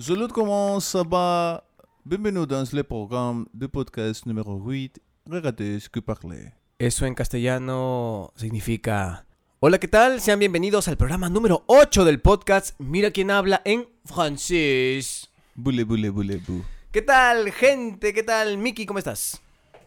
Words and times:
Salut, 0.00 0.28
comment 0.32 0.78
ça 0.78 1.02
va? 1.02 1.64
Bienvenue 2.06 2.46
dans 2.46 2.72
le 2.72 2.82
programme 2.84 3.46
du 3.52 3.68
podcast 3.68 4.26
número 4.26 4.54
8, 4.56 5.00
Regates 5.28 5.88
que 5.88 6.00
parler. 6.00 6.52
Eso 6.78 7.04
en 7.04 7.14
castellano 7.14 8.32
significa... 8.36 9.26
Hola, 9.58 9.78
¿qué 9.78 9.88
tal? 9.88 10.20
Sean 10.20 10.38
bienvenidos 10.38 10.86
al 10.86 10.96
programa 10.96 11.28
número 11.28 11.64
8 11.66 12.04
del 12.04 12.20
podcast 12.20 12.76
Mira 12.78 13.10
quién 13.10 13.32
habla 13.32 13.60
en 13.64 13.88
francés. 14.04 15.30
Boule, 15.56 15.82
boule, 15.82 16.10
boule, 16.10 16.36
bou. 16.46 16.62
¿Qué 16.92 17.02
tal, 17.02 17.50
gente? 17.50 18.14
¿Qué 18.14 18.22
tal, 18.22 18.56
Miki? 18.56 18.86
¿Cómo 18.86 19.00
estás? 19.00 19.40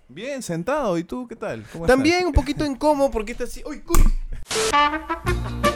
Bien, 0.10 0.44
sentado. 0.44 0.98
¿Y 0.98 1.06
tú 1.06 1.26
qué 1.26 1.38
tal? 1.38 1.64
¿Cómo 1.72 1.86
También 1.86 2.16
estás? 2.16 2.28
un 2.28 2.34
poquito 2.34 2.66
incómodo 2.66 3.10
porque 3.12 3.32
está 3.32 3.46
así... 3.46 3.64
¡Uy, 3.66 3.82
uy! 3.88 5.71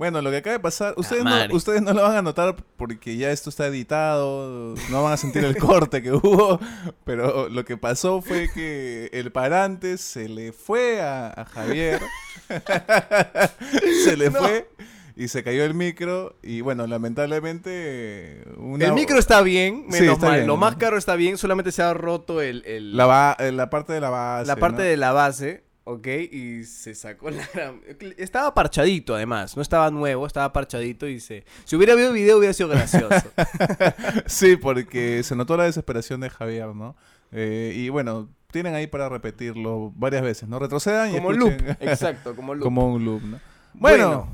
Bueno, 0.00 0.22
lo 0.22 0.30
que 0.30 0.38
acaba 0.38 0.54
de 0.54 0.60
pasar, 0.60 0.94
ustedes, 0.96 1.24
no, 1.24 1.30
ustedes 1.54 1.82
no 1.82 1.92
lo 1.92 2.00
van 2.00 2.16
a 2.16 2.22
notar 2.22 2.56
porque 2.78 3.18
ya 3.18 3.30
esto 3.32 3.50
está 3.50 3.66
editado, 3.66 4.74
no 4.90 5.02
van 5.02 5.12
a 5.12 5.16
sentir 5.18 5.44
el 5.44 5.58
corte 5.58 6.00
que 6.00 6.10
hubo, 6.10 6.58
pero 7.04 7.50
lo 7.50 7.66
que 7.66 7.76
pasó 7.76 8.22
fue 8.22 8.48
que 8.50 9.10
el 9.12 9.30
parante 9.30 9.98
se 9.98 10.30
le 10.30 10.52
fue 10.52 11.02
a, 11.02 11.28
a 11.42 11.44
Javier, 11.44 12.00
se 14.04 14.16
le 14.16 14.30
No. 14.30 14.38
fue 14.38 14.70
y 15.16 15.28
se 15.28 15.44
cayó 15.44 15.64
el 15.64 15.74
micro 15.74 16.34
y 16.42 16.62
bueno, 16.62 16.86
lamentablemente... 16.86 18.42
una- 18.56 18.86
El 18.86 18.94
micro 18.94 19.18
está 19.18 19.42
bien, 19.42 19.84
Sí, 19.90 20.00
menos 20.00 20.14
está 20.14 20.26
mal. 20.28 20.34
bien. 20.36 20.46
Lo 20.46 20.56
más 20.56 20.76
caro 20.76 20.96
está 20.96 21.14
bien, 21.14 21.36
solamente 21.36 21.72
se 21.72 21.82
ha 21.82 21.92
roto 21.92 22.40
el... 22.40 22.64
el- 22.64 22.96
La, 22.96 23.04
ba- 23.04 23.36
eh, 23.38 23.52
la 23.52 23.68
parte 23.68 23.92
de 23.92 24.00
la 24.00 24.08
base. 24.08 24.46
la 24.46 24.56
parte 24.56 24.78
¿no? 24.82 24.88
de 24.88 24.96
la 24.96 25.12
base, 25.12 25.64
¿ok? 25.84 26.06
Y 26.30 26.64
se 26.64 26.94
sacó 26.94 27.30
la 27.30 27.46
gran... 27.52 27.80
Estaba 28.18 28.54
parchadito, 28.54 29.14
además. 29.14 29.56
No 29.56 29.62
estaba 29.62 29.90
nuevo, 29.90 30.26
estaba 30.26 30.52
parchadito 30.52 31.06
y 31.08 31.20
se... 31.20 31.44
Si 31.64 31.76
hubiera 31.76 31.92
habido 31.94 32.12
video 32.12 32.38
hubiera 32.38 32.52
sido 32.54 32.68
gracioso. 32.68 33.14
Sí, 34.26 34.56
porque 34.56 35.22
se 35.22 35.34
notó 35.36 35.56
la 35.56 35.64
desesperación 35.64 36.20
de 36.20 36.30
Javier, 36.30 36.74
¿no? 36.74 36.96
Eh, 37.32 37.72
y 37.76 37.88
bueno, 37.88 38.28
tienen 38.50 38.74
ahí 38.74 38.86
para 38.86 39.08
repetirlo 39.08 39.92
varias 39.96 40.22
veces, 40.22 40.48
¿no? 40.48 40.58
Retrocedan 40.58 41.10
y 41.12 41.16
como 41.16 41.32
loop. 41.32 41.50
escuchen- 41.52 41.76
Exacto, 41.80 42.34
como 42.36 42.54
loop. 42.56 42.64
como 42.64 42.92
un 42.92 43.04
loop, 43.04 43.22
¿no? 43.22 43.40
Bueno. 43.74 44.08
Bueno, 44.08 44.28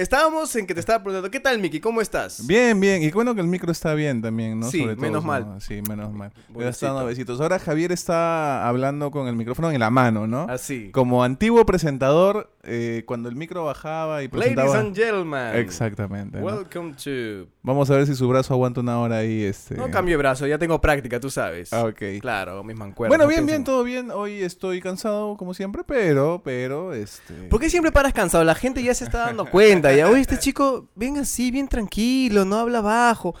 Estábamos 0.00 0.56
en 0.56 0.66
que 0.66 0.72
te 0.72 0.80
estaba 0.80 1.02
preguntando, 1.02 1.30
¿qué 1.30 1.40
tal, 1.40 1.58
Miki? 1.58 1.78
¿Cómo 1.78 2.00
estás? 2.00 2.46
bien, 2.46 2.80
bien. 2.80 3.02
Y 3.02 3.10
bueno 3.10 3.34
que 3.34 3.42
el 3.42 3.46
micro 3.46 3.70
está 3.70 3.92
bien 3.92 4.22
también, 4.22 4.58
¿no? 4.58 4.70
Sí, 4.70 4.80
Sobre 4.80 4.94
todo, 4.94 5.02
menos 5.02 5.22
¿no? 5.22 5.28
mal. 5.28 5.60
Sí, 5.60 5.82
menos 5.86 6.10
mal. 6.10 6.32
Le 6.34 6.54
Pobrecito. 6.54 6.68
está 6.70 6.86
dando 6.86 7.04
besitos. 7.04 7.38
Ahora 7.38 7.58
Javier 7.58 7.92
está 7.92 8.66
hablando 8.66 9.10
con 9.10 9.28
el 9.28 9.36
micrófono 9.36 9.70
en 9.70 9.78
la 9.78 9.90
mano, 9.90 10.26
¿no? 10.26 10.46
Así. 10.48 10.90
Como 10.90 11.22
antiguo 11.22 11.66
presentador, 11.66 12.50
eh, 12.62 13.04
cuando 13.06 13.28
el 13.28 13.36
micro 13.36 13.64
bajaba 13.64 14.22
y 14.22 14.28
Ladies 14.28 14.54
presentaba... 14.54 14.78
and 14.78 14.94
gentlemen. 14.94 15.56
Exactamente. 15.56 16.38
¿no? 16.38 16.46
Welcome 16.46 16.94
to... 16.94 17.50
Vamos 17.62 17.90
a 17.90 17.96
ver 17.96 18.06
si 18.06 18.14
su 18.14 18.28
brazo 18.28 18.52
aguanta 18.54 18.80
una 18.80 18.98
hora 18.98 19.18
ahí, 19.18 19.44
este... 19.44 19.76
No 19.76 19.90
cambio 19.90 20.14
de 20.14 20.18
brazo, 20.18 20.46
ya 20.46 20.58
tengo 20.58 20.80
práctica, 20.80 21.18
tú 21.20 21.30
sabes. 21.30 21.72
Ah, 21.72 21.84
ok. 21.84 22.20
Claro, 22.20 22.62
mis 22.62 22.76
mancuernas. 22.76 23.16
Bueno, 23.16 23.24
no 23.24 23.28
bien, 23.28 23.46
bien, 23.46 23.64
todo 23.64 23.82
bien. 23.82 24.10
Hoy 24.10 24.42
estoy 24.42 24.80
cansado, 24.80 25.36
como 25.36 25.54
siempre, 25.54 25.84
pero, 25.84 26.42
pero, 26.44 26.92
este... 26.92 27.34
¿Por 27.48 27.60
qué 27.60 27.70
siempre 27.70 27.92
paras 27.92 28.12
cansado? 28.12 28.44
La 28.44 28.54
gente 28.54 28.82
ya 28.82 28.94
se 28.94 29.04
está 29.04 29.26
dando 29.26 29.46
cuenta. 29.46 29.92
Ya, 29.94 30.08
oye, 30.08 30.20
este 30.20 30.38
chico, 30.38 30.88
ven 30.94 31.16
así, 31.18 31.50
bien 31.50 31.68
tranquilo, 31.68 32.44
no 32.44 32.56
habla 32.56 32.80
bajo. 32.80 33.34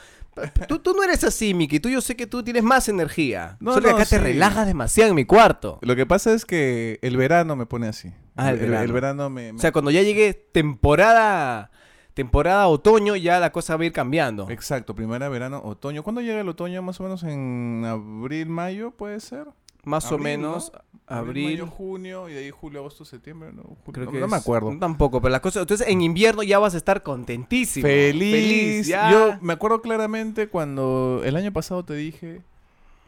Tú, 0.68 0.78
tú 0.78 0.94
no 0.94 1.02
eres 1.02 1.24
así, 1.24 1.54
Miki. 1.54 1.80
Tú 1.80 1.88
yo 1.88 2.00
sé 2.00 2.16
que 2.16 2.26
tú 2.26 2.42
tienes 2.42 2.62
más 2.62 2.88
energía. 2.88 3.56
No, 3.60 3.74
Solo 3.74 3.88
que 3.88 3.94
acá 3.94 4.04
te 4.04 4.18
relajas 4.18 4.66
demasiado 4.66 5.10
en 5.10 5.16
mi 5.16 5.24
cuarto. 5.24 5.78
Lo 5.82 5.96
que 5.96 6.06
pasa 6.06 6.32
es 6.32 6.44
que 6.44 6.98
el 7.02 7.16
verano 7.16 7.56
me 7.56 7.66
pone 7.66 7.88
así. 7.88 8.12
Ah, 8.36 8.50
el 8.50 8.58
verano. 8.58 8.92
verano 8.92 9.30
me... 9.30 9.52
O 9.52 9.58
sea, 9.58 9.72
cuando 9.72 9.90
ya 9.90 10.02
llegue 10.02 10.34
temporada, 10.34 11.70
temporada 12.14 12.68
otoño, 12.68 13.16
ya 13.16 13.40
la 13.40 13.52
cosa 13.52 13.76
va 13.76 13.82
a 13.82 13.86
ir 13.86 13.92
cambiando. 13.92 14.48
Exacto, 14.50 14.94
primavera, 14.94 15.28
verano, 15.28 15.60
otoño. 15.64 16.02
¿Cuándo 16.02 16.20
llega 16.20 16.40
el 16.40 16.48
otoño? 16.48 16.82
Más 16.82 17.00
o 17.00 17.04
menos 17.04 17.22
en 17.22 17.84
abril, 17.86 18.46
mayo, 18.48 18.92
¿puede 18.92 19.20
ser? 19.20 19.46
Más 19.84 20.12
o 20.12 20.18
menos, 20.18 20.72
¿no? 20.74 20.80
abril. 21.06 21.50
mayo, 21.50 21.66
junio, 21.66 22.28
y 22.28 22.34
de 22.34 22.40
ahí 22.40 22.50
julio, 22.50 22.80
agosto, 22.80 23.04
septiembre. 23.04 23.50
No, 23.52 23.62
Julio, 23.62 23.92
Creo 23.92 24.06
no, 24.06 24.12
que 24.12 24.20
no 24.20 24.28
me 24.28 24.36
acuerdo. 24.36 24.76
Tampoco, 24.78 25.20
pero 25.20 25.32
la 25.32 25.40
cosa. 25.40 25.60
Entonces, 25.60 25.88
en 25.88 26.02
invierno 26.02 26.42
ya 26.42 26.58
vas 26.58 26.74
a 26.74 26.76
estar 26.76 27.02
contentísimo. 27.02 27.86
Feliz. 27.86 28.86
ya. 28.86 29.10
Yo 29.10 29.38
me 29.40 29.54
acuerdo 29.54 29.80
claramente 29.80 30.48
cuando 30.48 31.22
el 31.24 31.34
año 31.36 31.52
pasado 31.52 31.84
te 31.84 31.94
dije, 31.94 32.42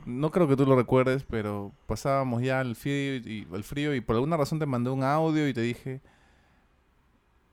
no 0.06 0.30
creo 0.30 0.48
que 0.48 0.56
tú 0.56 0.66
lo 0.66 0.76
recuerdes, 0.76 1.24
pero 1.24 1.72
pasábamos 1.86 2.42
ya 2.42 2.60
el 2.60 2.76
frío 2.76 3.16
y, 3.16 3.46
el 3.52 3.64
frío 3.64 3.94
y 3.94 4.00
por 4.00 4.16
alguna 4.16 4.36
razón 4.36 4.58
te 4.58 4.66
mandé 4.66 4.90
un 4.90 5.02
audio 5.02 5.48
y 5.48 5.54
te 5.54 5.60
dije, 5.60 6.00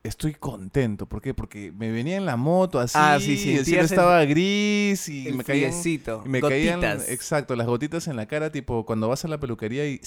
estoy 0.03 0.33
contento. 0.33 1.05
¿Por 1.05 1.21
qué? 1.21 1.33
Porque 1.33 1.71
me 1.71 1.91
venía 1.91 2.15
en 2.17 2.25
la 2.25 2.37
moto 2.37 2.79
así, 2.79 2.93
Ah, 2.97 3.17
sí, 3.19 3.31
y 3.45 3.57
el 3.57 3.65
cielo 3.65 3.81
el- 3.81 3.85
estaba 3.85 4.23
gris 4.25 5.09
y 5.09 5.27
el 5.27 5.35
me 5.35 5.43
caían... 5.43 5.71
friecito, 5.71 6.23
me 6.25 6.41
caían, 6.41 6.79
gotitas. 6.81 7.09
exacto, 7.09 7.55
las 7.55 7.67
gotitas 7.67 8.07
en 8.07 8.15
la 8.15 8.25
cara, 8.25 8.51
tipo 8.51 8.85
cuando 8.85 9.07
vas 9.09 9.25
a 9.25 9.27
la 9.27 9.39
peluquería 9.39 9.87
y 9.87 9.97
te 9.99 10.05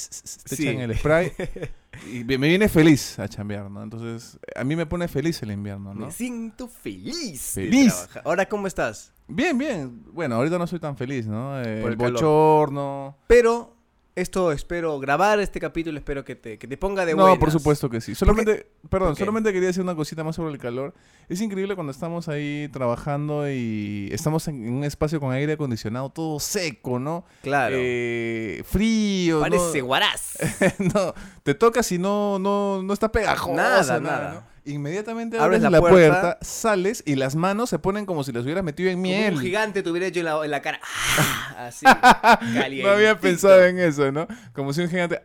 Sí. 0.56 0.68
echan 0.68 0.80
el 0.80 0.96
spray. 0.98 1.32
y 2.12 2.24
me 2.24 2.36
viene 2.48 2.68
feliz 2.68 3.18
a 3.18 3.28
chambear, 3.28 3.70
¿no? 3.70 3.82
Entonces, 3.82 4.38
a 4.56 4.64
mí 4.64 4.76
me 4.76 4.86
pone 4.86 5.08
feliz 5.08 5.42
el 5.42 5.50
invierno, 5.52 5.92
¿no? 5.94 6.06
Me 6.06 6.12
siento 6.12 6.68
feliz. 6.68 7.40
Feliz. 7.54 8.08
Ahora, 8.24 8.46
¿cómo 8.48 8.66
estás? 8.66 9.12
Bien, 9.28 9.56
bien. 9.56 10.02
Bueno, 10.12 10.34
ahorita 10.36 10.58
no 10.58 10.66
soy 10.66 10.78
tan 10.80 10.96
feliz, 10.96 11.26
¿no? 11.26 11.60
Eh, 11.62 11.80
Por 11.82 11.92
el 11.92 11.92
el 11.92 11.96
calor. 11.98 12.12
bochorno. 12.12 13.16
Pero 13.26 13.76
esto 14.14 14.52
espero 14.52 14.98
grabar 14.98 15.40
este 15.40 15.58
capítulo, 15.58 15.98
espero 15.98 16.24
que 16.24 16.34
te, 16.34 16.58
que 16.58 16.66
te 16.66 16.76
ponga 16.76 17.06
de 17.06 17.14
No, 17.14 17.22
buenas. 17.22 17.38
por 17.38 17.50
supuesto 17.50 17.88
que 17.88 18.00
sí. 18.00 18.14
Solamente, 18.14 18.66
perdón, 18.90 19.16
solamente 19.16 19.52
quería 19.52 19.68
decir 19.68 19.82
una 19.82 19.94
cosita 19.94 20.22
más 20.22 20.36
sobre 20.36 20.52
el 20.52 20.58
calor. 20.58 20.92
Es 21.28 21.40
increíble 21.40 21.74
cuando 21.74 21.92
estamos 21.92 22.28
ahí 22.28 22.68
trabajando 22.72 23.48
y 23.50 24.08
estamos 24.12 24.46
en 24.48 24.68
un 24.70 24.84
espacio 24.84 25.18
con 25.18 25.32
aire 25.32 25.54
acondicionado, 25.54 26.10
todo 26.10 26.38
seco, 26.40 26.98
¿no? 26.98 27.24
Claro. 27.42 27.74
Eh, 27.78 28.62
frío. 28.66 29.36
¿no? 29.36 29.40
Parece 29.42 29.80
guaraz. 29.80 30.38
no, 30.94 31.14
te 31.42 31.54
tocas 31.54 31.90
y 31.92 31.98
no, 31.98 32.38
no, 32.38 32.82
no 32.82 32.92
está 32.92 33.10
pegajoso. 33.10 33.54
Nada, 33.54 33.98
nada. 34.00 34.32
¿no? 34.34 34.51
Inmediatamente 34.64 35.36
Abres 35.38 35.58
abres 35.58 35.62
la 35.62 35.70
la, 35.70 35.80
puerta. 35.80 36.20
puerta. 36.20 36.38
sales 36.40 37.02
y 37.04 37.16
las 37.16 37.34
manos 37.34 37.68
se 37.70 37.78
ponen 37.80 38.06
como 38.06 38.22
si 38.24 38.30
las 38.32 38.44
hubieras 38.44 38.62
metido 38.62 38.90
en 38.90 39.00
miel. 39.00 39.34
un 39.34 39.40
gigante 39.40 39.82
te 39.82 39.90
hubiera 39.90 40.06
hecho 40.06 40.20
en 40.20 40.26
la, 40.26 40.44
en 40.44 40.50
la 40.50 40.62
cara. 40.62 40.80
Ah, 41.56 41.66
Así. 41.66 41.84
No 42.82 42.90
había 42.90 43.18
pensado 43.18 43.64
en 43.64 43.78
eso, 43.78 44.10
¿no? 44.12 44.26
Como 44.52 44.72
si 44.72 44.82
un 44.82 44.88
gigante 44.88 45.22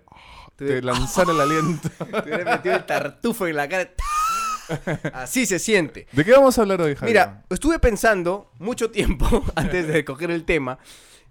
Te- 0.55 0.65
te 0.65 0.81
lanzara 0.81 1.31
el 1.31 1.39
aliento. 1.41 1.89
Te 2.23 2.29
hubiera 2.29 2.51
metido 2.55 2.75
el 2.75 2.85
tartufo 2.85 3.45
en 3.47 3.55
la 3.55 3.69
cara. 3.69 3.89
Así 5.13 5.45
se 5.45 5.59
siente. 5.59 6.07
¿De 6.11 6.25
qué 6.25 6.31
vamos 6.33 6.57
a 6.57 6.61
hablar 6.61 6.81
hoy, 6.81 6.95
Javier? 6.95 7.09
Mira, 7.15 7.43
estuve 7.49 7.79
pensando 7.79 8.51
mucho 8.59 8.91
tiempo 8.91 9.45
antes 9.55 9.87
de 9.87 10.03
coger 10.03 10.29
el 10.31 10.43
tema 10.43 10.77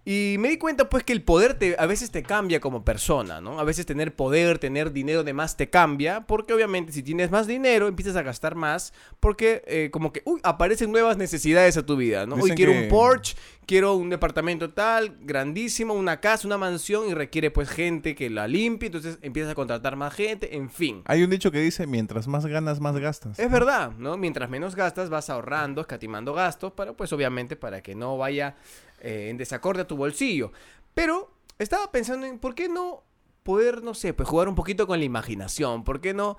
y 0.08 0.36
me 0.38 0.48
di 0.50 0.56
cuenta 0.56 0.88
pues 0.88 1.02
que 1.02 1.12
el 1.12 1.20
poder 1.22 1.54
te, 1.54 1.74
a 1.78 1.84
veces 1.86 2.12
te 2.12 2.22
cambia 2.22 2.60
como 2.60 2.84
persona, 2.84 3.40
¿no? 3.40 3.58
A 3.58 3.64
veces 3.64 3.84
tener 3.86 4.14
poder, 4.14 4.60
tener 4.60 4.92
dinero 4.92 5.24
de 5.24 5.32
más 5.32 5.56
te 5.56 5.68
cambia 5.68 6.20
porque 6.28 6.54
obviamente 6.54 6.92
si 6.92 7.02
tienes 7.02 7.32
más 7.32 7.48
dinero 7.48 7.88
empiezas 7.88 8.14
a 8.14 8.22
gastar 8.22 8.54
más 8.54 8.92
porque 9.18 9.64
eh, 9.66 9.90
como 9.90 10.12
que, 10.12 10.22
uy, 10.24 10.38
aparecen 10.44 10.92
nuevas 10.92 11.16
necesidades 11.16 11.76
a 11.76 11.84
tu 11.84 11.96
vida, 11.96 12.24
¿no? 12.24 12.36
Hoy 12.36 12.52
quiero 12.52 12.70
que- 12.70 12.82
un 12.82 12.88
Porsche, 12.88 13.36
quiero 13.66 13.94
un 13.96 14.08
departamento 14.08 14.70
tal, 14.70 15.16
grandísimo, 15.22 15.92
una 15.92 16.20
casa, 16.20 16.46
una 16.46 16.56
mansión 16.56 17.08
y 17.08 17.14
requiere 17.14 17.50
pues 17.50 17.68
gente 17.68 18.14
que 18.14 18.30
la 18.30 18.46
limpie, 18.46 18.86
entonces 18.86 19.18
empiezas 19.22 19.50
a 19.50 19.54
contratar 19.56 19.96
más 19.96 20.14
gente, 20.14 20.54
en 20.56 20.70
fin. 20.70 21.02
Hay 21.06 21.24
un 21.24 21.30
dicho 21.30 21.50
que 21.50 21.58
dice, 21.58 21.84
mientras 21.88 22.28
más 22.28 22.46
ganas, 22.46 22.78
más 22.78 22.96
gastas. 22.96 23.40
Es 23.40 23.50
verdad, 23.50 23.90
¿no? 23.98 24.16
Mientras 24.16 24.48
menos 24.50 24.76
gastas, 24.76 25.10
vas 25.10 25.30
ahorrando, 25.30 25.80
escatimando 25.80 26.32
gastos, 26.32 26.70
para, 26.74 26.92
pues 26.92 27.12
obviamente 27.12 27.56
para 27.56 27.82
que 27.82 27.96
no 27.96 28.16
vaya 28.16 28.54
eh, 29.06 29.28
en 29.30 29.36
desacorde 29.36 29.82
a 29.82 29.86
tu 29.86 29.96
bolsillo. 29.96 30.50
Pero 30.94 31.30
estaba 31.58 31.92
pensando 31.92 32.26
en 32.26 32.40
por 32.40 32.54
qué 32.54 32.68
no 32.68 33.04
poder, 33.44 33.82
no 33.82 33.94
sé, 33.94 34.12
pues 34.12 34.28
jugar 34.28 34.48
un 34.48 34.56
poquito 34.56 34.86
con 34.88 34.98
la 34.98 35.04
imaginación, 35.04 35.84
por 35.84 36.00
qué 36.00 36.12
no 36.12 36.36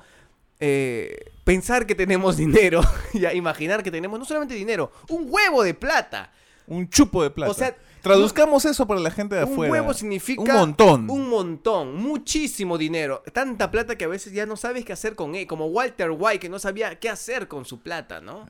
eh, 0.59 1.31
pensar 1.45 1.85
que 1.87 1.95
tenemos 1.95 2.35
dinero, 2.35 2.81
ya 3.13 3.33
imaginar 3.33 3.83
que 3.83 3.91
tenemos 3.91 4.19
no 4.19 4.25
solamente 4.25 4.53
dinero, 4.53 4.91
un 5.09 5.27
huevo 5.29 5.63
de 5.63 5.73
plata. 5.73 6.33
Un 6.67 6.89
chupo 6.89 7.23
de 7.23 7.29
plata. 7.29 7.51
O 7.51 7.53
sea, 7.53 7.77
Traduzcamos 8.01 8.65
eso 8.65 8.85
para 8.85 8.99
la 8.99 9.11
gente 9.11 9.35
de 9.35 9.45
Un 9.45 9.53
afuera. 9.53 9.71
huevo 9.71 9.93
significa 9.93 10.41
Un 10.41 10.47
montón. 10.47 11.09
Un 11.09 11.29
montón, 11.29 11.95
muchísimo 11.95 12.77
dinero. 12.77 13.23
Tanta 13.33 13.71
plata 13.71 13.97
que 13.97 14.05
a 14.05 14.09
veces 14.09 14.33
ya 14.33 14.45
no 14.45 14.57
sabes 14.57 14.85
qué 14.85 14.93
hacer 14.93 15.15
con 15.15 15.35
él. 15.35 15.47
Como 15.47 15.67
Walter 15.67 16.11
White, 16.11 16.39
que 16.39 16.49
no 16.49 16.59
sabía 16.59 16.99
qué 16.99 17.09
hacer 17.09 17.47
con 17.47 17.65
su 17.65 17.79
plata, 17.79 18.21
¿no? 18.21 18.45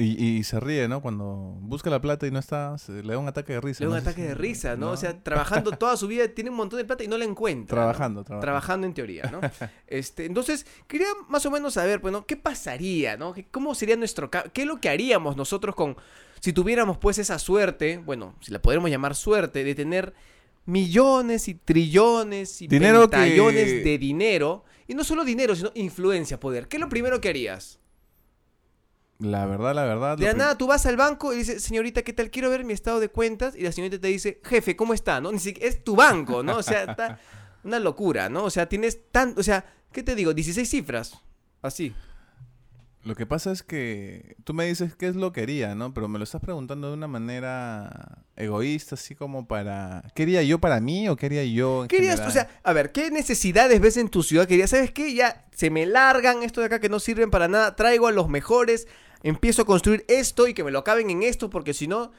Y, 0.00 0.24
y 0.24 0.44
se 0.44 0.60
ríe, 0.60 0.86
¿no? 0.86 1.02
Cuando 1.02 1.26
busca 1.60 1.90
la 1.90 2.00
plata 2.00 2.24
y 2.24 2.30
no 2.30 2.38
está, 2.38 2.78
se- 2.78 3.02
le 3.02 3.14
da 3.14 3.18
un 3.18 3.26
ataque 3.26 3.54
de 3.54 3.60
risa. 3.60 3.80
Le 3.82 3.86
da 3.90 3.96
un 3.96 4.04
no 4.04 4.08
ataque 4.08 4.22
de 4.22 4.34
risa, 4.36 4.76
¿no? 4.76 4.92
O 4.92 4.96
sea, 4.96 5.20
trabajando 5.24 5.72
toda 5.72 5.96
su 5.96 6.06
vida, 6.06 6.28
tiene 6.28 6.50
un 6.50 6.56
montón 6.56 6.78
de 6.78 6.84
plata 6.84 7.02
y 7.02 7.08
no 7.08 7.18
la 7.18 7.24
encuentra. 7.24 7.74
¿no? 7.74 7.82
Trabajando, 7.82 8.22
trabajando. 8.22 8.40
Trabajando 8.46 8.86
en 8.86 8.94
teoría, 8.94 9.24
¿no? 9.32 9.40
este, 9.88 10.26
entonces, 10.26 10.66
quería 10.86 11.08
más 11.28 11.44
o 11.46 11.50
menos 11.50 11.74
saber, 11.74 12.00
pues, 12.00 12.12
¿no? 12.12 12.24
¿Qué 12.26 12.36
pasaría, 12.36 13.16
¿no? 13.16 13.32
¿Qué- 13.34 13.46
¿Cómo 13.50 13.74
sería 13.74 13.96
nuestro... 13.96 14.30
¿Qué 14.30 14.62
es 14.62 14.66
lo 14.68 14.80
que 14.80 14.88
haríamos 14.88 15.36
nosotros 15.36 15.74
con... 15.74 15.96
Si 16.38 16.52
tuviéramos, 16.52 16.96
pues, 16.98 17.18
esa 17.18 17.36
suerte, 17.40 17.98
bueno, 17.98 18.36
si 18.40 18.52
la 18.52 18.62
podríamos 18.62 18.90
llamar 18.90 19.16
suerte, 19.16 19.64
de 19.64 19.74
tener 19.74 20.14
millones 20.64 21.48
y 21.48 21.54
trillones 21.54 22.62
y 22.62 22.68
Dinero 22.68 23.02
que- 23.02 23.16
pentallones 23.16 23.82
de 23.84 23.98
dinero. 23.98 24.64
Y 24.86 24.94
no 24.94 25.02
solo 25.02 25.24
dinero, 25.24 25.56
sino 25.56 25.72
influencia, 25.74 26.38
poder. 26.38 26.68
¿Qué 26.68 26.76
es 26.76 26.80
lo 26.80 26.88
primero 26.88 27.20
que 27.20 27.28
harías? 27.30 27.80
La 29.18 29.46
verdad, 29.46 29.74
la 29.74 29.84
verdad. 29.84 30.16
De 30.16 30.26
la 30.26 30.34
nada 30.34 30.56
tú 30.56 30.68
vas 30.68 30.86
al 30.86 30.96
banco 30.96 31.32
y 31.32 31.38
dices, 31.38 31.62
señorita, 31.62 32.02
¿qué 32.02 32.12
tal? 32.12 32.30
Quiero 32.30 32.50
ver 32.50 32.64
mi 32.64 32.72
estado 32.72 33.00
de 33.00 33.08
cuentas. 33.08 33.56
Y 33.56 33.62
la 33.62 33.72
señorita 33.72 34.00
te 34.00 34.08
dice, 34.08 34.40
jefe, 34.44 34.76
¿cómo 34.76 34.94
está? 34.94 35.20
¿No? 35.20 35.32
Ni 35.32 35.40
siquiera, 35.40 35.68
es 35.68 35.82
tu 35.82 35.96
banco, 35.96 36.42
¿no? 36.42 36.56
O 36.56 36.62
sea, 36.62 36.84
está 36.84 37.18
una 37.64 37.80
locura, 37.80 38.28
¿no? 38.28 38.44
O 38.44 38.50
sea, 38.50 38.68
tienes 38.68 39.10
tan, 39.10 39.34
o 39.36 39.42
sea, 39.42 39.64
¿qué 39.92 40.04
te 40.04 40.14
digo? 40.14 40.34
16 40.34 40.68
cifras. 40.68 41.20
Así. 41.62 41.92
Lo 43.04 43.14
que 43.14 43.26
pasa 43.26 43.52
es 43.52 43.62
que 43.62 44.36
tú 44.44 44.54
me 44.54 44.66
dices 44.66 44.94
qué 44.94 45.08
es 45.08 45.16
lo 45.16 45.32
que 45.32 45.40
quería, 45.40 45.74
¿no? 45.74 45.94
Pero 45.94 46.08
me 46.08 46.18
lo 46.18 46.24
estás 46.24 46.40
preguntando 46.40 46.88
de 46.88 46.94
una 46.94 47.06
manera 47.06 48.18
egoísta, 48.36 48.96
así 48.96 49.14
como 49.14 49.48
para... 49.48 50.04
¿Quería 50.14 50.42
yo 50.42 50.58
para 50.58 50.80
mí 50.80 51.08
o 51.08 51.16
quería 51.16 51.44
yo 51.44 51.82
en 51.82 51.88
Querías, 51.88 52.20
o 52.20 52.30
sea, 52.30 52.48
a 52.62 52.72
ver, 52.72 52.92
¿qué 52.92 53.10
necesidades 53.10 53.80
ves 53.80 53.96
en 53.96 54.08
tu 54.08 54.22
ciudad? 54.22 54.46
Querías, 54.46 54.70
¿sabes 54.70 54.92
qué? 54.92 55.14
Ya 55.14 55.46
se 55.54 55.70
me 55.70 55.86
largan 55.86 56.42
esto 56.42 56.60
de 56.60 56.66
acá 56.66 56.80
que 56.80 56.88
no 56.88 57.00
sirven 57.00 57.30
para 57.30 57.48
nada. 57.48 57.76
Traigo 57.76 58.08
a 58.08 58.12
los 58.12 58.28
mejores, 58.28 58.88
empiezo 59.22 59.62
a 59.62 59.64
construir 59.64 60.04
esto 60.08 60.46
y 60.48 60.54
que 60.54 60.64
me 60.64 60.70
lo 60.70 60.78
acaben 60.80 61.10
en 61.10 61.22
esto 61.22 61.50
porque 61.50 61.74
si 61.74 61.86
no, 61.86 62.10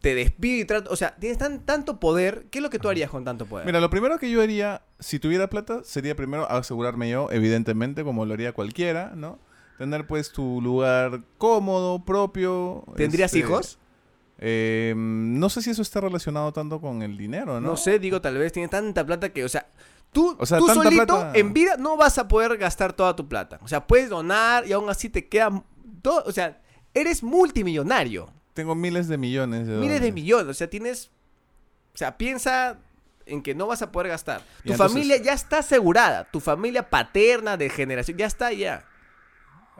te 0.00 0.14
despido 0.14 0.60
y 0.60 0.64
trato. 0.64 0.90
O 0.92 0.96
sea, 0.96 1.16
tienes 1.16 1.38
tan, 1.38 1.64
tanto 1.64 1.98
poder. 1.98 2.46
¿Qué 2.50 2.58
es 2.58 2.62
lo 2.62 2.70
que 2.70 2.78
tú 2.78 2.88
harías 2.88 3.10
con 3.10 3.24
tanto 3.24 3.46
poder? 3.46 3.66
Mira, 3.66 3.80
lo 3.80 3.90
primero 3.90 4.18
que 4.18 4.30
yo 4.30 4.42
haría, 4.42 4.82
si 5.00 5.18
tuviera 5.18 5.48
plata, 5.48 5.82
sería 5.84 6.14
primero 6.14 6.48
asegurarme 6.50 7.10
yo, 7.10 7.28
evidentemente, 7.30 8.04
como 8.04 8.24
lo 8.24 8.34
haría 8.34 8.52
cualquiera, 8.52 9.12
¿no? 9.16 9.38
Tener 9.76 10.06
pues 10.06 10.32
tu 10.32 10.60
lugar 10.60 11.22
cómodo, 11.36 12.04
propio. 12.04 12.84
¿Tendrías 12.96 13.32
este, 13.32 13.38
hijos? 13.40 13.78
eh, 14.40 14.94
no 14.96 15.48
sé 15.50 15.62
si 15.62 15.70
eso 15.70 15.82
está 15.82 16.00
relacionado 16.00 16.52
tanto 16.52 16.80
con 16.80 17.02
el 17.02 17.16
dinero, 17.16 17.60
¿no? 17.60 17.70
¿no? 17.70 17.76
sé, 17.76 17.98
digo, 17.98 18.20
tal 18.20 18.38
vez 18.38 18.52
tienes 18.52 18.70
tanta 18.70 19.04
plata 19.04 19.30
que, 19.30 19.44
o 19.44 19.48
sea, 19.48 19.66
tú, 20.12 20.36
O 20.38 20.46
sea, 20.46 20.58
tú 20.58 20.68
solito 20.68 21.04
plata- 21.06 21.32
en 21.34 21.52
vida 21.52 21.76
no 21.76 21.96
vas 21.96 22.18
a 22.18 22.28
poder 22.28 22.56
gastar 22.56 22.92
toda 22.92 23.16
tu 23.16 23.28
plata. 23.28 23.58
O 23.62 23.68
sea, 23.68 23.86
puedes 23.86 24.08
donar 24.10 24.66
y 24.66 24.72
aún 24.72 24.88
así 24.90 25.08
te 25.08 25.26
queda 25.28 25.64
todo, 26.02 26.22
o 26.26 26.32
sea, 26.32 26.60
eres 26.94 27.22
multimillonario. 27.22 28.32
Tengo 28.54 28.74
miles 28.74 29.08
de 29.08 29.18
millones 29.18 29.66
de 29.66 29.76
Miles 29.76 30.00
de 30.00 30.10
millones, 30.12 30.48
o 30.48 30.54
sea, 30.54 30.68
tienes, 30.68 31.10
o 31.94 31.98
sea, 31.98 32.16
piensa 32.18 32.78
en 33.26 33.42
que 33.42 33.54
no 33.54 33.66
vas 33.66 33.82
a 33.82 33.92
poder 33.92 34.08
gastar. 34.08 34.40
Tu 34.64 34.72
entonces- 34.72 34.92
familia 34.92 35.16
ya 35.22 35.32
está 35.32 35.58
asegurada, 35.58 36.24
tu 36.30 36.40
familia 36.40 36.88
paterna 36.90 37.56
de 37.56 37.68
generación 37.70 38.16
ya 38.16 38.26
está 38.26 38.52
ya. 38.52 38.84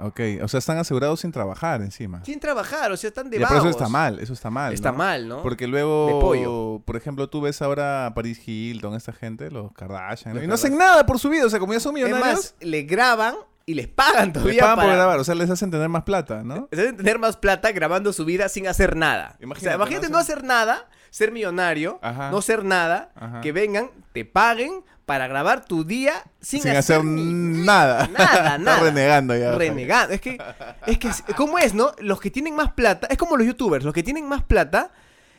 Ok, 0.00 0.20
o 0.42 0.46
sea, 0.46 0.58
están 0.58 0.78
asegurados 0.78 1.18
sin 1.20 1.32
trabajar 1.32 1.80
encima. 1.82 2.24
Sin 2.24 2.38
trabajar, 2.38 2.92
o 2.92 2.96
sea, 2.96 3.08
están 3.08 3.28
de 3.30 3.40
Ya, 3.40 3.48
pero 3.48 3.58
eso 3.60 3.68
está 3.68 3.88
mal, 3.88 4.20
eso 4.20 4.32
está 4.32 4.48
mal. 4.48 4.72
Está 4.72 4.92
¿no? 4.92 4.98
mal, 4.98 5.26
¿no? 5.26 5.42
Porque 5.42 5.64
De 5.64 5.72
luego, 5.72 6.20
pollo. 6.20 6.80
por 6.84 6.94
ejemplo, 6.96 7.28
tú 7.28 7.40
ves 7.40 7.60
ahora 7.62 8.06
a 8.06 8.14
Paris 8.14 8.40
Hilton, 8.46 8.94
esta 8.94 9.12
gente, 9.12 9.50
los 9.50 9.72
Kardashian, 9.72 10.36
Los 10.36 10.44
y 10.44 10.46
no 10.46 10.54
hacen 10.54 10.78
nada 10.78 11.04
por 11.04 11.18
su 11.18 11.28
vida, 11.30 11.46
o 11.46 11.50
sea, 11.50 11.58
como 11.58 11.72
ya 11.72 11.80
son 11.80 11.94
millonarios, 11.94 12.22
más, 12.22 12.54
le 12.60 12.82
graban 12.82 13.34
y 13.68 13.74
les 13.74 13.86
pagan 13.86 14.26
les 14.26 14.32
todavía 14.32 14.60
pagan 14.62 14.74
por 14.76 14.84
para- 14.84 14.96
grabar, 14.96 15.18
o 15.18 15.24
sea, 15.24 15.34
les 15.34 15.50
hacen 15.50 15.70
tener 15.70 15.88
más 15.88 16.02
plata, 16.04 16.42
¿no? 16.42 16.68
Deben 16.70 16.96
tener 16.96 17.18
más 17.18 17.36
plata 17.36 17.70
grabando 17.72 18.12
su 18.12 18.24
vida 18.24 18.48
sin 18.48 18.66
hacer 18.66 18.96
nada. 18.96 19.36
o 19.38 19.42
Imagínate, 19.44 19.66
sea, 19.66 19.74
imagínate 19.76 20.06
¿no? 20.08 20.12
no 20.14 20.18
hacer 20.18 20.42
nada, 20.44 20.88
ser 21.10 21.32
millonario, 21.32 21.98
Ajá. 22.02 22.30
no 22.30 22.40
ser 22.42 22.64
nada, 22.64 23.10
Ajá. 23.14 23.40
que 23.42 23.52
vengan, 23.52 23.90
te 24.12 24.24
paguen 24.24 24.82
para 25.04 25.26
grabar 25.26 25.64
tu 25.64 25.84
día 25.84 26.14
sin, 26.40 26.62
Sin, 26.62 26.76
hacer 26.76 27.04
ni- 27.04 27.64
nada. 27.64 28.06
Nada, 28.12 28.34
Está 28.34 28.58
nada. 28.58 28.80
renegando 28.80 29.36
ya. 29.36 29.52
Renegando. 29.52 30.14
Es 30.14 30.20
que, 30.20 30.38
es 30.86 30.98
que, 30.98 31.10
¿cómo 31.34 31.58
es, 31.58 31.72
no? 31.74 31.92
Los 31.98 32.20
que 32.20 32.30
tienen 32.30 32.54
más 32.54 32.72
plata, 32.72 33.06
es 33.10 33.16
como 33.18 33.36
los 33.36 33.46
youtubers, 33.46 33.84
los 33.84 33.94
que 33.94 34.02
tienen 34.02 34.26
más 34.28 34.42
plata, 34.44 34.90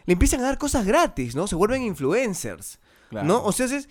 le 0.06 0.14
empiezan 0.14 0.40
a 0.42 0.44
dar 0.44 0.58
cosas 0.58 0.86
gratis, 0.86 1.36
¿no? 1.36 1.46
Se 1.48 1.56
vuelven 1.56 1.82
influencers, 1.84 2.80
Claro. 3.10 3.28
¿no? 3.28 3.44
O 3.44 3.52
sea, 3.52 3.66
es, 3.68 3.90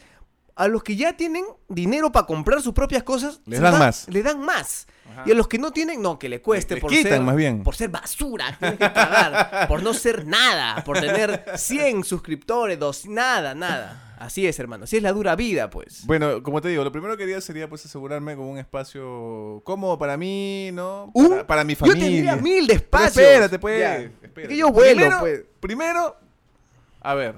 a 0.59 0.69
los 0.69 0.83
que 0.83 0.97
ya 0.97 1.17
tienen 1.17 1.45
dinero 1.69 2.11
para 2.13 2.27
comprar 2.27 2.61
sus 2.61 2.75
propias 2.75 3.03
cosas, 3.05 3.41
Les 3.47 3.61
dan 3.61 3.75
da- 3.75 3.79
más. 3.79 4.07
Le 4.09 4.23
dan 4.23 4.41
más. 4.41 4.87
Ajá. 5.11 5.23
Y 5.25 5.31
a 5.31 5.35
los 5.35 5.47
que 5.49 5.57
no 5.59 5.71
tienen, 5.71 6.03
no, 6.03 6.19
que 6.19 6.29
le 6.29 6.43
cueste 6.43 6.75
Les 6.75 6.83
por 6.83 6.91
quitan 6.91 7.13
ser, 7.13 7.21
más 7.23 7.37
bien. 7.37 7.63
por 7.63 7.77
ser 7.77 7.89
basura, 7.91 8.57
tienes 8.59 8.79
que 8.79 8.91
pagar, 8.91 9.67
por 9.69 9.83
no 9.83 9.95
ser 9.95 10.27
nada, 10.27 10.83
por 10.85 11.01
tener 11.01 11.45
100 11.57 12.03
suscriptores, 12.05 12.79
dos, 12.79 13.07
nada, 13.07 13.55
nada. 13.55 14.05
Así 14.19 14.49
es, 14.49 14.59
hermano, 14.59 14.83
así 14.85 14.97
es 14.97 15.03
la 15.05 15.13
dura 15.13 15.37
vida, 15.37 15.71
pues. 15.71 16.05
Bueno, 16.05 16.43
como 16.43 16.61
te 16.61 16.69
digo, 16.69 16.83
lo 16.83 16.91
primero 16.91 17.17
que 17.17 17.23
haría 17.23 17.41
sería 17.41 17.69
pues 17.69 17.87
asegurarme 17.87 18.35
con 18.35 18.47
un 18.47 18.59
espacio 18.59 19.63
cómodo 19.65 19.97
para 19.97 20.17
mí, 20.17 20.71
¿no? 20.73 21.13
Un- 21.15 21.29
Para, 21.31 21.47
para 21.47 21.65
mi 21.65 21.75
Yo 21.75 21.79
familia. 21.87 22.03
tendría 22.05 22.37
mil 22.37 22.67
de 22.67 22.75
Pero 22.75 22.85
espacios. 23.05 23.17
espérate, 23.25 23.59
pues. 23.61 23.79
Ya. 23.81 23.97
espérate. 23.99 24.43
Es 24.43 24.49
que 24.49 24.57
yo 24.57 24.73
vuelo, 24.73 24.97
primero, 24.97 25.21
pues. 25.21 25.41
Primero, 25.61 26.17
a 27.01 27.15
ver, 27.15 27.37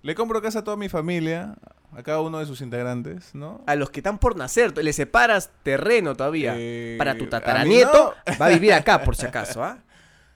le 0.00 0.14
compro 0.14 0.40
casa 0.40 0.60
a 0.60 0.64
toda 0.64 0.78
mi 0.78 0.88
familia, 0.88 1.54
a 1.94 2.02
cada 2.02 2.20
uno 2.20 2.38
de 2.38 2.46
sus 2.46 2.60
integrantes, 2.60 3.34
¿no? 3.34 3.62
A 3.66 3.74
los 3.74 3.90
que 3.90 4.00
están 4.00 4.18
por 4.18 4.36
nacer, 4.36 4.76
le 4.76 4.92
separas 4.92 5.50
terreno 5.62 6.14
todavía. 6.16 6.54
Eh, 6.56 6.96
para 6.98 7.16
tu 7.16 7.26
tataranieto, 7.26 8.14
va 8.40 8.46
a 8.46 8.48
vivir 8.48 8.72
acá, 8.72 9.02
por 9.02 9.16
si 9.16 9.26
acaso, 9.26 9.62
¿ah? 9.62 9.78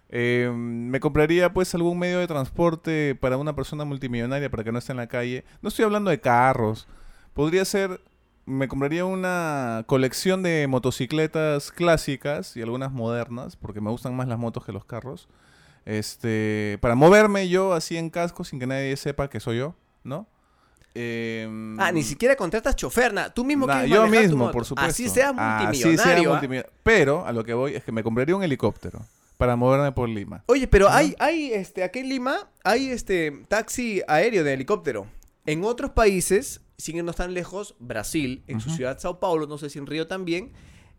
Eh, 0.08 0.52
me 0.54 1.00
compraría 1.00 1.52
pues 1.52 1.74
algún 1.74 1.98
medio 1.98 2.20
de 2.20 2.28
transporte 2.28 3.16
para 3.16 3.38
una 3.38 3.56
persona 3.56 3.84
multimillonaria 3.84 4.48
para 4.48 4.62
que 4.62 4.70
no 4.70 4.78
esté 4.78 4.92
en 4.92 4.98
la 4.98 5.08
calle. 5.08 5.44
No 5.62 5.68
estoy 5.68 5.84
hablando 5.84 6.10
de 6.10 6.20
carros. 6.20 6.86
Podría 7.34 7.64
ser, 7.64 8.00
me 8.44 8.68
compraría 8.68 9.04
una 9.04 9.82
colección 9.86 10.44
de 10.44 10.68
motocicletas 10.68 11.72
clásicas 11.72 12.56
y 12.56 12.62
algunas 12.62 12.92
modernas, 12.92 13.56
porque 13.56 13.80
me 13.80 13.90
gustan 13.90 14.14
más 14.14 14.28
las 14.28 14.38
motos 14.38 14.64
que 14.64 14.70
los 14.70 14.84
carros. 14.84 15.28
Este, 15.84 16.78
para 16.80 16.94
moverme 16.94 17.48
yo 17.48 17.72
así 17.72 17.96
en 17.96 18.10
casco 18.10 18.44
sin 18.44 18.60
que 18.60 18.68
nadie 18.68 18.96
sepa 18.96 19.28
que 19.28 19.40
soy 19.40 19.58
yo, 19.58 19.74
¿no? 20.04 20.28
Em, 20.98 21.78
Ah, 21.78 21.92
ni 21.92 22.02
siquiera 22.02 22.34
contratas 22.36 22.74
chofer, 22.74 23.12
nada. 23.12 23.32
Tú 23.32 23.44
mismo 23.44 23.66
Nah, 23.66 23.84
yo 23.84 24.04
tu 24.04 24.10
mismo, 24.10 24.50
por 24.50 24.64
supuesto. 24.64 24.90
Así 24.90 25.08
seas 25.10 25.34
Así 25.36 25.36
sea 25.36 25.66
multimillonario. 25.66 26.30
¿ah? 26.30 26.32
multimillonario. 26.32 26.72
Pero 26.82 27.26
a 27.26 27.32
lo 27.32 27.44
que 27.44 27.52
voy 27.52 27.74
es 27.74 27.84
que 27.84 27.92
me 27.92 28.02
compraría 28.02 28.34
un 28.34 28.42
helicóptero 28.42 29.00
para 29.36 29.56
moverme 29.56 29.92
por 29.92 30.08
Lima. 30.08 30.42
Oye, 30.46 30.66
pero 30.66 30.88
hay, 30.88 31.14
hay, 31.18 31.52
este, 31.52 31.82
aquí 31.82 31.98
en 31.98 32.08
Lima, 32.08 32.50
hay 32.64 32.88
este 32.88 33.44
taxi 33.48 34.02
aéreo 34.08 34.42
de 34.42 34.54
helicóptero. 34.54 35.06
En 35.44 35.62
otros 35.64 35.90
países, 35.90 36.62
sin 36.78 36.96
irnos 36.96 37.16
tan 37.16 37.34
lejos, 37.34 37.76
Brasil, 37.78 38.42
en 38.46 38.60
su 38.60 38.70
ciudad 38.70 38.98
Sao 38.98 39.20
Paulo, 39.20 39.46
no 39.46 39.58
sé 39.58 39.68
si 39.68 39.78
en 39.78 39.86
Río 39.86 40.06
también, 40.08 40.52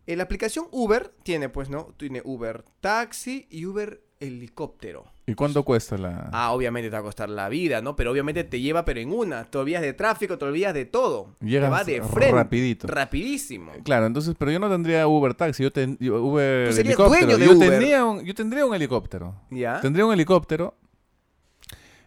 eh, 0.05 0.15
la 0.15 0.23
aplicación 0.23 0.67
Uber 0.71 1.11
tiene, 1.23 1.49
pues, 1.49 1.69
¿no? 1.69 1.93
Tiene 1.97 2.21
Uber 2.23 2.63
Taxi 2.79 3.47
y 3.49 3.65
Uber 3.65 4.01
Helicóptero. 4.19 5.05
¿Y 5.27 5.33
cuánto 5.35 5.63
cuesta 5.63 5.97
la...? 5.97 6.29
Ah, 6.31 6.51
obviamente 6.53 6.89
te 6.89 6.93
va 6.93 6.99
a 6.99 7.03
costar 7.03 7.29
la 7.29 7.49
vida, 7.49 7.81
¿no? 7.81 7.95
Pero 7.95 8.11
obviamente 8.11 8.43
te 8.43 8.59
lleva, 8.61 8.83
pero 8.85 8.99
en 8.99 9.11
una. 9.11 9.43
Te 9.45 9.57
olvidas 9.57 9.81
de 9.81 9.93
tráfico, 9.93 10.37
te 10.37 10.45
olvidas 10.45 10.73
de 10.73 10.85
todo. 10.85 11.35
Llegas 11.41 11.69
te 11.69 11.71
va 11.71 11.83
de 11.83 12.01
frente. 12.13 12.35
rapidito. 12.35 12.87
Rapidísimo. 12.87 13.71
Claro, 13.83 14.05
entonces, 14.07 14.35
pero 14.39 14.51
yo 14.51 14.59
no 14.59 14.69
tendría 14.69 15.07
Uber 15.07 15.33
taxi, 15.33 15.63
yo 15.63 15.71
ten- 15.71 15.97
yo- 15.99 16.23
Uber 16.23 16.69
Tú 16.69 16.75
serías 16.75 16.95
helicóptero. 16.95 17.25
dueño 17.27 17.37
de 17.37 17.45
yo, 17.45 17.57
Uber. 17.57 17.69
Tendría 17.69 18.05
un, 18.05 18.23
yo 18.23 18.33
tendría 18.33 18.65
un 18.65 18.73
helicóptero. 18.73 19.35
¿Ya? 19.51 19.79
Tendría 19.81 20.05
un 20.05 20.13
helicóptero 20.13 20.75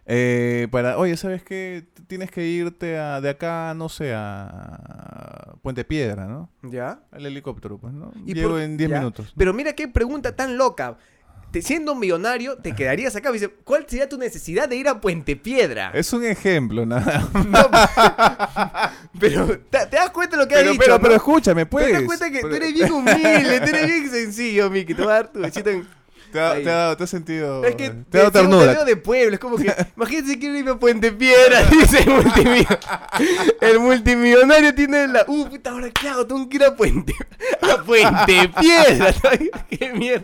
eh, 0.05 0.67
para, 0.71 0.97
oye, 0.97 1.15
¿sabes 1.15 1.43
qué? 1.43 1.87
Tienes 2.07 2.31
que 2.31 2.45
irte 2.45 2.97
a, 2.97 3.21
de 3.21 3.29
acá, 3.29 3.73
no 3.75 3.87
sé, 3.87 4.13
a 4.15 5.53
Puente 5.61 5.85
Piedra, 5.85 6.25
¿no? 6.25 6.49
¿Ya? 6.63 7.03
El 7.13 7.27
helicóptero, 7.27 7.77
pues, 7.77 7.93
¿no? 7.93 8.11
¿Y 8.25 8.33
Llego 8.33 8.49
por- 8.51 8.61
en 8.61 8.77
10 8.77 8.89
ya? 8.89 8.97
minutos. 8.97 9.33
Pero 9.37 9.53
mira 9.53 9.73
qué 9.73 9.87
pregunta 9.87 10.35
tan 10.35 10.57
loca. 10.57 10.97
Te, 11.51 11.61
siendo 11.61 11.91
un 11.93 11.99
millonario, 11.99 12.57
te 12.57 12.73
quedarías 12.73 13.15
acá. 13.15 13.29
Me 13.29 13.33
dice, 13.33 13.49
¿cuál 13.63 13.85
sería 13.87 14.07
tu 14.07 14.17
necesidad 14.17 14.69
de 14.69 14.77
ir 14.77 14.87
a 14.87 15.01
Puente 15.01 15.35
Piedra? 15.35 15.91
Es 15.93 16.13
un 16.13 16.23
ejemplo, 16.23 16.85
nada. 16.85 17.27
No, 17.33 17.69
pero 19.19 19.47
¿te, 19.69 19.85
te 19.87 19.95
das 19.97 20.09
cuenta 20.11 20.37
de 20.37 20.43
lo 20.43 20.47
que 20.47 20.55
ha 20.55 20.59
Pero, 20.59 20.71
dicho? 20.71 20.81
pero, 20.83 20.95
no? 20.95 21.01
pero 21.01 21.15
escúchame, 21.15 21.65
pues. 21.65 21.87
Te 21.87 21.93
das 21.93 22.03
cuenta 22.03 22.29
que 22.31 22.37
Pero- 22.39 22.49
tú 22.49 22.55
eres 22.55 22.73
bien 22.73 22.91
humilde, 22.91 23.59
tú 23.61 23.67
eres 23.67 23.87
bien 23.87 24.09
sencillo, 24.09 24.69
Miki. 24.69 24.93
Te 24.93 25.01
voy 25.01 25.11
a 25.11 25.15
dar 25.15 25.31
tu 25.31 25.39
besito 25.39 25.69
en... 25.69 25.87
Te 26.31 26.39
ha, 26.39 26.53
te 26.53 26.69
ha 26.69 26.75
dado, 26.75 26.95
te 26.95 27.07
sentido. 27.07 27.65
Es 27.65 27.75
que 27.75 27.89
te 27.89 28.17
ha 28.17 28.21
dado 28.21 28.31
te- 28.31 28.39
te 28.39 28.47
ternura. 28.47 28.85
de 28.85 28.95
pueblo, 28.95 29.33
es 29.33 29.39
como 29.41 29.57
que, 29.57 29.65
imagínate 29.97 30.27
si 30.29 30.39
quiero 30.39 30.57
irme 30.57 30.71
a 30.71 30.75
Puente 30.79 31.11
Piedra, 31.11 31.63
dice 31.69 31.99
el 31.99 32.09
multimillonario. 32.09 32.79
El 33.59 33.79
multimillonario 33.79 34.73
tiene 34.73 35.09
la, 35.09 35.25
uh, 35.27 35.49
puta, 35.49 35.71
ahora 35.71 35.89
qué 35.89 36.07
hago, 36.07 36.25
tengo 36.25 36.47
que 36.47 36.55
ir 36.55 36.63
a 36.63 36.73
Puente, 36.73 37.13
a 37.61 37.83
Puente 37.83 38.49
Piedra, 38.61 39.13
qué 39.69 39.91
mierda. 39.93 40.23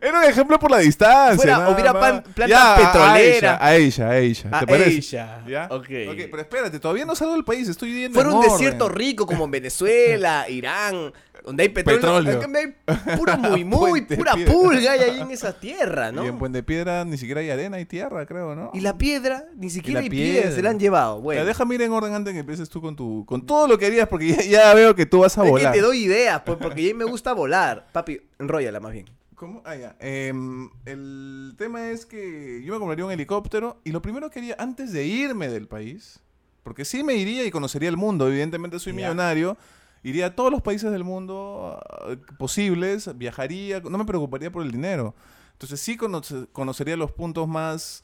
Era 0.00 0.18
un 0.18 0.24
ejemplo 0.24 0.58
por 0.58 0.70
la 0.70 0.78
distancia. 0.78 1.36
Fuera, 1.36 1.68
hubiera 1.70 1.92
pan- 1.92 2.22
planta 2.34 2.46
Ya, 2.46 2.76
petrolera. 2.92 3.58
A 3.60 3.76
ella, 3.76 4.08
a 4.08 4.18
ella, 4.18 4.48
A 4.52 4.60
¿Te 4.60 4.66
parece? 4.66 4.90
ella. 4.96 5.44
¿Ya? 5.46 5.68
Ok. 5.70 5.88
Ok, 6.10 6.16
pero 6.30 6.40
espérate, 6.40 6.80
todavía 6.80 7.04
no 7.04 7.14
salgo 7.14 7.34
del 7.34 7.44
país, 7.44 7.68
estoy 7.68 7.92
yendo 8.00 8.14
Fuera 8.14 8.30
en 8.30 8.36
un 8.36 8.42
orden. 8.42 8.52
desierto 8.52 8.88
rico 8.88 9.26
como 9.26 9.44
en 9.44 9.50
Venezuela, 9.50 10.46
Irán, 10.48 11.12
donde 11.44 11.62
hay 11.64 11.68
petróleo. 11.68 12.40
Petróleo. 12.40 12.74
hay 12.86 13.16
puro 13.16 13.36
muy, 13.36 13.64
muy, 13.64 14.00
pura 14.02 14.34
Piedra. 14.34 14.52
pulga 14.52 14.92
hay 14.92 15.00
ahí 15.00 15.20
en 15.20 15.30
esa 15.32 15.52
tierra, 15.52 16.10
¿no? 16.12 16.24
Y 16.24 16.28
en 16.28 16.38
Puente 16.38 16.62
Piedra 16.62 17.04
ni 17.04 17.18
siquiera 17.18 17.40
hay 17.42 17.50
arena 17.50 17.78
y 17.78 17.84
tierra, 17.84 18.24
creo, 18.24 18.54
¿no? 18.54 18.70
Y 18.72 18.80
la 18.80 18.96
piedra, 18.96 19.44
ni 19.56 19.68
siquiera 19.68 20.00
la 20.00 20.04
hay 20.04 20.10
piedra, 20.10 20.40
piedra. 20.42 20.56
se 20.56 20.62
la 20.62 20.70
han 20.70 20.78
llevado. 20.80 21.20
Bueno, 21.20 21.44
déjame 21.44 21.74
ir 21.74 21.82
en 21.82 21.92
orden 21.92 22.14
antes 22.14 22.32
que 22.32 22.40
empieces 22.40 22.68
tú 22.70 22.80
con 22.80 22.96
tu 22.96 23.24
con 23.26 23.44
todo 23.44 23.68
lo 23.68 23.76
que 23.78 23.84
harías, 23.86 24.08
porque 24.08 24.28
ya, 24.28 24.42
ya 24.42 24.74
veo 24.74 24.94
que 24.94 25.04
tú 25.04 25.18
vas 25.20 25.36
a 25.36 25.44
es 25.44 25.50
volar. 25.50 25.72
que 25.72 25.78
te 25.78 25.84
doy 25.84 26.04
ideas, 26.04 26.40
pues, 26.46 26.56
porque 26.58 26.80
a 26.80 26.84
mí 26.86 26.94
me 26.94 27.04
gusta 27.04 27.32
volar. 27.34 27.86
Papi, 27.92 28.18
enróllala 28.38 28.80
más 28.80 28.92
bien. 28.92 29.04
¿Cómo? 29.40 29.62
Ah, 29.64 29.74
ya. 29.74 29.96
Em, 30.00 30.68
el 30.84 31.54
tema 31.56 31.88
es 31.88 32.04
que 32.04 32.62
yo 32.62 32.74
me 32.74 32.78
compraría 32.78 33.06
un 33.06 33.10
helicóptero 33.10 33.80
y 33.84 33.90
lo 33.90 34.02
primero 34.02 34.28
que 34.28 34.38
haría 34.38 34.54
antes 34.58 34.92
de 34.92 35.06
irme 35.06 35.48
del 35.48 35.66
país, 35.66 36.20
porque 36.62 36.84
sí 36.84 37.02
me 37.02 37.14
iría 37.14 37.46
y 37.46 37.50
conocería 37.50 37.88
el 37.88 37.96
mundo, 37.96 38.28
evidentemente 38.28 38.78
soy 38.78 38.92
millonario 38.92 39.56
Iría 40.02 40.26
a 40.26 40.34
todos 40.36 40.50
los 40.52 40.60
países 40.60 40.90
del 40.92 41.04
mundo 41.04 41.78
ah, 41.90 42.16
posibles, 42.38 43.16
viajaría, 43.16 43.80
no 43.80 43.96
me 43.96 44.04
preocuparía 44.04 44.52
por 44.52 44.62
el 44.62 44.72
dinero. 44.72 45.14
Entonces 45.52 45.80
sí 45.80 45.96
conoce- 45.96 46.46
conocería 46.52 46.98
los 46.98 47.10
puntos 47.12 47.48
más 47.48 48.02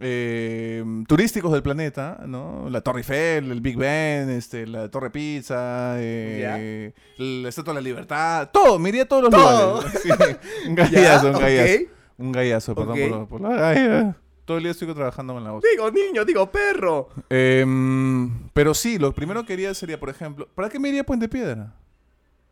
eh, 0.00 0.84
turísticos 1.06 1.52
del 1.52 1.62
planeta, 1.62 2.20
¿no? 2.26 2.68
La 2.68 2.80
Torre 2.80 3.00
Eiffel, 3.00 3.50
el 3.50 3.60
Big 3.60 3.76
Ben, 3.76 4.28
este, 4.30 4.66
la 4.66 4.88
Torre 4.90 5.10
Pizza, 5.10 5.94
eh, 5.98 6.92
la 7.18 7.48
Estatua 7.48 7.72
de 7.74 7.80
la 7.80 7.84
Libertad, 7.84 8.50
todo, 8.52 8.78
me 8.78 8.88
iría 8.88 9.02
a 9.02 9.06
todos 9.06 9.22
los 9.24 9.30
Todo. 9.30 9.76
lugares. 9.82 10.00
Sí, 10.02 10.08
un 10.68 10.74
gallazo, 10.74 11.26
un 11.28 11.38
gallazo. 11.38 11.78
Un 12.16 12.32
gallazo, 12.32 12.74
perdón 12.74 12.98
por, 12.98 13.10
lo- 13.10 13.28
por 13.28 13.40
la 13.40 13.48
galla. 13.54 14.16
Todo 14.44 14.58
el 14.58 14.62
día 14.64 14.72
estoy 14.72 14.92
trabajando 14.92 15.32
con 15.32 15.42
la 15.42 15.52
voz. 15.52 15.64
Digo 15.70 15.90
niño, 15.90 16.24
digo 16.24 16.50
perro. 16.50 17.08
Em, 17.30 18.48
pero 18.52 18.74
sí, 18.74 18.98
lo 18.98 19.14
primero 19.14 19.44
que 19.46 19.54
haría 19.54 19.72
sería, 19.74 19.98
por 19.98 20.10
ejemplo, 20.10 20.46
¿para 20.54 20.68
qué 20.68 20.78
me 20.78 20.88
iría 20.90 21.00
a 21.00 21.04
Puente 21.04 21.28
Piedra? 21.28 21.72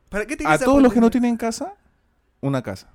¿Para 0.09 0.27
qué 0.27 0.37
te 0.37 0.47
A 0.47 0.59
todos 0.59 0.83
los 0.83 0.93
que 0.93 1.01
no 1.01 1.11
tienen 1.11 1.37
casa, 1.37 1.75
una 2.41 2.63
casa. 2.63 2.91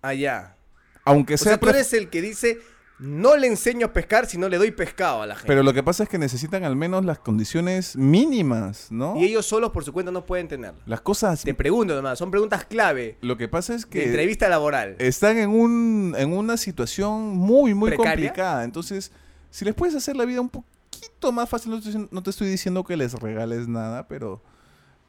Allá. 0.00 0.56
Aunque 1.04 1.34
O 1.34 1.38
sea... 1.38 1.52
sea, 1.52 1.60
tú 1.60 1.68
eres 1.68 1.92
el 1.92 2.08
que 2.10 2.20
dice, 2.20 2.58
no 3.04 3.36
le 3.36 3.48
enseño 3.48 3.86
a 3.86 3.92
pescar 3.92 4.26
si 4.26 4.38
no 4.38 4.48
le 4.48 4.58
doy 4.58 4.70
pescado 4.70 5.22
a 5.22 5.26
la 5.26 5.34
gente. 5.34 5.48
Pero 5.48 5.64
lo 5.64 5.72
que 5.74 5.82
pasa 5.82 6.04
es 6.04 6.08
que 6.08 6.18
necesitan 6.18 6.62
al 6.62 6.76
menos 6.76 7.04
las 7.04 7.18
condiciones 7.18 7.96
mínimas, 7.96 8.92
¿no? 8.92 9.16
Y 9.16 9.24
ellos 9.24 9.44
solos 9.44 9.72
por 9.72 9.82
su 9.84 9.92
cuenta 9.92 10.12
no 10.12 10.24
pueden 10.24 10.46
tenerlo. 10.46 10.80
Las 10.86 11.00
cosas... 11.00 11.42
Te 11.42 11.52
pregunto 11.52 11.96
nomás, 11.96 12.16
son 12.18 12.30
preguntas 12.30 12.64
clave 12.64 13.18
Lo 13.20 13.36
que 13.36 13.48
pasa 13.48 13.74
es 13.74 13.82
de 13.84 13.90
que 13.90 14.04
entrevista 14.06 14.48
laboral. 14.48 14.94
están 15.00 15.36
en, 15.38 15.50
un, 15.50 16.14
en 16.16 16.32
una 16.32 16.56
situación 16.56 17.36
muy, 17.36 17.74
muy 17.74 17.90
¿Precaria? 17.90 18.12
complicada. 18.12 18.62
Entonces, 18.62 19.10
si 19.50 19.64
les 19.64 19.74
puedes 19.74 19.96
hacer 19.96 20.14
la 20.16 20.24
vida 20.24 20.40
un 20.40 20.48
poquito 20.50 21.32
más 21.32 21.48
fácil, 21.48 21.72
no 21.72 21.80
te, 21.80 21.88
estoy- 21.88 22.08
no 22.10 22.22
te 22.22 22.30
estoy 22.30 22.48
diciendo 22.48 22.84
que 22.84 22.96
les 22.96 23.14
regales 23.14 23.66
nada, 23.66 24.06
pero 24.06 24.40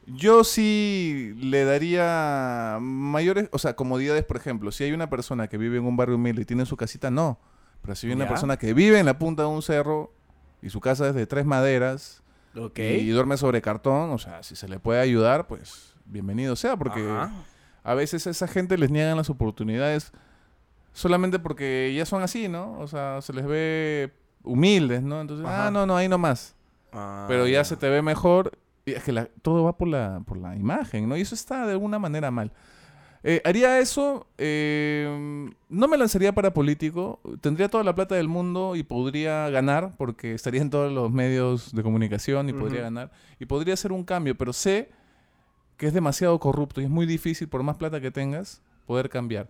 yo 0.07 0.43
sí 0.43 1.33
le 1.37 1.63
daría 1.63 2.79
mayores, 2.81 3.49
o 3.51 3.59
sea, 3.59 3.75
comodidades, 3.75 4.23
por 4.25 4.37
ejemplo, 4.37 4.71
si 4.71 4.83
hay 4.83 4.91
una 4.93 5.09
persona 5.11 5.47
que 5.47 5.57
vive 5.59 5.77
en 5.77 5.85
un 5.85 5.95
barrio 5.95 6.15
humilde 6.15 6.41
y 6.41 6.45
tiene 6.45 6.65
su 6.65 6.75
casita, 6.75 7.11
no. 7.11 7.39
Pero 7.83 7.95
si 7.95 8.07
hay 8.07 8.13
una 8.13 8.25
Ya. 8.25 8.29
persona 8.29 8.57
que 8.57 8.73
vive 8.73 8.97
en 8.99 9.05
la 9.05 9.19
punta 9.19 9.43
de 9.43 9.49
un 9.49 9.61
cerro 9.61 10.11
y 10.61 10.69
su 10.69 10.79
casa 10.79 11.07
es 11.09 11.13
de 11.15 11.27
tres 11.27 11.45
maderas 11.45 12.23
y 13.03 13.09
duerme 13.09 13.37
sobre 13.37 13.61
cartón, 13.61 14.09
o 14.11 14.17
sea, 14.17 14.41
si 14.43 14.55
se 14.55 14.67
le 14.67 14.79
puede 14.79 14.99
ayudar, 14.99 15.45
pues 15.47 15.93
bienvenido 16.05 16.55
sea, 16.55 16.75
porque 16.77 17.01
Ajá. 17.01 17.31
a 17.83 17.93
veces 17.93 18.25
a 18.27 18.29
esa 18.31 18.47
gente 18.47 18.77
les 18.77 18.89
niegan 18.91 19.17
las 19.17 19.29
oportunidades 19.29 20.11
solamente 20.93 21.39
porque 21.39 21.93
ya 21.95 22.05
son 22.05 22.21
así, 22.21 22.47
¿no? 22.47 22.79
O 22.79 22.87
sea, 22.87 23.21
se 23.21 23.33
les 23.33 23.45
ve 23.45 24.13
humildes, 24.43 25.01
¿no? 25.01 25.21
Entonces, 25.21 25.45
Ajá. 25.45 25.67
ah, 25.67 25.71
no, 25.71 25.85
no, 25.85 25.95
ahí 25.95 26.07
nomás. 26.07 26.55
Ah, 26.91 27.25
Pero 27.27 27.47
ya 27.47 27.63
se 27.63 27.75
te 27.77 27.89
ve 27.89 28.01
mejor. 28.01 28.57
Y 28.85 28.91
es 28.91 29.03
que 29.03 29.11
la- 29.13 29.29
todo 29.41 29.63
va 29.63 29.77
por 29.77 29.87
la, 29.87 30.21
por 30.25 30.37
la 30.37 30.55
imagen, 30.55 31.07
¿no? 31.09 31.15
Y 31.17 31.21
eso 31.21 31.33
está 31.35 31.65
de 31.65 31.71
alguna 31.71 31.97
manera 31.99 32.29
mal. 32.31 32.51
Eh, 33.25 33.41
haría 33.45 33.79
eso, 33.79 34.27
eh, 34.37 35.49
no 35.69 35.87
me 35.87 35.97
lanzaría 35.97 36.33
para 36.33 36.53
político, 36.53 37.21
tendría 37.39 37.69
toda 37.69 37.85
la 37.85 37.95
plata 37.95 38.15
del 38.15 38.27
mundo 38.27 38.75
y 38.75 38.83
podría 38.83 39.49
ganar, 39.49 39.93
porque 39.97 40.33
estaría 40.33 40.61
en 40.61 40.69
todos 40.69 40.91
los 40.91 41.09
medios 41.09 41.73
de 41.73 41.83
comunicación 41.83 42.49
y 42.49 42.53
podría 42.53 42.81
ganar, 42.81 43.11
y 43.39 43.45
podría 43.45 43.75
hacer 43.75 43.93
un 43.93 44.03
cambio, 44.03 44.35
pero 44.35 44.51
sé 44.51 44.89
que 45.77 45.87
es 45.87 45.93
demasiado 45.93 46.37
corrupto 46.39 46.81
y 46.81 46.83
es 46.83 46.89
muy 46.89 47.05
difícil, 47.05 47.47
por 47.47 47.63
más 47.63 47.77
plata 47.77 48.01
que 48.01 48.11
tengas, 48.11 48.61
poder 48.85 49.09
cambiar. 49.09 49.47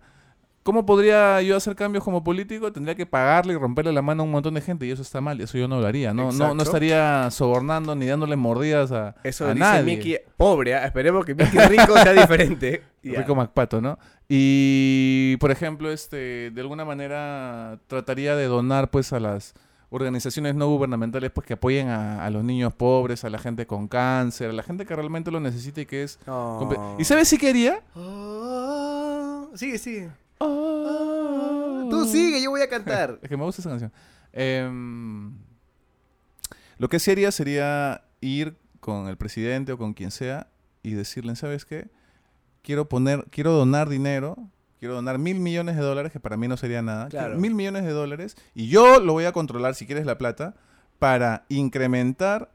¿Cómo 0.64 0.86
podría 0.86 1.42
yo 1.42 1.58
hacer 1.58 1.76
cambios 1.76 2.02
como 2.02 2.24
político? 2.24 2.72
Tendría 2.72 2.94
que 2.94 3.04
pagarle 3.04 3.52
y 3.52 3.56
romperle 3.58 3.92
la 3.92 4.00
mano 4.00 4.22
a 4.22 4.24
un 4.24 4.32
montón 4.32 4.54
de 4.54 4.62
gente 4.62 4.86
y 4.86 4.90
eso 4.90 5.02
está 5.02 5.20
mal, 5.20 5.38
eso 5.42 5.58
yo 5.58 5.68
no 5.68 5.78
lo 5.78 5.86
haría. 5.86 6.14
No, 6.14 6.22
no, 6.24 6.30
Exacto. 6.30 6.54
no 6.54 6.62
estaría 6.62 7.30
sobornando 7.30 7.94
ni 7.94 8.06
dándole 8.06 8.34
mordidas 8.36 8.90
a, 8.90 9.14
Eso 9.24 9.44
a 9.44 9.48
dice 9.48 9.60
nadie. 9.60 9.84
Mickey 9.84 10.16
pobre, 10.38 10.74
¿ah? 10.74 10.86
esperemos 10.86 11.26
que 11.26 11.34
Mickey 11.34 11.58
rico 11.68 11.92
sea 11.98 12.12
diferente. 12.18 12.82
Rico 13.02 13.34
Macpato, 13.34 13.82
¿no? 13.82 13.98
Y, 14.26 15.36
por 15.36 15.50
ejemplo, 15.50 15.92
este, 15.92 16.50
de 16.50 16.60
alguna 16.62 16.86
manera 16.86 17.78
trataría 17.86 18.34
de 18.34 18.46
donar, 18.46 18.90
pues, 18.90 19.12
a 19.12 19.20
las 19.20 19.52
organizaciones 19.90 20.54
no 20.54 20.66
gubernamentales, 20.68 21.30
pues, 21.30 21.46
que 21.46 21.52
apoyen 21.52 21.88
a, 21.88 22.24
a 22.24 22.30
los 22.30 22.42
niños 22.42 22.72
pobres, 22.72 23.22
a 23.24 23.28
la 23.28 23.36
gente 23.36 23.66
con 23.66 23.86
cáncer, 23.86 24.48
a 24.48 24.54
la 24.54 24.62
gente 24.62 24.86
que 24.86 24.96
realmente 24.96 25.30
lo 25.30 25.40
necesita 25.40 25.82
y 25.82 25.84
que 25.86 26.04
es... 26.04 26.18
Oh. 26.26 26.96
¿Y 26.98 27.04
sabes 27.04 27.28
si 27.28 27.36
quería? 27.36 27.82
Oh, 27.94 29.50
Sigue, 29.54 29.76
sigue. 29.76 30.10
Tú 32.04 32.12
sigue, 32.12 32.42
yo 32.42 32.50
voy 32.50 32.62
a 32.62 32.68
cantar. 32.68 33.18
Es 33.22 33.28
que 33.28 33.36
me 33.36 33.44
gusta 33.44 33.62
esa 33.62 33.70
canción. 33.70 33.92
Em, 34.32 35.34
lo 36.78 36.88
que 36.88 36.98
sí 36.98 37.10
haría 37.10 37.30
sería 37.30 38.04
ir 38.20 38.56
con 38.80 39.08
el 39.08 39.16
presidente 39.16 39.72
o 39.72 39.78
con 39.78 39.94
quien 39.94 40.10
sea 40.10 40.48
y 40.82 40.92
decirle, 40.92 41.36
¿sabes 41.36 41.64
qué? 41.64 41.88
Quiero 42.62 42.88
poner, 42.88 43.26
quiero 43.30 43.52
donar 43.52 43.88
dinero, 43.88 44.36
quiero 44.78 44.94
donar 44.94 45.18
mil 45.18 45.40
millones 45.40 45.76
de 45.76 45.82
dólares, 45.82 46.12
que 46.12 46.20
para 46.20 46.36
mí 46.36 46.48
no 46.48 46.56
sería 46.56 46.82
nada. 46.82 47.08
Claro. 47.08 47.36
Mil 47.36 47.54
millones 47.54 47.84
de 47.84 47.92
dólares 47.92 48.36
y 48.54 48.68
yo 48.68 49.00
lo 49.00 49.12
voy 49.12 49.24
a 49.24 49.32
controlar, 49.32 49.74
si 49.74 49.86
quieres 49.86 50.06
la 50.06 50.18
plata, 50.18 50.54
para 50.98 51.44
incrementar 51.48 52.50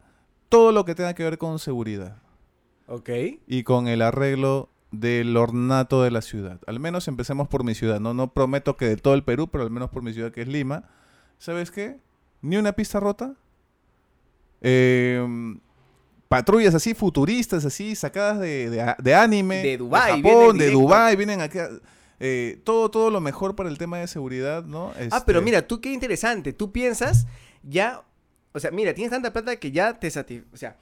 todo 0.49 0.71
lo 0.71 0.85
que 0.85 0.95
tenga 0.95 1.13
que 1.13 1.23
ver 1.23 1.37
con 1.37 1.59
seguridad 1.59 2.17
ok. 2.87 3.09
y 3.47 3.63
con 3.63 3.87
el 3.87 4.01
arreglo 4.01 4.69
del 4.91 5.35
ornato 5.37 6.01
de 6.03 6.11
la 6.11 6.21
ciudad. 6.21 6.59
Al 6.67 6.79
menos 6.79 7.07
empecemos 7.07 7.47
por 7.47 7.63
mi 7.63 7.75
ciudad. 7.75 7.99
No, 7.99 8.13
no 8.13 8.33
prometo 8.33 8.75
que 8.77 8.85
de 8.85 8.97
todo 8.97 9.13
el 9.13 9.23
Perú, 9.23 9.47
pero 9.47 9.63
al 9.63 9.69
menos 9.69 9.89
por 9.89 10.01
mi 10.03 10.13
ciudad 10.13 10.31
que 10.31 10.41
es 10.41 10.47
Lima. 10.47 10.89
¿Sabes 11.37 11.71
qué? 11.71 11.99
Ni 12.41 12.57
una 12.57 12.71
pista 12.73 12.99
rota. 12.99 13.35
Eh, 14.61 15.25
patrullas 16.27 16.75
así 16.75 16.93
futuristas, 16.93 17.65
así 17.65 17.95
sacadas 17.95 18.39
de, 18.39 18.69
de, 18.69 18.95
de 18.97 19.15
anime. 19.15 19.57
De 19.63 19.77
Dubái, 19.77 20.21
Japón, 20.21 20.57
vienen 20.57 20.57
de. 20.57 20.71
Dubai, 20.71 21.15
vienen 21.15 21.41
aquí. 21.41 21.59
a- 21.59 21.69
eh, 22.21 22.59
todo, 22.65 22.91
todo 22.91 23.09
lo 23.11 23.21
mejor 23.21 23.55
para 23.55 23.69
el 23.69 23.77
tema 23.77 23.97
de 23.99 24.07
seguridad, 24.07 24.65
¿no? 24.65 24.89
Ah, 25.11 25.23
pero 25.25 25.39
Este, 25.39 25.41
mira, 25.45 25.65
tú 25.67 25.79
qué 25.79 25.93
interesante. 25.93 26.51
Tú 26.51 26.71
piensas 26.71 27.27
ya. 27.63 28.03
O 28.51 28.59
sea, 28.59 28.71
mira, 28.71 28.93
tienes 28.93 29.11
tanta 29.11 29.31
plata 29.31 29.55
que 29.55 29.71
ya 29.71 29.97
te 29.99 30.09
satis- 30.09 30.43
o 30.51 30.57
sea, 30.57 30.75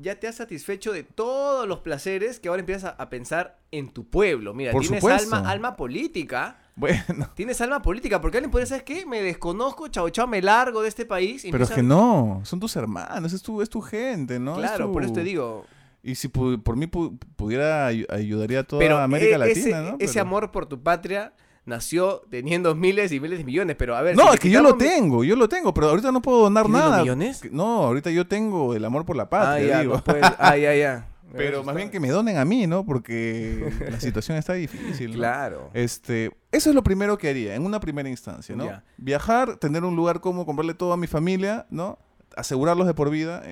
ya 0.00 0.18
te 0.18 0.26
has 0.28 0.36
satisfecho 0.36 0.92
de 0.92 1.02
todos 1.02 1.66
los 1.68 1.80
placeres 1.80 2.40
que 2.40 2.48
ahora 2.48 2.60
empiezas 2.60 2.94
a, 2.98 3.02
a 3.02 3.08
pensar 3.10 3.58
en 3.70 3.88
tu 3.92 4.08
pueblo. 4.08 4.54
Mira, 4.54 4.72
Por 4.72 4.82
tienes 4.82 5.00
supuesto. 5.00 5.34
alma, 5.36 5.50
alma 5.50 5.76
política. 5.76 6.58
Bueno, 6.74 7.28
Tienes 7.34 7.60
alma 7.60 7.82
política, 7.82 8.20
porque 8.20 8.38
alguien 8.38 8.50
podría, 8.50 8.66
¿sabes 8.66 8.82
qué? 8.84 9.04
Me 9.04 9.20
desconozco, 9.22 9.88
chao, 9.88 10.08
chao, 10.08 10.26
me 10.26 10.40
largo 10.40 10.80
de 10.82 10.88
este 10.88 11.04
país. 11.04 11.44
y 11.44 11.50
pero 11.52 11.64
es 11.64 11.70
que 11.70 11.82
no, 11.82 12.40
son 12.44 12.60
tus 12.60 12.74
hermanos, 12.76 13.32
es 13.34 13.42
tu, 13.42 13.60
es 13.60 13.68
tu 13.68 13.80
gente, 13.82 14.38
¿no? 14.38 14.52
Es 14.54 14.58
Claro, 14.70 14.90
por 14.90 15.04
eso 15.04 15.12
te 15.12 15.22
digo. 15.22 15.66
Y 16.02 16.14
si 16.16 16.28
por 16.28 16.76
mí 16.76 16.86
pu- 16.86 17.18
pudiera 17.36 17.86
ay- 17.86 18.06
ayudaría 18.08 18.60
a 18.60 18.64
toda 18.64 18.80
Pero 18.80 18.98
América 18.98 19.36
e- 19.36 19.38
Latina, 19.38 19.60
ese, 19.60 19.90
¿no? 19.90 19.96
ese 20.00 20.18
amor 20.18 20.50
por 20.50 20.66
tu 20.66 20.82
patria 20.82 21.32
nació 21.64 22.22
teniendo 22.30 22.74
miles 22.74 23.12
y 23.12 23.20
miles 23.20 23.38
de 23.38 23.44
millones, 23.44 23.76
pero 23.78 23.94
a 23.96 24.02
ver... 24.02 24.16
No, 24.16 24.28
si 24.28 24.34
es 24.34 24.40
que 24.40 24.50
yo 24.50 24.62
lo 24.62 24.76
tengo, 24.76 25.22
yo 25.24 25.36
lo 25.36 25.48
tengo, 25.48 25.72
pero 25.72 25.88
ahorita 25.90 26.10
no 26.12 26.20
puedo 26.22 26.40
donar 26.42 26.64
¿Tienes 26.64 26.80
los 26.82 26.90
nada. 26.90 27.02
millones? 27.02 27.40
No, 27.52 27.84
ahorita 27.84 28.10
yo 28.10 28.26
tengo 28.26 28.74
el 28.74 28.84
amor 28.84 29.04
por 29.04 29.16
la 29.16 29.24
Ah, 29.24 29.28
patria, 29.30 29.66
ya, 29.68 29.80
digo. 29.80 29.94
no 29.94 30.04
puedes- 30.04 30.24
ah, 30.38 30.56
ya, 30.56 30.74
ya. 30.74 31.08
Pero 31.34 31.64
más 31.64 31.74
bien 31.74 31.88
que 31.90 31.98
me 31.98 32.10
donen 32.10 32.36
a 32.36 32.44
mí, 32.44 32.66
¿no? 32.66 32.84
Porque 32.84 33.72
la 33.90 33.98
situación 34.00 34.36
está 34.36 34.52
difícil. 34.52 35.12
¿no? 35.12 35.16
Claro. 35.16 35.70
Este, 35.72 36.30
eso 36.50 36.68
es 36.68 36.74
lo 36.74 36.82
primero 36.82 37.16
que 37.16 37.30
haría, 37.30 37.54
en 37.54 37.64
una 37.64 37.80
primera 37.80 38.06
instancia, 38.10 38.54
¿no? 38.54 38.68
Viajar, 38.98 39.56
tener 39.56 39.82
un 39.84 39.96
lugar 39.96 40.20
como 40.20 40.44
comprarle 40.44 40.74
todo 40.74 40.92
a 40.92 40.98
mi 40.98 41.06
familia, 41.06 41.64
¿no? 41.70 41.98
Asegurarlos 42.36 42.86
de 42.86 42.92
por 42.92 43.08
vida. 43.08 43.42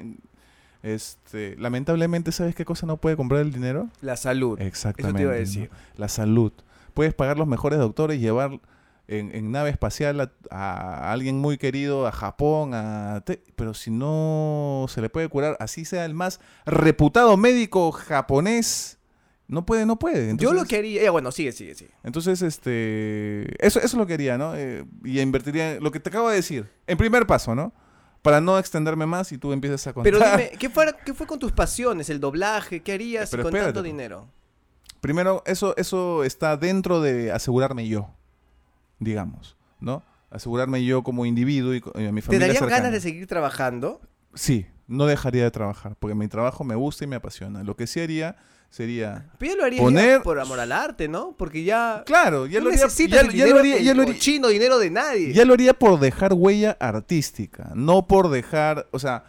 este, 0.83 1.57
lamentablemente, 1.59 2.33
¿sabes 2.33 2.55
qué 2.55 2.65
cosa 2.65 2.87
no 2.87 2.97
puede 2.99 3.17
comprar 3.17 3.41
el 3.43 3.53
dinero? 3.53 3.89
La 4.03 4.17
salud. 4.17 4.61
Exactamente. 4.61 5.09
Eso 5.11 5.17
te 5.17 5.23
iba 5.23 5.33
a 5.33 5.35
¿no? 5.35 5.41
decir. 5.41 5.71
La 5.97 6.09
salud. 6.09 6.53
Puedes 7.01 7.15
pagar 7.15 7.39
los 7.39 7.47
mejores 7.49 7.79
doctores, 7.79 8.21
llevar 8.21 8.61
en, 9.09 9.35
en 9.35 9.51
nave 9.51 9.71
espacial 9.71 10.21
a, 10.21 10.31
a 10.51 11.13
alguien 11.13 11.39
muy 11.39 11.57
querido 11.57 12.07
a 12.07 12.13
Japón, 12.13 12.75
a 12.75 13.23
te- 13.25 13.43
pero 13.57 13.73
si 13.73 13.91
no 13.91 14.85
se 14.91 15.01
le 15.01 15.09
puede 15.09 15.27
curar, 15.29 15.57
así 15.61 15.87
sea 15.87 16.05
el 16.05 16.13
más 16.13 16.41
reputado 16.67 17.39
médico 17.39 17.91
japonés, 17.91 18.99
no 19.49 19.65
puede, 19.65 19.87
no 19.87 19.99
puede. 19.99 20.37
Yo 20.37 20.53
lo 20.53 20.67
que 20.67 20.77
haría... 20.77 21.03
ya, 21.05 21.11
bueno, 21.11 21.33
sigue, 21.33 21.53
sigue, 21.53 21.75
sigue. 21.75 21.93
Entonces, 22.05 22.43
este, 22.43 23.45
eso, 23.67 23.79
eso 23.79 23.87
es 23.87 23.95
lo 23.95 24.07
que 24.07 24.13
haría, 24.13 24.37
¿no? 24.37 24.55
Eh, 24.55 24.85
y 25.03 25.21
invertiría 25.21 25.77
en 25.77 25.83
lo 25.83 25.91
que 25.93 26.01
te 26.01 26.11
acabo 26.11 26.29
de 26.29 26.37
decir, 26.37 26.69
en 26.87 26.99
primer 26.99 27.27
paso, 27.27 27.55
¿no? 27.55 27.73
Para 28.21 28.43
no 28.43 28.59
extenderme 28.59 29.07
más 29.07 29.33
y 29.33 29.39
tú 29.39 29.55
empieces 29.55 29.87
a 29.87 29.95
contar. 29.95 30.13
Pero 30.13 30.23
dime, 30.23 30.51
¿qué 30.59 30.69
fue, 30.69 30.95
¿qué 31.07 31.15
fue 31.15 31.27
con 31.27 31.39
tus 31.39 31.53
pasiones? 31.53 32.11
¿El 32.11 32.21
doblaje? 32.21 32.83
¿Qué 32.83 32.93
harías 32.93 33.31
Pero 33.31 33.45
con 33.45 33.49
espérate, 33.55 33.69
tanto 33.69 33.81
pues. 33.81 33.91
dinero? 33.91 34.29
Primero, 35.01 35.43
eso, 35.47 35.75
eso 35.77 36.25
está 36.25 36.57
dentro 36.57 37.01
de 37.01 37.33
asegurarme 37.33 37.89
yo, 37.89 38.11
digamos, 38.99 39.57
¿no? 39.81 40.03
Asegurarme 40.31 40.85
yo 40.85 41.03
como 41.03 41.27
individuo 41.27 41.75
y, 41.75 41.79
a 42.07 42.13
mi 42.13 42.21
¿Te 42.21 42.27
familia 42.27 42.47
darían 42.47 42.57
cercana. 42.63 42.77
ganas 42.77 42.93
de 42.93 43.01
seguir 43.01 43.27
trabajando? 43.27 44.01
Sí, 44.35 44.67
no 44.87 45.07
dejaría 45.07 45.43
de 45.45 45.51
trabajar, 45.51 45.97
porque 45.99 46.15
mi 46.15 46.29
trabajo 46.29 46.63
me 46.65 46.75
gusta 46.75 47.05
y 47.05 47.07
me 47.07 47.17
apasiona. 47.17 47.65
Lo 47.65 47.77
que 47.77 47.87
sí 47.87 48.01
haría 48.01 48.37
sería... 48.69 49.29
Pero 49.39 49.57
lo 49.57 49.65
harías 49.65 49.83
Poner- 49.83 50.23
por 50.23 50.39
amor 50.39 50.61
al 50.61 50.71
arte, 50.71 51.09
¿no? 51.09 51.35
Porque 51.37 51.65
ya... 51.65 52.05
Claro, 52.07 52.47
ya 52.47 52.61
no 52.61 52.67
lo 52.67 52.71
haría, 52.73 52.87
ya, 52.87 53.07
ya 53.09 53.23
lo 53.25 53.33
dinero, 53.33 53.59
haría, 53.59 53.77
el 53.79 53.85
ya 53.85 53.95
lo 53.95 54.03
haría- 54.03 54.15
cochino 54.15 54.49
dinero 54.49 54.79
de 54.79 54.91
nadie. 54.91 55.33
ya 55.33 55.45
lo 55.45 55.55
haría 55.55 55.75
por 55.75 55.99
dejar 55.99 56.33
huella 56.35 56.77
artística, 56.79 57.73
no 57.75 58.07
por 58.07 58.29
dejar, 58.29 58.87
o 58.93 58.99
sea, 59.01 59.25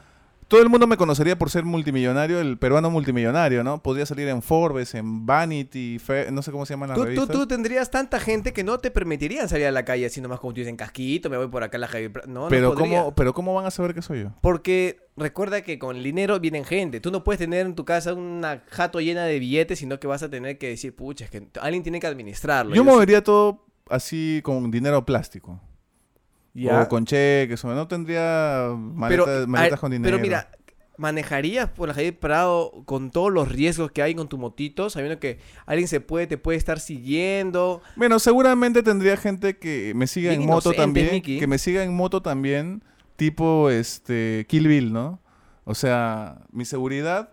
todo 0.52 0.62
el 0.62 0.68
mundo 0.68 0.86
me 0.86 0.98
conocería 0.98 1.40
por 1.40 1.50
ser 1.50 1.64
multimillonario, 1.64 2.42
el 2.42 2.58
peruano 2.58 2.92
multimillonario, 2.92 3.64
¿no? 3.64 3.82
Podría 3.82 4.06
salir 4.06 4.28
en 4.28 4.42
Forbes, 4.42 4.94
en 4.96 5.26
Vanity, 5.26 5.98
Fe- 5.98 6.30
no 6.30 6.42
sé 6.42 6.52
cómo 6.52 6.66
se 6.66 6.74
llaman 6.74 6.90
las 6.90 6.98
Tú, 6.98 7.06
revistas. 7.06 7.30
tú 7.30 7.48
tendrías 7.48 7.90
tanta 7.90 8.20
gente 8.20 8.52
que 8.52 8.62
no 8.66 8.78
te 8.78 8.92
permitirían 8.92 9.48
salir 9.48 9.68
a 9.68 9.72
la 9.72 9.86
calle 9.86 10.08
así 10.08 10.20
nomás 10.20 10.42
como 10.42 10.52
tú 10.52 10.58
dices 10.58 10.70
en 10.72 10.76
casquito, 10.76 11.30
me 11.30 11.38
voy 11.38 11.48
por 11.48 11.64
acá 11.64 11.78
a 11.78 11.80
la 11.80 11.88
Javier 11.88 12.12
No, 12.28 12.50
pero, 12.50 12.70
no 12.72 12.76
podría. 12.76 13.00
¿cómo, 13.00 13.16
pero 13.16 13.34
¿cómo 13.34 13.54
van 13.54 13.66
a 13.66 13.72
saber 13.72 13.94
que 13.94 14.02
soy 14.02 14.24
yo? 14.24 14.34
Porque 14.42 15.00
recuerda 15.16 15.62
que 15.62 15.80
con 15.80 15.96
el 15.96 16.04
dinero 16.04 16.38
vienen 16.42 16.66
gente. 16.66 17.00
Tú 17.00 17.12
no 17.12 17.24
puedes 17.24 17.40
tener 17.40 17.66
en 17.66 17.74
tu 17.76 17.86
casa 17.86 18.14
una 18.14 18.62
jato 18.68 19.00
llena 19.00 19.24
de 19.24 19.40
billetes, 19.40 19.80
sino 19.80 20.02
que 20.02 20.08
vas 20.08 20.22
a 20.22 20.30
tener 20.30 20.58
que 20.58 20.68
decir, 20.68 20.94
pucha, 20.94 21.24
es 21.24 21.32
que 21.32 21.48
alguien 21.62 21.82
tiene 21.82 22.02
que 22.02 22.08
administrarlo. 22.08 22.76
Yo 22.76 22.84
movería 22.84 23.24
todo 23.24 23.64
así 23.90 24.42
con 24.44 24.70
dinero 24.70 25.06
plástico. 25.06 25.62
Ya. 26.54 26.82
O 26.82 26.90
con 26.90 27.06
cheques, 27.06 27.64
o 27.64 27.74
no 27.74 27.88
tendría 27.88 28.70
pero, 29.08 29.26
maletas, 29.48 29.78
a- 29.78 29.82
con 29.82 29.92
dinero. 29.92 30.12
pero 30.18 30.22
mira, 30.22 30.50
¿manejarías 30.98 31.70
por 31.70 31.88
la 31.88 31.94
Javier 31.94 32.20
Prado 32.20 32.84
con 32.86 33.10
todos 33.10 33.32
los 33.32 33.50
riesgos 33.50 33.92
que 33.92 34.02
hay 34.02 34.16
con 34.16 34.28
tu 34.28 34.38
motito? 34.38 34.90
Sabiendo 34.90 35.20
que 35.20 35.40
alguien 35.66 35.88
se 35.88 36.02
puede, 36.02 36.28
te 36.28 36.38
puede 36.38 36.58
estar 36.58 36.80
siguiendo. 36.80 37.82
Bueno, 37.96 38.20
seguramente 38.20 38.84
tendría 38.84 39.16
gente 39.18 39.58
que 39.58 39.94
me 39.96 40.08
siga 40.08 40.32
Bien 40.32 40.42
en 40.42 40.48
moto 40.48 40.74
también. 40.74 41.10
Mickey. 41.12 41.40
Que 41.40 41.48
me 41.48 41.58
siga 41.58 41.84
en 41.84 41.94
moto 41.96 42.22
también, 42.22 42.84
tipo 43.16 43.70
este 43.70 44.46
Kill 44.50 44.68
Bill, 44.68 44.92
¿no? 44.94 45.20
O 45.64 45.74
sea, 45.74 46.42
mi 46.52 46.66
seguridad 46.66 47.30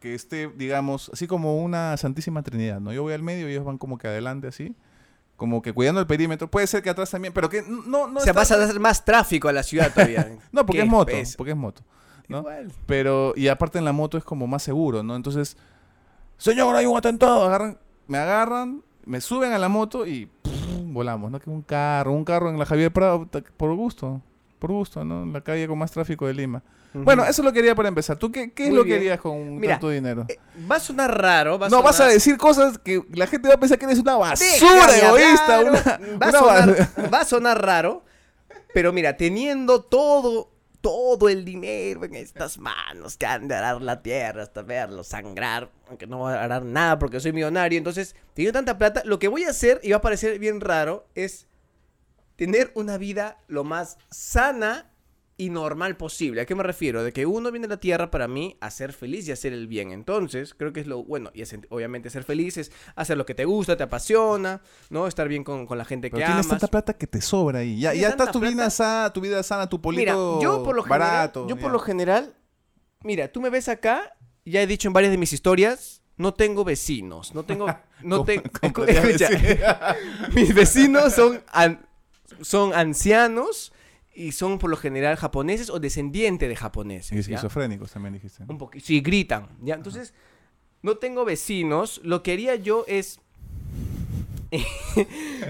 que 0.00 0.14
esté, 0.14 0.48
digamos, 0.54 1.10
así 1.14 1.26
como 1.26 1.62
una 1.64 1.96
Santísima 1.96 2.42
Trinidad, 2.42 2.80
¿no? 2.80 2.92
Yo 2.92 3.02
voy 3.02 3.14
al 3.14 3.22
medio 3.22 3.48
y 3.48 3.52
ellos 3.52 3.64
van 3.64 3.78
como 3.78 3.96
que 3.96 4.06
adelante 4.06 4.46
así, 4.48 4.74
como 5.36 5.62
que 5.62 5.72
cuidando 5.72 6.00
el 6.00 6.06
perímetro. 6.06 6.50
Puede 6.50 6.66
ser 6.66 6.82
que 6.82 6.90
atrás 6.90 7.10
también, 7.10 7.32
pero 7.32 7.48
que 7.48 7.62
no 7.62 8.08
no 8.08 8.18
o 8.18 8.22
sea, 8.22 8.32
vas 8.32 8.50
a 8.50 8.56
dar 8.56 8.78
más 8.80 9.04
tráfico 9.04 9.48
a 9.48 9.52
la 9.52 9.62
ciudad 9.62 9.92
todavía. 9.92 10.36
No, 10.52 10.64
porque 10.64 10.82
es 10.82 10.88
moto, 10.88 11.12
porque 11.36 11.50
es 11.52 11.56
moto, 11.56 11.82
¿no? 12.28 12.38
Igual. 12.38 12.72
Pero, 12.86 13.34
y 13.36 13.48
aparte 13.48 13.78
en 13.78 13.84
la 13.84 13.92
moto 13.92 14.16
es 14.16 14.24
como 14.24 14.46
más 14.46 14.62
seguro, 14.62 15.02
¿no? 15.02 15.14
Entonces, 15.14 15.56
señor, 16.38 16.74
hay 16.74 16.86
un 16.86 16.96
atentado. 16.96 17.44
Agarran, 17.44 17.78
me 18.06 18.18
agarran, 18.18 18.82
me 19.04 19.20
suben 19.20 19.52
a 19.52 19.58
la 19.58 19.68
moto 19.68 20.06
y 20.06 20.26
¡pum! 20.42 20.94
volamos, 20.94 21.30
¿no? 21.30 21.38
Que 21.38 21.50
un 21.50 21.62
carro, 21.62 22.12
un 22.12 22.24
carro 22.24 22.48
en 22.48 22.58
la 22.58 22.64
Javier 22.64 22.92
Prado, 22.92 23.28
por 23.56 23.74
gusto, 23.74 24.22
por 24.58 24.72
gusto, 24.72 25.04
¿no? 25.04 25.24
En 25.24 25.32
la 25.32 25.42
calle 25.42 25.68
con 25.68 25.78
más 25.78 25.92
tráfico 25.92 26.26
de 26.26 26.34
Lima. 26.34 26.62
Bueno, 27.04 27.24
eso 27.24 27.42
lo 27.42 27.52
quería 27.52 27.74
para 27.74 27.88
empezar. 27.88 28.16
¿Tú 28.16 28.30
qué, 28.30 28.52
qué 28.52 28.64
es 28.64 28.68
Muy 28.70 28.78
lo 28.78 28.84
que 28.84 28.94
harías 28.94 29.20
con 29.20 29.58
Mira, 29.58 29.74
tanto 29.74 29.90
dinero? 29.90 30.26
Eh, 30.28 30.38
va 30.70 30.76
a 30.76 30.80
sonar 30.80 31.20
raro. 31.20 31.58
Va 31.58 31.66
a 31.66 31.70
no, 31.70 31.82
vas 31.82 32.00
a 32.00 32.06
decir 32.06 32.36
cosas 32.36 32.78
que 32.78 33.02
la 33.12 33.26
gente 33.26 33.48
va 33.48 33.54
a 33.54 33.60
pensar 33.60 33.78
que 33.78 33.84
eres 33.84 33.98
una 33.98 34.16
basura 34.16 34.86
Déjame 34.86 34.98
egoísta. 34.98 35.60
Una, 35.60 35.80
va, 35.80 35.98
una 36.16 36.32
sonar, 36.32 36.88
va 37.12 37.20
a 37.20 37.24
sonar 37.24 37.64
raro, 37.64 38.04
pero 38.72 38.92
mira, 38.92 39.16
teniendo 39.16 39.82
todo, 39.82 40.52
todo 40.80 41.28
el 41.28 41.44
dinero 41.44 42.04
en 42.04 42.14
estas 42.14 42.58
manos 42.58 43.16
que 43.16 43.26
han 43.26 43.48
de 43.48 43.54
arar 43.54 43.82
la 43.82 44.02
tierra 44.02 44.42
hasta 44.42 44.62
verlo 44.62 45.02
sangrar, 45.04 45.70
aunque 45.88 46.06
no 46.06 46.18
voy 46.18 46.32
a 46.32 46.42
arar 46.42 46.64
nada 46.64 46.98
porque 46.98 47.20
soy 47.20 47.32
millonario, 47.32 47.78
entonces, 47.78 48.14
teniendo 48.34 48.58
tanta 48.58 48.78
plata, 48.78 49.02
lo 49.04 49.18
que 49.18 49.28
voy 49.28 49.44
a 49.44 49.50
hacer, 49.50 49.80
y 49.82 49.90
va 49.90 49.96
a 49.96 50.00
parecer 50.00 50.38
bien 50.38 50.60
raro, 50.60 51.08
es 51.14 51.46
tener 52.36 52.70
una 52.74 52.98
vida 52.98 53.38
lo 53.48 53.64
más 53.64 53.98
sana 54.10 54.92
y 55.38 55.50
normal 55.50 55.96
posible. 55.98 56.40
¿A 56.40 56.46
qué 56.46 56.54
me 56.54 56.62
refiero? 56.62 57.04
De 57.04 57.12
que 57.12 57.26
uno 57.26 57.50
viene 57.50 57.66
a 57.66 57.68
la 57.70 57.76
tierra 57.78 58.10
para 58.10 58.26
mí 58.26 58.56
a 58.60 58.70
ser 58.70 58.94
feliz 58.94 59.28
y 59.28 59.32
a 59.32 59.34
hacer 59.34 59.52
el 59.52 59.66
bien. 59.66 59.92
Entonces, 59.92 60.54
creo 60.54 60.72
que 60.72 60.80
es 60.80 60.86
lo 60.86 61.04
bueno. 61.04 61.30
Y 61.34 61.42
es- 61.42 61.54
obviamente 61.68 62.08
ser 62.08 62.24
feliz 62.24 62.56
es 62.56 62.72
hacer 62.94 63.18
lo 63.18 63.26
que 63.26 63.34
te 63.34 63.44
gusta, 63.44 63.76
te 63.76 63.82
apasiona, 63.82 64.62
¿no? 64.88 65.06
Estar 65.06 65.28
bien 65.28 65.44
con, 65.44 65.66
con 65.66 65.76
la 65.76 65.84
gente 65.84 66.08
Pero 66.08 66.20
que 66.20 66.24
tienes 66.24 66.46
amas. 66.46 66.58
tanta 66.60 66.68
plata 66.68 66.94
que 66.94 67.06
te 67.06 67.20
sobra 67.20 67.58
ahí. 67.58 67.78
Ya, 67.80 67.90
¿Tienes 67.90 68.02
ya 68.08 68.08
estás 68.14 68.32
tu 68.32 68.40
vida 68.40 68.70
sana, 68.70 69.12
tu 69.12 69.20
vida 69.20 69.42
sana, 69.42 69.68
tu 69.68 69.78
polito 69.80 70.00
Mira, 70.00 70.14
yo 70.42 70.62
por 70.62 70.74
lo 70.74 70.82
general, 70.82 71.10
barato. 71.10 71.46
yo 71.48 71.56
por 71.58 71.70
lo 71.70 71.80
general, 71.80 72.34
mira, 73.02 73.28
tú 73.28 73.42
me 73.42 73.50
ves 73.50 73.68
acá, 73.68 74.16
ya 74.46 74.62
he 74.62 74.66
dicho 74.66 74.88
en 74.88 74.94
varias 74.94 75.10
de 75.12 75.18
mis 75.18 75.34
historias, 75.34 76.00
no 76.16 76.32
tengo 76.32 76.64
vecinos, 76.64 77.34
no 77.34 77.42
tengo, 77.44 77.66
no 78.02 78.16
¿Cómo- 78.16 78.24
tengo, 78.24 78.42
cómo 78.58 78.72
podrías 78.72 79.04
escucha, 79.04 79.28
decir? 79.28 79.60
mis 80.34 80.54
vecinos 80.54 81.12
son, 81.12 81.42
an- 81.52 81.86
son 82.40 82.72
ancianos 82.72 83.70
y 84.16 84.32
son 84.32 84.58
por 84.58 84.70
lo 84.70 84.76
general 84.76 85.16
japoneses 85.16 85.70
o 85.70 85.78
descendientes 85.78 86.48
de 86.48 86.56
japoneses. 86.56 87.12
Y 87.12 87.18
esquizofrénicos 87.18 87.92
también 87.92 88.14
dijiste. 88.14 88.44
¿no? 88.44 88.52
Un 88.52 88.58
poquito. 88.58 88.84
Sí, 88.84 89.00
gritan. 89.00 89.48
¿ya? 89.60 89.74
Entonces, 89.74 90.14
no 90.82 90.96
tengo 90.96 91.24
vecinos. 91.24 92.00
Lo 92.02 92.22
que 92.22 92.32
haría 92.32 92.54
yo 92.56 92.84
es. 92.88 93.20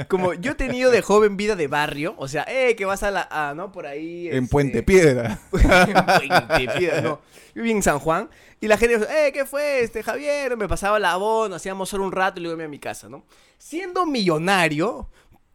como 0.09 0.33
yo 0.33 0.53
he 0.53 0.55
tenido 0.55 0.91
de 0.91 1.03
joven 1.03 1.37
vida 1.37 1.55
de 1.55 1.69
barrio, 1.69 2.15
o 2.17 2.29
sea, 2.29 2.45
eh, 2.49 2.75
que 2.75 2.85
vas 2.85 3.03
a 3.03 3.11
la. 3.11 3.29
a, 3.31 3.55
¿no? 3.55 3.71
Por 3.71 3.87
ahí. 3.87 4.29
En 4.29 4.45
este, 4.45 4.51
Puente 4.51 4.83
Piedra. 4.83 5.39
en 5.53 6.29
Puente 6.29 6.79
Piedra, 6.79 7.01
no. 7.03 7.21
Yo 7.55 7.63
viví 7.63 7.71
en 7.71 7.83
San 7.83 8.01
Juan. 8.01 8.29
Y 8.61 8.69
la 8.69 8.79
gente, 8.79 8.97
eh, 8.97 9.33
¿qué 9.33 9.45
fue 9.45 9.81
este 9.81 10.03
Javier? 10.03 10.57
Me 10.57 10.67
pasaba 10.67 10.99
la 10.99 11.13
abono, 11.13 11.55
hacíamos 11.55 11.89
solo 11.89 12.05
un 12.05 12.13
rato 12.13 12.41
y 12.41 12.43
luego 12.43 12.57
me 12.57 12.65
iba 12.65 12.69
a 12.69 12.71
mi 12.71 12.79
casa, 12.79 13.09
¿no? 13.09 13.25
Siendo 13.59 14.07
millonario, 14.07 15.11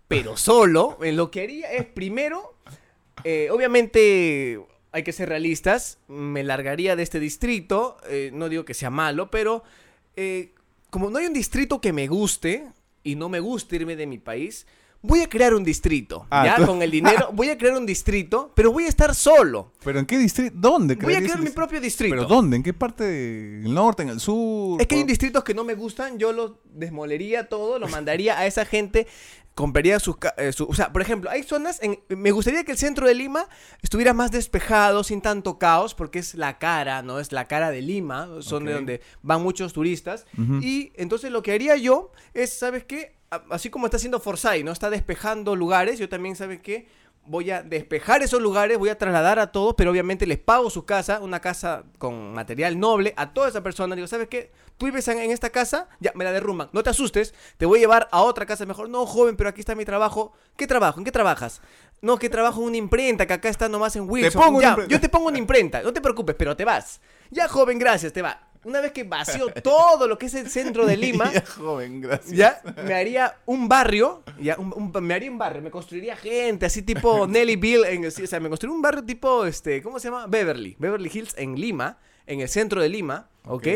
pero 0.07 0.37
solo, 0.37 0.97
lo 1.01 1.31
que 1.31 1.41
haría 1.41 1.71
es 1.71 1.85
primero, 1.85 2.55
eh, 3.23 3.49
obviamente 3.51 4.59
hay 4.91 5.03
que 5.03 5.13
ser 5.13 5.29
realistas, 5.29 5.99
me 6.07 6.43
largaría 6.43 6.95
de 6.95 7.03
este 7.03 7.19
distrito, 7.19 7.97
eh, 8.09 8.31
no 8.33 8.49
digo 8.49 8.65
que 8.65 8.73
sea 8.73 8.89
malo, 8.89 9.31
pero 9.31 9.63
eh, 10.15 10.53
como 10.89 11.09
no 11.09 11.17
hay 11.17 11.27
un 11.27 11.33
distrito 11.33 11.79
que 11.79 11.93
me 11.93 12.07
guste 12.07 12.67
y 13.03 13.15
no 13.15 13.29
me 13.29 13.39
gusta 13.39 13.75
irme 13.75 13.95
de 13.95 14.07
mi 14.07 14.17
país, 14.17 14.67
voy 15.03 15.21
a 15.21 15.27
crear 15.29 15.53
un 15.53 15.63
distrito, 15.63 16.27
Ah, 16.29 16.45
ya 16.45 16.55
tú- 16.57 16.65
con 16.67 16.81
el 16.81 16.91
dinero, 16.91 17.29
voy 17.33 17.49
a 17.49 17.57
crear 17.57 17.75
un 17.77 17.85
distrito, 17.85 18.51
pero 18.55 18.71
voy 18.71 18.85
a 18.85 18.89
estar 18.89 19.15
solo. 19.15 19.73
¿Pero 19.83 19.99
en 19.99 20.05
qué 20.05 20.17
distrito? 20.17 20.55
¿Dónde? 20.57 20.95
Voy 20.95 21.13
a 21.15 21.19
crear 21.21 21.39
mi 21.41 21.49
propio 21.49 21.81
distrito. 21.81 22.15
¿Pero 22.15 22.27
dónde? 22.27 22.57
¿En 22.57 22.63
qué 22.63 22.73
parte? 22.73 23.61
¿El 23.61 23.73
norte? 23.73 24.03
¿En 24.03 24.09
el 24.09 24.19
sur? 24.19 24.79
Es 24.81 24.87
que 24.87 24.95
hay 24.95 25.01
¿Por- 25.01 25.09
distritos 25.09 25.43
que 25.43 25.53
no 25.53 25.63
me 25.63 25.73
gustan, 25.75 26.17
yo 26.19 26.31
los 26.31 26.53
desmolería 26.65 27.49
todo, 27.49 27.79
lo 27.79 27.87
mandaría 27.87 28.37
a 28.37 28.45
esa 28.45 28.63
gente, 28.65 29.07
compraría 29.55 29.99
sus... 29.99 30.15
eh, 30.37 30.53
su- 30.53 30.65
o 30.65 30.73
sea, 30.73 30.93
por 30.93 31.01
ejemplo, 31.01 31.29
hay 31.29 31.43
zonas, 31.43 31.79
en, 31.81 31.99
me 32.09 32.31
gustaría 32.31 32.63
que 32.63 32.71
el 32.71 32.77
centro 32.77 33.05
de 33.07 33.13
Lima 33.15 33.47
estuviera 33.81 34.13
más 34.13 34.31
despejado, 34.31 35.03
sin 35.03 35.21
tanto 35.21 35.57
caos, 35.57 35.93
porque 35.95 36.19
es 36.19 36.35
la 36.35 36.57
cara, 36.57 37.01
¿no? 37.01 37.19
Es 37.19 37.31
la 37.31 37.45
cara 37.47 37.69
de 37.71 37.81
Lima, 37.81 38.29
son 38.41 38.65
de 38.65 38.73
donde 38.73 39.01
van 39.23 39.41
muchos 39.41 39.73
turistas. 39.73 40.25
Y 40.61 40.91
entonces 40.95 41.31
lo 41.31 41.41
que 41.43 41.51
haría 41.53 41.75
yo 41.75 42.11
es, 42.33 42.53
¿sabes 42.57 42.85
qué? 42.85 43.19
Así 43.49 43.69
como 43.69 43.85
está 43.85 43.95
haciendo 43.95 44.19
Forsyth, 44.19 44.65
¿no? 44.65 44.73
Está 44.73 44.89
despejando 44.89 45.55
lugares, 45.55 45.97
yo 45.97 46.09
también, 46.09 46.35
¿sabes 46.35 46.59
qué? 46.59 46.89
Voy 47.25 47.49
a 47.49 47.63
despejar 47.63 48.21
esos 48.23 48.41
lugares, 48.41 48.77
voy 48.77 48.89
a 48.89 48.97
trasladar 48.97 49.39
a 49.39 49.53
todos, 49.53 49.73
pero 49.77 49.89
obviamente 49.89 50.27
les 50.27 50.37
pago 50.37 50.69
su 50.69 50.83
casa, 50.83 51.21
una 51.21 51.39
casa 51.39 51.83
con 51.97 52.33
material 52.33 52.77
noble, 52.77 53.13
a 53.15 53.31
toda 53.31 53.47
esa 53.47 53.63
persona. 53.63 53.95
Digo, 53.95 54.05
¿sabes 54.07 54.27
qué? 54.27 54.51
Tú 54.77 54.87
vives 54.87 55.07
en, 55.07 55.31
esta 55.31 55.49
casa, 55.49 55.87
ya, 56.01 56.11
me 56.13 56.25
la 56.25 56.33
derrumban. 56.33 56.69
No 56.73 56.83
te 56.83 56.89
asustes, 56.89 57.33
te 57.55 57.65
voy 57.65 57.79
a 57.79 57.81
llevar 57.83 58.09
a 58.11 58.21
otra 58.21 58.45
casa 58.45 58.65
mejor. 58.65 58.89
No, 58.89 59.05
joven, 59.05 59.37
pero 59.37 59.49
aquí 59.49 59.61
está 59.61 59.75
mi 59.75 59.85
trabajo. 59.85 60.33
¿Qué 60.57 60.67
trabajo? 60.67 60.99
¿En 60.99 61.05
qué 61.05 61.11
trabajas? 61.13 61.61
No, 62.01 62.17
que 62.19 62.29
trabajo 62.29 62.59
en 62.59 62.67
una 62.67 62.77
imprenta, 62.77 63.25
que 63.25 63.33
acá 63.33 63.47
está 63.47 63.69
nomás 63.69 63.95
en 63.95 64.09
Wilson. 64.09 64.41
pongo 64.41 64.57
una 64.57 64.75
Ya, 64.75 64.87
yo 64.87 64.99
te 64.99 65.07
pongo 65.07 65.29
una 65.29 65.37
imprenta, 65.37 65.81
no 65.83 65.93
te 65.93 66.01
preocupes, 66.01 66.35
pero 66.37 66.57
te 66.57 66.65
vas. 66.65 66.99
Ya, 67.29 67.47
joven, 67.47 67.79
gracias, 67.79 68.11
te 68.11 68.21
va. 68.21 68.50
Una 68.63 68.79
vez 68.79 68.91
que 68.91 69.03
vació 69.03 69.47
todo 69.63 70.07
lo 70.07 70.17
que 70.19 70.27
es 70.27 70.33
el 70.35 70.49
centro 70.49 70.85
de 70.85 70.95
Lima, 70.97 71.31
Ya, 71.33 71.43
joven, 71.45 72.01
gracias. 72.01 72.31
ya 72.31 72.61
me 72.83 72.93
haría 72.93 73.35
un 73.45 73.67
barrio, 73.67 74.23
ya 74.39 74.55
un- 74.59 74.73
un- 74.75 75.03
me 75.03 75.13
haría 75.15 75.31
un 75.31 75.37
barrio, 75.39 75.61
me 75.61 75.71
construiría 75.71 76.15
gente, 76.15 76.65
así 76.67 76.83
tipo 76.83 77.25
Nelly 77.27 77.55
Bill, 77.55 77.85
en, 77.85 78.11
sí, 78.11 78.23
o 78.23 78.27
sea, 78.27 78.39
me 78.39 78.49
construiría 78.49 78.75
un 78.75 78.81
barrio 78.81 79.03
tipo, 79.03 79.45
este, 79.45 79.81
¿cómo 79.81 79.99
se 79.99 80.09
llama? 80.09 80.27
Beverly, 80.27 80.75
Beverly 80.77 81.09
Hills 81.11 81.33
en 81.37 81.55
Lima, 81.59 81.97
en 82.27 82.41
el 82.41 82.47
centro 82.49 82.81
de 82.81 82.89
Lima, 82.89 83.27
¿ok? 83.45 83.53
Ok. 83.53 83.67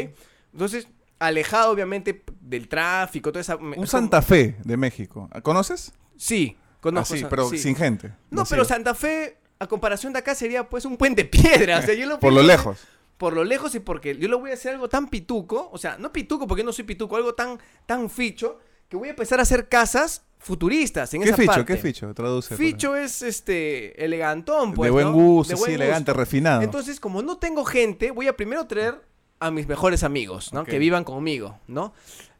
Entonces, 0.53 0.87
alejado 1.19 1.71
obviamente 1.71 2.23
del 2.41 2.67
tráfico, 2.67 3.31
toda 3.31 3.41
esa... 3.41 3.55
Un 3.55 3.87
Santa 3.87 4.21
Fe 4.21 4.55
de 4.63 4.77
México. 4.77 5.29
¿Conoces? 5.41 5.93
Sí, 6.17 6.55
Ah, 6.57 6.77
conozco. 6.81 7.15
sí, 7.15 7.21
Sa- 7.21 7.29
pero 7.29 7.49
sí. 7.49 7.57
sin 7.57 7.75
gente. 7.75 8.09
No, 8.29 8.41
vacío. 8.41 8.51
pero 8.57 8.65
Santa 8.65 8.93
Fe, 8.93 9.37
a 9.57 9.65
comparación 9.67 10.13
de 10.13 10.19
acá, 10.19 10.35
sería 10.35 10.69
pues 10.69 10.85
un 10.85 10.95
puente 10.97 11.25
piedra, 11.25 11.79
o 11.79 11.81
sea, 11.81 11.95
yo 11.95 12.05
lo 12.05 12.19
Por 12.19 12.31
lo 12.31 12.43
lejos. 12.43 12.77
Por 13.17 13.33
lo 13.33 13.43
lejos 13.43 13.73
y 13.75 13.79
porque 13.79 14.17
yo 14.17 14.27
lo 14.27 14.39
voy 14.39 14.51
a 14.51 14.55
hacer 14.55 14.73
algo 14.73 14.89
tan 14.89 15.07
pituco, 15.09 15.69
o 15.71 15.77
sea, 15.77 15.97
no 15.97 16.11
pituco 16.11 16.47
porque 16.47 16.61
yo 16.61 16.65
no 16.65 16.73
soy 16.73 16.83
pituco, 16.85 17.15
algo 17.15 17.33
tan, 17.33 17.57
tan 17.85 18.09
ficho, 18.09 18.59
que 18.89 18.97
voy 18.97 19.07
a 19.07 19.11
empezar 19.11 19.39
a 19.39 19.43
hacer 19.43 19.67
casas 19.69 20.23
futuristas 20.37 21.11
en 21.13 21.21
¿Qué 21.23 21.29
esa 21.29 21.37
ficho? 21.37 21.51
parte. 21.53 21.65
¿Qué 21.73 21.77
ficho? 21.81 22.13
Traduce. 22.13 22.49
por 22.49 22.57
Ficho 22.57 22.95
es 22.95 23.21
este 23.23 24.03
elegantón, 24.05 24.73
pues. 24.73 24.87
de 24.87 24.91
buen 24.91 25.07
¿no? 25.07 25.13
gusto, 25.13 25.55
De 25.55 25.57
sí, 25.65 25.71
elegante, 25.73 26.13
refinado. 26.13 26.61
Entonces, 26.61 26.99
como 26.99 27.21
no 27.23 27.37
tengo 27.37 27.65
gente, 27.65 28.11
voy 28.11 28.27
a 28.27 28.35
primero 28.37 28.65
traer 28.67 29.01
a 29.39 29.49
mis 29.49 29.67
mejores 29.67 30.03
amigos, 30.03 30.53
¿no? 30.53 30.63
Que 30.63 30.77
vivan 30.77 31.03
conmigo, 31.03 31.59
¿no? 31.67 31.93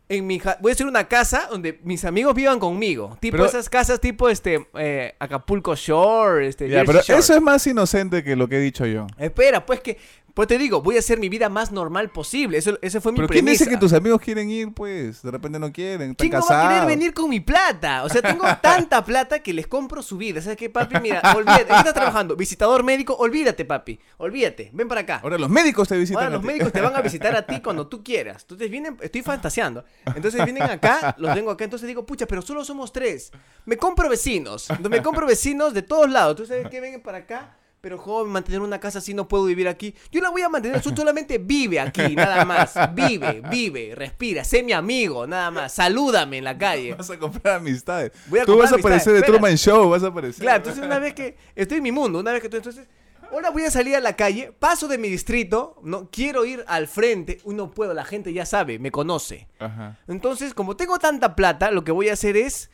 En 0.07 0.27
mi 0.27 0.38
ja- 0.38 0.57
voy 0.61 0.69
a 0.71 0.73
hacer 0.73 0.85
una 0.85 1.07
casa 1.07 1.47
donde 1.49 1.79
mis 1.83 2.05
amigos 2.05 2.35
vivan 2.35 2.59
conmigo. 2.59 3.17
Tipo 3.19 3.38
Pero- 3.38 3.45
esas 3.47 3.69
casas 3.69 3.99
tipo 3.99 4.29
este 4.29 4.67
eh, 4.75 5.15
Acapulco 5.17 5.75
Shore, 5.75 6.47
este 6.47 6.69
Ya, 6.69 6.83
pero 6.85 7.01
Shore. 7.01 7.19
eso 7.19 7.33
es 7.33 7.41
más 7.41 7.65
inocente 7.65 8.23
que 8.23 8.35
lo 8.35 8.47
que 8.47 8.57
he 8.57 8.61
dicho 8.61 8.85
yo. 8.85 9.07
Espera, 9.17 9.65
pues 9.65 9.79
que 9.79 9.97
Pues 10.36 10.50
te 10.50 10.58
digo, 10.58 10.82
voy 10.82 10.98
a 10.98 11.00
hacer 11.00 11.17
mi 11.17 11.30
vida 11.30 11.48
más 11.48 11.71
normal 11.71 12.10
posible. 12.10 12.58
Eso, 12.58 12.78
ese 12.82 13.00
fue 13.00 13.13
mi 13.13 13.19
Pero 13.19 13.30
¿quién 13.30 13.45
dice 13.45 13.69
que 13.69 13.78
tus 13.78 13.93
amigos 13.93 14.19
quieren 14.19 14.50
ir, 14.50 14.74
pues? 14.74 15.21
De 15.21 15.32
repente 15.32 15.60
no 15.60 15.71
quieren, 15.71 16.12
están 16.12 16.28
¿Quién 16.30 16.38
no 16.38 16.45
va 16.45 16.65
a 16.65 16.69
querer 16.69 16.86
venir 16.86 17.13
con 17.13 17.30
mi 17.30 17.39
plata? 17.39 18.04
O 18.04 18.10
sea, 18.10 18.21
tengo 18.21 18.43
tanta 18.62 19.06
plata 19.06 19.39
que 19.39 19.54
les 19.54 19.65
compro 19.65 20.04
su 20.04 20.17
vida. 20.17 20.41
¿Sabes 20.41 20.58
qué, 20.58 20.69
papi? 20.69 21.00
Mira, 21.00 21.21
olvídate. 21.34 21.62
¿En 21.62 21.67
qué 21.67 21.76
estás 21.78 21.93
trabajando? 21.93 22.36
Visitador 22.36 22.84
médico, 22.84 23.15
olvídate, 23.15 23.63
papi. 23.63 23.98
Olvídate. 24.17 24.71
Ven 24.74 24.89
para 24.89 25.02
acá. 25.02 25.21
Ahora 25.24 25.38
los 25.38 25.50
médicos 25.50 25.88
te 25.88 25.98
visitan. 25.98 26.24
Ahora 26.24 26.28
a 26.28 26.38
los 26.38 26.41
ti. 26.41 26.48
médicos 26.48 26.74
te 26.74 26.82
van 26.82 26.95
a 26.98 27.02
visitar 27.02 27.34
a 27.34 27.45
ti 27.45 27.62
cuando 27.62 27.88
tú 27.88 28.04
quieras. 28.04 28.41
Entonces 28.41 28.69
vienen, 28.69 28.98
estoy 29.00 29.21
fantaseando. 29.21 29.86
Entonces 30.15 30.43
vienen 30.43 30.63
acá, 30.63 31.15
los 31.17 31.34
tengo 31.34 31.50
acá. 31.50 31.63
Entonces 31.63 31.88
digo, 31.88 32.06
pucha, 32.06 32.26
pero 32.26 32.41
solo 32.41 32.65
somos 32.65 32.91
tres. 32.91 33.32
Me 33.63 33.78
compro 33.78 34.10
vecinos. 34.10 34.67
Me 34.89 35.02
compro 35.02 35.26
vecinos 35.26 35.74
de 35.74 35.82
todos 35.82 36.12
lados. 36.12 36.36
¿Tú 36.36 36.45
sabes 36.45 36.67
qué? 36.69 36.82
Vengan 36.82 37.00
para 37.00 37.19
acá. 37.19 37.56
Pero 37.86 38.00
joven, 38.00 38.32
mantener 38.32 38.62
una 38.62 38.80
casa 38.80 38.98
así 38.98 39.13
no 39.13 39.28
puedo 39.28 39.45
vivir 39.45 39.67
aquí. 39.67 39.93
Yo 40.12 40.19
la 40.19 40.32
voy 40.32 40.41
a 40.41 40.50
mantener, 40.50 40.82
tú 40.82 40.89
solamente 40.95 41.38
vive 41.43 41.80
aquí, 41.80 42.15
nada 42.15 42.43
más. 42.43 42.74
Vive, 42.95 43.43
vive, 43.52 43.93
respira, 43.93 44.43
sé 44.43 44.63
mi 44.63 44.71
amigo, 44.71 45.28
nada 45.28 45.52
más. 45.52 45.74
Salúdame 45.74 46.39
en 46.39 46.45
la 46.45 46.58
calle. 46.58 46.95
Vas 46.95 47.12
a 47.12 47.19
comprar 47.19 47.58
amistades. 47.58 48.12
Voy 48.26 48.39
a 48.39 48.45
Tú 48.45 48.54
comprar 48.54 48.71
vas 48.71 48.76
a 48.76 48.80
aparecer 48.82 49.13
de 49.13 49.21
Truman 49.21 49.56
Show, 49.56 49.88
vas 49.88 50.02
a 50.02 50.08
aparecer. 50.08 50.41
Claro, 50.41 50.58
entonces 50.58 50.84
una 50.84 50.98
vez 50.98 51.13
que 51.13 51.38
estoy 51.54 51.78
en 51.78 51.84
mi 51.84 51.91
mundo, 51.91 52.17
una 52.21 52.32
vez 52.32 52.41
que 52.41 52.50
tú 52.50 52.58
entonces 52.58 52.88
ahora 53.32 53.52
voy 53.52 53.65
a 53.65 53.69
salir 53.69 53.95
a 53.95 54.00
la 54.00 54.15
calle, 54.15 54.52
paso 54.58 54.88
de 54.88 54.98
mi 54.98 55.08
distrito, 55.08 55.80
no 55.84 56.10
quiero 56.10 56.43
ir 56.43 56.65
al 56.67 56.88
frente, 56.88 57.39
uy, 57.43 57.54
no 57.54 57.69
puedo, 57.69 57.93
la 57.93 58.04
gente 58.04 58.34
ya 58.34 58.48
sabe, 58.48 58.80
me 58.80 58.89
conoce. 58.89 59.48
Ajá. 59.60 60.00
Entonces, 60.08 60.56
como 60.56 60.76
tengo 60.76 60.98
tanta 60.98 61.36
plata, 61.36 61.69
lo 61.69 61.84
que 61.84 61.91
voy 61.91 62.10
a 62.10 62.13
hacer 62.13 62.36
es 62.36 62.71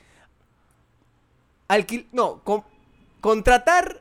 alquil 1.67 2.07
no, 2.13 2.41
con- 2.45 2.63
contratar 3.19 3.99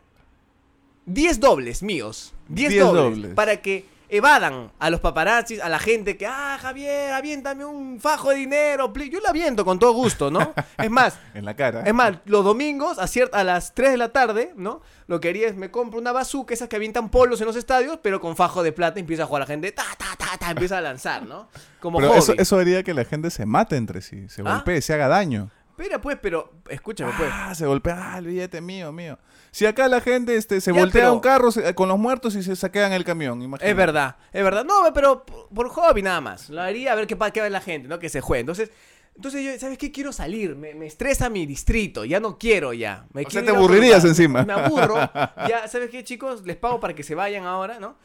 10 1.12 1.40
dobles 1.40 1.82
míos, 1.82 2.32
10 2.48 2.70
10 2.70 2.84
dobles, 2.84 3.02
dobles. 3.16 3.34
para 3.34 3.56
que 3.62 3.84
evadan 4.12 4.72
a 4.80 4.90
los 4.90 4.98
paparazzis, 5.00 5.60
a 5.60 5.68
la 5.68 5.78
gente 5.78 6.16
que, 6.16 6.26
ah, 6.26 6.58
Javier, 6.60 7.12
aviéntame 7.12 7.64
un 7.64 8.00
fajo 8.00 8.30
de 8.30 8.36
dinero, 8.36 8.92
please". 8.92 9.08
yo 9.10 9.20
le 9.20 9.28
aviento 9.28 9.64
con 9.64 9.78
todo 9.78 9.92
gusto, 9.92 10.30
¿no? 10.32 10.52
Es 10.78 10.90
más, 10.90 11.16
En 11.32 11.44
la 11.44 11.54
cara. 11.54 11.82
es 11.84 11.94
más, 11.94 12.14
los 12.24 12.44
domingos 12.44 12.98
a, 12.98 13.06
a 13.38 13.44
las 13.44 13.72
3 13.74 13.92
de 13.92 13.96
la 13.96 14.08
tarde, 14.08 14.52
¿no? 14.56 14.80
Lo 15.06 15.20
que 15.20 15.28
haría 15.28 15.46
es 15.46 15.54
me 15.54 15.70
compro 15.70 16.00
una 16.00 16.10
bazooka, 16.10 16.52
esas 16.54 16.68
que 16.68 16.74
avientan 16.76 17.08
polos 17.08 17.40
en 17.40 17.46
los 17.46 17.54
estadios, 17.56 17.98
pero 18.02 18.20
con 18.20 18.34
fajo 18.36 18.64
de 18.64 18.72
plata 18.72 18.98
empieza 18.98 19.22
a 19.22 19.26
jugar 19.26 19.40
la 19.42 19.46
gente, 19.46 19.70
ta, 19.70 19.84
ta, 19.96 20.06
ta, 20.18 20.36
ta, 20.38 20.50
empieza 20.50 20.78
a 20.78 20.80
lanzar, 20.80 21.24
¿no? 21.24 21.48
Como 21.78 21.98
Pero 21.98 22.10
hobby. 22.10 22.18
eso, 22.18 22.34
eso 22.36 22.58
haría 22.58 22.82
que 22.82 22.94
la 22.94 23.04
gente 23.04 23.30
se 23.30 23.46
mate 23.46 23.76
entre 23.76 24.02
sí, 24.02 24.28
se 24.28 24.42
¿Ah? 24.44 24.54
golpee, 24.54 24.82
se 24.82 24.92
haga 24.94 25.06
daño. 25.06 25.50
Espera, 25.80 26.00
pues, 26.00 26.18
pero 26.20 26.52
escúchame, 26.68 27.10
pues. 27.16 27.30
Ah, 27.32 27.54
se 27.54 27.64
golpea, 27.66 28.14
ah, 28.14 28.18
el 28.18 28.26
billete 28.26 28.60
mío, 28.60 28.92
mío. 28.92 29.18
Si 29.50 29.64
acá 29.64 29.88
la 29.88 30.00
gente 30.02 30.36
este, 30.36 30.60
se 30.60 30.72
Ya, 30.74 30.78
voltea 30.78 31.02
pero- 31.02 31.14
un 31.14 31.20
carro 31.20 31.50
se- 31.50 31.74
con 31.74 31.88
los 31.88 31.98
muertos 31.98 32.34
y 32.36 32.42
se 32.42 32.54
saquean 32.54 32.92
el 32.92 33.02
camión, 33.04 33.40
imagínate. 33.40 33.70
Es 33.70 33.76
verdad, 33.76 34.16
es 34.32 34.44
verdad. 34.44 34.64
No, 34.64 34.74
pero 34.92 35.24
por, 35.24 35.48
por 35.48 35.68
hobby 35.70 36.02
nada 36.02 36.20
más. 36.20 36.50
Lo 36.50 36.60
haría 36.60 36.92
a 36.92 36.94
ver 36.96 37.06
qué, 37.06 37.16
pa- 37.16 37.30
qué 37.30 37.40
va 37.40 37.48
la 37.48 37.60
gente, 37.62 37.88
¿no? 37.88 37.98
Que 37.98 38.10
se 38.10 38.20
juegue. 38.20 38.40
Entonces, 38.40 38.70
entonces 39.16 39.42
yo, 39.42 39.58
¿sabes 39.58 39.78
qué? 39.78 39.90
Quiero 39.90 40.12
salir. 40.12 40.54
Me, 40.54 40.74
me 40.74 40.86
estresa 40.86 41.30
mi 41.30 41.46
distrito. 41.46 42.04
Ya 42.04 42.20
no 42.20 42.38
quiero 42.38 42.72
ya. 42.74 43.06
Me 43.14 43.22
O 43.24 43.30
sea, 43.30 43.40
te 43.40 43.46
ir 43.46 43.50
a 43.50 43.52
otro 43.54 43.64
aburrirías 43.64 43.98
lugar. 44.04 44.08
encima. 44.08 44.42
Me 44.44 44.52
aburro. 44.52 44.96
Ya, 45.48 45.66
¿sabes 45.66 45.88
qué, 45.90 46.04
chicos? 46.04 46.44
Les 46.44 46.56
pago 46.56 46.78
para 46.78 46.94
que 46.94 47.02
se 47.02 47.14
vayan 47.14 47.44
ahora, 47.46 47.80
¿no? 47.80 47.96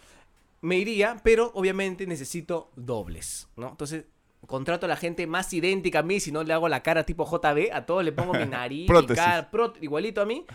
Me 0.61 0.77
iría, 0.77 1.17
pero 1.23 1.51
obviamente 1.53 2.07
necesito 2.07 2.71
dobles, 2.77 3.47
¿no? 3.57 3.69
Entonces, 3.69 4.05
contrato 4.45 4.85
a 4.85 4.89
la 4.89 4.95
gente 4.95 5.27
más 5.27 5.51
idéntica 5.53 5.99
a 5.99 6.03
mí, 6.03 6.19
si 6.19 6.31
no 6.31 6.43
le 6.43 6.53
hago 6.53 6.67
la 6.69 6.83
cara 6.83 7.05
tipo 7.05 7.25
JB, 7.25 7.73
a 7.73 7.85
todos 7.85 8.03
le 8.03 8.11
pongo 8.11 8.33
mi 8.33 8.45
nariz, 8.49 8.89
mi 8.89 9.07
cara, 9.07 9.49
igualito 9.81 10.21
a 10.21 10.25
mí, 10.25 10.45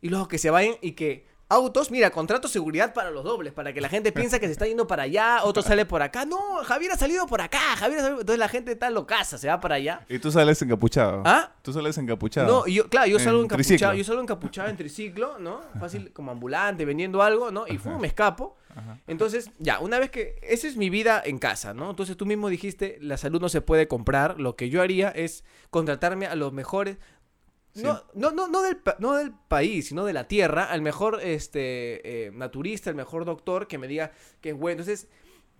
y 0.00 0.08
luego 0.08 0.28
que 0.28 0.38
se 0.38 0.50
vayan 0.50 0.74
y 0.80 0.92
que 0.92 1.26
autos, 1.48 1.90
mira, 1.90 2.10
contrato 2.10 2.48
seguridad 2.48 2.92
para 2.92 3.10
los 3.10 3.24
dobles, 3.24 3.52
para 3.52 3.72
que 3.72 3.80
la 3.80 3.88
gente 3.88 4.10
piensa 4.12 4.38
que 4.38 4.46
se 4.46 4.52
está 4.52 4.66
yendo 4.66 4.86
para 4.86 5.04
allá, 5.04 5.40
otro 5.44 5.62
sale 5.62 5.86
por 5.86 6.02
acá, 6.02 6.24
no, 6.24 6.38
Javier 6.64 6.92
ha 6.92 6.96
salido 6.96 7.26
por 7.26 7.40
acá, 7.40 7.58
Javier 7.76 8.00
ha 8.00 8.02
salido, 8.02 8.20
entonces 8.20 8.38
la 8.38 8.48
gente 8.48 8.72
está 8.72 8.90
locaza, 8.90 9.38
se 9.38 9.48
va 9.48 9.60
para 9.60 9.76
allá. 9.76 10.04
Y 10.08 10.18
tú 10.18 10.32
sales 10.32 10.60
encapuchado. 10.62 11.22
¿Ah? 11.24 11.52
Tú 11.62 11.72
sales 11.72 11.96
encapuchado. 11.98 12.46
No, 12.46 12.66
yo, 12.66 12.88
claro, 12.88 13.06
yo 13.06 13.18
salgo 13.18 13.40
En 13.40 13.44
encapuchado, 13.44 13.68
triciclo. 13.68 13.94
yo 13.94 14.04
salgo 14.04 14.22
encapuchado 14.22 14.68
en 14.68 14.76
triciclo, 14.76 15.38
¿no? 15.38 15.60
Fácil 15.78 16.12
como 16.12 16.32
ambulante, 16.32 16.84
vendiendo 16.84 17.22
algo, 17.22 17.50
¿no? 17.50 17.66
Y 17.68 17.78
fumo, 17.78 17.98
me 17.98 18.08
escapo. 18.08 18.56
Ajá. 18.74 18.98
Entonces, 19.06 19.50
ya, 19.58 19.80
una 19.80 19.98
vez 19.98 20.10
que. 20.10 20.38
Esa 20.42 20.66
es 20.68 20.76
mi 20.76 20.90
vida 20.90 21.22
en 21.24 21.38
casa, 21.38 21.72
¿no? 21.72 21.88
Entonces 21.88 22.14
tú 22.16 22.26
mismo 22.26 22.48
dijiste, 22.50 22.98
la 23.00 23.16
salud 23.16 23.40
no 23.40 23.48
se 23.48 23.62
puede 23.62 23.88
comprar. 23.88 24.38
Lo 24.38 24.54
que 24.54 24.68
yo 24.68 24.82
haría 24.82 25.08
es 25.08 25.44
contratarme 25.70 26.26
a 26.26 26.34
los 26.34 26.52
mejores. 26.52 26.98
No, 27.82 28.02
no, 28.14 28.30
no, 28.30 28.48
no, 28.48 28.62
del, 28.62 28.78
no 28.98 29.14
del 29.14 29.32
país, 29.48 29.88
sino 29.88 30.04
de 30.04 30.12
la 30.12 30.28
tierra, 30.28 30.64
al 30.64 30.82
mejor 30.82 31.20
este, 31.22 32.26
eh, 32.26 32.30
naturista, 32.32 32.90
el 32.90 32.96
mejor 32.96 33.24
doctor 33.24 33.66
que 33.68 33.78
me 33.78 33.88
diga 33.88 34.12
que 34.40 34.50
es 34.50 34.56
bueno. 34.56 34.80
Entonces, 34.80 35.08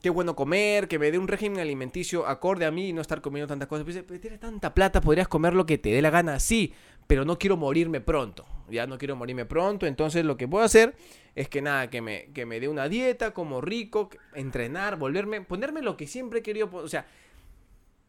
qué 0.03 0.11
bueno 0.11 0.37
comer, 0.37 0.89
que 0.89 0.99
me 0.99 1.11
dé 1.11 1.19
un 1.19 1.29
régimen 1.29 1.61
alimenticio 1.61 2.27
acorde 2.27 2.65
a 2.67 2.71
mí 2.71 2.89
y 2.89 2.93
no 2.93 3.01
estar 3.01 3.21
comiendo 3.21 3.47
tantas 3.49 3.69
cosas. 3.69 3.85
Pues, 3.85 4.03
"Pero 4.07 4.21
tienes 4.21 4.41
tanta 4.41 4.75
plata, 4.75 5.01
podrías 5.01 5.29
comer 5.29 5.55
lo 5.55 5.67
que 5.67 5.79
te 5.79 5.91
dé 5.91 6.03
la 6.03 6.11
gana, 6.11 6.39
sí, 6.41 6.73
pero 7.07 7.25
no 7.25 7.39
quiero 7.39 7.57
morirme 7.57 8.01
pronto. 8.01 8.45
Ya 8.69 8.87
no 8.87 8.99
quiero 8.99 9.15
morirme 9.17 9.47
pronto, 9.47 9.87
entonces 9.87 10.25
lo 10.25 10.37
que 10.37 10.49
puedo 10.49 10.65
hacer 10.65 10.97
es 11.35 11.49
que 11.49 11.63
nada, 11.63 11.89
que 11.89 12.03
me, 12.03 12.33
que 12.33 12.47
me 12.47 12.59
dé 12.61 12.69
una 12.69 12.89
dieta, 12.89 13.33
como 13.33 13.61
rico, 13.61 14.11
entrenar, 14.35 14.97
volverme, 14.97 15.41
ponerme 15.43 15.83
lo 15.83 15.97
que 15.97 16.07
siempre 16.07 16.41
he 16.41 16.43
querido, 16.43 16.69
o 16.73 16.89
sea, 16.89 17.07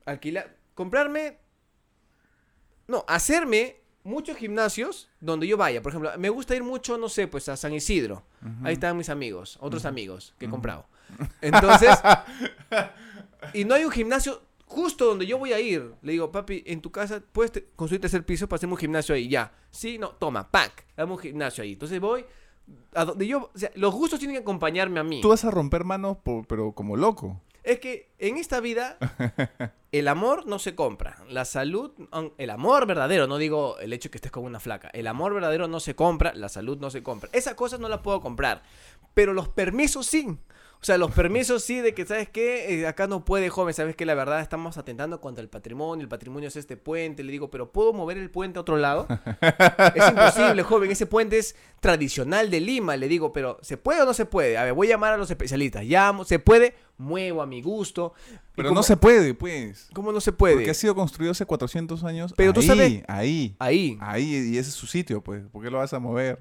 alquilar, 0.05 0.55
comprarme, 0.73 1.37
no, 2.87 3.05
hacerme 3.07 3.77
muchos 4.07 4.37
gimnasios 4.37 5.09
donde 5.19 5.45
yo 5.47 5.57
vaya. 5.57 5.81
Por 5.81 5.91
ejemplo, 5.91 6.11
me 6.17 6.29
gusta 6.29 6.55
ir 6.55 6.63
mucho, 6.63 6.97
no 6.97 7.09
sé, 7.09 7.27
pues 7.27 7.47
a 7.49 7.57
San 7.57 7.73
Isidro. 7.73 8.23
Ahí 8.63 8.73
están 8.73 8.97
mis 8.97 9.09
amigos, 9.09 9.57
otros 9.61 9.85
amigos 9.85 10.33
que 10.39 10.45
he 10.45 10.49
comprado. 10.49 10.85
Entonces, 11.41 11.89
y 13.53 13.65
no 13.65 13.75
hay 13.75 13.85
un 13.85 13.91
gimnasio 13.91 14.41
justo 14.65 15.05
donde 15.05 15.25
yo 15.25 15.37
voy 15.37 15.53
a 15.53 15.59
ir. 15.59 15.93
Le 16.01 16.11
digo, 16.13 16.31
papi, 16.31 16.63
en 16.65 16.81
tu 16.81 16.91
casa 16.91 17.21
puedes 17.31 17.51
te- 17.51 17.65
construir 17.75 18.01
tercer 18.01 18.25
piso 18.25 18.47
para 18.47 18.57
hacer 18.57 18.69
un 18.69 18.77
gimnasio 18.77 19.15
ahí. 19.15 19.27
Ya. 19.29 19.51
Sí, 19.71 19.97
no, 19.97 20.09
toma, 20.09 20.49
pack. 20.49 20.85
Dame 20.95 21.11
un 21.13 21.19
gimnasio 21.19 21.63
ahí. 21.63 21.73
Entonces 21.73 21.99
voy 21.99 22.25
a 22.93 23.05
donde 23.05 23.25
yo. 23.27 23.49
O 23.53 23.57
sea, 23.57 23.71
los 23.75 23.93
gustos 23.93 24.19
tienen 24.19 24.35
que 24.35 24.41
acompañarme 24.41 24.99
a 24.99 25.03
mí. 25.03 25.21
Tú 25.21 25.29
vas 25.29 25.45
a 25.45 25.51
romper 25.51 25.83
manos, 25.83 26.17
por- 26.17 26.45
pero 26.47 26.71
como 26.73 26.97
loco. 26.97 27.41
Es 27.67 27.81
que 27.81 28.13
en 28.17 28.37
esta 28.37 28.61
vida 28.61 28.97
el 29.91 30.07
amor 30.07 30.47
no 30.47 30.57
se 30.57 30.73
compra. 30.73 31.17
La 31.27 31.43
salud, 31.43 31.91
el 32.37 32.49
amor 32.49 32.87
verdadero, 32.87 33.27
no 33.27 33.37
digo 33.37 33.77
el 33.79 33.91
hecho 33.91 34.09
que 34.09 34.19
estés 34.19 34.31
con 34.31 34.45
una 34.45 34.61
flaca. 34.61 34.89
El 34.93 35.05
amor 35.05 35.33
verdadero 35.33 35.67
no 35.67 35.81
se 35.81 35.93
compra, 35.93 36.33
la 36.33 36.47
salud 36.47 36.77
no 36.77 36.89
se 36.89 37.03
compra. 37.03 37.29
Esas 37.33 37.55
cosas 37.55 37.81
no 37.81 37.89
las 37.89 37.99
puedo 37.99 38.21
comprar. 38.21 38.63
Pero 39.13 39.33
los 39.33 39.49
permisos 39.49 40.07
sí. 40.07 40.37
O 40.79 40.85
sea, 40.87 40.97
los 40.97 41.11
permisos 41.11 41.63
sí 41.63 41.79
de 41.81 41.93
que, 41.93 42.05
¿sabes 42.05 42.29
qué? 42.29 42.73
Eh, 42.81 42.87
acá 42.87 43.07
no 43.07 43.25
puede, 43.25 43.49
joven, 43.49 43.73
¿sabes 43.73 43.95
qué? 43.95 44.05
La 44.05 44.13
verdad 44.13 44.41
estamos 44.41 44.77
atentando 44.77 45.19
contra 45.19 45.41
el 45.41 45.49
patrimonio. 45.49 46.03
El 46.03 46.07
patrimonio 46.07 46.47
es 46.49 46.55
este 46.55 46.77
puente. 46.77 47.23
Le 47.23 47.31
digo, 47.31 47.49
¿pero 47.49 47.71
puedo 47.71 47.93
mover 47.93 48.17
el 48.17 48.29
puente 48.29 48.59
a 48.59 48.61
otro 48.61 48.77
lado? 48.77 49.07
Es 49.95 50.07
imposible, 50.09 50.61
joven. 50.63 50.91
Ese 50.91 51.07
puente 51.07 51.39
es 51.39 51.55
tradicional 51.79 52.49
de 52.51 52.59
Lima. 52.59 52.95
Le 52.95 53.07
digo, 53.07 53.33
pero 53.33 53.57
¿se 53.61 53.77
puede 53.77 54.01
o 54.01 54.05
no 54.05 54.13
se 54.13 54.25
puede? 54.25 54.57
A 54.57 54.63
ver, 54.65 54.73
voy 54.73 54.87
a 54.87 54.91
llamar 54.91 55.13
a 55.13 55.17
los 55.17 55.29
especialistas. 55.31 55.83
Llamo, 55.83 56.23
¿se 56.25 56.37
puede? 56.39 56.75
Muevo 56.99 57.41
a 57.41 57.47
mi 57.47 57.61
gusto. 57.61 58.13
Pero 58.55 58.69
como- 58.69 58.79
no 58.79 58.83
se 58.83 58.97
puede, 58.97 59.33
pues. 59.33 59.89
¿Cómo 59.93 60.11
no 60.11 60.21
se 60.21 60.31
puede? 60.31 60.55
Porque 60.55 60.71
ha 60.71 60.75
sido 60.75 60.95
construido 60.95 61.31
hace 61.31 61.45
400 61.45 62.03
años. 62.03 62.33
Pero 62.37 62.53
tú 62.53 62.59
ahí, 62.61 62.67
sabes- 62.67 63.03
Ahí, 63.07 63.55
Ahí. 63.59 63.97
ahí. 63.99 64.23
Y 64.53 64.57
ese 64.57 64.69
es 64.69 64.75
su 64.75 64.85
sitio, 64.87 65.21
pues. 65.21 65.43
¿Por 65.51 65.63
qué 65.63 65.71
lo 65.71 65.77
vas 65.79 65.93
a 65.93 65.99
mover? 65.99 66.39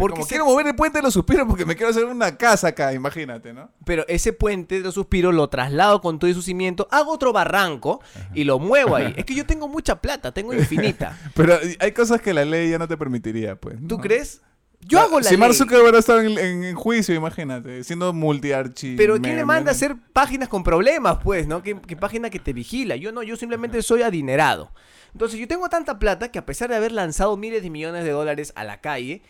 Porque 0.00 0.14
Como 0.14 0.24
se- 0.24 0.30
quiero 0.30 0.46
mover 0.46 0.66
el 0.66 0.74
puente 0.74 0.98
de 0.98 1.02
los 1.02 1.14
suspiros 1.14 1.46
porque 1.46 1.64
me 1.64 1.76
quiero 1.76 1.90
hacer 1.90 2.04
una 2.06 2.36
casa 2.36 2.68
acá, 2.68 2.92
imagínate, 2.92 3.52
¿no? 3.52 3.70
Pero 3.84 4.04
ese 4.08 4.32
puente 4.32 4.76
de 4.76 4.80
los 4.80 4.94
suspiros 4.94 5.32
lo 5.34 5.48
traslado 5.48 6.00
con 6.00 6.18
todo 6.18 6.30
y 6.30 6.34
su 6.34 6.42
cimiento, 6.42 6.88
hago 6.90 7.12
otro 7.12 7.32
barranco 7.32 8.00
y 8.34 8.44
lo 8.44 8.58
muevo 8.58 8.96
ahí. 8.96 9.14
Es 9.16 9.24
que 9.24 9.34
yo 9.34 9.46
tengo 9.46 9.68
mucha 9.68 10.00
plata, 10.00 10.32
tengo 10.32 10.52
infinita. 10.54 11.16
Pero 11.34 11.56
hay 11.78 11.92
cosas 11.92 12.20
que 12.20 12.34
la 12.34 12.44
ley 12.44 12.70
ya 12.70 12.78
no 12.78 12.88
te 12.88 12.96
permitiría, 12.96 13.56
pues. 13.56 13.76
¿Tú 13.86 13.98
crees? 13.98 14.40
Yo 14.82 14.98
hago 14.98 15.20
la 15.20 15.28
Si 15.28 15.36
ley. 15.36 15.52
Zuckerberg 15.52 15.94
estaba 15.96 16.22
en, 16.24 16.38
en- 16.38 16.64
en 16.64 16.74
juicio, 16.74 17.14
imagínate, 17.14 17.84
siendo 17.84 18.14
multiarchi. 18.14 18.96
Pero 18.96 19.20
¿quién 19.20 19.36
le 19.36 19.44
manda 19.44 19.70
a 19.70 19.74
hacer 19.74 19.94
páginas 20.14 20.48
con 20.48 20.64
problemas, 20.64 21.18
pues, 21.22 21.46
no? 21.46 21.62
¿Qué, 21.62 21.78
qué 21.86 21.96
página 21.96 22.30
que 22.30 22.38
te 22.38 22.54
vigila? 22.54 22.96
Yo 22.96 23.12
no, 23.12 23.22
yo 23.22 23.36
simplemente 23.36 23.82
soy 23.82 24.00
adinerado. 24.00 24.72
Entonces, 25.12 25.38
yo 25.38 25.46
tengo 25.46 25.68
tanta 25.68 25.98
plata 25.98 26.30
que 26.30 26.38
a 26.38 26.46
pesar 26.46 26.70
de 26.70 26.76
haber 26.76 26.92
lanzado 26.92 27.36
miles 27.36 27.62
de 27.62 27.68
millones 27.68 28.04
de 28.04 28.10
dólares 28.10 28.52
a 28.56 28.64
la 28.64 28.80
calle, 28.80 29.22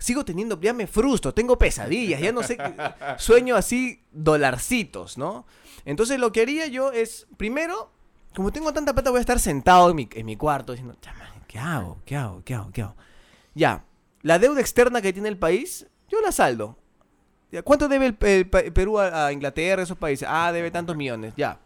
sigo 0.00 0.24
teniendo, 0.24 0.60
ya 0.60 0.72
me 0.72 0.88
frustro, 0.88 1.32
tengo 1.32 1.56
pesadillas, 1.56 2.20
ya 2.20 2.32
no 2.32 2.42
sé, 2.42 2.58
sueño 3.18 3.54
así 3.54 4.02
dolarcitos, 4.10 5.16
¿no? 5.16 5.46
Entonces, 5.84 6.18
lo 6.18 6.32
que 6.32 6.40
haría 6.42 6.66
yo 6.66 6.90
es, 6.90 7.26
primero, 7.36 7.92
como 8.34 8.50
tengo 8.50 8.72
tanta 8.72 8.92
plata, 8.94 9.10
voy 9.10 9.18
a 9.18 9.20
estar 9.20 9.38
sentado 9.38 9.90
en 9.90 9.96
mi, 9.96 10.08
en 10.12 10.26
mi 10.26 10.36
cuarto 10.36 10.72
diciendo, 10.72 10.96
"Chama, 11.00 11.24
¿qué 11.46 11.58
hago? 11.58 12.00
¿Qué 12.04 12.16
hago? 12.16 12.42
¿Qué 12.44 12.54
hago? 12.54 12.70
¿Qué 12.72 12.82
hago? 12.82 12.96
Ya, 13.54 13.84
la 14.22 14.38
deuda 14.38 14.60
externa 14.60 15.00
que 15.00 15.12
tiene 15.12 15.28
el 15.28 15.38
país, 15.38 15.86
yo 16.08 16.20
la 16.20 16.32
saldo. 16.32 16.76
¿Cuánto 17.64 17.88
debe 17.88 18.06
el, 18.06 18.16
el 18.20 18.48
pa- 18.48 18.62
Perú 18.72 18.98
a, 18.98 19.26
a 19.26 19.32
Inglaterra, 19.32 19.82
esos 19.82 19.98
países? 19.98 20.26
Ah, 20.30 20.52
debe 20.52 20.70
tantos 20.70 20.96
millones, 20.96 21.34
ya. 21.36 21.58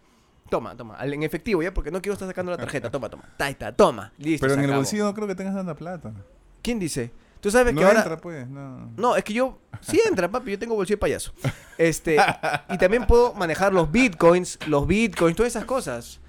Toma, 0.51 0.77
toma, 0.77 0.97
en 1.05 1.23
efectivo, 1.23 1.63
ya, 1.63 1.73
porque 1.75 1.91
no 1.91 2.01
quiero 2.03 2.13
estar 2.15 2.29
sacando 2.29 2.53
la 2.53 2.59
tarjeta. 2.59 2.91
Toma, 2.91 3.09
toma. 3.09 3.25
Está, 3.39 3.73
toma. 3.73 4.13
Listo. 4.19 4.45
Pero 4.45 4.55
en 4.55 4.61
el 4.61 4.65
acabó. 4.67 4.79
bolsillo 4.81 5.05
no 5.05 5.15
creo 5.15 5.27
que 5.27 5.35
tengas 5.35 5.55
tanta 5.55 5.75
plata. 5.75 6.13
¿Quién 6.63 6.79
dice? 6.79 7.11
Tú 7.45 7.51
sabes 7.51 7.75
no 7.75 7.81
que 7.81 7.87
ahora... 7.87 8.01
entra, 8.01 8.17
pues, 8.17 8.49
no. 8.49 8.91
No, 8.97 9.17
es 9.17 9.23
que 9.23 9.35
yo... 9.35 9.59
Sí 9.83 10.01
entra, 10.09 10.31
papi. 10.31 10.53
Yo 10.53 10.59
tengo 10.59 10.75
bolsillo 10.75 10.97
de 10.97 11.01
payaso. 11.01 11.35
Este... 11.77 12.17
y 12.71 12.79
también 12.79 13.07
puedo 13.07 13.35
manejar 13.35 13.75
los 13.75 13.93
bitcoins, 13.93 14.59
los 14.67 14.87
bitcoins, 14.87 15.37
todas 15.37 15.53
esas 15.53 15.67
cosas. 15.67 16.21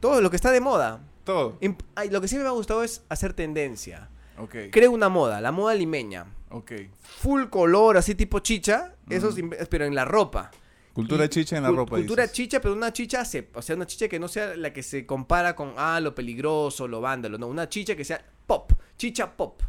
Todo 0.00 0.20
lo 0.20 0.30
que 0.30 0.36
está 0.36 0.50
de 0.50 0.60
moda. 0.60 1.00
Todo. 1.22 1.56
Imp- 1.60 1.78
ay, 1.94 2.10
lo 2.10 2.20
que 2.20 2.26
sí 2.26 2.36
me 2.36 2.44
ha 2.44 2.50
gustado 2.50 2.82
es 2.82 3.04
hacer 3.08 3.34
tendencia. 3.34 4.10
Ok, 4.36 4.56
Creo 4.72 4.90
una 4.90 5.08
moda, 5.08 5.40
la 5.40 5.52
moda 5.52 5.74
limeña. 5.76 6.26
ok. 6.50 6.72
Full 7.20 7.44
color, 7.50 7.96
así 7.96 8.16
tipo 8.16 8.40
chicha. 8.40 8.94
Eso 9.08 9.30
Mm. 9.30 9.50
pero 9.70 9.84
en 9.84 9.94
la 9.94 10.04
ropa. 10.04 10.50
Cultura 10.92 11.24
Y- 11.26 11.28
chicha 11.28 11.56
en 11.56 11.62
la 11.62 11.70
cul- 11.70 11.76
ropa, 11.76 11.96
Cultura 11.98 12.24
dices. 12.24 12.36
chicha, 12.36 12.60
pero 12.60 12.74
una 12.74 12.92
chicha, 12.92 13.24
se- 13.24 13.48
o 13.54 13.62
sea, 13.62 13.76
una 13.76 13.86
chicha 13.86 14.08
que 14.08 14.18
no 14.18 14.26
sea 14.26 14.56
la 14.56 14.72
que 14.72 14.82
se 14.82 15.06
compara 15.06 15.54
con, 15.54 15.74
ah, 15.76 16.00
lo 16.00 16.16
peligroso, 16.16 16.88
lo 16.88 17.00
vándalo. 17.00 17.38
No, 17.38 17.46
una 17.46 17.68
chicha 17.68 17.94
que 17.94 18.04
sea 18.04 18.24
pop, 18.46 18.72
chicha 18.96 19.36
pop. 19.36 19.62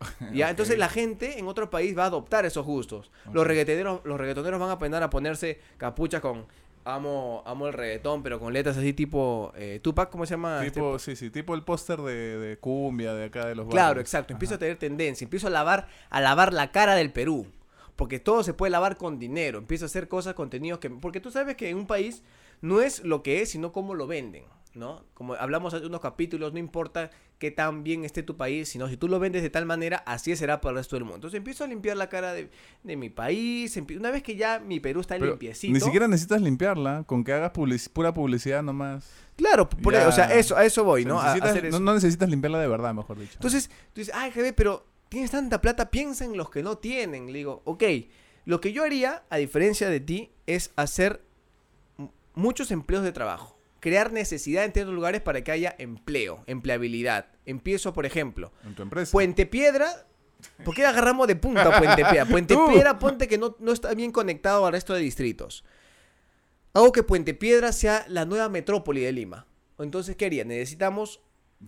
¿Ya? 0.32 0.50
Entonces 0.50 0.78
la 0.78 0.88
gente 0.88 1.38
en 1.38 1.46
otro 1.46 1.70
país 1.70 1.96
va 1.96 2.04
a 2.04 2.06
adoptar 2.06 2.46
esos 2.46 2.64
gustos. 2.64 3.10
Los 3.32 3.46
reggaetoneros, 3.46 4.00
los 4.04 4.18
reggaetoneros 4.18 4.58
van 4.60 4.70
a 4.70 4.72
aprender 4.72 5.02
a 5.02 5.10
ponerse 5.10 5.60
capuchas 5.76 6.20
con 6.20 6.46
amo, 6.84 7.42
amo 7.46 7.66
el 7.66 7.74
reggaetón, 7.74 8.22
pero 8.22 8.40
con 8.40 8.52
letras 8.52 8.76
así 8.78 8.94
tipo 8.94 9.52
eh, 9.56 9.80
Tupac, 9.82 10.10
¿cómo 10.10 10.24
se 10.24 10.30
llama? 10.34 10.64
Este- 10.64 10.80
Tipo, 10.80 10.98
sí, 10.98 11.14
sí, 11.16 11.30
tipo 11.30 11.54
el 11.54 11.62
póster 11.62 11.98
de, 12.00 12.38
de 12.38 12.56
cumbia 12.56 13.12
de 13.14 13.24
acá 13.26 13.46
de 13.46 13.54
los 13.54 13.68
Claro, 13.68 13.88
barrios. 13.88 14.02
exacto. 14.04 14.32
Empiezo 14.32 14.54
a 14.54 14.58
tener 14.58 14.76
tendencia. 14.78 15.24
Empiezo 15.24 15.48
a 15.48 15.50
lavar, 15.50 15.88
a 16.08 16.20
lavar 16.20 16.52
la 16.54 16.70
cara 16.72 16.94
del 16.94 17.12
Perú. 17.12 17.46
Porque 17.96 18.18
todo 18.18 18.42
se 18.42 18.54
puede 18.54 18.70
lavar 18.70 18.96
con 18.96 19.18
dinero. 19.18 19.58
Empiezo 19.58 19.84
a 19.84 19.86
hacer 19.86 20.08
cosas, 20.08 20.32
contenidos 20.32 20.78
que... 20.80 20.88
Porque 20.88 21.20
tú 21.20 21.30
sabes 21.30 21.54
que 21.56 21.68
en 21.68 21.76
un 21.76 21.86
país 21.86 22.22
no 22.60 22.80
es 22.82 23.04
lo 23.04 23.22
que 23.22 23.42
es, 23.42 23.50
sino 23.50 23.72
cómo 23.72 23.94
lo 23.94 24.06
venden, 24.06 24.44
¿no? 24.74 25.04
Como 25.14 25.34
hablamos 25.34 25.74
hace 25.74 25.86
unos 25.86 26.00
capítulos, 26.00 26.52
no 26.52 26.58
importa 26.58 27.10
qué 27.38 27.50
tan 27.50 27.82
bien 27.84 28.04
esté 28.04 28.22
tu 28.22 28.36
país, 28.36 28.68
sino 28.68 28.86
si 28.88 28.98
tú 28.98 29.08
lo 29.08 29.18
vendes 29.18 29.40
de 29.42 29.48
tal 29.48 29.64
manera, 29.64 29.98
así 30.06 30.36
será 30.36 30.60
para 30.60 30.72
el 30.72 30.76
resto 30.76 30.96
del 30.96 31.04
mundo. 31.04 31.16
Entonces 31.16 31.38
empiezo 31.38 31.64
a 31.64 31.66
limpiar 31.66 31.96
la 31.96 32.10
cara 32.10 32.34
de, 32.34 32.50
de 32.82 32.96
mi 32.96 33.08
país. 33.08 33.80
Una 33.96 34.10
vez 34.10 34.22
que 34.22 34.36
ya 34.36 34.58
mi 34.58 34.78
Perú 34.78 35.00
está 35.00 35.14
Pero 35.14 35.30
limpiecito... 35.30 35.72
Ni 35.72 35.80
siquiera 35.80 36.06
necesitas 36.06 36.42
limpiarla, 36.42 37.04
con 37.06 37.24
que 37.24 37.32
hagas 37.32 37.52
pura 37.94 38.12
publicidad 38.12 38.62
nomás. 38.62 39.10
Claro, 39.36 39.70
por 39.70 39.94
Ya. 39.94 40.06
o 40.06 40.12
sea, 40.12 40.34
eso, 40.34 40.54
a 40.54 40.66
eso 40.66 40.84
voy, 40.84 41.02
O 41.02 41.04
sea, 41.04 41.12
¿no? 41.14 41.18
A- 41.20 41.22
a 41.32 41.34
necesitas- 41.34 41.50
hacer 41.50 41.66
eso. 41.66 41.78
no, 41.80 41.84
no 41.86 41.94
necesitas 41.94 42.28
limpiarla 42.28 42.58
de 42.60 42.68
verdad, 42.68 42.92
mejor 42.92 43.18
dicho. 43.18 43.32
Entonces, 43.36 43.68
tú 43.94 44.02
dices, 44.02 44.14
ay, 44.14 44.30
GB, 44.32 44.52
pero 44.54 44.84
tienes 45.08 45.30
tanta 45.30 45.62
plata, 45.62 45.90
piensa 45.90 46.26
en 46.26 46.36
los 46.36 46.50
que 46.50 46.62
no 46.62 46.76
tienen. 46.76 47.28
Le 47.32 47.38
digo, 47.38 47.62
ok, 47.64 47.82
lo 48.44 48.60
que 48.60 48.74
yo 48.74 48.84
haría, 48.84 49.22
a 49.30 49.38
diferencia 49.38 49.88
de 49.88 50.00
ti, 50.00 50.30
es 50.46 50.72
hacer 50.76 51.22
muchos 52.34 52.70
empleos 52.70 53.04
de 53.04 53.12
trabajo. 53.12 53.58
Crear 53.80 54.12
necesidad 54.12 54.64
en 54.64 54.72
ciertos 54.72 54.94
lugares 54.94 55.22
para 55.22 55.42
que 55.42 55.52
haya 55.52 55.74
empleo, 55.78 56.44
empleabilidad. 56.46 57.26
Empiezo, 57.46 57.92
por 57.92 58.04
ejemplo, 58.04 58.52
en 58.64 58.74
tu 58.74 58.82
empresa. 58.82 59.12
Puente 59.12 59.46
Piedra. 59.46 60.06
¿Por 60.64 60.74
qué 60.74 60.84
agarramos 60.84 61.26
de 61.26 61.36
punta 61.36 61.62
a 61.62 61.78
Puente 61.78 62.04
Piedra? 62.04 62.26
Puente. 62.30 62.56
Piedra, 62.68 62.98
ponte 62.98 63.26
que 63.26 63.38
no, 63.38 63.56
no 63.58 63.72
está 63.72 63.94
bien 63.94 64.12
conectado 64.12 64.66
al 64.66 64.72
resto 64.72 64.92
de 64.92 65.00
distritos. 65.00 65.64
Hago 66.74 66.92
que 66.92 67.02
Puente 67.02 67.34
Piedra 67.34 67.72
sea 67.72 68.04
la 68.08 68.26
nueva 68.26 68.48
metrópoli 68.48 69.00
de 69.00 69.12
Lima. 69.12 69.46
Entonces, 69.78 70.14
¿qué 70.16 70.26
haría? 70.26 70.44
Necesitamos 70.44 71.20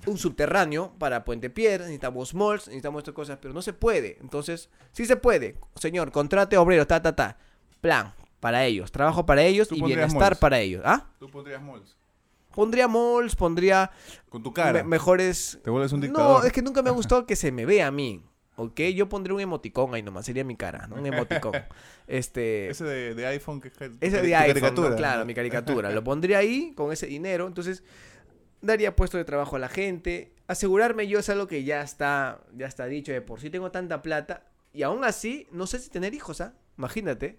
un 0.07 0.18
subterráneo 0.18 0.94
para 0.98 1.25
Puente 1.25 1.51
Piedra, 1.51 1.85
necesitamos 1.85 2.35
malls, 2.35 2.66
necesitamos 2.66 3.01
estas 3.01 3.14
cosas, 3.14 3.38
pero 3.40 3.55
no 3.55 3.62
se 3.62 3.72
puede. 3.72 4.18
Entonces, 4.20 4.68
sí 4.92 5.07
se 5.07 5.16
puede. 5.16 5.57
Señor, 5.77 6.12
contrate 6.12 6.59
obreros, 6.59 6.87
ta, 6.87 7.01
ta, 7.01 7.16
ta. 7.16 7.38
Plan 7.81 8.14
para 8.42 8.64
ellos, 8.66 8.90
trabajo 8.90 9.24
para 9.24 9.42
ellos 9.44 9.68
y 9.70 9.81
bienestar 9.81 10.20
malls. 10.33 10.38
para 10.40 10.59
ellos. 10.59 10.83
¿Ah? 10.85 11.07
Tú 11.20 11.31
pondrías 11.31 11.62
malls. 11.62 11.96
Pondría 12.52 12.88
malls, 12.88 13.37
pondría 13.37 13.92
Con 14.28 14.42
tu 14.42 14.52
cara. 14.52 14.83
me- 14.83 14.88
mejores 14.90 15.61
Te 15.62 15.70
vuelves 15.70 15.92
un 15.92 16.00
dictador. 16.00 16.40
no, 16.40 16.46
es 16.46 16.52
que 16.52 16.61
nunca 16.61 16.83
me 16.83 16.90
ha 16.90 16.92
gustado 16.92 17.24
que 17.24 17.37
se 17.37 17.52
me 17.52 17.64
vea 17.64 17.87
a 17.87 17.90
mí. 17.92 18.26
¿Ok? 18.57 18.81
Yo 18.94 19.09
pondré 19.09 19.33
un 19.33 19.40
emoticón 19.40 19.94
ahí 19.94 20.02
nomás, 20.02 20.26
sería 20.26 20.44
mi 20.44 20.57
cara, 20.57 20.87
¿no? 20.88 20.96
Un 20.96 21.07
emoticón. 21.07 21.52
Este. 22.09 22.68
Ese 22.68 22.85
de, 22.85 23.14
de 23.14 23.26
iPhone 23.28 23.61
que 23.61 23.68
es 23.68 23.74
Ese 24.00 24.20
de 24.20 24.35
iPhone, 24.35 24.48
caricatura. 24.61 24.90
¿no? 24.90 24.96
claro, 24.96 25.24
mi 25.24 25.35
caricatura. 25.40 25.90
Lo 25.92 26.02
pondría 26.05 26.38
ahí 26.38 26.72
con 26.74 26.92
ese 26.92 27.07
dinero. 27.07 27.46
Entonces, 27.46 27.85
daría 28.61 28.94
puesto 28.96 29.16
de 29.16 29.24
trabajo 29.24 29.55
a 29.57 29.59
la 29.61 29.68
gente. 29.68 30.35
Asegurarme 30.48 31.07
yo 31.09 31.20
es 31.20 31.28
algo 31.31 31.46
que 31.46 31.62
ya 31.64 31.81
está, 31.81 32.40
ya 32.55 32.66
está 32.66 32.87
dicho. 32.87 33.12
De 33.12 33.22
por 33.22 33.40
sí 33.40 33.48
tengo 33.48 33.70
tanta 33.70 34.02
plata. 34.02 34.44
Y 34.74 34.83
aún 34.83 35.05
así, 35.05 35.46
no 35.52 35.66
sé 35.66 35.78
si 35.78 35.88
tener 35.90 36.12
hijos, 36.12 36.40
¿ah? 36.42 36.52
Imagínate. 36.76 37.38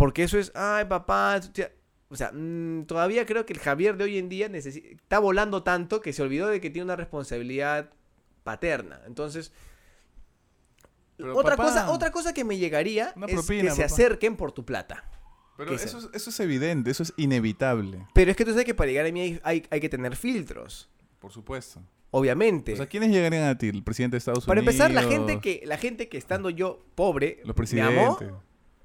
Porque 0.00 0.22
eso 0.24 0.38
es, 0.38 0.50
ay, 0.54 0.86
papá. 0.86 1.38
tu 1.40 1.48
tía-". 1.48 1.72
O 2.08 2.16
sea, 2.16 2.32
mm, 2.32 2.86
todavía 2.86 3.26
creo 3.26 3.44
que 3.46 3.52
el 3.52 3.58
Javier 3.60 3.96
de 3.98 4.04
hoy 4.04 4.16
en 4.18 4.28
día 4.30 4.46
está 4.52 5.18
volando 5.18 5.62
tanto 5.62 6.00
que 6.00 6.12
se 6.14 6.22
olvidó 6.22 6.48
de 6.48 6.60
que 6.60 6.70
tiene 6.70 6.84
una 6.86 6.96
responsabilidad 6.96 7.90
paterna. 8.42 9.00
Entonces, 9.06 9.52
Pero, 11.16 11.36
otra, 11.36 11.54
papá, 11.56 11.68
cosa, 11.68 11.90
otra 11.90 12.10
cosa 12.10 12.32
que 12.32 12.44
me 12.44 12.56
llegaría 12.56 13.08
es 13.28 13.32
propina, 13.34 13.62
que 13.64 13.70
se 13.70 13.84
acerquen 13.84 14.36
por 14.36 14.52
tu 14.52 14.64
plata. 14.64 15.04
Pero 15.58 15.70
¿Qué 15.70 15.76
eso, 15.76 15.98
es? 15.98 16.04
es- 16.04 16.10
eso 16.14 16.30
es 16.30 16.40
evidente, 16.40 16.90
eso 16.90 17.02
es 17.02 17.12
inevitable, 17.18 18.06
Pero 18.14 18.30
es 18.30 18.36
que 18.36 18.46
tú 18.46 18.52
sabes 18.52 18.64
que 18.64 18.74
para 18.74 18.88
llegar 18.90 19.04
a 19.06 19.12
mí 19.12 19.20
hay, 19.20 19.40
hay- 19.44 19.66
hay 19.70 19.80
que 19.80 19.88
tener 19.90 20.16
filtros. 20.16 20.88
por 21.18 21.30
supuesto. 21.30 21.82
Obviamente. 22.12 22.72
O 22.72 22.76
sea, 22.76 22.86
¿quiénes 22.86 23.10
llegarían 23.10 23.44
a 23.44 23.58
ti? 23.58 23.68
¿El 23.68 23.84
presidente 23.84 24.14
de 24.14 24.18
Estados 24.18 24.46
para 24.46 24.60
Unidos? 24.62 24.74
empezar, 24.74 24.90
la 24.90 25.02
gente 25.02 25.38
que, 25.40 25.60
la 25.66 25.76
gente 25.76 26.08
que 26.08 26.16
estando 26.16 26.48
yo 26.48 26.82
pobre 26.94 27.42
Los 27.44 27.54
me 27.74 27.82
amó, 27.82 28.18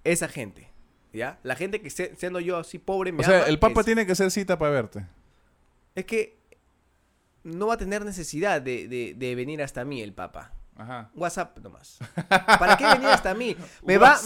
esa 0.04 0.28
gente. 0.28 0.70
¿Ya? 1.16 1.40
La 1.44 1.56
gente 1.56 1.82
que 1.82 1.90
se- 1.90 2.14
siendo 2.18 2.40
yo 2.40 2.58
así 2.58 2.78
pobre 2.78 3.12
me 3.12 3.22
O 3.22 3.26
sea, 3.26 3.38
ama, 3.40 3.48
el 3.48 3.58
Papa 3.60 3.80
es, 3.80 3.86
tiene 3.86 4.06
que 4.06 4.12
hacer 4.12 4.30
cita 4.32 4.60
para 4.60 4.72
verte. 4.72 5.06
es 5.96 6.06
que 6.06 6.38
no 7.44 7.68
va 7.68 7.76
a 7.76 7.78
tener 7.78 8.04
necesidad 8.04 8.62
de, 8.62 8.88
de- 8.88 9.14
de 9.16 9.36
venir 9.36 9.62
hasta 9.62 9.86
mí 9.86 10.02
el 10.02 10.14
Papa. 10.14 10.52
Ajá. 10.78 11.10
WhatsApp 11.16 11.58
nomás. 11.60 12.00
¿Para 12.60 12.76
qué 12.76 12.84
venir 12.86 13.08
hasta 13.08 13.34
mí? 13.34 13.56
Me 13.86 13.98
va, 13.98 14.20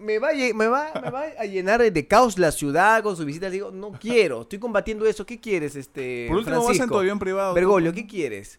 me, 0.00 0.18
va, 0.18 0.32
me, 0.32 0.66
va, 0.66 0.92
me 1.00 1.10
va 1.10 1.22
a 1.38 1.44
llenar 1.44 1.80
de 1.92 2.06
caos 2.08 2.36
la 2.36 2.50
ciudad 2.50 3.00
con 3.04 3.16
sus 3.16 3.24
visitas. 3.24 3.52
Digo, 3.52 3.70
no 3.70 3.92
quiero, 3.92 4.42
estoy 4.42 4.58
combatiendo 4.58 5.06
eso. 5.06 5.24
¿Qué 5.24 5.38
quieres, 5.38 5.76
este 5.76 6.24
Por 6.28 6.38
último, 6.38 6.56
vas 6.56 6.62
en 6.62 6.66
Francisco? 6.74 6.94
tu 6.94 6.98
avión 6.98 7.20
privado. 7.20 7.54
Bergoglio, 7.54 7.92
¿qué 7.92 8.08
quieres? 8.08 8.58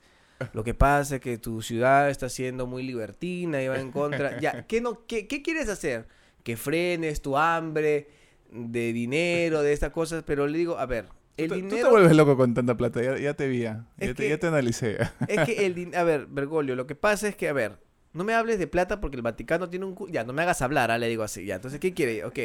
Lo 0.54 0.63
que 0.63 0.74
pasa 0.74 1.15
es 1.15 1.22
que 1.22 1.38
tu 1.38 1.62
ciudad 1.62 2.10
está 2.10 2.30
siendo 2.30 2.65
muy 2.67 2.84
libertina 2.84 3.62
y 3.62 3.67
va 3.67 3.78
en 3.82 3.91
contra. 3.91 4.39
Ya, 4.39 4.65
¿qué, 4.65 4.80
no, 4.80 5.06
qué, 5.06 5.28
qué 5.28 5.41
quieres 5.41 5.67
hacer? 5.67 6.08
Que 6.49 6.57
frenes 6.57 7.21
tu 7.21 7.38
hambre 7.38 8.07
de 8.51 8.91
dinero, 8.93 9.62
de 9.62 9.73
estas 9.73 9.91
cosas. 9.91 10.23
Pero 10.25 10.47
le 10.47 10.57
digo, 10.57 10.77
a 10.79 10.85
ver, 10.88 11.05
el 11.38 11.47
tú, 11.49 11.55
te- 11.55 11.62
tú 11.62 11.67
dinero. 11.67 11.88
te 11.88 11.91
vuelves 11.91 12.15
loco 12.15 12.35
con 12.35 12.53
tanta 12.55 12.75
plata, 12.75 13.03
ya, 13.03 13.17
ya 13.19 13.33
te 13.35 13.47
vi. 13.47 13.59
Ya, 13.62 13.85
te, 13.97 14.13
que- 14.15 14.29
ya 14.29 14.38
te 14.39 14.47
analicé. 14.47 14.97
Es 15.27 15.41
que 15.45 15.65
el 15.65 15.75
din- 15.75 15.95
A 15.95 16.03
ver, 16.03 16.25
Bergoglio, 16.27 16.75
lo 16.75 16.88
que 16.88 16.95
pasa 16.95 17.27
es 17.27 17.35
que, 17.35 17.47
a 17.49 17.53
ver, 17.53 17.77
no 18.13 18.23
me 18.23 18.33
hables 18.33 18.57
de 18.57 18.65
plata 18.65 18.99
porque 18.99 19.15
el 19.17 19.21
Vaticano 19.21 19.69
tiene 19.69 19.85
un... 19.85 19.95
Ya, 20.12 20.23
no 20.23 20.33
me 20.33 20.41
hagas 20.41 20.63
hablar, 20.63 20.89
ah, 20.89 20.97
le 20.97 21.07
digo 21.07 21.21
así. 21.21 21.45
Ya, 21.45 21.55
entonces, 21.55 21.79
¿qué 21.79 21.93
quiere? 21.93 22.25
Ok. 22.25 22.39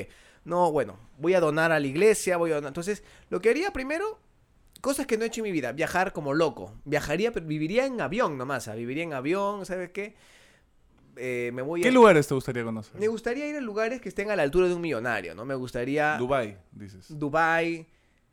No, 0.44 0.70
bueno, 0.70 0.98
voy 1.18 1.32
a 1.32 1.40
donar 1.40 1.72
a 1.72 1.80
la 1.80 1.86
iglesia, 1.86 2.36
voy 2.36 2.50
a 2.52 2.56
donar... 2.56 2.68
Entonces, 2.68 3.02
lo 3.30 3.40
que 3.40 3.48
haría 3.48 3.72
primero, 3.72 4.20
cosas 4.82 5.06
que 5.06 5.16
no 5.16 5.24
he 5.24 5.28
hecho 5.28 5.40
en 5.40 5.44
mi 5.44 5.52
vida. 5.52 5.72
Viajar 5.72 6.12
como 6.12 6.34
loco. 6.34 6.74
Viajaría, 6.84 7.32
pero 7.32 7.46
viviría 7.46 7.86
en 7.86 7.98
avión 8.02 8.36
nomás. 8.36 8.68
ah, 8.68 8.74
Viviría 8.74 9.04
en 9.04 9.14
avión, 9.14 9.64
¿sabes 9.64 9.88
qué? 9.92 10.14
Eh, 11.16 11.50
me 11.54 11.62
voy 11.62 11.80
¿Qué 11.80 11.88
a... 11.88 11.92
lugares 11.92 12.26
te 12.28 12.34
gustaría 12.34 12.64
conocer? 12.64 12.98
Me 13.00 13.08
gustaría 13.08 13.48
ir 13.48 13.56
a 13.56 13.60
lugares 13.60 14.00
que 14.00 14.08
estén 14.08 14.30
a 14.30 14.36
la 14.36 14.42
altura 14.42 14.68
de 14.68 14.74
un 14.74 14.80
millonario, 14.80 15.34
¿no? 15.34 15.44
Me 15.44 15.54
gustaría... 15.54 16.16
Dubai, 16.18 16.56
dices. 16.72 17.06
Dubai, 17.18 17.86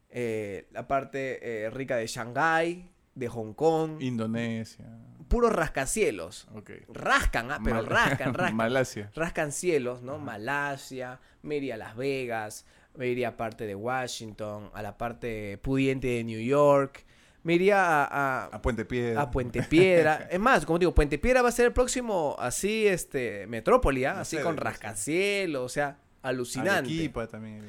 eh, 0.10 0.68
la 0.72 0.88
parte 0.88 1.40
eh, 1.66 1.70
rica 1.70 1.96
de 1.98 2.08
Shanghái, 2.08 2.90
de 3.16 3.28
Hong 3.28 3.54
Kong 3.54 4.02
Indonesia. 4.02 4.86
puros 5.28 5.52
rascacielos. 5.54 6.48
Rascan, 6.94 7.52
ah, 7.52 7.60
pero 7.64 7.78
Mal- 7.78 7.86
rascan, 7.88 8.34
rascan. 8.34 8.56
Malasia. 8.56 9.12
rascan 9.16 9.52
cielos, 9.52 10.02
¿no? 10.02 10.18
Malasia, 10.18 11.20
me 11.42 11.58
iría 11.58 11.76
a 11.76 11.78
Las 11.78 11.96
Vegas, 11.96 12.66
me 12.96 13.08
iría 13.08 13.30
a 13.30 13.38
parte 13.38 13.66
de 13.66 13.76
Washington, 13.76 14.70
a 14.74 14.82
la 14.82 14.98
parte 14.98 15.58
pudiente 15.60 16.08
de 16.08 16.24
New 16.24 16.42
York, 16.42 17.06
me 17.44 17.54
iría 17.56 17.84
a, 17.84 18.06
a- 18.06 18.46
A 18.46 18.62
Puente 18.62 18.86
Piedra. 18.86 19.22
a 19.22 19.32
Puente 19.32 19.64
Piedra. 19.64 20.28
es 20.32 20.40
más, 20.40 20.66
como 20.66 20.78
digo, 20.80 20.94
Puente 20.94 21.18
Piedra 21.18 21.42
va 21.42 21.50
a 21.50 21.52
ser 21.52 21.66
el 21.68 21.74
próximo, 21.74 22.36
así, 22.40 22.88
este, 22.88 23.48
metrópoli, 23.48 24.06
¿ah? 24.06 24.20
Así 24.22 24.38
con 24.38 24.58
rascacielos, 24.58 25.64
o 25.64 25.70
sea, 25.70 25.98
alucinante. 26.22 26.72
Arequipa 26.92 27.28
también. 27.28 27.64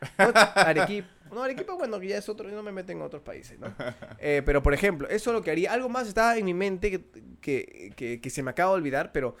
Arequipa. 0.18 1.08
No, 1.32 1.42
Arequipa, 1.42 1.72
bueno, 1.74 1.98
que 1.98 2.08
ya 2.08 2.18
es 2.18 2.28
otro, 2.28 2.48
no 2.48 2.62
me 2.62 2.70
meten 2.70 2.98
en 2.98 3.02
otros 3.02 3.22
países, 3.22 3.58
¿no? 3.58 3.66
Eh, 4.18 4.42
pero, 4.46 4.62
por 4.62 4.72
ejemplo, 4.72 5.08
eso 5.08 5.30
es 5.30 5.34
lo 5.34 5.42
que 5.42 5.50
haría. 5.50 5.72
Algo 5.72 5.88
más 5.88 6.06
estaba 6.06 6.36
en 6.36 6.44
mi 6.44 6.54
mente 6.54 6.90
que, 6.90 7.04
que, 7.40 7.92
que- 7.96 8.20
que 8.20 8.30
se 8.30 8.42
me 8.42 8.50
acaba 8.52 8.70
de 8.72 8.76
olvidar, 8.76 9.10
pero 9.10 9.36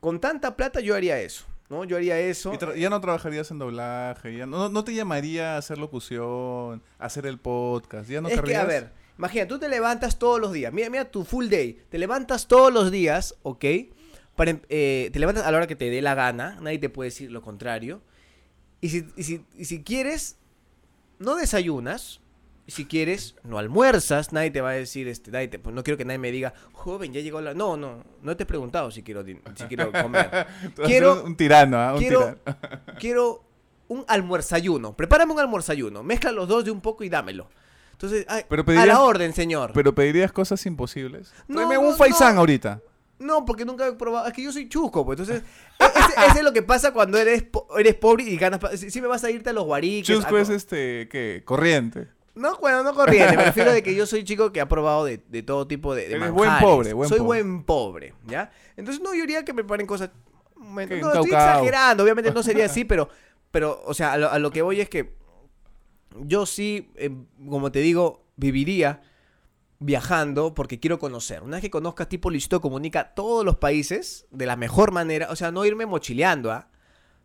con 0.00 0.20
tanta 0.20 0.56
plata 0.56 0.80
yo 0.80 0.94
haría 0.94 1.20
eso, 1.20 1.44
¿no? 1.68 1.84
Yo 1.84 1.96
haría 1.96 2.18
eso. 2.18 2.52
Y 2.74 2.80
ya 2.80 2.88
no 2.88 2.98
trabajarías 3.00 3.50
en 3.50 3.58
doblaje, 3.58 4.34
ya 4.36 4.46
no, 4.46 4.70
no- 4.70 4.84
te 4.84 4.94
llamaría 4.94 5.56
a 5.56 5.58
hacer 5.58 5.76
locución, 5.76 6.82
a 6.98 7.04
hacer 7.06 7.26
el 7.26 7.38
podcast, 7.38 8.08
ya 8.08 8.22
no 8.22 8.28
es 8.28 8.34
que, 8.34 8.40
querrías? 8.40 8.62
a 8.62 8.66
ver, 8.66 8.92
imagina, 9.18 9.46
tú 9.46 9.58
te 9.58 9.68
levantas 9.68 10.18
todos 10.18 10.40
los 10.40 10.52
días. 10.52 10.72
Mira, 10.72 10.90
mira 10.90 11.04
tu 11.10 11.24
full 11.24 11.48
day. 11.48 11.78
Te 11.90 11.98
levantas 11.98 12.46
todos 12.48 12.72
los 12.72 12.90
días, 12.90 13.36
¿ok? 13.42 13.64
Para, 14.36 14.50
em- 14.52 14.60
eh, 14.68 15.10
te 15.12 15.18
levantas 15.18 15.44
a 15.46 15.50
la 15.50 15.58
hora 15.58 15.66
que 15.66 15.76
te 15.76 15.90
dé 15.90 16.02
la 16.02 16.14
gana. 16.14 16.58
Nadie 16.60 16.78
te 16.78 16.88
puede 16.88 17.10
decir 17.10 17.30
lo 17.30 17.42
contrario. 17.42 18.02
Y 18.80 18.88
si, 18.90 19.06
y 19.16 19.22
si, 19.22 19.44
y 19.56 19.64
si 19.66 19.82
quieres, 19.82 20.36
no 21.18 21.36
desayunas, 21.36 22.20
si 22.66 22.86
quieres, 22.86 23.36
no 23.44 23.58
almuerzas, 23.58 24.32
nadie 24.32 24.50
te 24.50 24.60
va 24.60 24.70
a 24.70 24.72
decir, 24.72 25.06
este, 25.08 25.30
nadie 25.30 25.48
te- 25.48 25.58
pues 25.58 25.74
no 25.74 25.82
quiero 25.84 25.96
que 25.98 26.04
nadie 26.04 26.18
me 26.18 26.32
diga, 26.32 26.54
joven, 26.72 27.12
ya 27.12 27.20
llegó 27.20 27.40
la... 27.40 27.54
No, 27.54 27.76
no, 27.76 28.02
no 28.22 28.36
te 28.36 28.42
he 28.42 28.46
preguntado 28.46 28.90
si 28.90 29.02
quiero, 29.02 29.24
si 29.24 29.64
quiero 29.68 29.92
comer. 30.02 30.46
Quiero- 30.84 31.22
un 31.24 31.36
tirano, 31.36 31.78
¿ah? 31.78 31.92
Un 31.92 31.98
quiero, 31.98 32.36
tirano. 32.36 32.98
quiero 32.98 33.44
un 33.88 34.04
almuerzayuno. 34.08 34.96
Prepárame 34.96 35.32
un 35.34 35.40
almuerzayuno. 35.40 36.02
Mezcla 36.02 36.32
los 36.32 36.48
dos 36.48 36.64
de 36.64 36.70
un 36.70 36.80
poco 36.80 37.04
y 37.04 37.08
dámelo. 37.10 37.48
Entonces, 38.04 38.26
ay, 38.28 38.44
Pero 38.48 38.62
a 38.62 38.64
pedirías- 38.64 38.86
la 38.88 39.00
orden, 39.02 39.32
señor. 39.32 39.72
Pero 39.74 39.94
pedirías 39.94 40.32
cosas 40.32 40.64
imposibles. 40.66 41.32
No, 41.48 41.56
Tráeme 41.56 41.74
no, 41.76 41.80
un 41.90 41.96
faisán 41.96 42.34
no. 42.34 42.40
ahorita. 42.40 42.80
No, 43.18 43.44
porque 43.44 43.64
nunca 43.64 43.86
he 43.86 43.92
probado. 43.92 44.26
Es 44.26 44.32
que 44.32 44.42
yo 44.42 44.52
soy 44.52 44.68
chusco, 44.68 45.04
pues. 45.04 45.18
Entonces, 45.20 45.44
e- 45.78 46.28
ese, 46.30 46.38
es 46.38 46.44
lo 46.44 46.52
que 46.52 46.62
pasa 46.62 46.92
cuando 46.92 47.16
eres, 47.16 47.42
po- 47.44 47.66
eres 47.78 47.94
pobre 47.94 48.24
y 48.24 48.36
ganas. 48.36 48.60
Si, 48.78 48.90
si 48.90 49.00
me 49.00 49.06
vas 49.06 49.22
a 49.24 49.30
irte 49.30 49.50
a 49.50 49.52
los 49.52 49.64
guariques. 49.64 50.06
Chusco 50.14 50.36
a- 50.36 50.40
es 50.40 50.48
este, 50.50 51.08
¿qué? 51.10 51.42
Corriente. 51.44 52.08
No, 52.34 52.58
bueno, 52.58 52.82
no 52.82 52.92
corriente. 52.94 53.36
Me 53.36 53.44
refiero 53.44 53.72
de 53.72 53.82
que 53.82 53.94
yo 53.94 54.04
soy 54.06 54.24
chico 54.24 54.52
que 54.52 54.60
ha 54.60 54.68
probado 54.68 55.04
de, 55.04 55.22
de 55.28 55.42
todo 55.44 55.68
tipo 55.68 55.94
de, 55.94 56.08
de 56.08 56.16
Eres 56.16 56.32
buen 56.32 56.50
pobre, 56.60 56.92
buen 56.92 57.08
soy 57.08 57.18
pobre. 57.18 57.42
buen 57.42 57.62
pobre, 57.62 58.14
¿ya? 58.26 58.50
Entonces, 58.76 59.00
no, 59.00 59.14
yo 59.14 59.20
diría 59.20 59.44
que 59.44 59.52
me 59.52 59.62
preparen 59.62 59.86
cosas. 59.86 60.10
No, 60.56 60.80
estoy 60.80 61.26
exagerando. 61.26 62.02
Obviamente 62.02 62.32
no 62.32 62.42
sería 62.42 62.66
así, 62.66 62.84
pero, 62.84 63.08
pero 63.52 63.80
o 63.86 63.94
sea, 63.94 64.14
a 64.14 64.18
lo, 64.18 64.28
a 64.30 64.38
lo 64.40 64.50
que 64.50 64.62
voy 64.62 64.80
es 64.80 64.88
que 64.88 65.14
yo 66.20 66.46
sí, 66.46 66.90
eh, 66.96 67.10
como 67.48 67.72
te 67.72 67.80
digo, 67.80 68.24
viviría 68.36 69.02
viajando 69.78 70.54
porque 70.54 70.80
quiero 70.80 70.98
conocer. 70.98 71.42
Una 71.42 71.56
vez 71.56 71.62
que 71.62 71.70
conozcas 71.70 72.08
tipo 72.08 72.30
Luisito 72.30 72.60
Comunica 72.60 73.14
todos 73.14 73.44
los 73.44 73.56
países 73.56 74.26
de 74.30 74.46
la 74.46 74.56
mejor 74.56 74.92
manera, 74.92 75.28
o 75.30 75.36
sea, 75.36 75.50
no 75.50 75.64
irme 75.64 75.86
mochileando, 75.86 76.52
¿ah? 76.52 76.68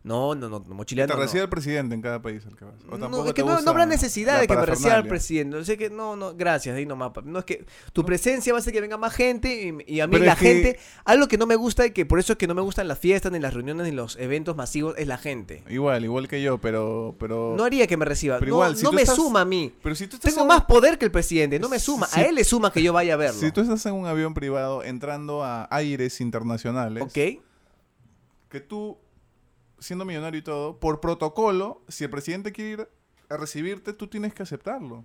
No, 0.02 0.34
no, 0.34 0.48
no, 0.48 0.60
mochileando. 0.60 1.12
Te 1.12 1.18
no. 1.18 1.24
recibe 1.24 1.42
el 1.42 1.48
presidente 1.50 1.94
en 1.94 2.00
cada 2.00 2.22
país 2.22 2.42
al 2.46 2.56
que 2.56 2.64
vas. 2.64 2.74
O 2.88 2.96
No, 2.96 3.26
es 3.26 3.34
que 3.34 3.42
no, 3.44 3.60
no 3.60 3.70
habrá 3.70 3.84
necesidad 3.84 4.40
de 4.40 4.46
que 4.48 4.56
me 4.56 4.64
reciba 4.64 4.94
el 4.96 5.06
presidente. 5.06 5.56
O 5.58 5.64
sea 5.64 5.76
que 5.76 5.90
no, 5.90 6.16
no, 6.16 6.34
gracias, 6.34 6.74
ahí 6.74 6.86
nomás. 6.86 7.10
papi. 7.12 7.28
No 7.28 7.38
es 7.40 7.44
que 7.44 7.66
tu 7.92 8.02
presencia 8.04 8.52
va 8.54 8.58
a 8.58 8.60
hacer 8.60 8.72
que 8.72 8.80
venga 8.80 8.96
más 8.96 9.12
gente 9.12 9.84
y, 9.86 9.96
y 9.96 10.00
a 10.00 10.06
mí 10.06 10.12
Pero 10.12 10.24
la 10.24 10.36
que- 10.36 10.44
gente, 10.46 10.78
algo 11.04 11.28
que 11.28 11.36
no 11.36 11.46
me 11.46 11.54
gusta 11.56 11.84
y 11.84 11.90
que 11.90 12.06
por 12.06 12.18
eso 12.18 12.32
es 12.32 12.38
que 12.38 12.46
no 12.46 12.54
me 12.54 12.62
gustan 12.62 12.88
las 12.88 12.98
fiestas, 12.98 13.30
ni 13.30 13.38
las 13.40 13.52
reuniones, 13.52 13.86
ni 13.86 13.92
los 13.92 14.16
eventos 14.16 14.56
masivos, 14.56 14.94
es 14.96 15.06
la 15.06 15.18
gente. 15.18 15.64
Igual, 15.68 16.02
igual 16.04 16.28
que 16.28 16.40
yo, 16.40 16.56
pero... 16.58 17.14
pero... 17.18 17.54
No 17.56 17.64
haría 17.64 17.86
que 17.86 17.98
me 17.98 18.06
reciba. 18.06 18.38
Pero 18.38 18.52
no 18.52 18.56
igual, 18.56 18.76
si 18.76 18.84
no 18.84 18.90
tú 18.90 18.96
me 18.96 19.02
estás- 19.02 19.16
suma 19.16 19.42
a 19.42 19.44
mí. 19.44 19.74
Pero 19.82 19.94
si 19.94 20.06
tú 20.06 20.16
estás 20.16 20.30
Tengo 20.32 20.42
en- 20.42 20.48
más 20.48 20.64
poder 20.64 20.96
que 20.98 21.04
el 21.04 21.10
presidente, 21.10 21.58
no 21.58 21.68
me 21.68 21.78
suma. 21.78 22.06
Si- 22.06 22.20
A 22.20 22.24
él 22.24 22.36
le 22.36 22.44
suma 22.44 22.72
que 22.72 22.82
yo 22.82 22.94
vaya 22.94 23.12
a 23.14 23.16
verlo. 23.18 23.38
Si 23.38 23.52
tú 23.52 23.60
estás 23.60 23.84
en 23.84 23.92
un 23.94 24.06
avión 24.06 24.32
privado 24.32 24.82
entrando 24.82 25.44
a 25.44 25.68
aires 25.70 26.22
internacionales, 26.22 27.02
¿Ok? 27.02 27.42
que 28.48 28.60
tú, 28.60 28.96
siendo 29.80 30.04
millonario 30.04 30.38
y 30.38 30.42
todo, 30.42 30.78
por 30.78 31.00
protocolo, 31.00 31.82
si 31.88 32.04
el 32.04 32.10
presidente 32.10 32.52
quiere 32.52 32.70
ir 32.82 32.88
a 33.28 33.36
recibirte, 33.36 33.92
tú 33.92 34.06
tienes 34.06 34.32
que 34.34 34.42
aceptarlo. 34.42 35.04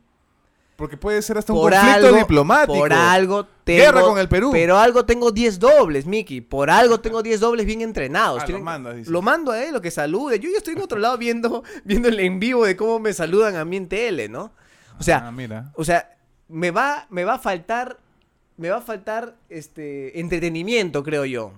Porque 0.75 0.97
puede 0.97 1.21
ser 1.21 1.37
hasta 1.37 1.53
un 1.53 1.59
conflicto 1.61 2.07
algo, 2.07 2.17
diplomático. 2.17 2.77
Por 2.77 2.91
algo 2.91 3.45
tengo. 3.63 3.79
Guerra 3.81 4.01
con 4.01 4.19
el 4.19 4.27
Perú. 4.27 4.49
Pero 4.51 4.77
algo 4.77 5.05
tengo 5.05 5.31
10 5.31 5.57
dobles, 5.57 6.05
Miki. 6.05 6.41
Por 6.41 6.69
algo 6.69 6.99
tengo 6.99 7.23
10 7.23 7.39
dobles 7.39 7.65
bien 7.65 7.81
entrenados. 7.81 8.43
Ah, 8.45 8.57
mandas. 8.59 9.07
Lo 9.07 9.21
mando 9.21 9.53
a 9.53 9.63
él, 9.63 9.71
lo 9.73 9.79
que 9.81 9.89
salude. 9.89 10.37
Yo 10.37 10.49
ya 10.49 10.57
estoy 10.57 10.73
en 10.73 10.81
otro 10.81 10.99
lado 10.99 11.17
viendo, 11.17 11.63
viendo 11.85 12.09
el 12.09 12.19
en 12.19 12.41
vivo 12.41 12.65
de 12.65 12.75
cómo 12.75 12.99
me 12.99 13.13
saludan 13.13 13.55
a 13.55 13.63
mí 13.63 13.77
en 13.77 13.87
tele, 13.87 14.27
¿no? 14.27 14.51
O 14.99 15.03
sea, 15.03 15.25
Ah, 15.27 15.31
mira. 15.31 15.71
o 15.75 15.85
sea, 15.85 16.17
me 16.49 16.71
va, 16.71 17.07
me 17.09 17.23
va 17.23 17.35
a 17.35 17.39
faltar, 17.39 17.97
me 18.57 18.69
va 18.69 18.77
a 18.77 18.81
faltar 18.81 19.37
este 19.47 20.19
entretenimiento, 20.19 21.03
creo 21.03 21.23
yo. 21.23 21.53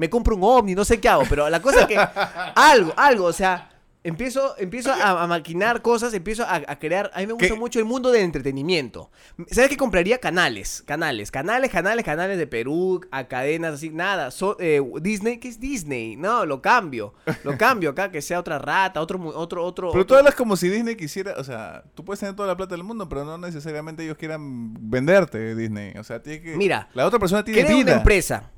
Me 0.00 0.08
compro 0.08 0.34
un 0.34 0.42
ovni, 0.42 0.74
no 0.74 0.84
sé 0.84 0.98
qué 0.98 1.10
hago, 1.10 1.24
pero 1.28 1.48
la 1.50 1.60
cosa 1.60 1.82
es 1.82 1.86
que 1.86 1.96
algo, 2.56 2.94
algo, 2.96 3.26
o 3.26 3.32
sea, 3.34 3.68
empiezo, 4.02 4.54
empiezo 4.56 4.90
a, 4.90 5.22
a 5.22 5.26
maquinar 5.26 5.82
cosas, 5.82 6.14
empiezo 6.14 6.42
a, 6.44 6.54
a 6.66 6.78
crear. 6.78 7.10
A 7.12 7.20
mí 7.20 7.26
me 7.26 7.34
gusta 7.34 7.48
¿Qué? 7.48 7.54
mucho 7.54 7.78
el 7.78 7.84
mundo 7.84 8.10
del 8.10 8.22
entretenimiento. 8.22 9.10
¿Sabes 9.50 9.68
qué 9.68 9.76
compraría? 9.76 10.16
Canales, 10.16 10.82
canales, 10.86 11.30
canales, 11.30 11.70
canales, 11.70 12.02
canales 12.02 12.38
de 12.38 12.46
Perú, 12.46 13.02
a 13.10 13.24
cadenas 13.28 13.74
así, 13.74 13.90
nada. 13.90 14.30
So- 14.30 14.56
eh, 14.58 14.80
Disney, 15.02 15.36
¿qué 15.36 15.48
es 15.48 15.60
Disney? 15.60 16.16
No, 16.16 16.46
lo 16.46 16.62
cambio, 16.62 17.12
lo 17.44 17.58
cambio 17.58 17.90
acá, 17.90 18.10
que 18.10 18.22
sea 18.22 18.40
otra 18.40 18.58
rata, 18.58 19.02
otro, 19.02 19.20
otro, 19.34 19.62
otro. 19.62 19.90
Pero 19.92 20.06
tú 20.06 20.14
hablas 20.14 20.34
como 20.34 20.56
si 20.56 20.70
Disney 20.70 20.96
quisiera, 20.96 21.34
o 21.36 21.44
sea, 21.44 21.84
tú 21.94 22.06
puedes 22.06 22.20
tener 22.20 22.34
toda 22.34 22.48
la 22.48 22.56
plata 22.56 22.74
del 22.74 22.84
mundo, 22.84 23.06
pero 23.06 23.26
no 23.26 23.36
necesariamente 23.36 24.02
ellos 24.02 24.16
quieran 24.16 24.72
venderte 24.90 25.54
Disney. 25.54 25.92
O 25.98 26.04
sea, 26.04 26.22
tiene 26.22 26.40
que... 26.40 26.56
Mira, 26.56 26.88
la 26.94 27.04
otra 27.04 27.18
persona 27.18 27.44
tiene 27.44 27.60
Creo 27.66 27.76
una 27.76 27.84
vida. 27.84 27.96
empresa, 27.98 28.50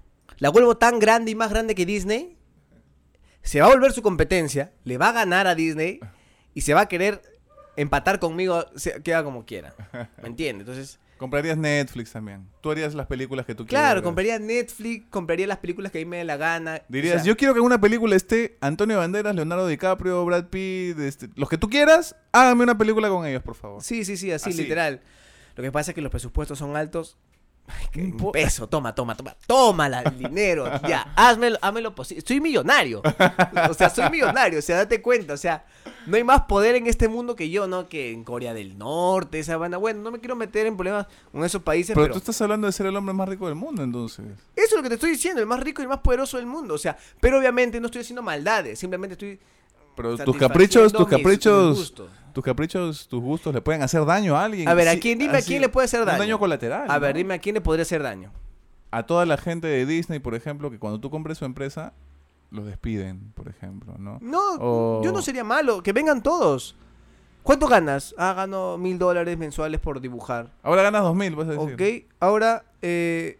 la 0.42 0.48
vuelvo 0.50 0.76
tan 0.76 0.98
grande 0.98 1.30
y 1.30 1.34
más 1.36 1.50
grande 1.50 1.76
que 1.76 1.86
Disney, 1.86 2.36
se 3.42 3.60
va 3.60 3.66
a 3.66 3.70
volver 3.70 3.92
su 3.92 4.02
competencia, 4.02 4.72
le 4.82 4.98
va 4.98 5.10
a 5.10 5.12
ganar 5.12 5.46
a 5.46 5.54
Disney 5.54 6.00
y 6.52 6.62
se 6.62 6.74
va 6.74 6.80
a 6.80 6.88
querer 6.88 7.22
empatar 7.76 8.18
conmigo, 8.18 8.66
se- 8.74 9.00
queda 9.04 9.22
como 9.22 9.44
quiera. 9.46 9.72
¿Me 10.20 10.28
entiendes? 10.28 10.66
Entonces, 10.66 10.98
Comprarías 11.16 11.56
Netflix 11.56 12.10
también. 12.10 12.48
Tú 12.60 12.72
harías 12.72 12.92
las 12.94 13.06
películas 13.06 13.46
que 13.46 13.54
tú 13.54 13.64
quieras. 13.64 13.84
claro, 13.86 14.02
compraría 14.02 14.40
Netflix, 14.40 15.06
compraría 15.10 15.46
las 15.46 15.58
películas 15.58 15.92
que 15.92 15.98
a 15.98 16.00
mí 16.00 16.04
me 16.06 16.16
dé 16.16 16.24
la 16.24 16.36
gana. 16.36 16.82
Dirías, 16.88 17.14
o 17.14 17.18
sea, 17.18 17.24
yo 17.28 17.36
quiero 17.36 17.54
que 17.54 17.60
en 17.60 17.66
una 17.66 17.80
película 17.80 18.16
esté 18.16 18.56
Antonio 18.60 18.98
Banderas, 18.98 19.32
Leonardo 19.36 19.68
DiCaprio, 19.68 20.24
Brad 20.24 20.46
Pitt, 20.46 20.98
este, 20.98 21.28
los 21.36 21.48
que 21.48 21.56
tú 21.58 21.70
quieras, 21.70 22.16
hágame 22.32 22.64
una 22.64 22.76
película 22.76 23.08
con 23.08 23.24
ellos, 23.24 23.40
por 23.44 23.54
favor. 23.54 23.80
Sí, 23.84 24.04
sí, 24.04 24.16
sí, 24.16 24.32
así, 24.32 24.50
Así. 24.50 24.60
literal. 24.62 25.00
Lo 25.54 25.62
que 25.62 25.70
pasa 25.70 25.92
es 25.92 25.94
que 25.94 26.00
los 26.02 26.10
presupuestos 26.10 26.58
son 26.58 26.76
altos. 26.76 27.16
Ay, 27.68 27.86
que 27.92 28.00
Un 28.00 28.06
un 28.12 28.16
po- 28.16 28.32
peso, 28.32 28.66
toma, 28.68 28.94
toma, 28.94 29.16
toma. 29.16 29.36
Tómala 29.46 30.02
el 30.02 30.18
dinero. 30.18 30.64
Ya, 30.88 31.12
házmelo, 31.16 31.58
házmelo 31.62 31.94
posible. 31.94 32.22
Soy 32.26 32.40
millonario. 32.40 33.00
O 33.70 33.74
sea, 33.74 33.88
soy 33.88 34.10
millonario. 34.10 34.58
O 34.58 34.62
sea, 34.62 34.76
date 34.78 35.00
cuenta. 35.00 35.34
O 35.34 35.36
sea, 35.36 35.64
no 36.06 36.16
hay 36.16 36.24
más 36.24 36.42
poder 36.42 36.74
en 36.74 36.86
este 36.86 37.08
mundo 37.08 37.36
que 37.36 37.48
yo, 37.50 37.66
¿no? 37.68 37.88
Que 37.88 38.12
en 38.12 38.24
Corea 38.24 38.52
del 38.52 38.76
Norte, 38.76 39.38
esa 39.38 39.56
banda. 39.56 39.76
Bueno, 39.78 40.00
no 40.02 40.10
me 40.10 40.18
quiero 40.18 40.34
meter 40.36 40.66
en 40.66 40.76
problemas 40.76 41.06
con 41.30 41.44
esos 41.44 41.62
países, 41.62 41.94
Pero 41.94 42.04
pero. 42.04 42.12
tú 42.14 42.18
estás 42.18 42.40
hablando 42.42 42.66
de 42.66 42.72
ser 42.72 42.86
el 42.86 42.96
hombre 42.96 43.14
más 43.14 43.28
rico 43.28 43.46
del 43.46 43.54
mundo, 43.54 43.82
entonces. 43.82 44.26
Eso 44.56 44.66
es 44.66 44.72
lo 44.72 44.82
que 44.82 44.88
te 44.88 44.94
estoy 44.96 45.10
diciendo, 45.12 45.40
el 45.40 45.46
más 45.46 45.60
rico 45.60 45.80
y 45.80 45.84
el 45.84 45.88
más 45.88 46.00
poderoso 46.00 46.36
del 46.38 46.46
mundo. 46.46 46.74
O 46.74 46.78
sea, 46.78 46.96
pero 47.20 47.38
obviamente 47.38 47.78
no 47.80 47.86
estoy 47.86 48.00
haciendo 48.02 48.22
maldades. 48.22 48.78
Simplemente 48.78 49.12
estoy. 49.14 49.38
Pero 49.94 50.16
tus 50.18 50.36
caprichos, 50.36 50.90
tus 50.92 51.02
mis- 51.02 51.10
mis 51.10 51.18
caprichos. 51.18 51.94
Tus 52.32 52.44
caprichos, 52.44 53.06
tus 53.08 53.22
gustos 53.22 53.54
le 53.54 53.60
pueden 53.60 53.82
hacer 53.82 54.04
daño 54.04 54.36
a 54.36 54.44
alguien. 54.44 54.68
A 54.68 54.74
ver, 54.74 54.88
¿a 54.88 54.96
quién? 54.98 55.18
Dime 55.18 55.38
a 55.38 55.42
quién 55.42 55.60
le 55.60 55.68
puede 55.68 55.84
hacer 55.86 56.00
un 56.00 56.06
daño. 56.06 56.18
daño 56.18 56.38
colateral. 56.38 56.90
A 56.90 56.98
ver, 56.98 57.16
dime 57.16 57.34
a 57.34 57.38
quién 57.38 57.54
le 57.54 57.60
podría 57.60 57.82
hacer 57.82 58.02
daño. 58.02 58.30
A 58.90 59.04
toda 59.04 59.24
la 59.26 59.36
gente 59.38 59.66
de 59.66 59.86
Disney, 59.86 60.18
por 60.18 60.34
ejemplo, 60.34 60.70
que 60.70 60.78
cuando 60.78 61.00
tú 61.00 61.08
compres 61.10 61.38
su 61.38 61.44
empresa, 61.44 61.92
los 62.50 62.66
despiden, 62.66 63.32
por 63.34 63.48
ejemplo, 63.48 63.94
¿no? 63.98 64.18
No, 64.20 64.40
O- 64.60 65.00
yo 65.02 65.12
no 65.12 65.22
sería 65.22 65.44
malo. 65.44 65.82
Que 65.82 65.92
vengan 65.92 66.22
todos. 66.22 66.76
¿Cuánto 67.42 67.66
ganas? 67.66 68.14
Ah, 68.18 68.34
gano 68.34 68.78
mil 68.78 68.98
dólares 68.98 69.36
mensuales 69.38 69.80
por 69.80 70.00
dibujar. 70.00 70.50
Ahora 70.62 70.82
ganas 70.82 71.02
dos 71.02 71.16
mil, 71.16 71.34
vas 71.34 71.48
a 71.48 71.52
decir. 71.52 71.74
Ok, 71.74 72.12
ahora, 72.20 72.64
eh, 72.82 73.38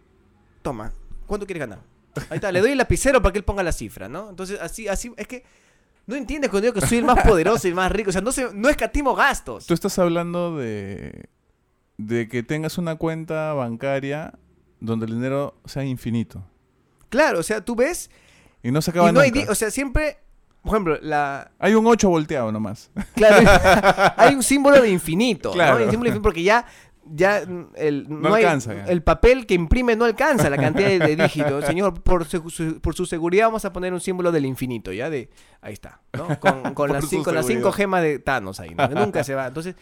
toma. 0.61 0.91
¿Cuánto 1.27 1.45
quieres 1.45 1.61
ganar? 1.61 1.79
Ahí 2.29 2.35
está, 2.35 2.51
le 2.51 2.59
doy 2.59 2.71
el 2.71 2.77
lapicero 2.77 3.21
para 3.21 3.31
que 3.31 3.39
él 3.39 3.45
ponga 3.45 3.63
la 3.63 3.71
cifra, 3.71 4.09
¿no? 4.09 4.29
Entonces, 4.29 4.59
así, 4.61 4.87
así, 4.87 5.13
es 5.17 5.27
que 5.27 5.43
no 6.05 6.15
entiendes 6.15 6.49
cuando 6.49 6.67
digo 6.71 6.79
que 6.79 6.85
soy 6.87 6.97
el 6.99 7.05
más 7.05 7.23
poderoso 7.25 7.67
y 7.67 7.69
el 7.69 7.75
más 7.75 7.91
rico. 7.91 8.09
O 8.09 8.13
sea, 8.13 8.21
no, 8.21 8.31
se, 8.31 8.53
no 8.53 8.69
escatimo 8.69 9.15
gastos. 9.15 9.65
Tú 9.65 9.73
estás 9.73 9.97
hablando 9.99 10.57
de, 10.57 11.29
de 11.97 12.27
que 12.27 12.43
tengas 12.43 12.77
una 12.77 12.95
cuenta 12.95 13.53
bancaria 13.53 14.33
donde 14.79 15.05
el 15.05 15.13
dinero 15.13 15.55
sea 15.65 15.83
infinito. 15.85 16.43
Claro, 17.09 17.39
o 17.39 17.43
sea, 17.43 17.61
tú 17.61 17.75
ves 17.75 18.09
Y 18.63 18.71
no 18.71 18.81
se 18.81 18.91
acaba 18.91 19.09
y 19.09 19.13
no 19.13 19.19
hay, 19.21 19.29
nunca. 19.31 19.45
di- 19.45 19.51
o 19.51 19.55
sea, 19.55 19.69
siempre, 19.71 20.17
por 20.61 20.71
ejemplo, 20.73 20.97
la, 21.01 21.51
Hay 21.59 21.73
un 21.75 21.85
8 21.87 22.09
volteado 22.09 22.51
nomás. 22.51 22.89
Claro, 23.15 23.49
hay 24.17 24.35
un 24.35 24.43
símbolo 24.43 24.81
de 24.81 24.89
infinito. 24.89 25.49
¿no? 25.49 25.53
Claro. 25.53 25.77
Hay 25.77 25.83
un 25.85 25.91
símbolo 25.91 26.09
de 26.09 26.15
infinito 26.17 26.21
porque 26.23 26.43
ya, 26.43 26.65
ya 27.05 27.43
el, 27.75 28.05
No 28.09 28.33
hay- 28.33 28.43
alcanza 28.43 28.73
ya. 28.73 28.85
el 28.85 29.03
papel 29.03 29.45
que 29.45 29.53
imprime 29.53 29.95
no 29.95 30.05
alcanza 30.05 30.49
la 30.49 30.57
cantidad 30.57 30.87
de, 30.87 30.99
de 30.99 31.15
dígitos. 31.15 31.65
Señor, 31.67 32.01
por 32.01 32.25
su, 32.25 32.49
su- 32.49 32.79
por 32.81 32.95
su 32.95 33.05
seguridad 33.05 33.47
vamos 33.47 33.65
a 33.65 33.73
poner 33.73 33.93
un 33.93 33.99
símbolo 34.01 34.31
del 34.31 34.45
infinito, 34.45 34.91
¿ya? 34.93 35.09
De, 35.09 35.29
ahí 35.61 35.73
está, 35.73 36.01
¿no? 36.13 36.39
Con, 36.39 36.63
las, 36.91 37.07
cinco, 37.09 37.31
las 37.31 37.45
cinco 37.45 37.59
seguridad. 37.71 37.71
gemas 37.73 38.01
de 38.03 38.19
Thanos 38.19 38.59
ahí, 38.59 38.73
¿no? 38.75 38.87
Que 38.87 38.95
nunca 38.95 39.23
se 39.23 39.35
va. 39.35 39.47
Entonces, 39.47 39.75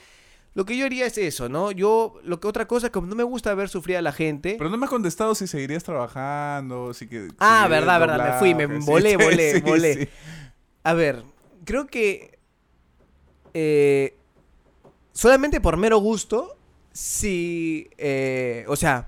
lo 0.54 0.66
que 0.66 0.76
yo 0.76 0.86
haría 0.86 1.06
es 1.06 1.18
eso, 1.18 1.48
¿no? 1.48 1.72
Yo, 1.72 2.16
lo 2.24 2.40
que 2.40 2.48
otra 2.48 2.68
cosa, 2.68 2.92
como 2.92 3.08
no 3.08 3.16
me 3.16 3.24
gusta 3.24 3.54
ver 3.56 3.70
sufrir 3.70 3.96
a 3.98 4.02
la 4.02 4.12
gente... 4.12 4.56
Pero 4.58 4.70
no 4.70 4.76
me 4.78 4.84
has 4.86 4.90
contestado 4.90 5.34
si 5.34 5.48
seguirías 5.48 5.84
trabajando, 5.84 6.94
si 6.94 7.08
que... 7.08 7.30
Ah, 7.40 7.68
verdad, 7.70 8.00
verdad, 8.02 8.34
me 8.34 8.40
fui, 8.40 8.54
me 8.56 8.68
sí, 8.82 8.86
volé, 8.86 9.16
volé, 9.16 9.54
sí, 9.56 9.62
volé. 9.62 9.94
sí. 9.94 10.10
A 10.84 10.94
ver, 10.94 11.24
creo 11.64 11.88
que 11.88 12.38
eh, 13.54 14.18
solamente 15.14 15.62
por 15.62 15.78
mero 15.78 16.00
gusto, 16.00 16.58
si, 16.92 17.90
eh, 17.98 18.66
o 18.68 18.76
sea, 18.76 19.08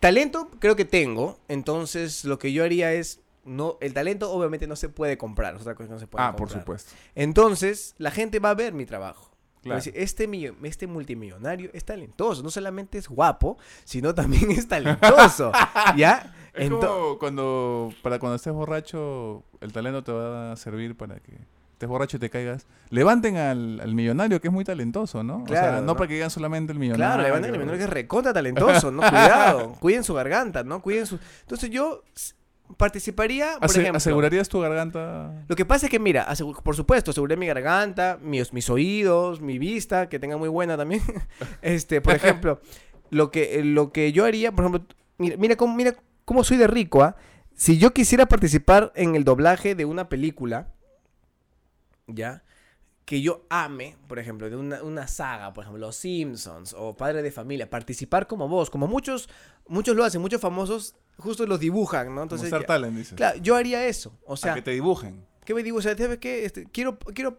talento 0.00 0.50
creo 0.58 0.76
que 0.76 0.84
tengo, 0.84 1.38
entonces 1.48 2.24
lo 2.24 2.38
que 2.38 2.52
yo 2.52 2.64
haría 2.64 2.92
es, 2.92 3.20
no, 3.44 3.78
el 3.80 3.92
talento 3.92 4.30
obviamente 4.32 4.66
no 4.66 4.76
se 4.76 4.88
puede 4.88 5.18
comprar, 5.18 5.54
otra 5.54 5.74
cosa 5.74 5.90
no 5.90 5.98
se 5.98 6.06
puede 6.06 6.24
Ah, 6.24 6.36
por 6.36 6.50
supuesto. 6.50 6.92
Entonces, 7.14 7.94
la 7.98 8.10
gente 8.10 8.38
va 8.38 8.50
a 8.50 8.54
ver 8.54 8.72
mi 8.72 8.86
trabajo. 8.86 9.30
Claro. 9.62 9.78
decir, 9.78 9.94
este, 9.96 10.54
este 10.62 10.86
multimillonario 10.86 11.70
es 11.72 11.84
talentoso, 11.84 12.40
no 12.40 12.50
solamente 12.50 12.98
es 12.98 13.08
guapo, 13.08 13.58
sino 13.84 14.14
también 14.14 14.48
es 14.52 14.68
talentoso, 14.68 15.50
¿ya? 15.96 16.32
Es 16.54 16.70
como 16.70 17.18
cuando, 17.18 17.92
para 18.00 18.20
cuando 18.20 18.36
estés 18.36 18.52
borracho, 18.52 19.42
el 19.60 19.72
talento 19.72 20.04
te 20.04 20.12
va 20.12 20.52
a 20.52 20.56
servir 20.56 20.96
para 20.96 21.18
que 21.18 21.36
estés 21.76 21.88
borracho 21.90 22.16
y 22.16 22.20
te 22.20 22.30
caigas, 22.30 22.66
levanten 22.88 23.36
al, 23.36 23.80
al 23.80 23.94
millonario 23.94 24.40
que 24.40 24.48
es 24.48 24.52
muy 24.52 24.64
talentoso, 24.64 25.22
¿no? 25.22 25.42
o 25.42 25.46
sea, 25.46 25.60
Claro, 25.60 25.76
no, 25.82 25.82
¿no? 25.88 25.96
para 25.96 26.08
que 26.08 26.14
digan 26.14 26.30
solamente 26.30 26.72
el 26.72 26.78
millonario. 26.78 27.04
Claro, 27.06 27.22
levanten 27.22 27.52
el 27.52 27.58
menor 27.60 27.76
que 27.76 27.84
es 27.84 27.90
recontra 27.90 28.32
talentoso, 28.32 28.90
¿no? 28.90 29.02
Cuidado, 29.10 29.72
cuiden 29.78 30.02
su 30.02 30.14
garganta, 30.14 30.64
¿no? 30.64 30.80
Cuiden 30.80 31.04
su... 31.06 31.18
Entonces 31.42 31.68
yo 31.68 32.02
participaría, 32.76 33.54
por 33.60 33.66
Ase- 33.70 33.80
ejemplo... 33.80 33.96
¿Asegurarías 33.98 34.48
tu 34.48 34.60
garganta? 34.60 35.44
Lo 35.48 35.56
que 35.56 35.64
pasa 35.64 35.86
es 35.86 35.90
que, 35.90 35.98
mira, 35.98 36.26
por 36.64 36.74
supuesto, 36.76 37.10
aseguré 37.10 37.36
mi 37.36 37.46
garganta, 37.46 38.18
mis, 38.22 38.52
mis 38.52 38.68
oídos, 38.70 39.40
mi 39.40 39.58
vista, 39.58 40.08
que 40.08 40.18
tenga 40.18 40.36
muy 40.36 40.48
buena 40.48 40.76
también. 40.76 41.02
este, 41.62 42.00
por 42.00 42.14
ejemplo, 42.14 42.60
lo 43.10 43.30
que, 43.30 43.62
lo 43.62 43.92
que 43.92 44.12
yo 44.12 44.24
haría, 44.24 44.50
por 44.52 44.64
ejemplo, 44.64 44.96
mira, 45.18 45.36
mira 45.36 45.56
cómo, 45.56 45.74
mira 45.76 45.94
cómo 46.24 46.42
soy 46.42 46.56
de 46.56 46.66
rico, 46.66 47.02
¿ah? 47.02 47.16
Si 47.54 47.78
yo 47.78 47.92
quisiera 47.94 48.26
participar 48.26 48.92
en 48.96 49.14
el 49.14 49.24
doblaje 49.24 49.74
de 49.74 49.84
una 49.86 50.08
película, 50.08 50.68
¿ya? 52.06 52.42
Que 53.04 53.20
yo 53.22 53.46
ame, 53.50 53.96
por 54.08 54.18
ejemplo, 54.18 54.50
de 54.50 54.56
una, 54.56 54.82
una 54.82 55.06
saga, 55.06 55.52
por 55.54 55.62
ejemplo, 55.64 55.86
Los 55.86 55.96
Simpsons 55.96 56.74
o 56.76 56.96
Padre 56.96 57.22
de 57.22 57.30
Familia, 57.30 57.70
participar 57.70 58.26
como 58.26 58.48
vos, 58.48 58.68
como 58.68 58.86
muchos, 58.88 59.28
muchos 59.68 59.94
lo 59.96 60.04
hacen, 60.04 60.20
muchos 60.20 60.40
famosos 60.40 60.96
justo 61.18 61.46
los 61.46 61.60
dibujan, 61.60 62.14
¿no? 62.14 62.22
Entonces, 62.24 62.46
Entonces, 62.46 62.48
Star 62.48 62.60
ya- 62.62 62.66
Talent, 62.66 62.96
dices. 62.96 63.14
claro, 63.14 63.38
yo 63.38 63.54
haría 63.54 63.86
eso, 63.86 64.18
o 64.24 64.34
A 64.34 64.36
sea... 64.36 64.54
que 64.54 64.62
te 64.62 64.72
dibujen. 64.72 65.24
¿Qué 65.44 65.54
me 65.54 65.62
sea, 65.80 65.96
¿sabes 65.96 66.18
qué? 66.18 66.44
Este, 66.44 66.66
quiero, 66.66 66.98
quiero 66.98 67.38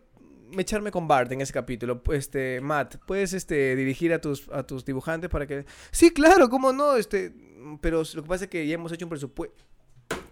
echarme 0.58 0.92
con 0.92 1.10
Bart 1.10 1.30
en 1.34 1.42
ese 1.42 1.52
capítulo. 1.52 2.02
Este, 2.14 2.62
Matt, 2.62 2.96
¿puedes 3.06 3.34
este, 3.34 3.76
dirigir 3.76 4.14
a 4.14 4.22
tus, 4.22 4.48
a 4.54 4.64
tus 4.64 4.86
dibujantes 4.86 5.30
para 5.30 5.46
que... 5.46 5.66
Sí, 5.92 6.12
claro, 6.12 6.50
¿cómo 6.50 6.72
no? 6.72 6.96
Este, 6.96 7.34
pero 7.82 8.04
lo 8.14 8.24
que 8.24 8.30
pasa 8.30 8.46
es 8.46 8.50
que 8.50 8.66
ya 8.66 8.76
hemos 8.76 8.94
hecho 8.94 9.06
un 9.06 9.10
presupuesto. 9.10 9.62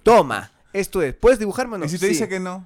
Toma, 0.03 0.53
esto 0.71 1.01
es. 1.01 1.13
¿Puedes 1.15 1.37
dibujarme 1.39 1.75
o 1.75 1.79
no? 1.79 1.85
y 1.85 1.89
si 1.89 1.97
te 1.99 2.05
Sí. 2.05 2.13
dice 2.13 2.29
que 2.29 2.39
no, 2.39 2.65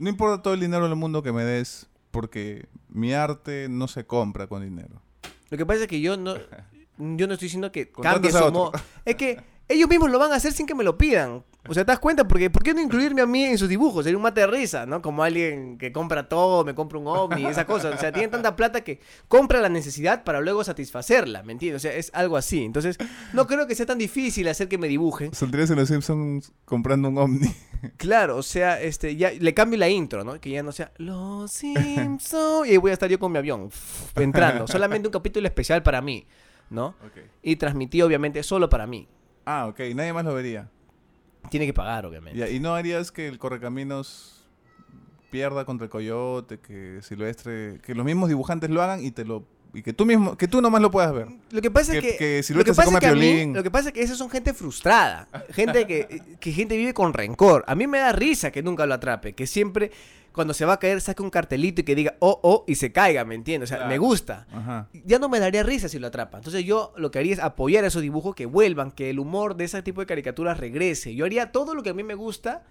no 0.00 0.08
importa 0.08 0.42
todo 0.42 0.54
el 0.54 0.60
dinero 0.60 0.88
del 0.88 0.96
mundo 0.96 1.22
que 1.22 1.30
me 1.30 1.44
des, 1.44 1.86
porque 2.10 2.66
mi 2.88 3.12
arte 3.12 3.68
no 3.68 3.86
se 3.86 4.06
compra 4.06 4.46
con 4.46 4.62
dinero. 4.62 5.02
Lo 5.50 5.58
que 5.58 5.66
pasa 5.66 5.82
es 5.82 5.88
que 5.88 6.00
yo 6.00 6.16
no, 6.16 6.34
yo 6.98 7.26
no 7.26 7.34
estoy 7.34 7.46
diciendo 7.46 7.70
que 7.70 7.90
Contratas 7.92 8.14
cambie 8.20 8.30
a 8.30 8.32
su 8.32 8.38
otro. 8.46 8.52
modo. 8.52 8.72
Es 9.04 9.14
que 9.16 9.38
ellos 9.70 9.88
mismos 9.88 10.10
lo 10.10 10.18
van 10.18 10.32
a 10.32 10.36
hacer 10.36 10.52
sin 10.52 10.66
que 10.66 10.74
me 10.74 10.84
lo 10.84 10.98
pidan. 10.98 11.44
O 11.68 11.74
sea, 11.74 11.84
¿te 11.84 11.92
das 11.92 12.00
cuenta? 12.00 12.26
Porque 12.26 12.50
¿por 12.50 12.62
qué 12.62 12.72
no 12.74 12.80
incluirme 12.80 13.20
a 13.20 13.26
mí 13.26 13.44
en 13.44 13.58
sus 13.58 13.68
dibujos? 13.68 14.04
Sería 14.04 14.16
un 14.16 14.22
mate 14.22 14.40
de 14.40 14.46
risa, 14.46 14.86
¿no? 14.86 15.02
Como 15.02 15.22
alguien 15.22 15.76
que 15.78 15.92
compra 15.92 16.28
todo, 16.28 16.64
me 16.64 16.74
compra 16.74 16.98
un 16.98 17.06
ovni, 17.06 17.46
esa 17.46 17.66
cosa. 17.66 17.90
O 17.90 17.98
sea, 17.98 18.12
tienen 18.12 18.30
tanta 18.30 18.56
plata 18.56 18.80
que 18.80 18.98
compra 19.28 19.60
la 19.60 19.68
necesidad 19.68 20.24
para 20.24 20.40
luego 20.40 20.64
satisfacerla, 20.64 21.42
¿me 21.42 21.52
entiendes? 21.52 21.80
O 21.80 21.82
sea, 21.82 21.92
es 21.94 22.10
algo 22.14 22.36
así. 22.36 22.64
Entonces, 22.64 22.96
no 23.34 23.46
creo 23.46 23.66
que 23.66 23.74
sea 23.74 23.86
tan 23.86 23.98
difícil 23.98 24.48
hacer 24.48 24.68
que 24.68 24.78
me 24.78 24.88
dibujen. 24.88 25.34
Saldrías 25.34 25.70
en 25.70 25.76
los 25.76 25.88
Simpsons 25.88 26.52
comprando 26.64 27.08
un 27.08 27.18
Omni. 27.18 27.54
Claro, 27.96 28.36
o 28.36 28.42
sea, 28.42 28.80
este, 28.80 29.16
ya 29.16 29.30
le 29.30 29.54
cambio 29.54 29.78
la 29.78 29.88
intro, 29.88 30.24
¿no? 30.24 30.40
Que 30.40 30.50
ya 30.50 30.62
no 30.62 30.72
sea 30.72 30.92
Los 30.96 31.52
Simpsons. 31.52 32.66
Y 32.66 32.72
ahí 32.72 32.76
voy 32.78 32.90
a 32.90 32.94
estar 32.94 33.08
yo 33.08 33.18
con 33.18 33.32
mi 33.32 33.38
avión 33.38 33.70
entrando. 34.16 34.66
Solamente 34.66 35.08
un 35.08 35.12
capítulo 35.12 35.46
especial 35.46 35.82
para 35.82 36.00
mí, 36.00 36.26
¿no? 36.70 36.94
Y 37.42 37.56
transmitido, 37.56 38.06
obviamente, 38.06 38.42
solo 38.42 38.68
para 38.68 38.86
mí. 38.86 39.08
Ah, 39.44 39.66
ok. 39.66 39.80
Nadie 39.94 40.12
más 40.12 40.24
lo 40.24 40.34
vería. 40.34 40.68
Tiene 41.50 41.66
que 41.66 41.72
pagar, 41.72 42.06
obviamente. 42.06 42.38
Ya, 42.38 42.48
y 42.48 42.60
no 42.60 42.74
harías 42.74 43.10
que 43.10 43.26
el 43.28 43.38
Correcaminos 43.38 44.46
pierda 45.30 45.64
contra 45.64 45.84
el 45.84 45.90
Coyote, 45.90 46.58
que 46.58 47.00
Silvestre, 47.02 47.80
que 47.82 47.94
los 47.94 48.04
mismos 48.04 48.28
dibujantes 48.28 48.68
lo 48.70 48.82
hagan 48.82 49.04
y 49.04 49.10
te 49.10 49.24
lo 49.24 49.44
y 49.74 49.82
que 49.82 49.92
tú 49.92 50.04
mismo, 50.06 50.36
que 50.36 50.48
tú 50.48 50.60
nomás 50.60 50.80
lo 50.82 50.90
puedas 50.90 51.12
ver. 51.12 51.28
Lo 51.50 51.60
que 51.60 51.70
pasa 51.70 51.94
es 51.96 52.02
Que- 52.02 52.16
que, 52.16 52.54
lo 52.54 52.64
que 52.64 52.70
se 52.72 52.76
pasa 52.76 52.84
come 52.86 52.98
es 52.98 53.00
que 53.00 53.06
a 53.08 53.14
mí- 53.14 53.52
lo 53.54 53.62
que 53.62 53.70
pasa 53.70 53.88
es 53.88 53.94
que 53.94 54.02
esas 54.02 54.18
son 54.18 54.30
gente 54.30 54.52
frustrada, 54.54 55.28
gente 55.50 55.86
que, 55.86 56.22
que 56.40 56.52
gente 56.52 56.76
vive 56.76 56.94
con 56.94 57.12
rencor. 57.12 57.64
A 57.66 57.74
mí 57.74 57.86
me 57.86 57.98
da 57.98 58.12
risa 58.12 58.50
que 58.50 58.62
nunca 58.62 58.86
lo 58.86 58.94
atrape, 58.94 59.32
que 59.34 59.46
siempre 59.46 59.90
cuando 60.32 60.54
se 60.54 60.64
va 60.64 60.74
a 60.74 60.78
caer 60.78 61.00
saque 61.00 61.22
un 61.22 61.30
cartelito 61.30 61.80
y 61.80 61.84
que 61.84 61.94
diga 61.96 62.14
oh 62.20 62.38
oh 62.44 62.64
y 62.68 62.76
se 62.76 62.92
caiga, 62.92 63.24
¿me 63.24 63.34
entiendes? 63.34 63.66
O 63.66 63.70
sea, 63.70 63.78
Claro. 63.78 63.90
me 63.90 63.98
gusta. 63.98 64.46
Ajá. 64.52 64.88
Ya 65.04 65.18
no 65.18 65.28
me 65.28 65.40
daría 65.40 65.62
risa 65.64 65.88
si 65.88 65.98
lo 65.98 66.06
atrapa. 66.06 66.38
Entonces 66.38 66.64
yo 66.64 66.92
lo 66.96 67.10
que 67.10 67.18
haría 67.18 67.32
es 67.32 67.40
apoyar 67.40 67.84
esos 67.84 68.00
dibujos 68.02 68.36
que 68.36 68.46
vuelvan, 68.46 68.92
que 68.92 69.10
el 69.10 69.18
humor 69.18 69.56
de 69.56 69.64
ese 69.64 69.82
tipo 69.82 70.00
de 70.00 70.06
caricaturas 70.06 70.58
regrese. 70.58 71.14
Yo 71.16 71.24
haría 71.24 71.50
todo 71.50 71.74
lo 71.74 71.82
que 71.82 71.90
a 71.90 71.94
mí 71.94 72.04
me 72.04 72.14
gusta, 72.14 72.62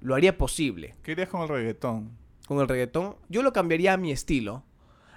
lo 0.00 0.16
haría 0.16 0.36
posible. 0.36 0.94
¿Qué 1.04 1.12
harías 1.12 1.28
con 1.28 1.42
el 1.42 1.48
reggaetón? 1.48 2.10
Con 2.48 2.58
el 2.58 2.66
reggaetón, 2.68 3.14
yo 3.28 3.42
lo 3.44 3.52
cambiaría 3.52 3.92
a 3.92 3.96
mi 3.96 4.10
estilo. 4.10 4.64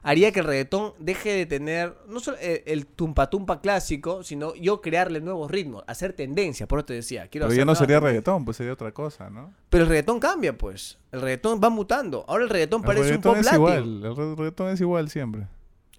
Haría 0.09 0.31
que 0.31 0.39
el 0.39 0.45
reggaetón 0.45 0.93
deje 0.99 1.31
de 1.33 1.45
tener 1.45 1.93
no 2.07 2.21
solo 2.21 2.37
el, 2.39 2.63
el 2.65 2.85
tumpa 2.87 3.29
tumpa 3.29 3.59
clásico, 3.59 4.23
sino 4.23 4.55
yo 4.55 4.79
crearle 4.79 5.19
nuevos 5.19 5.51
ritmos, 5.51 5.83
hacer 5.85 6.13
tendencia. 6.13 6.65
Por 6.65 6.79
eso 6.79 6.85
te 6.85 6.93
decía, 6.93 7.27
quiero 7.27 7.43
Pero 7.45 7.47
hacer 7.53 7.57
ya 7.59 7.65
no 7.65 7.75
sería 7.75 7.97
tendencias. 7.97 8.03
reggaetón, 8.13 8.45
pues 8.45 8.55
sería 8.57 8.71
otra 8.73 8.93
cosa, 8.93 9.29
¿no? 9.29 9.53
Pero 9.69 9.83
el 9.83 9.89
reggaetón 9.89 10.19
cambia, 10.21 10.57
pues. 10.57 10.97
El 11.11 11.21
reggaetón 11.21 11.59
va 11.61 11.69
mutando. 11.69 12.23
Ahora 12.27 12.45
el 12.45 12.49
reggaetón 12.49 12.81
El 12.81 12.85
parece 12.85 13.03
reggaetón 13.03 13.31
un 13.31 13.37
pop 13.37 13.45
es 13.47 13.53
igual, 13.53 14.03
el 14.05 14.15
re- 14.15 14.35
reggaetón 14.35 14.69
es 14.69 14.79
igual 14.81 15.09
siempre. 15.09 15.47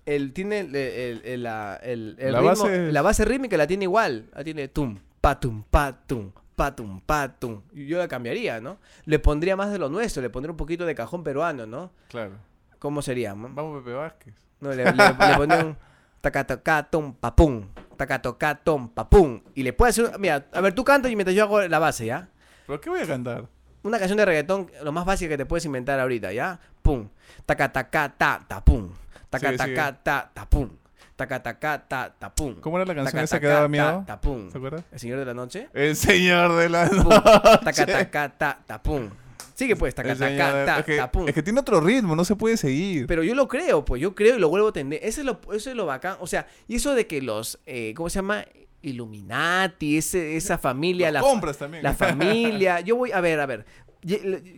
El, 0.06 0.32
tiene 0.32 0.60
el, 0.60 1.42
la, 1.42 1.76
el- 1.82 2.16
el 2.18 2.32
La 2.32 2.40
ritmo- 2.40 2.62
base 2.62 2.92
la 2.92 3.02
base 3.02 3.24
rítmica 3.26 3.56
la 3.58 3.66
tiene 3.66 3.84
igual. 3.84 4.30
La 4.34 4.42
tiene 4.42 4.68
tum, 4.68 4.98
patum, 5.20 5.64
patum, 5.70 6.30
patum, 6.56 7.00
patum. 7.02 7.60
Yo 7.74 7.98
la 7.98 8.08
cambiaría, 8.08 8.58
¿no? 8.58 8.78
Le 9.04 9.18
pondría 9.18 9.54
más 9.54 9.70
de 9.70 9.78
lo 9.78 9.90
nuestro, 9.90 10.22
le 10.22 10.30
pondría 10.30 10.50
un 10.52 10.56
poquito 10.56 10.86
de 10.86 10.94
cajón 10.94 11.22
peruano, 11.22 11.66
¿no? 11.66 11.90
Claro. 12.08 12.32
¿Cómo 12.78 13.02
sería? 13.02 13.34
no? 13.34 13.48
Vamos 13.52 13.82
Pepe 13.82 13.94
Vázquez. 13.96 14.34
No, 14.60 14.70
le, 14.70 14.84
le, 14.84 14.92
le 14.92 15.36
pondría 15.36 15.64
un 15.64 15.76
tacatocatum, 16.20 17.14
papum, 17.14 17.68
tacatocatum, 17.96 18.88
papum. 18.90 19.40
Y 19.54 19.62
le 19.62 19.72
puede 19.72 19.90
hacer, 19.90 20.18
mira, 20.18 20.46
a 20.52 20.60
ver, 20.60 20.74
tú 20.74 20.84
cantas 20.84 21.10
y 21.10 21.16
mientras 21.16 21.34
yo 21.36 21.44
hago 21.44 21.60
la 21.62 21.78
base, 21.78 22.06
¿ya? 22.06 22.28
¿Pero 22.66 22.80
qué 22.80 22.90
voy 22.90 23.00
a 23.00 23.06
cantar? 23.06 23.44
Una 23.82 23.98
canción 23.98 24.16
de 24.18 24.24
reggaetón, 24.24 24.70
lo 24.82 24.92
más 24.92 25.04
básico 25.04 25.28
que 25.28 25.36
te 25.38 25.46
puedes 25.46 25.64
inventar 25.64 25.98
ahorita, 26.00 26.32
¿ya? 26.32 26.58
Pum. 26.82 27.08
Tacatacata, 27.46 28.44
tapum. 28.48 28.90
Tacatacata, 29.30 30.30
tapum. 30.34 30.68
Tacatacata, 31.16 32.14
tapum. 32.18 32.60
¿Cómo 32.60 32.78
era 32.78 32.86
la 32.86 32.94
canción 32.94 33.24
esa 33.24 33.40
que 33.40 33.46
daba 33.48 33.68
miedo? 33.68 34.04
Tapum. 34.06 34.50
¿Se 34.50 34.58
acuerdas? 34.58 34.84
El 34.92 35.00
Señor 35.00 35.18
de 35.18 35.24
la 35.24 35.34
Noche. 35.34 35.68
El 35.72 35.96
señor 35.96 36.54
de 36.56 36.68
la 36.68 36.88
Pum. 36.88 37.08
noche. 37.08 37.58
Tacatacata, 37.64 38.58
tapum. 38.66 39.10
Sigue 39.58 39.74
pues, 39.74 39.92
El 39.98 40.04
señor 40.16 40.18
de- 40.18 40.36
tacatacata, 40.36 40.78
es, 40.78 40.84
que, 40.84 41.28
es 41.30 41.34
que 41.34 41.42
tiene 41.42 41.58
otro 41.58 41.80
ritmo, 41.80 42.14
no 42.14 42.24
se 42.24 42.36
puede 42.36 42.56
seguir. 42.56 43.08
Pero 43.08 43.24
yo 43.24 43.34
lo 43.34 43.48
creo, 43.48 43.84
pues 43.84 44.00
yo 44.00 44.14
creo 44.14 44.36
y 44.36 44.38
lo 44.38 44.48
vuelvo 44.48 44.68
a 44.68 44.70
entender. 44.70 45.00
Eso 45.02 45.20
es 45.20 45.26
lo, 45.26 45.40
eso 45.52 45.70
es 45.70 45.74
lo 45.74 45.84
bacán. 45.84 46.16
O 46.20 46.28
sea, 46.28 46.46
y 46.68 46.76
eso 46.76 46.94
de 46.94 47.08
que 47.08 47.20
los, 47.20 47.58
eh, 47.66 47.92
¿cómo 47.96 48.08
se 48.08 48.20
llama? 48.20 48.44
Illuminati, 48.82 49.98
ese, 49.98 50.36
esa 50.36 50.58
familia, 50.58 51.08
Los 51.10 51.14
la, 51.22 51.28
compras 51.28 51.58
también. 51.58 51.82
la 51.82 51.92
familia. 51.94 52.80
Yo 52.80 52.94
voy, 52.94 53.10
a 53.10 53.20
ver, 53.20 53.40
a 53.40 53.46
ver. 53.46 53.66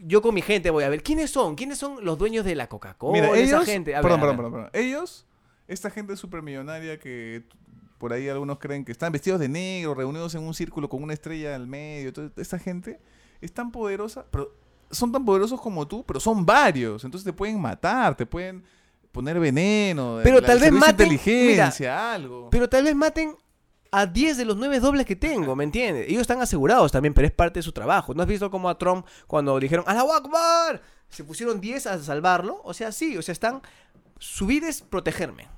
Yo 0.04 0.20
con 0.20 0.34
mi 0.34 0.42
gente 0.42 0.68
voy 0.68 0.84
a 0.84 0.90
ver. 0.90 1.02
¿Quiénes 1.02 1.30
son? 1.30 1.54
¿Quiénes 1.54 1.78
son 1.78 2.04
los 2.04 2.18
dueños 2.18 2.44
de 2.44 2.54
la 2.54 2.68
Coca-Cola? 2.68 3.38
Esa 3.38 3.64
gente. 3.64 3.94
A 3.94 4.02
ver, 4.02 4.10
perdón, 4.10 4.18
a 4.18 4.20
perdón, 4.20 4.36
ver. 4.36 4.36
perdón, 4.36 4.70
perdón. 4.72 4.86
Ellos, 4.86 5.26
esta 5.66 5.88
gente 5.90 6.14
supermillonaria 6.16 6.98
que 6.98 7.44
por 7.96 8.12
ahí 8.12 8.28
algunos 8.28 8.58
creen 8.58 8.84
que 8.84 8.92
están 8.92 9.12
vestidos 9.12 9.40
de 9.40 9.48
negro, 9.48 9.94
reunidos 9.94 10.34
en 10.34 10.42
un 10.42 10.52
círculo 10.54 10.88
con 10.88 11.02
una 11.02 11.14
estrella 11.14 11.54
al 11.54 11.66
medio, 11.66 12.12
toda 12.12 12.30
esta 12.36 12.58
gente 12.58 13.00
es 13.40 13.52
tan 13.52 13.72
poderosa, 13.72 14.26
pero 14.30 14.54
son 14.90 15.12
tan 15.12 15.24
poderosos 15.24 15.60
como 15.60 15.86
tú, 15.86 16.04
pero 16.04 16.18
son 16.20 16.44
varios, 16.44 17.04
entonces 17.04 17.24
te 17.24 17.32
pueden 17.32 17.60
matar, 17.60 18.16
te 18.16 18.26
pueden 18.26 18.64
poner 19.12 19.38
veneno, 19.40 20.20
Pero 20.22 20.40
la- 20.40 20.46
tal 20.46 20.58
vez 20.60 20.72
maten- 20.72 20.90
inteligencia, 21.12 22.12
algo. 22.14 22.48
Pero 22.50 22.68
tal 22.68 22.84
vez 22.84 22.94
maten 22.94 23.34
a 23.92 24.06
10 24.06 24.36
de 24.36 24.44
los 24.44 24.56
9 24.56 24.78
dobles 24.80 25.04
que 25.06 25.16
tengo, 25.16 25.56
¿me 25.56 25.64
entiendes? 25.64 26.06
Ellos 26.08 26.20
están 26.20 26.40
asegurados 26.40 26.92
también, 26.92 27.12
pero 27.12 27.26
es 27.26 27.32
parte 27.32 27.58
de 27.58 27.62
su 27.64 27.72
trabajo. 27.72 28.14
¿No 28.14 28.22
has 28.22 28.28
visto 28.28 28.50
cómo 28.50 28.68
a 28.68 28.78
Trump, 28.78 29.04
cuando 29.26 29.58
dijeron 29.58 29.84
¡A 29.88 29.94
la 29.94 30.02
Akbar! 30.02 30.80
Se 31.08 31.24
pusieron 31.24 31.60
10 31.60 31.88
a 31.88 31.98
salvarlo. 32.00 32.60
O 32.62 32.72
sea, 32.72 32.92
sí, 32.92 33.16
o 33.16 33.22
sea, 33.22 33.32
están. 33.32 33.62
Su 34.20 34.46
vida 34.46 34.68
es 34.68 34.80
protegerme. 34.80 35.48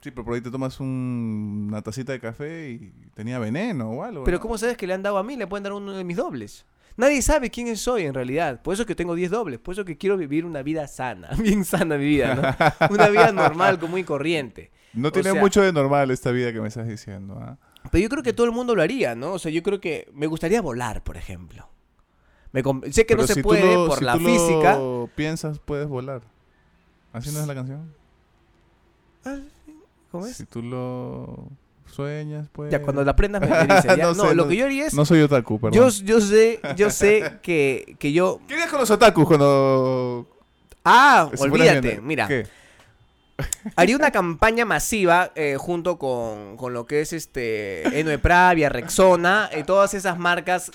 Sí, 0.00 0.10
pero 0.10 0.24
por 0.24 0.34
ahí 0.34 0.40
te 0.40 0.50
tomas 0.50 0.80
un- 0.80 1.66
una 1.68 1.82
tacita 1.82 2.12
de 2.12 2.20
café 2.20 2.70
y 2.70 2.92
tenía 3.14 3.38
veneno 3.38 3.90
o 3.90 4.02
algo. 4.02 4.24
Pero 4.24 4.38
¿no? 4.38 4.40
¿cómo 4.42 4.56
sabes 4.56 4.78
que 4.78 4.86
le 4.86 4.94
han 4.94 5.02
dado 5.02 5.18
a 5.18 5.22
mí? 5.22 5.36
Le 5.36 5.46
pueden 5.46 5.64
dar 5.64 5.74
uno 5.74 5.92
de 5.92 6.04
mis 6.04 6.16
dobles. 6.16 6.64
Nadie 6.96 7.20
sabe 7.22 7.50
quién 7.50 7.76
soy 7.76 8.04
en 8.04 8.14
realidad. 8.14 8.62
Por 8.62 8.72
eso 8.74 8.86
que 8.86 8.94
tengo 8.94 9.14
10 9.14 9.30
dobles. 9.30 9.58
Por 9.60 9.72
eso 9.74 9.84
que 9.84 9.98
quiero 9.98 10.16
vivir 10.16 10.44
una 10.46 10.62
vida 10.62 10.86
sana. 10.88 11.28
Bien 11.38 11.64
sana 11.64 11.98
mi 11.98 12.06
vida, 12.06 12.34
¿no? 12.34 12.88
Una 12.94 13.08
vida 13.08 13.32
normal, 13.32 13.78
común 13.78 14.00
y 14.00 14.04
corriente. 14.04 14.70
No 14.94 15.08
o 15.08 15.12
tiene 15.12 15.32
sea- 15.32 15.40
mucho 15.40 15.60
de 15.60 15.72
normal 15.72 16.10
esta 16.10 16.30
vida 16.30 16.52
que 16.52 16.60
me 16.60 16.68
estás 16.68 16.88
diciendo. 16.88 17.38
¿ah? 17.40 17.58
Pero 17.90 18.02
yo 18.02 18.08
creo 18.08 18.22
que 18.22 18.32
todo 18.32 18.46
el 18.46 18.52
mundo 18.52 18.74
lo 18.74 18.80
haría, 18.82 19.14
¿no? 19.14 19.32
O 19.34 19.38
sea, 19.38 19.52
yo 19.52 19.62
creo 19.62 19.78
que 19.80 20.08
me 20.14 20.26
gustaría 20.26 20.62
volar, 20.62 21.04
por 21.04 21.16
ejemplo. 21.18 21.68
Me 22.52 22.62
sé 22.90 23.04
que 23.04 23.14
no 23.14 23.18
Pero 23.18 23.26
se 23.26 23.34
si 23.34 23.42
puede 23.42 23.74
lo- 23.74 23.86
por 23.88 23.98
si 23.98 24.04
la 24.04 24.12
tú 24.14 24.20
lo 24.20 24.28
física. 24.30 24.78
piensas, 25.14 25.58
puedes 25.58 25.86
volar. 25.88 26.22
¿Así 27.12 27.30
no 27.30 27.40
es 27.40 27.46
la 27.46 27.54
canción? 27.54 27.92
Ah, 29.26 29.36
¿Cómo 30.10 30.24
es? 30.26 30.36
Si 30.36 30.46
tú 30.46 30.62
lo 30.62 31.48
sueñas, 31.96 32.46
pues... 32.52 32.70
Ya, 32.70 32.80
cuando 32.82 33.02
la 33.04 33.16
prendas 33.16 33.40
me, 33.42 33.48
me 33.48 33.74
dice, 33.74 33.88
ya. 33.96 34.04
No 34.04 34.14
No, 34.14 34.28
sé, 34.28 34.34
lo 34.34 34.44
no- 34.44 34.48
que 34.48 34.56
yo 34.56 34.66
haría 34.66 34.86
es... 34.86 34.94
No 34.94 35.04
soy 35.04 35.20
otaku, 35.22 35.58
perdón. 35.58 35.76
yo, 35.76 35.88
yo 36.04 36.20
sé, 36.20 36.60
yo 36.76 36.90
sé 36.90 37.32
que, 37.42 37.96
que 37.98 38.12
yo... 38.12 38.40
¿Qué 38.46 38.54
harías 38.54 38.70
con 38.70 38.78
los 38.80 38.90
otakus 38.90 39.26
cuando... 39.26 40.26
Ah, 40.84 41.28
olvídate, 41.38 42.00
mira. 42.00 42.28
¿Qué? 42.28 42.46
Haría 43.76 43.96
una 43.96 44.10
campaña 44.10 44.64
masiva 44.64 45.30
eh, 45.34 45.56
junto 45.58 45.98
con, 45.98 46.56
con 46.56 46.72
lo 46.72 46.86
que 46.86 47.00
es 47.02 47.12
este 47.12 47.82
Eno 48.00 48.08
de 48.10 48.18
Pravia, 48.18 48.68
Rexona 48.70 49.50
y 49.58 49.62
todas 49.64 49.92
esas 49.94 50.18
marcas 50.18 50.70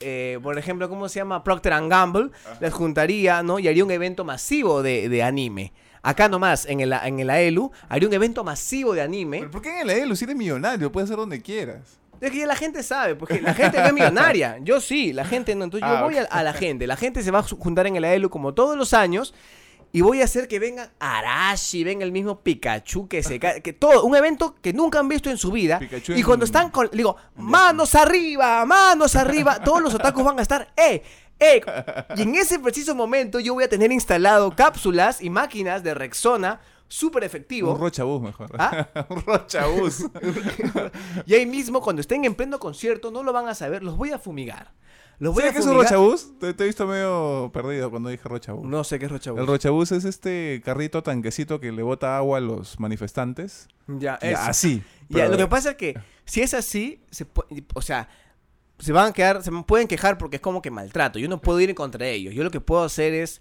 eh, 0.00 0.40
por 0.42 0.58
ejemplo, 0.58 0.88
¿cómo 0.88 1.08
se 1.08 1.20
llama? 1.20 1.44
Procter 1.44 1.74
and 1.74 1.88
Gamble, 1.88 2.30
les 2.60 2.72
juntaría, 2.72 3.44
¿no? 3.44 3.60
Y 3.60 3.68
haría 3.68 3.84
un 3.84 3.90
evento 3.92 4.24
masivo 4.24 4.82
de, 4.82 5.08
de 5.08 5.22
anime. 5.22 5.72
Acá 6.02 6.28
nomás, 6.28 6.66
en 6.66 6.80
el, 6.80 6.92
en 6.92 7.20
el 7.20 7.30
AELU, 7.30 7.70
haría 7.88 8.08
un 8.08 8.14
evento 8.14 8.42
masivo 8.44 8.92
de 8.94 9.02
anime. 9.02 9.38
¿Pero 9.38 9.50
por 9.50 9.62
qué 9.62 9.80
en 9.80 9.88
el 9.88 9.90
ELU 9.90 10.16
si 10.16 10.24
eres 10.24 10.36
millonario? 10.36 10.90
Puedes 10.90 11.08
hacer 11.08 11.16
donde 11.18 11.40
quieras. 11.40 11.98
Es 12.20 12.30
que 12.30 12.38
ya 12.38 12.46
la 12.46 12.56
gente 12.56 12.82
sabe, 12.82 13.14
porque 13.16 13.40
la 13.40 13.52
gente 13.54 13.78
no 13.80 13.86
es 13.86 13.92
millonaria. 13.92 14.58
Yo 14.62 14.80
sí, 14.80 15.12
la 15.12 15.24
gente 15.24 15.54
no. 15.54 15.64
Entonces 15.64 15.88
yo 15.88 15.96
Ah, 15.96 16.02
voy 16.02 16.16
a, 16.18 16.22
a 16.24 16.42
la 16.44 16.52
gente. 16.52 16.86
La 16.86 16.96
gente 16.96 17.20
se 17.22 17.30
va 17.32 17.40
a 17.40 17.42
juntar 17.42 17.86
en 17.88 17.96
el 17.96 18.04
AELU 18.04 18.30
como 18.30 18.54
todos 18.54 18.76
los 18.76 18.94
años. 18.94 19.34
Y 19.94 20.00
voy 20.00 20.22
a 20.22 20.24
hacer 20.24 20.48
que 20.48 20.58
vengan 20.58 20.88
Arashi, 21.00 21.84
venga 21.84 22.04
el 22.04 22.12
mismo 22.12 22.40
Pikachu, 22.40 23.08
que 23.08 23.22
se 23.22 23.38
ca- 23.38 23.60
que 23.60 23.72
todo, 23.74 24.04
un 24.04 24.16
evento 24.16 24.54
que 24.62 24.72
nunca 24.72 24.98
han 24.98 25.06
visto 25.08 25.28
en 25.30 25.36
su 25.36 25.50
vida. 25.52 25.78
Pikachu 25.80 26.14
y 26.14 26.22
cuando 26.22 26.46
están 26.46 26.70
con, 26.70 26.88
digo, 26.92 27.14
manos 27.36 27.94
arriba, 27.94 28.64
manos 28.64 29.16
arriba, 29.16 29.58
todos 29.62 29.82
los 29.82 29.94
otakus 29.94 30.24
van 30.24 30.38
a 30.38 30.42
estar, 30.42 30.72
¡eh! 30.78 31.02
Y 32.16 32.22
en 32.22 32.34
ese 32.34 32.58
preciso 32.58 32.94
momento 32.94 33.40
yo 33.40 33.54
voy 33.54 33.64
a 33.64 33.68
tener 33.68 33.92
instalado 33.92 34.54
cápsulas 34.54 35.22
y 35.22 35.30
máquinas 35.30 35.82
de 35.82 35.94
Rexona 35.94 36.60
súper 36.88 37.24
efectivo. 37.24 37.72
Un 37.72 37.80
rochabús 37.80 38.20
mejor. 38.20 38.50
¿Ah? 38.58 38.88
un 39.08 39.22
rochabús. 39.22 40.06
Y 41.26 41.34
ahí 41.34 41.46
mismo, 41.46 41.80
cuando 41.80 42.00
estén 42.00 42.24
en 42.24 42.34
pleno 42.34 42.58
concierto, 42.58 43.10
no 43.10 43.22
lo 43.22 43.32
van 43.32 43.48
a 43.48 43.54
saber, 43.54 43.82
los 43.82 43.96
voy 43.96 44.10
a 44.10 44.18
fumigar. 44.18 44.72
Los 45.18 45.34
voy 45.34 45.42
¿Sabes 45.42 45.54
qué 45.54 45.60
es 45.60 45.66
un 45.66 45.74
rochabús? 45.74 46.38
Te, 46.38 46.52
te 46.52 46.64
he 46.64 46.66
visto 46.66 46.86
medio 46.86 47.50
perdido 47.52 47.90
cuando 47.90 48.08
dije 48.08 48.28
rochabús. 48.28 48.64
No 48.64 48.82
sé 48.82 48.98
qué 48.98 49.06
es 49.06 49.10
Rochabús. 49.10 49.40
El 49.40 49.46
rochabús 49.46 49.92
es 49.92 50.04
este 50.04 50.60
carrito 50.64 51.02
tanquecito 51.02 51.60
que 51.60 51.70
le 51.70 51.82
bota 51.82 52.16
agua 52.16 52.38
a 52.38 52.40
los 52.40 52.80
manifestantes. 52.80 53.68
Ya, 53.86 54.16
eso. 54.16 54.40
así. 54.42 54.82
Ya, 55.08 55.28
lo 55.28 55.36
que 55.36 55.46
pasa 55.46 55.70
es 55.70 55.76
que 55.76 55.98
si 56.24 56.40
es 56.40 56.54
así, 56.54 57.04
se 57.10 57.26
o 57.74 57.82
sea, 57.82 58.08
se 58.78 58.92
van 58.92 59.08
a 59.08 59.12
quedar, 59.12 59.42
se 59.42 59.50
me 59.50 59.62
pueden 59.62 59.86
quejar 59.88 60.18
porque 60.18 60.36
es 60.36 60.42
como 60.42 60.60
que 60.62 60.70
maltrato. 60.70 61.18
Yo 61.18 61.28
no 61.28 61.40
puedo 61.40 61.60
ir 61.60 61.70
en 61.70 61.76
contra 61.76 62.04
de 62.06 62.12
ellos. 62.12 62.34
Yo 62.34 62.42
lo 62.44 62.50
que 62.50 62.60
puedo 62.60 62.82
hacer 62.82 63.14
es, 63.14 63.40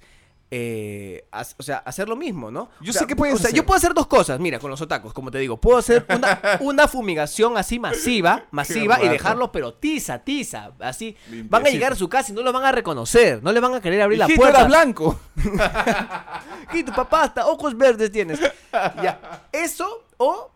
eh, 0.54 1.26
o 1.58 1.64
sea, 1.64 1.78
hacer 1.78 2.10
lo 2.10 2.16
mismo, 2.18 2.52
¿no? 2.52 2.70
Yo 2.82 2.90
O 2.90 2.94
sé 2.94 3.00
sea, 3.00 3.08
que 3.08 3.16
puedes 3.16 3.36
O 3.36 3.38
sea, 3.38 3.48
hacer. 3.48 3.56
yo 3.58 3.66
puedo 3.66 3.78
hacer 3.78 3.94
dos 3.94 4.06
cosas, 4.08 4.40
mira, 4.40 4.60
con 4.60 4.70
los 4.70 4.82
otacos, 4.82 5.14
como 5.14 5.32
te 5.32 5.38
digo. 5.40 5.60
Puedo 5.62 5.78
hacer 5.78 6.06
una, 6.14 6.40
una 6.60 6.88
fumigación 6.88 7.58
así 7.58 7.80
masiva, 7.80 8.44
masiva, 8.52 9.02
y 9.04 9.08
dejarlos, 9.08 9.50
pero 9.54 9.74
tiza, 9.74 10.20
tiza, 10.20 10.72
así. 10.80 11.16
Van 11.46 11.66
a 11.66 11.70
llegar 11.70 11.94
a 11.94 11.96
su 11.96 12.10
casa 12.10 12.32
y 12.32 12.36
no 12.36 12.42
los 12.42 12.54
van 12.54 12.66
a 12.66 12.72
reconocer. 12.72 13.42
No 13.42 13.52
le 13.52 13.60
van 13.62 13.74
a 13.76 13.82
querer 13.82 14.02
abrir 14.02 14.20
la 14.20 14.28
puerta. 14.28 14.66
blanco. 14.66 15.20
Y 16.74 16.84
tu 16.84 16.94
papá 16.94 17.24
hasta 17.24 17.48
ojos 17.48 17.76
verdes 17.78 18.12
tienes. 18.12 18.40
Ya. 18.72 19.48
Eso 19.52 20.06
o 20.18 20.52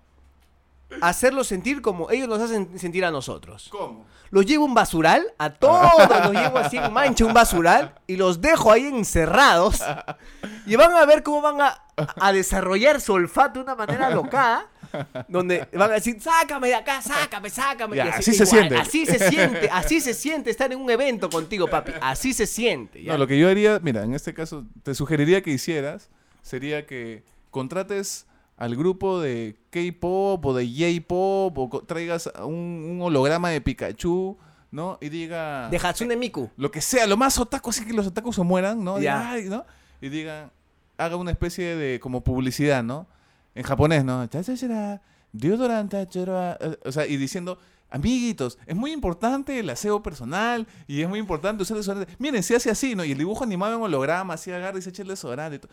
hacerlos 1.01 1.47
sentir 1.47 1.81
como 1.81 2.09
ellos 2.11 2.27
nos 2.27 2.39
hacen 2.39 2.77
sentir 2.79 3.05
a 3.05 3.11
nosotros. 3.11 3.69
¿Cómo? 3.71 4.05
Los 4.31 4.45
llevo 4.45 4.65
un 4.65 4.73
basural, 4.73 5.25
a 5.37 5.49
todos 5.51 5.91
los 6.09 6.31
llevo 6.33 6.57
así 6.57 6.77
en 6.77 6.91
mancha 6.91 7.25
un 7.25 7.33
basural 7.33 7.95
y 8.07 8.15
los 8.17 8.41
dejo 8.41 8.71
ahí 8.71 8.85
encerrados. 8.85 9.81
Y 10.65 10.75
van 10.75 10.91
a 10.93 11.05
ver 11.05 11.23
cómo 11.23 11.41
van 11.41 11.61
a, 11.61 11.83
a 11.95 12.33
desarrollar 12.33 12.99
su 12.99 13.13
olfato 13.13 13.59
de 13.59 13.63
una 13.63 13.75
manera 13.75 14.09
locada. 14.09 14.67
Donde 15.27 15.67
van 15.73 15.91
a 15.91 15.95
decir, 15.95 16.21
sácame 16.21 16.69
de 16.69 16.75
acá, 16.75 17.01
sácame, 17.01 17.49
sácame. 17.49 17.97
Ya, 17.97 18.05
Y 18.05 18.09
así 18.09 18.33
se 18.33 18.45
siente. 18.45 18.77
Así 18.77 19.05
se 19.05 19.19
siente, 19.29 19.69
así 19.71 20.01
se 20.01 20.13
siente 20.13 20.49
estar 20.49 20.71
en 20.71 20.79
un 20.79 20.89
evento 20.89 21.29
contigo, 21.29 21.67
papi. 21.67 21.91
Así 22.01 22.33
se 22.33 22.47
siente. 22.47 23.03
¿ya? 23.03 23.13
No, 23.13 23.19
lo 23.19 23.27
que 23.27 23.37
yo 23.37 23.49
haría, 23.49 23.79
mira, 23.81 24.03
en 24.03 24.13
este 24.13 24.33
caso, 24.33 24.65
te 24.83 24.95
sugeriría 24.95 25.41
que 25.41 25.51
hicieras, 25.51 26.09
sería 26.41 26.85
que 26.85 27.23
contrates 27.51 28.25
al 28.57 28.75
grupo 28.75 29.19
de 29.19 29.57
K-pop 29.69 30.45
o 30.45 30.53
de 30.53 30.65
J-pop 30.67 31.57
o 31.57 31.81
traigas 31.85 32.29
un, 32.43 32.53
un 32.53 33.01
holograma 33.01 33.49
de 33.49 33.59
Pikachu, 33.61 34.37
¿no? 34.71 34.97
Y 35.01 35.09
diga 35.09 35.69
De 35.69 35.77
Hatsune 35.77 36.15
Miku. 36.15 36.49
lo 36.57 36.71
que 36.71 36.81
sea, 36.81 37.05
lo 37.07 37.17
más 37.17 37.37
otaku, 37.39 37.69
así 37.69 37.85
que 37.85 37.93
los 37.93 38.07
otakus 38.07 38.35
se 38.35 38.43
mueran, 38.43 38.83
¿no? 38.83 38.97
Diga, 38.97 39.11
Ya. 39.21 39.31
"Ay", 39.31 39.45
¿no? 39.49 39.65
Y 40.01 40.09
diga, 40.09 40.51
haga 40.97 41.15
una 41.17 41.31
especie 41.31 41.75
de 41.75 41.99
como 41.99 42.23
publicidad, 42.23 42.83
¿no? 42.83 43.07
En 43.55 43.63
japonés, 43.63 44.03
¿no? 44.05 44.27
Deodorante, 45.31 46.01
eh, 46.01 46.77
O 46.85 46.91
sea, 46.91 47.05
y 47.07 47.17
diciendo, 47.17 47.57
amiguitos, 47.89 48.57
es 48.65 48.75
muy 48.75 48.91
importante 48.91 49.59
el 49.59 49.69
aseo 49.69 50.01
personal 50.01 50.65
y 50.87 51.01
es 51.01 51.09
muy 51.09 51.19
importante 51.19 51.63
usar 51.63 51.77
desodorante. 51.77 52.13
Miren, 52.19 52.41
se 52.43 52.55
hace 52.55 52.69
así, 52.69 52.95
¿no? 52.95 53.03
Y 53.03 53.11
el 53.11 53.17
dibujo 53.17 53.43
animado 53.43 53.75
en 53.75 53.81
holograma, 53.81 54.35
así 54.35 54.51
agarra 54.51 54.77
y 54.79 54.81
se 54.81 54.89
echa 54.91 55.01
el 55.01 55.09
desodorante 55.09 55.57
y 55.57 55.59
todo. 55.59 55.71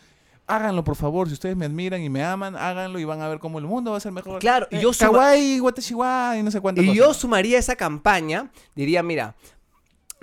Háganlo, 0.57 0.85
por 0.85 0.97
favor, 0.97 1.29
si 1.29 1.33
ustedes 1.35 1.57
me 1.57 1.65
admiran 1.65 2.03
y 2.03 2.11
me 2.11 2.23
aman, 2.23 2.57
háganlo 2.57 2.99
y 2.99 3.05
van 3.05 3.23
a 3.23 3.29
ver 3.29 3.39
cómo 3.39 3.59
el 3.59 3.65
mundo 3.65 3.93
va 3.93 3.97
a 3.97 4.01
ser 4.01 4.13
mejor. 4.13 4.39
Claro, 4.39 4.67
y 4.71 4.77
Eh, 4.77 4.81
yo 4.83 4.93
suma- 4.93 5.11
kawaii, 5.13 5.61
y 6.39 6.43
no 6.43 6.51
sé 6.51 6.61
cuántas 6.61 6.85
Y 6.85 6.89
cosas. 6.89 6.99
yo 6.99 7.15
sumaría 7.15 7.59
esa 7.59 7.75
campaña, 7.75 8.51
diría, 8.75 9.03
mira, 9.03 9.35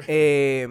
eh, 0.07 0.67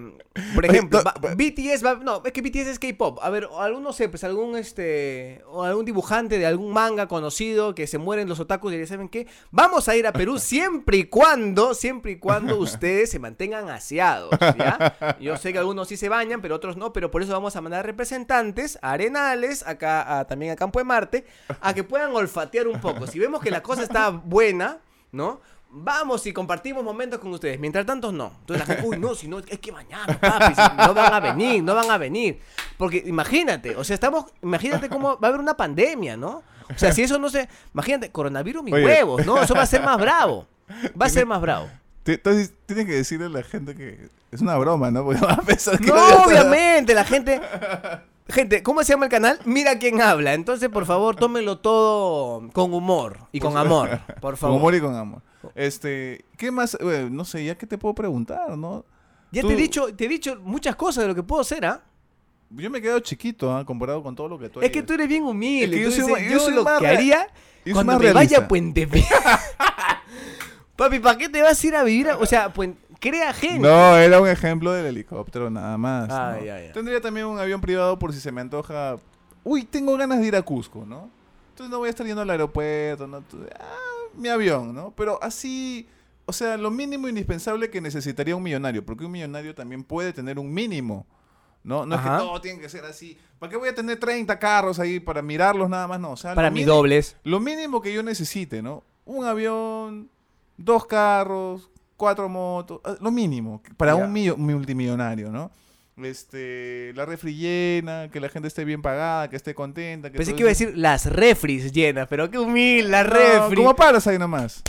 por 0.55 0.64
ejemplo, 0.64 0.99
no, 0.99 1.05
va- 1.05 1.35
BTS 1.35 1.85
va, 1.85 1.95
no, 1.97 2.22
es 2.24 2.33
que 2.33 2.41
BTS 2.43 2.68
es 2.68 2.79
K-pop. 2.79 3.18
A 3.22 3.31
ver, 3.31 3.49
algún, 3.59 3.83
no 3.83 3.93
sé, 3.93 4.09
pues 4.09 4.22
algún 4.24 4.57
este, 4.57 5.43
o 5.51 5.62
algún 5.64 5.85
dibujante 5.85 6.39
de 6.39 6.47
algún 6.47 6.72
manga 6.72 7.09
conocido 7.09 7.74
que 7.74 7.87
se 7.87 7.99
mueren 7.99 8.29
los 8.29 8.39
otakus 8.41 8.70
y 8.70 8.76
diría, 8.76 8.87
¿saben 8.87 9.09
qué? 9.09 9.26
Vamos 9.51 9.89
a 9.89 9.97
ir 9.97 10.07
a 10.07 10.12
Perú 10.12 10.39
siempre 10.39 10.99
y 10.99 11.05
cuando, 11.05 11.74
siempre 11.74 12.12
y 12.12 12.16
cuando 12.18 12.57
ustedes 12.59 13.11
se 13.11 13.18
mantengan 13.18 13.68
aseados, 13.68 14.31
¿ya? 14.57 15.16
Yo 15.20 15.37
sé 15.37 15.53
que 15.53 15.59
algunos 15.59 15.89
sí 15.89 15.97
se 15.97 16.09
bañan, 16.09 16.41
pero 16.41 16.55
otros 16.55 16.76
no, 16.76 16.93
pero 16.93 17.11
por 17.11 17.22
eso 17.22 17.33
vamos 17.33 17.57
a 17.57 17.61
mandar 17.61 17.85
representantes 17.87 18.79
a 18.83 18.93
Arenales, 18.93 19.66
acá 19.66 20.18
a- 20.18 20.26
también 20.26 20.53
a 20.53 20.57
Campo 20.57 20.79
de 20.79 20.85
Marte, 20.85 21.24
a 21.61 21.74
que 21.74 21.85
puedan 21.85 22.14
olfatear 22.14 22.68
un 22.68 22.81
poco. 22.81 23.07
Si 23.07 23.18
vemos 23.18 23.41
que 23.41 23.51
la 23.51 23.62
cosa 23.62 23.83
está 23.83 24.11
buena, 24.11 24.79
¿no? 25.12 25.41
Vamos 25.83 26.26
y 26.26 26.33
compartimos 26.33 26.83
momentos 26.85 27.18
con 27.18 27.33
ustedes. 27.33 27.59
Mientras 27.59 27.87
tanto, 27.87 28.12
no. 28.12 28.33
Entonces 28.41 28.66
la 28.66 28.74
gente, 28.74 28.89
uy, 28.89 28.99
no, 28.99 29.14
si 29.14 29.29
no, 29.29 29.39
es 29.39 29.59
que 29.59 29.72
mañana, 29.72 30.18
papi, 30.20 30.55
si 30.55 30.76
no 30.76 30.95
van 30.95 31.12
a 31.12 31.20
venir, 31.20 31.62
no 31.62 31.74
van 31.74 31.91
a 31.91 31.99
venir. 31.99 32.41
Porque 32.76 33.03
imagínate, 33.07 33.76
o 33.76 33.85
sea, 33.85 33.95
estamos, 33.95 34.26
imagínate 34.43 34.89
cómo 34.89 35.18
va 35.18 35.29
a 35.29 35.31
haber 35.31 35.41
una 35.41 35.57
pandemia, 35.57 36.16
¿no? 36.16 36.43
O 36.74 36.79
sea, 36.79 36.93
si 36.93 37.03
eso 37.03 37.18
no 37.18 37.31
se, 37.31 37.49
imagínate, 37.72 38.11
coronavirus, 38.11 38.62
mis 38.62 38.74
Oye. 38.74 38.85
huevos, 38.85 39.24
¿no? 39.24 39.41
Eso 39.41 39.55
va 39.55 39.62
a 39.62 39.66
ser 39.66 39.83
más 39.83 39.99
bravo. 39.99 40.47
Va 41.01 41.07
a 41.07 41.09
ser 41.09 41.24
más 41.26 41.41
bravo. 41.41 41.68
Entonces 42.05 42.53
tienes 42.66 42.87
que 42.87 42.93
decirle 42.93 43.26
a 43.26 43.31
la 43.31 43.43
gente 43.43 43.74
que 43.74 44.09
es 44.31 44.41
una 44.41 44.57
broma, 44.57 44.91
¿no? 44.91 45.05
Porque 45.05 45.20
van 45.20 45.41
a 45.41 45.43
pensar 45.43 45.79
que... 45.79 45.87
No, 45.87 46.24
obviamente, 46.24 46.95
la 46.95 47.05
gente. 47.05 47.41
Gente, 48.29 48.62
¿cómo 48.62 48.83
se 48.85 48.93
llama 48.93 49.07
el 49.07 49.11
canal? 49.11 49.39
Mira 49.45 49.79
quién 49.79 50.03
habla. 50.03 50.35
Entonces, 50.35 50.68
por 50.68 50.85
favor, 50.87 51.16
tómenlo 51.20 51.59
todo 51.59 52.49
con 52.53 52.74
humor 52.74 53.18
y 53.33 53.41
con 53.41 53.57
amor. 53.57 54.01
Por 54.20 54.33
Con 54.33 54.37
favor. 54.37 54.57
humor 54.59 54.74
y 54.74 54.81
con 54.81 54.95
amor. 54.95 55.22
Este, 55.55 56.24
¿qué 56.37 56.51
más? 56.51 56.76
Bueno, 56.81 57.09
no 57.11 57.24
sé, 57.24 57.45
ya 57.45 57.57
que 57.57 57.66
te 57.66 57.79
puedo 57.79 57.95
preguntar, 57.95 58.57
¿no? 58.59 58.85
Ya 59.31 59.43
Tú- 59.43 59.49
te 59.49 59.55
he 59.55 59.57
dicho, 59.57 59.95
te 59.95 60.05
he 60.05 60.09
dicho 60.09 60.37
muchas 60.43 60.76
cosas 60.76 61.05
de 61.05 61.09
lo 61.09 61.14
que 61.14 61.22
puedo 61.22 61.41
hacer, 61.43 61.64
¿ah? 61.64 61.83
Yo 62.51 62.70
me 62.70 62.79
he 62.79 62.83
quedado 62.83 63.01
chiquito, 63.01 63.55
¿ah? 63.55 63.64
Comparado 63.64 64.03
con 64.03 64.14
todo 64.14 64.29
lo 64.29 64.39
que 64.39 64.49
tú 64.49 64.61
Es 64.61 64.70
que 64.70 64.83
tú 64.83 64.95
eres 64.95 65.09
bien 65.09 65.22
humilde. 65.24 65.76
Es 65.76 65.83
que 65.83 65.85
yo 65.85 65.91
soy 66.07 66.14
dices, 66.22 66.33
yo 66.33 66.41
soy 66.41 66.55
lo 66.55 66.64
que 66.64 66.87
haría 66.87 67.29
yo 67.64 67.74
cuando 67.74 67.99
me 67.99 68.12
vaya 68.12 68.39
a 68.39 68.49
Puente. 68.49 68.89
Papi, 70.76 70.99
¿para 71.01 71.18
qué 71.18 71.29
te 71.29 71.43
vas 71.43 71.62
a 71.62 71.66
ir 71.66 71.74
a 71.76 71.83
vivir? 71.83 72.09
a- 72.09 72.16
O 72.18 72.26
sea, 72.26 72.53
pues, 72.53 72.70
crea 73.01 73.33
gente. 73.33 73.61
No, 73.61 73.97
era 73.97 74.21
un 74.21 74.29
ejemplo 74.29 74.73
del 74.73 74.87
helicóptero 74.87 75.51
nada 75.51 75.77
más. 75.79 76.09
Ah, 76.11 76.37
¿no? 76.39 76.45
ya, 76.45 76.61
ya. 76.61 76.73
Tendría 76.73 77.01
también 77.01 77.27
un 77.27 77.39
avión 77.39 77.61
privado 77.61 77.99
por 77.99 78.13
si 78.13 78.21
se 78.21 78.33
me 78.33 78.41
antoja. 78.41 78.97
Uy, 79.45 79.65
tengo 79.65 79.97
ganas 79.97 80.21
de 80.21 80.27
ir 80.27 80.37
a 80.37 80.43
Cusco, 80.43 80.85
¿no? 80.87 81.09
Entonces 81.51 81.71
no 81.71 81.79
voy 81.79 81.89
a 81.89 81.91
estar 81.91 82.07
yendo 82.07 82.23
al 82.23 82.31
aeropuerto, 82.31 83.07
¿no? 83.07 83.23
Ah, 83.59 83.65
mi 84.15 84.29
avión, 84.29 84.75
¿no? 84.75 84.93
Pero 84.97 85.19
así, 85.23 85.89
o 86.27 86.33
sea, 86.33 86.57
lo 86.57 86.71
mínimo 86.71 87.09
indispensable 87.09 87.71
que 87.71 87.81
necesitaría 87.81 88.37
un 88.37 88.43
millonario, 88.43 88.85
porque 88.85 89.05
un 89.05 89.13
millonario 89.13 89.55
también 89.55 89.83
puede 89.85 90.13
tener 90.13 90.39
un 90.39 90.53
mínimo, 90.53 91.07
¿no? 91.65 91.85
No 91.87 91.97
es 91.97 92.01
que 92.01 92.09
todo 92.09 92.41
tiene 92.41 92.61
que 92.61 92.69
ser 92.69 92.85
así. 92.85 93.19
¿Para 93.39 93.51
qué 93.51 93.57
voy 93.57 93.69
a 93.69 93.75
tener 93.75 93.99
30 93.99 94.39
carros 94.39 94.79
ahí 94.79 95.01
para 95.01 95.23
mirarlos 95.23 95.69
nada 95.69 95.87
más? 95.89 95.99
No, 96.01 96.13
o 96.13 96.17
sea, 96.17 96.35
Para 96.35 96.51
mínimo- 96.51 96.67
dobles. 96.75 97.17
Lo 97.25 97.41
mínimo 97.41 97.81
que 97.81 97.93
yo 97.93 98.03
necesite, 98.03 98.63
¿no? 98.63 98.85
Un 99.05 99.25
avión, 99.25 100.09
dos 100.57 100.87
carros, 100.87 101.71
cuatro 101.99 102.31
motos, 102.31 102.81
eh, 102.87 102.97
lo 103.03 103.11
mínimo 103.11 103.63
para 103.77 103.95
un 103.95 104.11
millo- 104.11 104.37
multimillonario, 104.39 105.31
¿no? 105.31 105.51
Este, 106.03 106.93
la 106.95 107.05
refri 107.05 107.35
llena, 107.35 108.09
que 108.11 108.21
la 108.21 108.29
gente 108.29 108.47
esté 108.49 108.65
bien 108.65 108.81
pagada, 108.83 109.29
que 109.29 109.35
esté 109.37 109.55
contenta. 109.55 110.11
Que 110.11 110.17
Pensé 110.17 110.33
que 110.35 110.41
iba 110.43 110.49
a 110.49 110.53
decir 110.57 110.73
las 110.77 111.07
refris 111.07 111.73
llenas, 111.73 112.07
pero 112.09 112.31
qué 112.31 112.39
humilde, 112.39 112.89
la 112.89 113.03
No, 113.03 113.11
refri. 113.11 113.57
como 113.57 113.75
paras 113.75 114.07
ahí 114.07 114.17
nomás. 114.17 114.63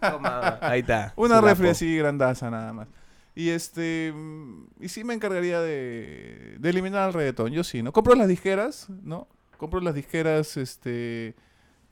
Toma, 0.00 0.58
ahí 0.60 0.80
está. 0.80 1.12
Una 1.16 1.40
refri 1.40 1.68
así 1.68 1.96
grandaza 1.96 2.50
nada 2.50 2.72
más. 2.74 2.88
Y 3.34 3.48
este, 3.50 4.12
mm, 4.14 4.66
y 4.80 4.88
sí 4.88 5.02
me 5.02 5.14
encargaría 5.14 5.60
de, 5.60 6.56
de 6.58 6.68
eliminar 6.70 7.08
el 7.08 7.14
reggaetón, 7.14 7.52
yo 7.52 7.64
sí, 7.64 7.82
¿no? 7.82 7.92
Compro 7.92 8.14
las 8.14 8.28
disqueras, 8.28 8.86
¿no? 9.02 9.28
Compro 9.56 9.80
las 9.80 9.94
disqueras, 9.94 10.56
este, 10.58 11.34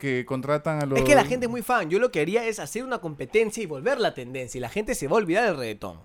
que 0.05 0.25
contratan 0.25 0.81
a 0.81 0.85
los... 0.85 0.99
Es 0.99 1.05
que 1.05 1.15
la 1.15 1.25
gente 1.25 1.45
es 1.47 1.49
muy 1.51 1.61
fan. 1.61 1.89
Yo 1.89 1.97
lo 1.99 2.11
que 2.11 2.21
haría 2.21 2.45
es 2.45 2.59
hacer 2.59 2.83
una 2.83 2.99
competencia 2.99 3.63
y 3.63 3.65
volver 3.65 3.99
la 3.99 4.13
tendencia. 4.13 4.57
Y 4.57 4.61
la 4.61 4.69
gente 4.69 4.93
se 4.95 5.07
va 5.07 5.13
a 5.13 5.17
olvidar 5.17 5.45
del 5.45 5.57
reggaetón. 5.57 5.97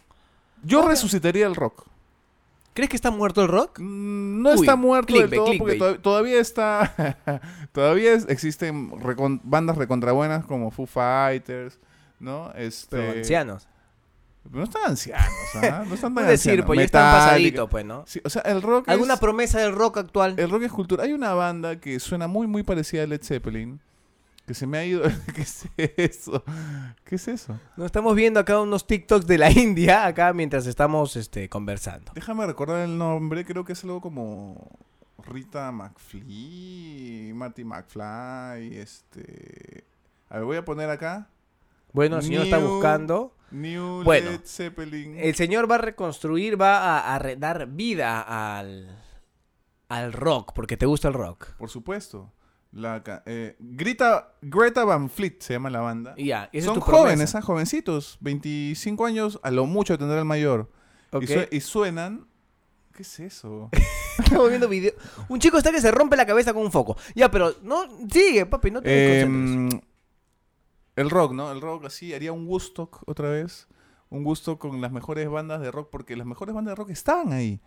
Yo 0.63 0.87
resucitaría 0.89 1.47
el 1.47 1.55
rock. 1.55 1.87
¿Crees 2.73 2.89
que 2.89 2.97
está 2.97 3.11
muerto 3.11 3.43
el 3.43 3.49
rock? 3.49 3.79
Mm, 3.81 4.43
No 4.43 4.51
Uy, 4.51 4.61
está 4.61 4.77
muerto 4.77 5.09
clickbait, 5.09 5.31
del 5.31 5.39
todo 5.41 5.59
porque 5.59 5.75
to- 5.77 6.01
todavía 6.01 6.41
está. 6.41 7.41
todavía 7.73 8.13
es- 8.15 8.27
existen 8.29 8.91
recon- 8.93 9.41
bandas 9.43 9.77
recontrabuenas 9.77 10.45
como 10.47 10.71
Foo 10.71 10.87
Fighters, 10.87 11.79
¿no? 12.21 12.53
Este, 12.55 12.97
Pero 12.97 13.13
ancianos. 13.19 13.67
No 14.51 14.63
están 14.63 14.83
ancianos, 14.87 15.27
¿ah? 15.57 15.85
No 15.87 15.95
están 15.95 16.15
tan 16.15 16.25
Es 16.25 16.31
decir, 16.31 16.53
ancianos. 16.53 16.67
pues 16.67 16.79
ya 16.79 16.85
están 16.85 17.13
pasaditos, 17.15 17.69
pues, 17.69 17.85
¿no? 17.85 18.05
Sí, 18.07 18.21
o 18.25 18.31
sea, 18.31 18.43
el 18.43 18.63
rock 18.63 18.89
¿Alguna 18.89 19.15
es... 19.15 19.21
promesa 19.21 19.59
del 19.61 19.73
rock 19.73 19.99
actual? 19.99 20.35
El 20.39 20.49
rock 20.49 20.63
es 20.63 20.73
cultura. 20.73 21.05
Hay 21.05 21.13
una 21.13 21.35
banda 21.35 21.79
que 21.81 21.99
suena 22.01 22.27
muy, 22.29 22.47
muy 22.47 22.63
parecida 22.63 23.03
a 23.03 23.07
Led 23.07 23.21
Zeppelin. 23.23 23.81
Que 24.51 24.55
se 24.55 24.67
me 24.67 24.79
ha 24.79 24.85
ido... 24.85 25.03
¿Qué 25.37 25.43
es 25.43 25.69
eso? 25.77 26.43
¿Qué 27.05 27.15
es 27.15 27.29
eso? 27.29 27.61
Nos 27.77 27.87
estamos 27.87 28.17
viendo 28.17 28.41
acá 28.41 28.61
unos 28.61 28.85
TikToks 28.85 29.25
de 29.29 29.39
la 29.39 29.49
India, 29.57 30.05
acá 30.05 30.33
mientras 30.33 30.67
estamos 30.67 31.15
este, 31.15 31.49
conversando. 31.49 32.11
Déjame 32.17 32.45
recordar 32.49 32.81
el 32.81 32.99
nombre. 32.99 33.45
Creo 33.45 33.65
que 33.65 33.75
es 33.75 33.85
algo 33.85 34.01
como... 34.01 34.77
Rita 35.19 35.71
McFly, 35.71 37.31
Marty 37.33 37.63
McFly, 37.63 38.77
este... 38.77 39.85
A 40.29 40.39
ver, 40.39 40.45
voy 40.47 40.57
a 40.57 40.65
poner 40.65 40.91
acá. 40.91 41.29
Bueno, 41.93 42.17
el 42.17 42.23
señor 42.25 42.43
está 42.43 42.59
buscando. 42.59 43.37
New 43.53 44.03
Bueno, 44.03 44.33
Led 44.33 44.41
Zeppelin. 44.47 45.17
El 45.17 45.37
señor 45.37 45.71
va 45.71 45.77
a 45.77 45.79
reconstruir, 45.79 46.61
va 46.61 46.99
a, 46.99 47.15
a 47.15 47.37
dar 47.37 47.69
vida 47.69 48.21
al, 48.59 48.99
al 49.89 50.13
rock, 50.13 50.55
porque 50.57 50.77
te 50.77 50.87
gusta 50.87 51.07
el 51.07 51.15
rock. 51.15 51.53
Por 51.57 51.71
supuesto. 51.71 52.33
La, 52.73 53.03
eh, 53.27 53.57
Greta, 53.59 54.35
Greta 54.43 54.85
Van 54.85 55.11
Fleet 55.11 55.41
se 55.41 55.55
llama 55.55 55.71
la 55.71 55.81
banda. 55.81 56.15
Ya, 56.17 56.49
Son 56.63 56.79
jóvenes, 56.81 57.35
¿ah? 57.35 57.43
jovencitos. 57.43 58.17
25 58.21 59.07
años, 59.07 59.41
a 59.43 59.51
lo 59.51 59.67
mucho 59.67 59.99
tendrá 59.99 60.19
el 60.19 60.25
mayor. 60.25 60.71
Ok. 61.11 61.23
Y, 61.23 61.27
sue- 61.27 61.49
y 61.51 61.61
suenan... 61.61 62.27
¿Qué 62.93 63.03
es 63.03 63.21
eso? 63.21 63.71
Estamos 64.19 64.49
viendo 64.51 64.69
video. 64.69 64.93
Un 65.29 65.39
chico 65.41 65.57
está 65.59 65.73
que 65.73 65.81
se 65.81 65.91
rompe 65.91 66.17
la 66.17 66.27
cabeza 66.27 66.53
con 66.53 66.63
un 66.63 66.71
foco. 66.73 66.97
Ya, 67.15 67.31
pero 67.31 67.55
no, 67.63 67.85
sigue, 68.11 68.47
papi, 68.47 68.71
no 68.71 68.83
te. 68.83 69.21
Em, 69.21 69.69
el 70.97 71.09
rock, 71.09 71.33
¿no? 71.33 71.51
El 71.51 71.61
rock 71.61 71.87
así, 71.87 72.13
haría 72.13 72.33
un 72.33 72.47
Woodstock 72.47 73.03
otra 73.07 73.31
vez. 73.31 73.69
Un 74.11 74.25
Woodstock 74.27 74.61
con 74.61 74.81
las 74.81 74.93
mejores 74.93 75.29
bandas 75.31 75.61
de 75.61 75.71
rock, 75.71 75.89
porque 75.91 76.17
las 76.17 76.27
mejores 76.27 76.55
bandas 76.55 76.73
de 76.73 76.77
rock 76.77 76.91
están 76.91 77.33
ahí, 77.33 77.61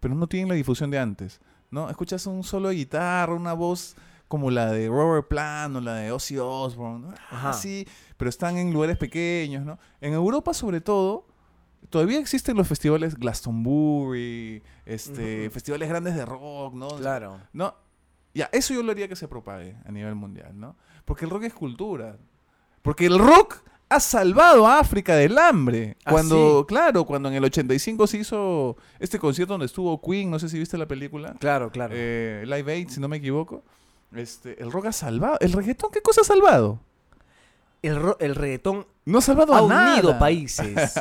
pero 0.00 0.14
no 0.14 0.26
tienen 0.28 0.48
la 0.48 0.54
difusión 0.54 0.90
de 0.90 0.98
antes, 0.98 1.40
¿no? 1.70 1.88
Escuchas 1.90 2.26
un 2.26 2.42
solo 2.42 2.70
de 2.70 2.76
guitarra, 2.76 3.34
una 3.34 3.52
voz 3.52 3.94
como 4.30 4.52
la 4.52 4.70
de 4.70 4.86
Robert 4.86 5.26
Plant 5.26 5.74
o 5.74 5.80
la 5.80 5.96
de 5.96 6.12
Ozzy 6.12 6.38
Osbourne, 6.38 7.08
¿no? 7.08 7.14
Así, 7.32 7.84
pero 8.16 8.28
están 8.28 8.58
en 8.58 8.72
lugares 8.72 8.96
pequeños, 8.96 9.64
¿no? 9.66 9.76
En 10.00 10.12
Europa, 10.12 10.54
sobre 10.54 10.80
todo, 10.80 11.26
todavía 11.88 12.20
existen 12.20 12.56
los 12.56 12.68
festivales 12.68 13.16
Glastonbury, 13.16 14.62
este, 14.86 15.50
festivales 15.50 15.88
grandes 15.88 16.14
de 16.14 16.24
rock, 16.24 16.74
¿no? 16.74 16.90
Claro. 16.90 17.40
No, 17.52 17.74
ya, 18.32 18.48
eso 18.52 18.72
yo 18.72 18.84
lo 18.84 18.92
haría 18.92 19.08
que 19.08 19.16
se 19.16 19.26
propague 19.26 19.74
a 19.84 19.90
nivel 19.90 20.14
mundial, 20.14 20.52
¿no? 20.54 20.76
Porque 21.04 21.24
el 21.24 21.32
rock 21.32 21.42
es 21.42 21.52
cultura. 21.52 22.16
Porque 22.82 23.06
el 23.06 23.18
rock 23.18 23.64
ha 23.88 23.98
salvado 23.98 24.64
a 24.64 24.78
África 24.78 25.16
del 25.16 25.36
hambre. 25.38 25.96
¿Ah, 26.04 26.12
Cuando, 26.12 26.66
claro, 26.68 27.04
cuando 27.04 27.28
en 27.30 27.34
el 27.34 27.42
85 27.42 28.06
se 28.06 28.18
hizo 28.18 28.76
este 29.00 29.18
concierto 29.18 29.54
donde 29.54 29.66
estuvo 29.66 30.00
Queen, 30.00 30.30
no 30.30 30.38
sé 30.38 30.48
si 30.48 30.56
viste 30.56 30.78
la 30.78 30.86
película. 30.86 31.34
Claro, 31.40 31.72
claro. 31.72 31.94
Eh, 31.96 32.44
Live 32.46 32.72
Aid, 32.72 32.90
si 32.90 33.00
no 33.00 33.08
me 33.08 33.16
equivoco. 33.16 33.64
Este, 34.14 34.60
el 34.62 34.72
rock 34.72 34.86
ha 34.86 34.92
salvado. 34.92 35.36
¿El 35.40 35.52
reggaetón 35.52 35.90
qué 35.92 36.02
cosa 36.02 36.22
ha 36.22 36.24
salvado? 36.24 36.80
el, 37.82 37.96
ro- 37.96 38.16
el 38.20 38.34
reggaetón 38.34 38.86
No 39.06 39.18
ha 39.18 39.22
salvado 39.22 39.54
ha 39.54 39.58
a 39.58 39.62
unido 39.62 40.08
nada. 40.08 40.18
países. 40.18 40.94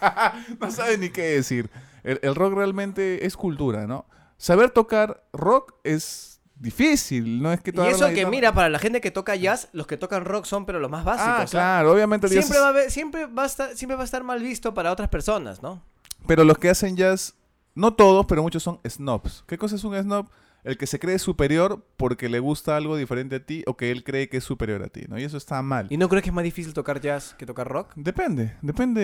no 0.60 0.70
sabe 0.70 0.96
ni 0.98 1.10
qué 1.10 1.22
decir. 1.22 1.70
El, 2.02 2.18
el 2.22 2.34
rock 2.34 2.54
realmente 2.54 3.26
es 3.26 3.36
cultura, 3.36 3.86
¿no? 3.86 4.06
Saber 4.38 4.70
tocar 4.70 5.24
rock 5.32 5.74
es 5.84 6.40
difícil, 6.56 7.42
no 7.42 7.52
es 7.52 7.60
que 7.60 7.72
y 7.74 7.80
eso 7.88 8.06
que 8.08 8.14
guitarra- 8.14 8.30
mira, 8.30 8.54
para 8.54 8.68
la 8.68 8.78
gente 8.78 9.00
que 9.00 9.10
toca 9.10 9.34
jazz, 9.36 9.68
los 9.72 9.86
que 9.86 9.96
tocan 9.96 10.24
rock 10.24 10.44
son 10.46 10.64
pero 10.66 10.78
los 10.80 10.90
más 10.90 11.04
básicos. 11.04 11.28
Ah, 11.28 11.46
claro, 11.50 11.92
obviamente 11.92 12.26
el 12.26 12.32
jazz 12.32 12.44
Siempre 12.46 12.58
es- 12.58 12.62
va, 12.62 12.66
a 12.66 12.70
haber- 12.70 12.90
siempre, 12.90 13.26
va 13.26 13.42
a 13.42 13.46
estar, 13.46 13.76
siempre 13.76 13.96
va 13.96 14.02
a 14.02 14.04
estar 14.06 14.22
mal 14.24 14.40
visto 14.42 14.72
para 14.72 14.92
otras 14.92 15.08
personas, 15.08 15.62
¿no? 15.62 15.82
Pero 16.26 16.44
los 16.44 16.56
que 16.58 16.70
hacen 16.70 16.96
jazz, 16.96 17.34
no 17.74 17.92
todos, 17.94 18.24
pero 18.26 18.42
muchos 18.42 18.62
son 18.62 18.80
snobs. 18.88 19.44
¿Qué 19.46 19.58
cosa 19.58 19.76
es 19.76 19.84
un 19.84 19.94
snob? 20.00 20.26
El 20.64 20.78
que 20.78 20.86
se 20.86 20.98
cree 20.98 21.18
superior 21.18 21.86
porque 21.96 22.28
le 22.28 22.38
gusta 22.40 22.76
algo 22.76 22.96
diferente 22.96 23.36
a 23.36 23.44
ti 23.44 23.62
o 23.66 23.76
que 23.76 23.90
él 23.90 24.02
cree 24.02 24.28
que 24.30 24.38
es 24.38 24.44
superior 24.44 24.82
a 24.82 24.88
ti, 24.88 25.02
¿no? 25.08 25.18
Y 25.18 25.22
eso 25.22 25.36
está 25.36 25.60
mal. 25.62 25.86
¿Y 25.90 25.96
no 25.98 26.08
crees 26.08 26.22
que 26.24 26.30
es 26.30 26.34
más 26.34 26.42
difícil 26.44 26.72
tocar 26.72 27.00
jazz 27.00 27.34
que 27.38 27.44
tocar 27.44 27.68
rock? 27.68 27.92
Depende, 27.96 28.56
depende 28.62 29.00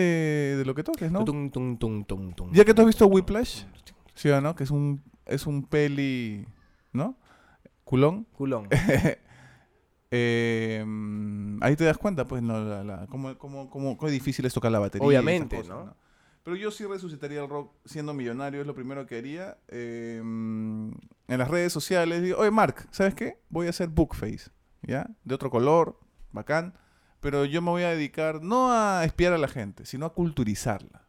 de 0.56 0.64
lo 0.64 0.74
que 0.74 0.82
toques, 0.82 1.12
¿no? 1.12 1.24
Tum, 1.24 1.50
tum, 1.50 1.76
tum, 1.76 2.04
tum, 2.04 2.32
tum, 2.32 2.52
Ya 2.52 2.64
que 2.64 2.72
tú 2.72 2.80
has 2.82 2.86
visto 2.86 3.06
Whiplash. 3.06 3.64
¿sí 4.14 4.30
o 4.30 4.40
no? 4.40 4.54
Que 4.56 4.64
es 4.64 4.70
un, 4.70 5.02
es 5.26 5.46
un 5.46 5.62
peli, 5.64 6.46
¿no? 6.92 7.16
Culón. 7.84 8.26
Culón. 8.32 8.68
Eh, 10.12 10.84
ahí 11.60 11.76
te 11.76 11.84
das 11.84 11.96
cuenta, 11.96 12.24
pues, 12.26 12.42
¿no? 12.42 12.58
La, 12.64 12.82
la- 12.82 13.06
cómo, 13.06 13.36
cómo, 13.38 13.70
cómo, 13.70 13.96
cómo 13.96 14.10
difícil 14.10 14.44
es 14.44 14.52
tocar 14.52 14.72
la 14.72 14.80
batería. 14.80 15.06
Obviamente, 15.06 15.58
cosas, 15.58 15.68
¿no? 15.68 15.94
Pero 16.50 16.60
yo 16.60 16.72
sí 16.72 16.84
resucitaría 16.84 17.40
el 17.40 17.48
rock 17.48 17.70
siendo 17.84 18.12
millonario, 18.12 18.60
es 18.60 18.66
lo 18.66 18.74
primero 18.74 19.06
que 19.06 19.18
haría. 19.18 19.56
Eh, 19.68 20.20
mm, 20.20 20.90
en 21.28 21.38
las 21.38 21.46
redes 21.46 21.72
sociales 21.72 22.22
digo, 22.24 22.38
oye, 22.38 22.50
Mark, 22.50 22.88
¿sabes 22.90 23.14
qué? 23.14 23.38
Voy 23.50 23.68
a 23.68 23.70
hacer 23.70 23.86
bookface, 23.86 24.50
¿ya? 24.82 25.08
De 25.22 25.36
otro 25.36 25.48
color, 25.48 25.96
bacán. 26.32 26.74
Pero 27.20 27.44
yo 27.44 27.62
me 27.62 27.70
voy 27.70 27.84
a 27.84 27.90
dedicar 27.90 28.42
no 28.42 28.72
a 28.72 29.04
espiar 29.04 29.32
a 29.32 29.38
la 29.38 29.46
gente, 29.46 29.86
sino 29.86 30.06
a 30.06 30.12
culturizarla. 30.12 31.06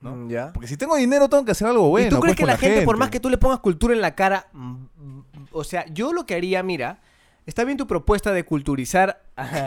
¿no? 0.00 0.14
Mm, 0.14 0.28
¿Ya? 0.30 0.52
Porque 0.52 0.68
si 0.68 0.76
tengo 0.76 0.94
dinero 0.94 1.28
tengo 1.28 1.44
que 1.44 1.50
hacer 1.50 1.66
algo 1.66 1.88
bueno. 1.88 2.06
¿Y 2.06 2.10
tú 2.10 2.20
crees 2.20 2.36
pues, 2.36 2.46
que 2.46 2.46
la 2.46 2.56
gente, 2.56 2.82
por 2.82 2.96
más 2.96 3.10
que 3.10 3.18
tú 3.18 3.28
le 3.28 3.38
pongas 3.38 3.58
cultura 3.58 3.92
en 3.92 4.00
la 4.00 4.14
cara, 4.14 4.46
mm, 4.52 4.70
mm, 4.70 5.24
o 5.50 5.64
sea, 5.64 5.84
yo 5.86 6.12
lo 6.12 6.26
que 6.26 6.36
haría, 6.36 6.62
mira, 6.62 7.00
está 7.44 7.64
bien 7.64 7.76
tu 7.76 7.88
propuesta 7.88 8.32
de 8.32 8.44
culturizar 8.44 9.24
a, 9.34 9.66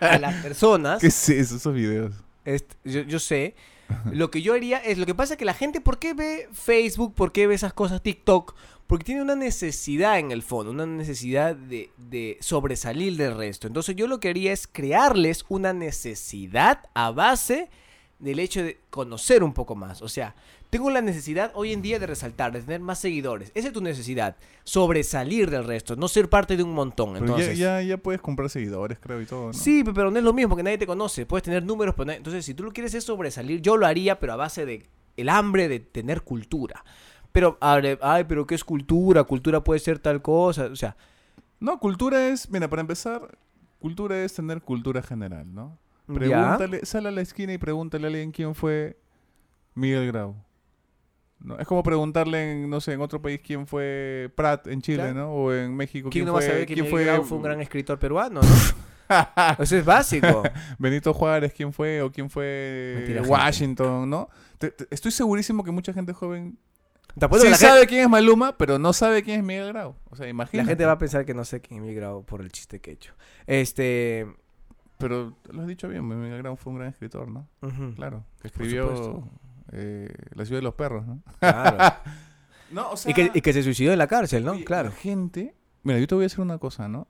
a 0.00 0.18
las 0.18 0.34
personas, 0.42 1.02
¿Qué 1.02 1.08
es 1.08 1.28
eso, 1.28 1.56
esos 1.56 1.74
videos? 1.74 2.14
Est- 2.46 2.72
yo, 2.82 3.02
yo 3.02 3.18
sé, 3.18 3.54
lo 4.12 4.30
que 4.30 4.42
yo 4.42 4.54
haría 4.54 4.78
es, 4.78 4.98
lo 4.98 5.06
que 5.06 5.14
pasa 5.14 5.34
es 5.34 5.38
que 5.38 5.44
la 5.44 5.54
gente, 5.54 5.80
¿por 5.80 5.98
qué 5.98 6.14
ve 6.14 6.48
Facebook? 6.52 7.14
¿Por 7.14 7.32
qué 7.32 7.46
ve 7.46 7.54
esas 7.54 7.72
cosas 7.72 8.02
TikTok? 8.02 8.54
Porque 8.86 9.04
tiene 9.04 9.22
una 9.22 9.36
necesidad 9.36 10.18
en 10.18 10.30
el 10.30 10.42
fondo, 10.42 10.70
una 10.70 10.86
necesidad 10.86 11.56
de, 11.56 11.90
de 11.96 12.36
sobresalir 12.40 13.16
del 13.16 13.36
resto. 13.36 13.66
Entonces 13.66 13.96
yo 13.96 14.06
lo 14.06 14.20
que 14.20 14.28
haría 14.28 14.52
es 14.52 14.66
crearles 14.66 15.44
una 15.48 15.72
necesidad 15.72 16.80
a 16.94 17.10
base 17.10 17.70
del 18.18 18.38
hecho 18.38 18.62
de 18.62 18.80
conocer 18.90 19.42
un 19.42 19.52
poco 19.52 19.74
más. 19.74 20.02
O 20.02 20.08
sea, 20.08 20.34
tengo 20.74 20.90
la 20.90 21.00
necesidad 21.00 21.52
hoy 21.54 21.72
en 21.72 21.82
día 21.82 21.98
de 22.00 22.06
resaltar, 22.06 22.50
de 22.52 22.60
tener 22.60 22.80
más 22.80 22.98
seguidores. 22.98 23.52
Esa 23.54 23.68
es 23.68 23.72
tu 23.72 23.80
necesidad, 23.80 24.36
sobresalir 24.64 25.48
del 25.50 25.64
resto, 25.64 25.94
no 25.94 26.08
ser 26.08 26.28
parte 26.28 26.56
de 26.56 26.62
un 26.64 26.72
montón. 26.74 27.12
Pero 27.12 27.26
Entonces, 27.26 27.56
ya, 27.56 27.80
ya, 27.80 27.88
ya 27.90 27.96
puedes 27.96 28.20
comprar 28.20 28.50
seguidores, 28.50 28.98
creo, 28.98 29.20
y 29.20 29.24
todo, 29.26 29.46
¿no? 29.46 29.52
Sí, 29.52 29.84
pe- 29.84 29.92
pero 29.94 30.10
no 30.10 30.18
es 30.18 30.24
lo 30.24 30.32
mismo 30.32 30.48
porque 30.50 30.64
nadie 30.64 30.78
te 30.78 30.86
conoce. 30.86 31.26
Puedes 31.26 31.44
tener 31.44 31.62
números, 31.64 31.94
pero 31.94 32.06
nadie- 32.06 32.16
entonces 32.18 32.44
si 32.44 32.54
tú 32.54 32.64
lo 32.64 32.72
quieres 32.72 32.92
es 32.94 33.04
sobresalir, 33.04 33.60
yo 33.62 33.76
lo 33.76 33.86
haría, 33.86 34.18
pero 34.18 34.32
a 34.32 34.36
base 34.36 34.66
de 34.66 34.86
el 35.16 35.28
hambre 35.28 35.68
de 35.68 35.78
tener 35.78 36.22
cultura. 36.22 36.84
Pero, 37.30 37.56
ay, 37.60 38.24
pero 38.28 38.44
¿qué 38.46 38.56
es 38.56 38.64
cultura? 38.64 39.22
Cultura 39.24 39.62
puede 39.62 39.78
ser 39.80 39.98
tal 40.00 40.22
cosa. 40.22 40.64
O 40.66 40.76
sea, 40.76 40.96
No, 41.60 41.78
cultura 41.78 42.28
es, 42.28 42.50
mira, 42.50 42.68
para 42.68 42.80
empezar, 42.80 43.38
cultura 43.78 44.22
es 44.24 44.34
tener 44.34 44.60
cultura 44.60 45.02
general, 45.02 45.46
¿no? 45.54 45.78
ya. 46.08 46.14
Pregúntale, 46.14 46.84
sale 46.84 47.08
a 47.08 47.12
la 47.12 47.20
esquina 47.22 47.52
y 47.54 47.58
pregúntale 47.58 48.04
a 48.04 48.08
alguien 48.08 48.32
quién 48.32 48.54
fue 48.56 48.96
Miguel 49.74 50.08
Grau. 50.08 50.34
¿No? 51.44 51.58
Es 51.58 51.66
como 51.66 51.82
preguntarle, 51.82 52.52
en, 52.52 52.70
no 52.70 52.80
sé, 52.80 52.94
en 52.94 53.00
otro 53.02 53.20
país 53.22 53.40
quién 53.44 53.66
fue 53.66 54.32
Pratt 54.34 54.66
en 54.66 54.80
Chile, 54.80 55.02
Claro. 55.02 55.14
¿no? 55.14 55.30
O 55.32 55.52
en 55.52 55.76
México 55.76 56.08
¿Quién 56.10 56.24
quién 56.24 56.26
no 56.26 56.32
fue, 56.32 56.40
va 56.40 56.46
a 56.46 56.50
saber 56.50 56.66
que 56.66 56.74
quién 56.74 56.86
fue, 56.86 57.04
Grau 57.04 57.22
fue 57.22 57.36
un 57.36 57.44
gran 57.44 57.60
escritor 57.60 57.98
peruano, 57.98 58.40
no? 58.40 58.48
Eso 59.62 59.76
es 59.76 59.84
básico. 59.84 60.42
Benito 60.78 61.12
Juárez, 61.12 61.52
quién 61.54 61.72
fue, 61.72 62.00
o 62.00 62.10
quién 62.10 62.30
fue 62.30 62.94
Mentira, 62.96 63.20
gente. 63.20 63.30
Washington, 63.30 64.08
¿no? 64.08 64.28
Te- 64.58 64.70
te- 64.70 64.86
estoy 64.90 65.12
segurísimo 65.12 65.62
que 65.62 65.70
mucha 65.70 65.92
gente 65.92 66.14
joven 66.14 66.56
sí 67.14 67.20
la, 67.20 67.56
sabe 67.56 67.80
gente, 67.80 67.86
quién 67.88 68.00
es 68.04 68.08
Maluma, 68.08 68.56
pero 68.56 68.78
no 68.78 68.92
sabe 68.92 69.22
quién 69.22 69.40
es 69.40 69.44
Miguel 69.46 69.68
Grau. 69.68 69.94
O 70.10 70.16
sea, 70.16 70.24
la 70.24 70.30
imagínate. 70.30 70.68
gente 70.70 70.84
va 70.86 70.92
a 70.92 70.98
pensar 70.98 71.24
que 71.26 71.34
no 71.34 71.44
sé 71.44 71.60
quién 71.60 71.76
es 71.80 71.82
Miguel 71.82 71.96
Grau 72.00 72.24
por 72.24 72.40
el 72.40 72.50
chiste 72.50 72.80
que 72.80 72.90
he 72.90 72.94
hecho. 72.94 73.12
Este... 73.46 74.26
Pero 74.98 75.36
lo 75.50 75.60
has 75.60 75.66
dicho 75.68 75.88
bien, 75.88 76.08
Miguel 76.08 76.38
Grau 76.38 76.56
fue 76.56 76.72
un 76.72 76.78
gran 76.78 76.88
escritor, 76.90 77.28
¿no? 77.28 77.46
Claro, 77.96 78.24
que 78.40 78.48
escribió. 78.48 79.22
Eh, 79.72 80.08
La 80.34 80.44
ciudad 80.44 80.58
de 80.58 80.64
los 80.64 80.74
perros, 80.74 81.06
¿no? 81.06 81.20
claro. 81.40 81.96
No, 82.70 82.90
o 82.90 82.96
sea... 82.96 83.10
y, 83.10 83.14
que, 83.14 83.30
y 83.34 83.40
que 83.40 83.52
se 83.52 83.62
suicidó 83.62 83.92
en 83.92 83.98
la 83.98 84.08
cárcel, 84.08 84.44
¿no? 84.44 84.52
oye, 84.52 84.64
claro. 84.64 84.88
La 84.88 84.94
gente... 84.96 85.54
Mira, 85.84 85.98
yo 86.00 86.06
te 86.08 86.14
voy 86.16 86.22
a 86.24 86.26
decir 86.26 86.40
una 86.40 86.58
cosa, 86.58 86.88
¿no? 86.88 87.06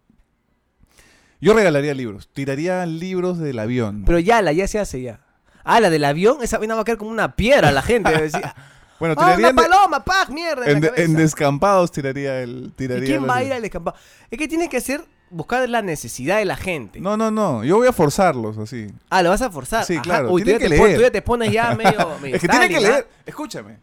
Yo 1.41 1.55
regalaría 1.55 1.95
libros. 1.95 2.29
Tiraría 2.33 2.85
libros 2.87 3.39
del 3.39 3.59
avión. 3.59 4.03
Pero 4.05 4.19
ya, 4.19 4.43
la 4.43 4.53
ya 4.53 4.67
se 4.69 4.79
hace 4.79 5.01
ya. 5.01 5.21
Ah, 5.63 5.81
la 5.81 5.89
del 5.91 6.05
avión, 6.05 6.39
esa 6.43 6.59
vaina 6.59 6.75
va 6.75 6.83
a 6.83 6.85
caer 6.85 6.99
como 6.99 7.11
una 7.11 7.37
piedra 7.37 7.71
la 7.73 7.81
gente. 7.83 8.11
a 8.15 8.55
bueno, 9.01 9.15
¡Ah, 9.17 9.37
tiraría 9.37 9.37
una 9.39 9.49
en, 9.51 9.57
de- 9.57 9.63
paloma! 9.63 10.05
¡Pag! 10.05 10.31
¡Mierda! 10.31 10.65
En, 10.65 10.69
en 10.71 10.75
la 10.75 10.81
de- 10.81 10.89
cabeza! 10.89 11.05
en 11.05 11.17
descampados 11.17 11.93
tiraría 11.93 12.43
el... 12.43 12.73
Tiraría 12.77 13.05
¿Y 13.05 13.07
quién 13.09 13.29
va 13.29 13.37
a 13.37 13.45
ir 13.45 13.53
al 13.53 13.63
descampado? 13.63 13.97
Es 14.31 14.39
que 14.39 14.49
tienes 14.49 14.69
que 14.69 14.79
hacer, 14.79 15.03
buscar 15.35 15.69
la 15.69 15.83
necesidad 15.83 16.39
de 16.39 16.45
la 16.45 16.57
gente. 16.57 17.01
No, 17.01 17.17
no, 17.17 17.31
no. 17.31 17.65
Yo 17.65 17.77
voy 17.77 17.89
a 17.89 17.93
forzarlos 17.93 18.57
así. 18.59 18.87
Ah, 19.11 19.23
lo 19.23 19.31
vas 19.31 19.43
a 19.43 19.51
forzar. 19.51 19.85
Sí, 19.85 19.95
Ajá. 19.95 20.03
claro, 20.03 20.31
Uy, 20.33 20.43
tú 20.43 20.51
ya, 20.51 20.59
que 20.59 20.69
te 20.69 20.79
pon- 20.79 20.95
tú 20.95 21.01
ya 21.01 21.11
te 21.11 21.23
pones 21.23 21.53
ya 21.53 21.75
medio, 21.77 22.19
medio 22.21 22.37
Es 22.37 22.43
que 22.43 22.49
tiene 22.49 22.69
que 22.69 22.77
¿ah? 22.77 22.81
leer. 22.81 23.09
Escúchame. 23.27 23.79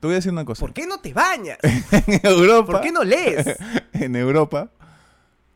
Te 0.00 0.06
voy 0.06 0.14
a 0.14 0.16
decir 0.16 0.32
una 0.32 0.44
cosa. 0.44 0.60
¿Por 0.60 0.72
qué 0.72 0.86
no 0.86 0.98
te 0.98 1.12
bañas? 1.12 1.58
en 1.62 2.20
Europa... 2.24 2.72
¿Por 2.72 2.80
qué 2.80 2.92
no 2.92 3.02
lees? 3.04 3.46
en 3.92 4.16
Europa. 4.16 4.70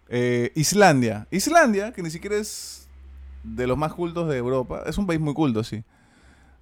eh, 0.08 0.52
Islandia. 0.54 1.26
Islandia, 1.30 1.92
que 1.92 2.02
ni 2.02 2.10
siquiera 2.10 2.36
es 2.36 2.88
de 3.44 3.66
los 3.66 3.78
más 3.78 3.92
cultos 3.94 4.28
de 4.28 4.36
Europa. 4.36 4.82
Es 4.86 4.98
un 4.98 5.06
país 5.06 5.20
muy 5.20 5.32
culto, 5.34 5.62
sí. 5.64 5.82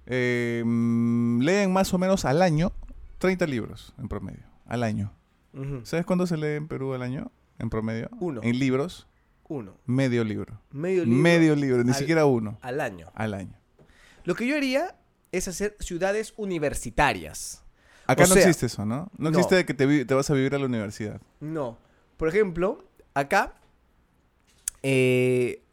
eh, 0.05 0.63
mm, 0.65 1.41
leen 1.41 1.73
más 1.73 1.93
o 1.93 1.97
menos 1.97 2.25
al 2.25 2.41
año 2.41 2.71
30 3.17 3.45
libros 3.47 3.93
en 3.99 4.07
promedio. 4.07 4.43
Al 4.67 4.83
año. 4.83 5.11
¿Sabes 5.83 6.05
cuánto 6.05 6.25
se 6.27 6.37
lee 6.37 6.55
en 6.55 6.67
Perú 6.67 6.93
al 6.93 7.01
año? 7.01 7.29
En 7.61 7.69
promedio. 7.69 8.09
Uno. 8.19 8.41
En 8.43 8.57
libros, 8.59 9.07
Uno. 9.47 9.75
medio 9.85 10.23
libro. 10.23 10.59
Medio 10.71 11.05
libro 11.05 11.19
Medio 11.21 11.55
libro, 11.55 11.83
ni 11.83 11.91
al- 11.91 11.95
siquiera 11.95 12.25
uno. 12.25 12.57
al 12.61 12.81
año. 12.81 13.11
Al 13.15 13.33
año. 13.33 13.53
Lo 14.23 14.35
que 14.35 14.45
yo 14.47 14.55
haría 14.57 14.95
es 15.31 15.47
hacer 15.47 15.75
ciudades 15.79 16.33
universitarias. 16.37 17.63
Acá 18.07 18.23
O 18.23 18.27
no 18.27 18.33
sea, 18.33 18.43
existe 18.43 18.65
eso, 18.65 18.85
¿no? 18.85 19.09
No 19.17 19.29
no. 19.31 19.37
existe 19.37 19.65
que 19.65 19.73
te, 19.73 20.05
te 20.05 20.13
vas 20.13 20.29
a 20.29 20.33
vivir 20.33 20.53
a 20.55 20.59
la 20.59 20.65
universidad. 20.65 21.21
No. 21.39 21.77
Por 22.17 22.27
ejemplo, 22.27 22.83
acá 23.13 23.53
eh, 24.83 25.63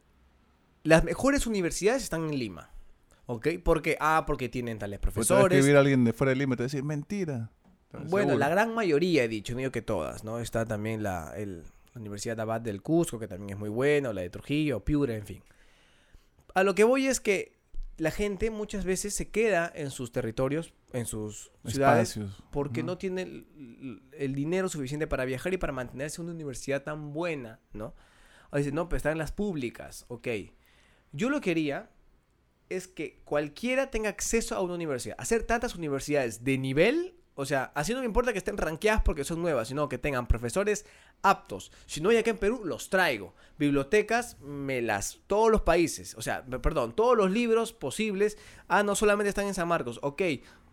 las 0.83 1.03
mejores 1.03 1.47
universidades 1.47 2.03
están 2.03 2.25
en 2.25 2.37
Lima. 2.39 2.69
¿Ok? 3.25 3.47
Porque, 3.63 3.95
ah, 3.99 4.23
porque 4.25 4.49
tienen 4.49 4.79
tales 4.79 4.99
Pues 4.99 5.27
te 5.27 5.33
va 5.33 5.39
a 5.41 5.43
profesores. 5.43 5.75
alguien 5.77 6.03
de 6.03 6.13
fuera 6.13 6.29
de 6.29 6.35
Lima 6.37 6.55
y 6.55 6.57
te 6.57 6.63
decir, 6.63 6.83
mentira. 6.83 7.51
Bueno, 7.91 8.29
Seguro. 8.29 8.37
la 8.37 8.49
gran 8.49 8.73
mayoría 8.73 9.23
he 9.23 9.27
dicho, 9.27 9.53
no 9.53 9.59
digo 9.59 9.71
que 9.71 9.81
todas, 9.81 10.23
¿no? 10.23 10.39
Está 10.39 10.65
también 10.65 11.03
la, 11.03 11.33
el- 11.35 11.63
la 11.93 12.01
Universidad 12.01 12.35
de 12.35 12.41
Abad 12.41 12.61
del 12.61 12.81
Cusco, 12.81 13.19
que 13.19 13.27
también 13.27 13.51
es 13.51 13.57
muy 13.57 13.69
buena, 13.69 14.09
o 14.09 14.13
la 14.13 14.21
de 14.21 14.29
Trujillo, 14.29 14.83
Piura, 14.83 15.15
en 15.15 15.25
fin. 15.25 15.43
A 16.53 16.63
lo 16.63 16.75
que 16.75 16.83
voy 16.83 17.07
es 17.07 17.19
que 17.19 17.59
la 17.97 18.11
gente 18.11 18.49
muchas 18.49 18.85
veces 18.85 19.13
se 19.13 19.29
queda 19.29 19.71
en 19.75 19.91
sus 19.91 20.11
territorios, 20.11 20.73
en 20.93 21.05
sus 21.05 21.51
ciudades, 21.65 22.11
Espacios. 22.11 22.43
porque 22.51 22.81
no 22.81 22.97
tiene 22.97 23.45
el, 24.13 24.35
dinero 24.35 24.69
suficiente 24.69 25.05
para 25.05 25.25
viajar 25.25 25.53
y 25.53 25.57
para 25.57 25.73
mantenerse 25.73 26.21
en 26.21 26.25
una 26.25 26.33
universidad 26.33 26.83
tan 26.83 27.13
buena, 27.13 27.59
¿no? 27.73 27.93
O 28.51 28.57
dice, 28.57 28.71
no, 28.71 28.89
pero 28.89 28.97
están 28.97 29.17
las 29.17 29.31
públicas, 29.31 30.05
ok. 30.07 30.27
Yo 31.11 31.29
lo 31.29 31.41
que 31.41 31.51
haría 31.51 31.89
es 32.69 32.87
que 32.87 33.21
cualquiera 33.25 33.91
tenga 33.91 34.09
acceso 34.09 34.55
a 34.55 34.61
una 34.61 34.75
universidad. 34.75 35.15
Hacer 35.19 35.43
tantas 35.43 35.75
universidades 35.75 36.43
de 36.43 36.57
nivel, 36.57 37.15
o 37.39 37.45
sea, 37.45 37.71
así 37.75 37.93
no 37.93 37.99
me 37.99 38.05
importa 38.05 38.31
que 38.33 38.37
estén 38.39 38.57
rankeadas 38.57 39.01
porque 39.03 39.23
son 39.23 39.41
nuevas, 39.41 39.69
sino 39.69 39.87
que 39.87 39.97
tengan 39.97 40.27
profesores 40.27 40.85
aptos. 41.21 41.71
Si 41.85 42.01
no 42.01 42.09
hay 42.09 42.17
acá 42.17 42.29
en 42.31 42.37
Perú, 42.37 42.61
los 42.65 42.89
traigo. 42.89 43.33
Bibliotecas, 43.57 44.37
me 44.41 44.81
las, 44.81 45.19
todos 45.27 45.49
los 45.51 45.61
países, 45.61 46.15
o 46.15 46.21
sea, 46.21 46.43
perdón, 46.45 46.95
todos 46.95 47.15
los 47.17 47.31
libros 47.31 47.73
posibles. 47.73 48.37
Ah, 48.67 48.83
no 48.83 48.95
solamente 48.95 49.29
están 49.29 49.47
en 49.47 49.53
San 49.53 49.67
Marcos, 49.67 49.99
ok. 50.01 50.21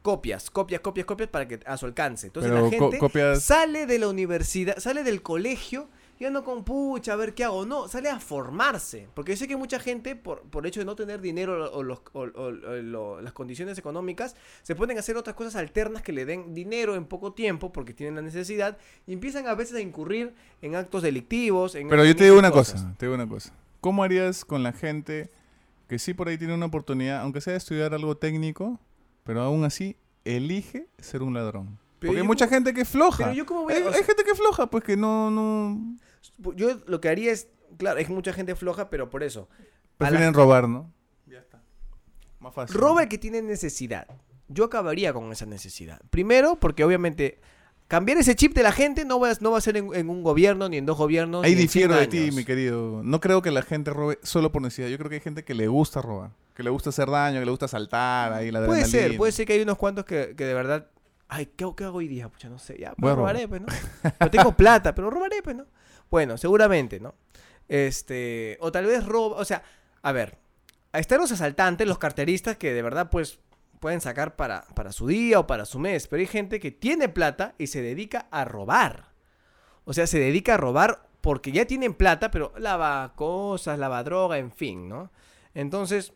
Copias, 0.03 0.51
copias, 0.51 0.81
copias, 0.81 1.05
copias 1.07 1.29
para 1.29 1.49
que 1.49 1.59
a 1.67 1.77
su 1.77 1.87
alcance. 1.87 2.29
Entonces 2.29 2.53
Pero 2.53 2.64
la 2.64 2.71
gente 2.71 2.99
copias- 2.99 3.41
sale 3.43 3.87
de 3.87 3.99
la 3.99 4.09
universidad, 4.09 4.79
sale 4.79 5.03
del 5.03 5.21
colegio 5.23 5.89
y 6.19 6.25
ando 6.25 6.43
con 6.45 6.64
pucha, 6.64 7.12
a 7.12 7.17
ver 7.17 7.35
qué 7.35 7.45
hago. 7.45 7.67
No, 7.67 7.89
sale 7.89 8.09
a 8.09 8.19
formarse. 8.21 9.09
Porque 9.14 9.33
yo 9.33 9.37
sé 9.37 9.49
que 9.49 9.57
mucha 9.57 9.79
gente, 9.79 10.17
por, 10.17 10.43
por 10.43 10.64
el 10.64 10.69
hecho 10.69 10.81
de 10.81 10.87
no 10.87 10.97
tener 10.97 11.21
dinero 11.21 11.71
o, 11.73 11.83
los- 11.83 12.01
o- 12.12 12.21
o- 12.23 12.43
o 12.47 12.51
lo- 12.51 13.21
las 13.21 13.33
condiciones 13.33 13.77
económicas, 13.79 14.35
se 14.62 14.75
pueden 14.75 14.99
hacer 14.99 15.17
otras 15.17 15.37
cosas 15.37 15.57
alternas 15.57 16.03
que 16.03 16.12
le 16.12 16.25
den 16.25 16.55
dinero 16.55 16.95
en 16.95 17.05
poco 17.05 17.33
tiempo 17.33 17.73
porque 17.73 17.93
tienen 17.93 18.14
la 18.14 18.23
necesidad 18.23 18.79
y 19.07 19.12
empiezan 19.12 19.47
a 19.47 19.55
veces 19.55 19.77
a 19.77 19.81
incurrir 19.81 20.35
en 20.62 20.75
actos 20.75 21.03
delictivos. 21.03 21.75
En, 21.75 21.89
Pero 21.89 22.05
yo 22.05 22.17
te 22.17 22.25
digo 22.25 22.39
una 22.39 22.51
cosas. 22.51 22.83
cosa, 22.83 22.95
te 22.99 23.07
digo 23.07 23.14
una 23.14 23.29
cosa. 23.29 23.53
¿Cómo 23.81 24.03
harías 24.03 24.45
con 24.45 24.62
la 24.62 24.73
gente 24.73 25.31
que 25.89 25.99
sí 25.99 26.14
por 26.14 26.29
ahí 26.29 26.39
tiene 26.39 26.55
una 26.55 26.67
oportunidad, 26.67 27.21
aunque 27.21 27.41
sea 27.41 27.53
de 27.53 27.59
estudiar 27.59 27.95
algo 27.95 28.17
técnico, 28.17 28.81
pero 29.23 29.43
aún 29.43 29.64
así 29.64 29.97
elige 30.25 30.87
ser 30.99 31.23
un 31.23 31.35
ladrón? 31.35 31.79
Pero 31.99 32.11
Porque 32.11 32.19
hay 32.21 32.25
yo 32.25 32.27
mucha 32.27 32.49
gente 32.49 32.75
que 32.75 32.83
es 32.83 32.89
floja. 32.89 33.25
Pero 33.25 33.33
yo 33.37 33.47
cómo 33.47 33.62
voy 33.62 33.73
a- 33.73 33.77
hay, 33.77 33.83
o 33.83 33.89
hay 33.89 33.95
sea- 33.95 34.05
gente 34.05 34.23
que 34.25 34.31
es 34.33 34.37
floja, 34.39 34.67
pues 34.69 34.85
que 34.85 34.97
no, 34.97 35.31
no 35.31 35.97
Yo 36.55 36.77
lo 36.87 37.01
que 37.01 37.09
haría 37.09 37.33
es, 37.33 37.49
claro, 37.79 37.99
es 37.99 38.09
mucha 38.09 38.33
gente 38.33 38.55
floja, 38.55 38.91
pero 38.91 39.11
por 39.11 39.22
eso. 39.22 39.49
la- 39.99 40.09
prefieren 40.09 40.35
robar, 40.35 40.68
¿no? 40.68 40.93
Ya 41.27 41.39
está. 41.39 41.62
Más 42.41 42.55
fácil. 42.55 42.77
Roba 42.77 43.03
el 43.05 43.09
que 43.09 43.18
tiene 43.18 43.43
necesidad. 43.43 44.07
Yo 44.49 44.64
acabaría 44.64 45.12
con 45.12 45.33
esa 45.33 45.47
necesidad. 45.47 46.01
Primero, 46.11 46.57
porque 46.57 46.85
obviamente 46.85 47.41
cambiar 47.89 48.18
ese 48.18 48.35
chip 48.37 48.53
de 48.55 48.62
la 48.62 48.72
gente 48.72 49.05
no 49.05 49.18
va 49.18 49.31
a, 49.31 49.35
no 49.41 49.51
va 49.53 49.59
a 49.59 49.61
ser 49.61 49.77
en, 49.77 49.93
en 49.95 50.09
un 50.11 50.22
gobierno, 50.22 50.68
ni 50.68 50.77
en 50.77 50.87
dos 50.87 50.97
gobiernos. 50.99 51.45
Ahí 51.45 51.55
ni 51.55 51.62
en 51.62 51.68
100 51.68 51.89
difiero 51.91 51.95
de 51.97 52.07
ti, 52.07 52.31
mi 52.37 52.45
querido. 52.45 53.01
No 53.03 53.20
creo 53.20 53.43
que 53.43 53.51
la 53.51 53.62
gente 53.62 53.91
robe 53.93 54.18
solo 54.22 54.53
por 54.53 54.62
necesidad. 54.62 54.89
Yo 54.89 54.99
creo 54.99 55.09
que 55.09 55.16
hay 55.16 55.20
gente 55.20 55.45
que 55.45 55.55
le 55.55 55.66
gusta 55.68 56.01
robar, 56.03 56.31
que 56.55 56.62
le 56.62 56.70
gusta 56.70 56.91
hacer 56.91 57.11
daño, 57.11 57.41
que 57.41 57.45
le 57.45 57.51
gusta 57.51 57.66
saltar 57.68 58.33
ahí 58.33 58.51
la 58.53 58.64
Puede 58.66 58.85
ser, 58.85 59.16
puede 59.16 59.33
ser 59.33 59.47
que 59.47 59.55
hay 59.55 59.62
unos 59.62 59.79
cuantos 59.79 60.05
que, 60.05 60.35
que 60.37 60.45
de 60.45 60.55
verdad. 60.55 60.87
Ay, 61.29 61.47
¿qué, 61.57 61.64
hago- 61.64 61.74
qué 61.74 61.83
hago 61.85 61.99
hoy 61.99 62.07
día? 62.07 62.29
Pucha, 62.29 62.49
no 62.49 62.59
sé. 62.61 62.77
Ya, 62.79 62.93
pues, 62.95 63.16
robar. 63.16 63.35
robaré, 63.35 63.49
pues, 63.49 63.61
¿no? 63.62 63.66
Pero 64.18 64.31
tengo 64.31 64.53
plata, 64.57 64.95
pero 64.95 65.11
robaré, 65.11 65.43
pues, 65.43 65.57
¿no? 65.57 65.66
Bueno, 66.11 66.37
seguramente, 66.39 67.01
¿no? 67.01 67.15
Este. 67.69 68.57
O 68.61 68.73
tal 68.73 68.87
vez 68.87 69.05
roba. 69.05 69.37
O 69.37 69.45
sea, 69.45 69.63
a 70.03 70.13
ver. 70.13 70.39
Están 70.93 71.21
los 71.21 71.33
asaltantes, 71.33 71.87
los 71.87 71.99
carteristas 71.99 72.57
que 72.57 72.73
de 72.73 72.83
verdad, 72.83 73.11
pues. 73.11 73.41
Pueden 73.81 74.01
sacar 74.01 74.37
para, 74.37 74.63
para 74.75 74.91
su 74.91 75.07
día 75.07 75.39
o 75.39 75.47
para 75.47 75.67
su 75.67 75.79
mes. 75.79 76.09
Pero 76.09 76.21
hay 76.21 76.27
gente 76.27 76.61
que 76.61 76.71
tiene 76.71 77.11
plata 77.11 77.55
y 77.59 77.67
se 77.67 77.83
dedica 77.83 78.27
a 78.31 78.47
robar. 78.47 79.13
O 79.85 79.93
sea, 79.93 80.07
se 80.07 80.19
dedica 80.19 80.55
a 80.55 80.57
robar 80.57 81.07
porque 81.21 81.53
ya 81.53 81.67
tienen 81.67 81.93
plata, 81.93 82.31
pero 82.31 82.53
lava 82.57 83.13
cosas, 83.17 83.79
lava 83.79 84.03
droga, 84.03 84.39
en 84.39 84.53
fin, 84.53 84.89
¿no? 84.89 85.11
Entonces, 85.55 86.13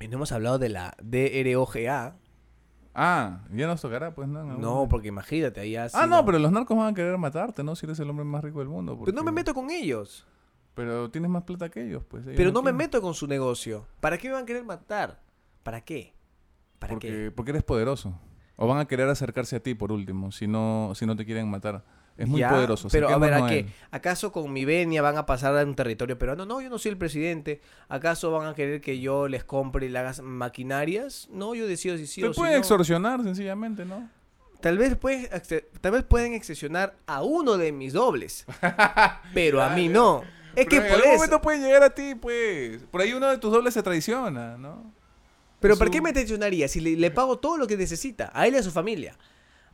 no 0.00 0.16
hemos 0.16 0.32
hablado 0.32 0.58
de 0.58 0.68
la 0.70 0.96
DROGA. 1.02 2.16
Ah, 3.00 3.44
ya 3.52 3.68
nos 3.68 3.80
tocará, 3.80 4.12
pues 4.12 4.26
no. 4.26 4.42
No, 4.42 4.54
momento. 4.54 4.88
porque 4.88 5.06
imagínate, 5.06 5.60
ahí 5.60 5.76
Ah, 5.76 6.06
no, 6.08 6.24
pero 6.24 6.40
los 6.40 6.50
narcos 6.50 6.76
van 6.76 6.88
a 6.88 6.94
querer 6.94 7.16
matarte, 7.16 7.62
¿no? 7.62 7.76
Si 7.76 7.86
eres 7.86 8.00
el 8.00 8.10
hombre 8.10 8.24
más 8.24 8.42
rico 8.42 8.58
del 8.58 8.68
mundo. 8.68 8.98
Pero 9.04 9.16
no 9.16 9.22
me 9.22 9.30
meto 9.30 9.54
con 9.54 9.70
ellos. 9.70 10.26
Pero 10.74 11.08
tienes 11.08 11.30
más 11.30 11.44
plata 11.44 11.68
que 11.68 11.86
ellos, 11.86 12.02
pues. 12.08 12.24
ellos 12.24 12.36
Pero 12.36 12.50
no 12.50 12.60
me 12.60 12.72
meto 12.72 13.00
con 13.00 13.14
su 13.14 13.28
negocio. 13.28 13.86
¿Para 14.00 14.18
qué 14.18 14.26
me 14.26 14.34
van 14.34 14.42
a 14.42 14.46
querer 14.46 14.64
matar? 14.64 15.20
¿Para 15.62 15.80
qué? 15.80 16.12
¿Para 16.80 16.94
porque, 16.94 17.08
qué? 17.08 17.30
porque 17.30 17.52
eres 17.52 17.62
poderoso. 17.62 18.18
O 18.56 18.66
van 18.66 18.78
a 18.78 18.86
querer 18.86 19.08
acercarse 19.08 19.54
a 19.54 19.60
ti, 19.60 19.74
por 19.76 19.92
último, 19.92 20.32
si 20.32 20.48
no, 20.48 20.90
si 20.96 21.06
no 21.06 21.14
te 21.14 21.24
quieren 21.24 21.48
matar. 21.48 21.84
Es 22.18 22.26
muy 22.28 22.40
Ya, 22.40 22.50
poderoso. 22.50 22.88
Pero 22.90 23.08
a 23.08 23.16
ver, 23.16 23.32
¿a 23.32 23.46
qué? 23.46 23.66
¿Acaso 23.92 24.32
con 24.32 24.52
mi 24.52 24.64
venia 24.64 25.00
van 25.02 25.16
a 25.16 25.24
pasar 25.24 25.56
a 25.56 25.62
un 25.64 25.74
territorio 25.76 26.18
peruano? 26.18 26.44
No, 26.44 26.60
yo 26.60 26.68
no 26.68 26.76
soy 26.78 26.90
el 26.90 26.98
presidente. 26.98 27.60
¿Acaso 27.88 28.30
van 28.32 28.48
a 28.48 28.54
querer 28.54 28.80
que 28.80 28.98
yo 29.00 29.28
les 29.28 29.44
compre 29.44 29.86
y 29.86 29.88
le 29.88 29.98
hagas 30.00 30.20
maquinarias? 30.20 31.28
No, 31.32 31.54
yo 31.54 31.66
decido 31.66 31.96
si 31.96 32.06
sí 32.08 32.20
Te 32.20 32.26
o 32.26 32.32
si 32.34 32.40
pueden 32.40 32.54
no. 32.54 32.58
extorsionar, 32.58 33.22
sencillamente, 33.22 33.84
¿no? 33.84 34.10
Tal 34.60 34.76
vez, 34.76 34.96
tal 35.80 35.92
vez 35.92 36.02
pueden 36.02 36.34
excepcionar 36.34 36.96
a 37.06 37.22
uno 37.22 37.56
de 37.56 37.70
mis 37.70 37.92
dobles. 37.92 38.44
pero 39.32 39.62
a 39.62 39.70
mí 39.70 39.88
no. 39.88 40.22
Es 40.56 40.66
que 40.66 40.76
en 40.78 40.82
por 40.82 40.92
algún 40.94 41.06
eso. 41.10 41.14
momento 41.18 41.40
pueden 41.40 41.62
llegar 41.62 41.84
a 41.84 41.90
ti, 41.94 42.16
pues. 42.16 42.82
Por 42.90 43.00
ahí 43.00 43.12
uno 43.12 43.28
de 43.30 43.38
tus 43.38 43.52
dobles 43.52 43.72
se 43.74 43.82
traiciona, 43.84 44.58
¿no? 44.58 44.92
Pero 45.60 45.74
Su- 45.74 45.78
¿para 45.78 45.90
qué 45.92 46.00
me 46.02 46.12
traicionaría 46.12 46.66
si 46.66 46.80
le, 46.80 46.96
le 46.96 47.10
pago 47.12 47.38
todo 47.38 47.56
lo 47.56 47.68
que 47.68 47.76
necesita? 47.76 48.30
A 48.34 48.48
él 48.48 48.54
y 48.54 48.56
a 48.56 48.62
su 48.64 48.72
familia. 48.72 49.16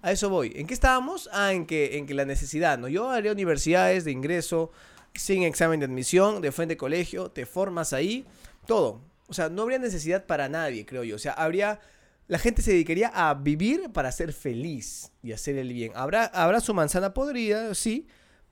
A 0.04 0.12
eso 0.12 0.28
voy. 0.28 0.52
¿En 0.54 0.66
qué 0.66 0.74
estábamos? 0.74 1.30
Ah, 1.32 1.54
en 1.54 1.64
que, 1.64 1.96
en 1.96 2.04
que 2.04 2.12
la 2.12 2.26
necesidad, 2.26 2.76
¿no? 2.76 2.88
Yo 2.88 3.08
haría 3.08 3.32
universidades 3.32 4.04
de 4.04 4.10
ingreso 4.10 4.70
sin 5.14 5.44
examen 5.44 5.80
de 5.80 5.86
admisión, 5.86 6.42
de 6.42 6.52
frente 6.52 6.74
de 6.74 6.76
colegio, 6.76 7.30
te 7.30 7.46
formas 7.46 7.94
ahí, 7.94 8.26
todo. 8.66 9.00
O 9.28 9.32
sea, 9.32 9.48
no 9.48 9.62
habría 9.62 9.78
necesidad 9.78 10.26
para 10.26 10.50
nadie, 10.50 10.84
creo 10.84 11.04
yo. 11.04 11.16
O 11.16 11.18
sea, 11.18 11.32
habría... 11.32 11.80
La 12.26 12.38
gente 12.38 12.60
se 12.60 12.72
dedicaría 12.72 13.08
a 13.14 13.32
vivir 13.32 13.92
para 13.94 14.12
ser 14.12 14.34
feliz 14.34 15.10
y 15.22 15.32
hacer 15.32 15.56
el 15.56 15.72
bien. 15.72 15.92
Habrá, 15.94 16.26
habrá 16.26 16.60
su 16.60 16.74
manzana 16.74 17.14
podrida, 17.14 17.74
sí, 17.74 18.06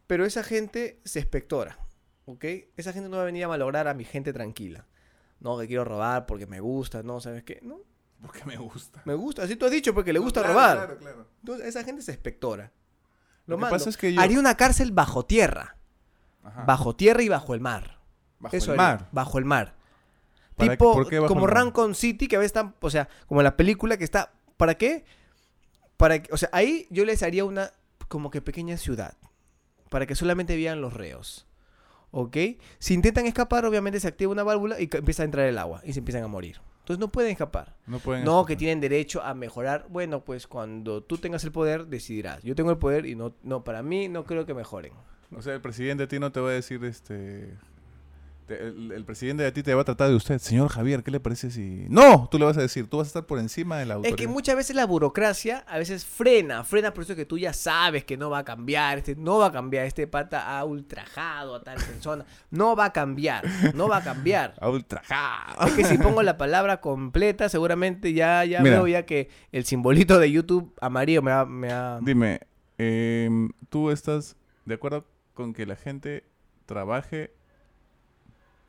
pero 0.07 0.25
esa 0.25 0.43
gente 0.43 1.01
se 1.05 1.19
espectora, 1.19 1.79
¿ok? 2.25 2.47
Esa 2.79 2.95
gente 2.95 3.11
no 3.11 3.19
va 3.19 3.25
a 3.25 3.27
venir 3.27 3.45
a 3.45 3.49
malograr 3.49 3.89
a 3.89 3.95
mi 3.95 4.07
gente 4.07 4.33
tranquila. 4.33 4.87
No, 5.39 5.59
que 5.59 5.67
quiero 5.67 5.85
robar 5.85 6.25
porque 6.25 6.47
me 6.47 6.61
gusta, 6.61 7.03
no, 7.03 7.21
¿sabes 7.21 7.43
qué? 7.43 7.61
No, 7.61 7.81
Porque 8.23 8.45
me 8.45 8.57
gusta. 8.57 9.03
me 9.05 9.15
gusta, 9.15 9.43
así 9.43 9.57
tú 9.57 9.67
has 9.67 9.73
dicho, 9.73 9.93
porque 9.95 10.13
le 10.13 10.19
gusta 10.21 10.41
Claro, 10.41 10.55
robar. 10.55 10.77
Claro, 10.79 10.99
claro. 10.99 11.27
Entonces, 11.41 11.67
esa 11.67 11.85
gente 11.85 12.03
se 12.03 12.13
espectora. 12.13 12.73
Lo 13.47 13.57
Lo, 13.57 13.67
que 13.67 13.71
pasa 13.71 13.91
es 13.91 13.97
que 13.97 14.13
yo- 14.15 14.21
Haría 14.21 14.39
una 14.39 14.57
cárcel 14.57 14.93
bajo 14.93 15.25
tierra. 15.27 15.77
Ajá. 16.45 16.65
Bajo 16.65 16.95
tierra 16.97 17.23
y 17.23 17.29
bajo 17.29 17.55
el 17.55 17.61
mar. 17.61 17.99
Bajo 18.39 18.57
Eso 18.57 18.73
el 18.75 18.81
haría, 18.81 18.97
mar. 18.99 19.09
Bajo 19.13 19.39
el 19.39 19.45
mar. 19.45 19.75
¿Para- 20.57 20.73
tipo, 20.73 21.05
qué 21.07 21.19
como? 21.19 21.47
Rancon 21.47 21.95
City, 21.95 22.29
que 22.29 22.37
a 22.37 22.39
veces 22.39 22.51
están, 22.51 22.75
o 22.81 22.91
sea, 22.91 23.09
como 23.27 23.43
la 23.43 23.57
película 23.57 23.97
que 23.97 24.05
está, 24.05 24.33
¿para 24.57 24.75
qué? 24.77 25.05
Para 25.97 26.23
o 26.31 26.37
sea, 26.37 26.49
ahí 26.53 26.87
yo 26.91 27.05
les 27.05 27.23
haría 27.23 27.45
una 27.45 27.73
como 28.09 28.31
que 28.31 28.41
pequeña 28.43 28.77
ciudad, 28.77 29.17
para 29.89 30.07
que 30.07 30.15
solamente 30.15 30.55
vivan 30.57 30.81
los 30.81 30.93
reos. 30.93 31.47
¿Ok? 32.11 32.37
Si 32.79 32.93
intentan 32.95 33.25
escapar, 33.27 33.65
obviamente 33.65 33.99
se 33.99 34.07
activa 34.09 34.31
una 34.33 34.43
válvula 34.43 34.79
y 34.81 34.89
empieza 34.93 35.23
a 35.23 35.25
entrar 35.25 35.47
el 35.47 35.57
agua 35.59 35.81
y 35.85 35.93
se 35.95 36.01
empiezan 36.01 36.23
a 36.23 36.29
morir. 36.29 36.61
Entonces 36.83 36.99
no 36.99 37.13
pueden 37.13 37.31
escapar. 37.31 37.77
No 37.87 38.01
pueden 38.01 38.25
No, 38.25 38.45
que 38.45 38.57
tienen 38.57 38.81
derecho 38.81 39.23
a 39.23 39.35
mejorar. 39.35 39.87
Bueno, 39.89 40.25
pues 40.25 40.49
cuando 40.49 41.01
tú 41.01 41.17
tengas 41.17 41.45
el 41.45 41.53
poder, 41.53 41.87
decidirás. 41.87 42.43
Yo 42.43 42.57
tengo 42.57 42.73
el 42.73 42.79
poder 42.79 43.07
y 43.07 43.15
no, 43.15 43.35
no 43.45 43.63
para 43.63 43.85
mí 43.85 44.09
no 44.09 44.25
creo 44.25 44.47
que 44.47 44.53
mejoren. 44.53 44.93
O 45.35 45.41
sea, 45.43 45.55
el 45.55 45.61
presidente 45.61 46.05
a 46.05 46.09
ti 46.09 46.19
no 46.19 46.33
te 46.33 46.41
va 46.41 46.51
a 46.51 46.53
decir, 46.53 46.85
este... 46.85 47.57
te- 48.57 48.69
el, 48.69 48.93
el 48.93 49.05
presidente 49.05 49.43
de 49.43 49.53
ti 49.53 49.63
te 49.63 49.75
va 49.75 49.83
a 49.83 49.85
tratar 49.85 50.09
de 50.09 50.15
usted. 50.17 50.39
Señor 50.39 50.69
Javier, 50.69 51.03
¿qué 51.03 51.11
le 51.11 51.21
parece 51.21 51.51
si...? 51.51 51.87
No, 51.89 52.29
tú 52.31 52.39
le 52.39 52.45
vas 52.45 52.57
a 52.57 52.61
decir, 52.61 52.87
tú 52.89 52.99
vas 52.99 53.07
a 53.07 53.09
estar 53.09 53.27
por 53.27 53.39
encima 53.39 53.79
de 53.79 53.87
la 53.87 53.95
Es 53.95 53.97
autoridad. 53.97 54.17
que 54.19 54.29
muchas 54.29 54.57
veces 54.57 54.77
la 54.77 54.87
burocracia 54.87 55.59
a 55.67 55.79
veces 55.79 56.05
frena, 56.05 56.65
frena 56.65 56.93
por 56.95 57.05
eso 57.05 57.17
que 57.17 57.25
tú 57.27 57.39
ya 57.39 57.53
sabes 57.53 58.05
que 58.05 58.17
no 58.17 58.31
va 58.31 58.39
a 58.39 58.45
cambiar, 58.45 58.99
este 58.99 59.17
no 59.17 59.39
va 59.39 59.47
a 59.47 59.53
cambiar, 59.53 59.87
este 59.87 60.07
pata 60.07 60.59
ha 60.59 60.65
ultrajado 60.65 61.55
a 61.57 61.63
tal 61.63 61.77
persona, 61.77 62.25
no 62.51 62.77
va 62.77 62.87
a 62.87 62.93
cambiar, 62.93 63.45
no 63.75 63.89
va 63.89 63.99
a 63.99 64.05
cambiar. 64.05 64.55
A 64.61 64.69
ultrajado. 64.69 65.67
Es 65.67 65.73
que 65.75 65.85
si 65.85 65.99
pongo 65.99 66.23
la 66.23 66.37
palabra 66.37 66.81
completa, 66.81 67.49
seguramente 67.49 68.13
ya, 68.13 68.45
ya 68.45 68.61
Mira. 68.61 68.77
veo 68.77 68.89
ya 68.89 69.07
que 69.07 69.29
el 69.53 69.65
simbolito 69.65 70.19
de 70.19 70.31
YouTube 70.31 70.73
amarillo 70.81 71.23
me 71.23 71.33
ha... 71.33 71.45
Me 71.45 71.71
ha... 71.73 71.99
Dime, 72.03 72.41
em, 72.79 73.51
¿tú 73.69 73.91
estás 73.91 74.37
de 74.65 74.75
acuerdo 74.75 75.05
con 75.35 75.53
que 75.53 75.67
la 75.67 75.77
gente 75.77 76.25
trabaje, 76.67 77.33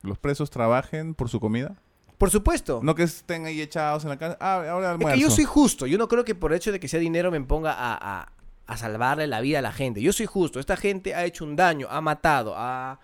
los 0.04 0.18
presos 0.18 0.50
trabajen 0.50 1.14
por 1.14 1.28
su 1.28 1.40
comida? 1.40 1.74
Por 2.18 2.30
supuesto. 2.30 2.80
No 2.82 2.94
que 2.94 3.02
estén 3.02 3.44
ahí 3.46 3.60
echados 3.60 4.04
en 4.04 4.10
la 4.10 4.18
casa. 4.18 4.36
Ah, 4.40 4.64
ahora 4.70 4.86
es 4.86 4.92
almuerzo. 4.92 5.14
que 5.16 5.20
yo 5.20 5.30
soy 5.30 5.44
justo. 5.44 5.86
Yo 5.86 5.98
no 5.98 6.06
creo 6.08 6.24
que 6.24 6.34
por 6.34 6.52
el 6.52 6.56
hecho 6.58 6.70
de 6.72 6.78
que 6.78 6.86
sea 6.88 7.00
dinero 7.00 7.30
me 7.30 7.40
ponga 7.40 7.72
a, 7.72 7.94
a- 8.20 8.32
a 8.66 8.76
salvarle 8.78 9.26
la 9.26 9.40
vida 9.40 9.58
a 9.58 9.62
la 9.62 9.72
gente. 9.72 10.00
Yo 10.00 10.12
soy 10.12 10.24
justo. 10.26 10.58
Esta 10.60 10.76
gente 10.76 11.14
ha 11.14 11.24
hecho 11.24 11.44
un 11.44 11.56
daño, 11.56 11.86
ha 11.90 12.00
matado, 12.00 12.54
ha 12.56 12.98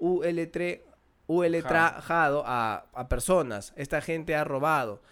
UL3, 0.00 0.80
trajado 1.62 2.42
a, 2.46 2.86
a 2.92 3.08
personas. 3.08 3.72
Esta 3.76 4.00
gente 4.00 4.34
ha 4.34 4.44
robado. 4.44 5.02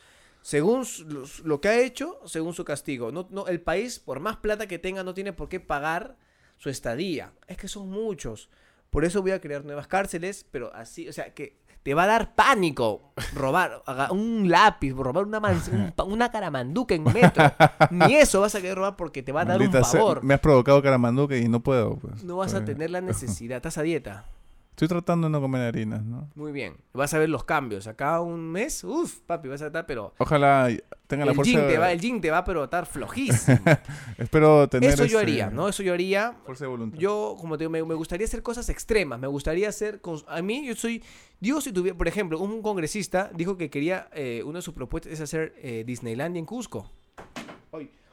Según 0.40 0.84
su- 0.84 1.04
lo 1.44 1.60
que 1.60 1.68
ha 1.68 1.78
hecho, 1.80 2.18
según 2.24 2.54
su 2.54 2.64
castigo. 2.64 3.12
No, 3.12 3.28
no, 3.30 3.46
el 3.46 3.60
país, 3.60 3.98
por 4.00 4.18
más 4.18 4.36
plata 4.38 4.66
que 4.66 4.78
tenga, 4.78 5.04
no 5.04 5.14
tiene 5.14 5.32
por 5.32 5.48
qué 5.48 5.60
pagar 5.60 6.16
su 6.56 6.68
estadía. 6.68 7.32
Es 7.46 7.56
que 7.56 7.68
son 7.68 7.88
muchos. 7.90 8.48
Por 8.92 9.06
eso 9.06 9.22
voy 9.22 9.30
a 9.30 9.40
crear 9.40 9.64
nuevas 9.64 9.86
cárceles, 9.86 10.44
pero 10.50 10.70
así, 10.74 11.08
o 11.08 11.14
sea, 11.14 11.32
que 11.32 11.56
te 11.82 11.94
va 11.94 12.02
a 12.02 12.06
dar 12.06 12.34
pánico 12.34 13.14
robar 13.34 13.82
un 14.10 14.50
lápiz, 14.50 14.92
robar 14.92 15.24
una, 15.24 15.38
un 15.38 15.94
una 16.12 16.30
caramanduca 16.30 16.94
en 16.94 17.04
metro. 17.04 17.42
Ni 17.90 18.16
eso 18.16 18.42
vas 18.42 18.54
a 18.54 18.60
querer 18.60 18.76
robar 18.76 18.96
porque 18.96 19.22
te 19.22 19.32
va 19.32 19.40
a 19.40 19.44
dar 19.46 19.62
un 19.62 19.72
sea, 19.72 19.82
favor. 19.82 20.22
me 20.22 20.34
has 20.34 20.40
provocado 20.40 20.82
caramanduque 20.82 21.38
y 21.38 21.48
no 21.48 21.60
puedo. 21.60 21.96
Pues. 21.96 22.22
No 22.22 22.36
vas 22.36 22.52
a 22.52 22.66
tener 22.66 22.90
la 22.90 23.00
necesidad. 23.00 23.56
Estás 23.56 23.78
a 23.78 23.82
dieta. 23.82 24.26
Estoy 24.72 24.88
tratando 24.88 25.26
de 25.28 25.30
no 25.32 25.40
comer 25.40 25.60
harinas, 25.62 26.02
¿no? 26.02 26.30
Muy 26.34 26.50
bien. 26.50 26.76
Vas 26.94 27.12
a 27.14 27.18
ver 27.18 27.28
los 27.28 27.44
cambios. 27.44 27.86
Acá 27.86 28.20
un 28.20 28.50
mes, 28.50 28.82
uff, 28.84 29.20
papi, 29.26 29.48
vas 29.48 29.60
a 29.62 29.66
estar, 29.66 29.84
pero... 29.86 30.14
Ojalá 30.18 30.68
tenga 31.06 31.26
la 31.26 31.32
El 31.32 31.36
fuerza. 31.36 31.52
gym, 31.52 31.68
te 31.68 31.76
va, 31.78 31.92
el 31.92 32.00
gym 32.00 32.20
te 32.22 32.30
va, 32.30 32.42
pero 32.42 32.62
a 32.62 32.64
estar 32.64 32.86
flojísimo. 32.86 33.58
Espero 34.18 34.68
tener. 34.68 34.90
Eso 34.90 35.04
yo 35.04 35.18
haría, 35.18 35.50
¿no? 35.50 35.68
Eso 35.68 35.82
yo 35.82 35.92
haría. 35.92 36.32
Fuerza 36.46 36.64
de 36.64 36.68
voluntad. 36.70 36.98
Yo, 36.98 37.36
como 37.38 37.58
te 37.58 37.64
digo, 37.64 37.70
me, 37.70 37.84
me 37.84 37.94
gustaría 37.94 38.24
hacer 38.26 38.42
cosas 38.42 38.70
extremas. 38.70 39.20
Me 39.20 39.26
gustaría 39.26 39.68
hacer. 39.68 40.00
cos- 40.00 40.24
A 40.26 40.40
mí, 40.40 40.66
yo 40.66 40.74
soy. 40.74 41.02
Dios, 41.38 41.64
si 41.64 41.72
tuviera. 41.72 41.96
Por 41.96 42.08
ejemplo, 42.08 42.38
un 42.40 42.62
congresista 42.62 43.30
dijo 43.34 43.58
que 43.58 43.68
quería. 43.68 44.08
eh, 44.14 44.42
una 44.44 44.60
de 44.60 44.62
sus 44.62 44.72
propuestas 44.74 45.12
es 45.12 45.20
hacer 45.20 45.52
eh, 45.58 45.84
Disneylandia 45.86 46.40
en 46.40 46.46
Cusco. 46.46 46.90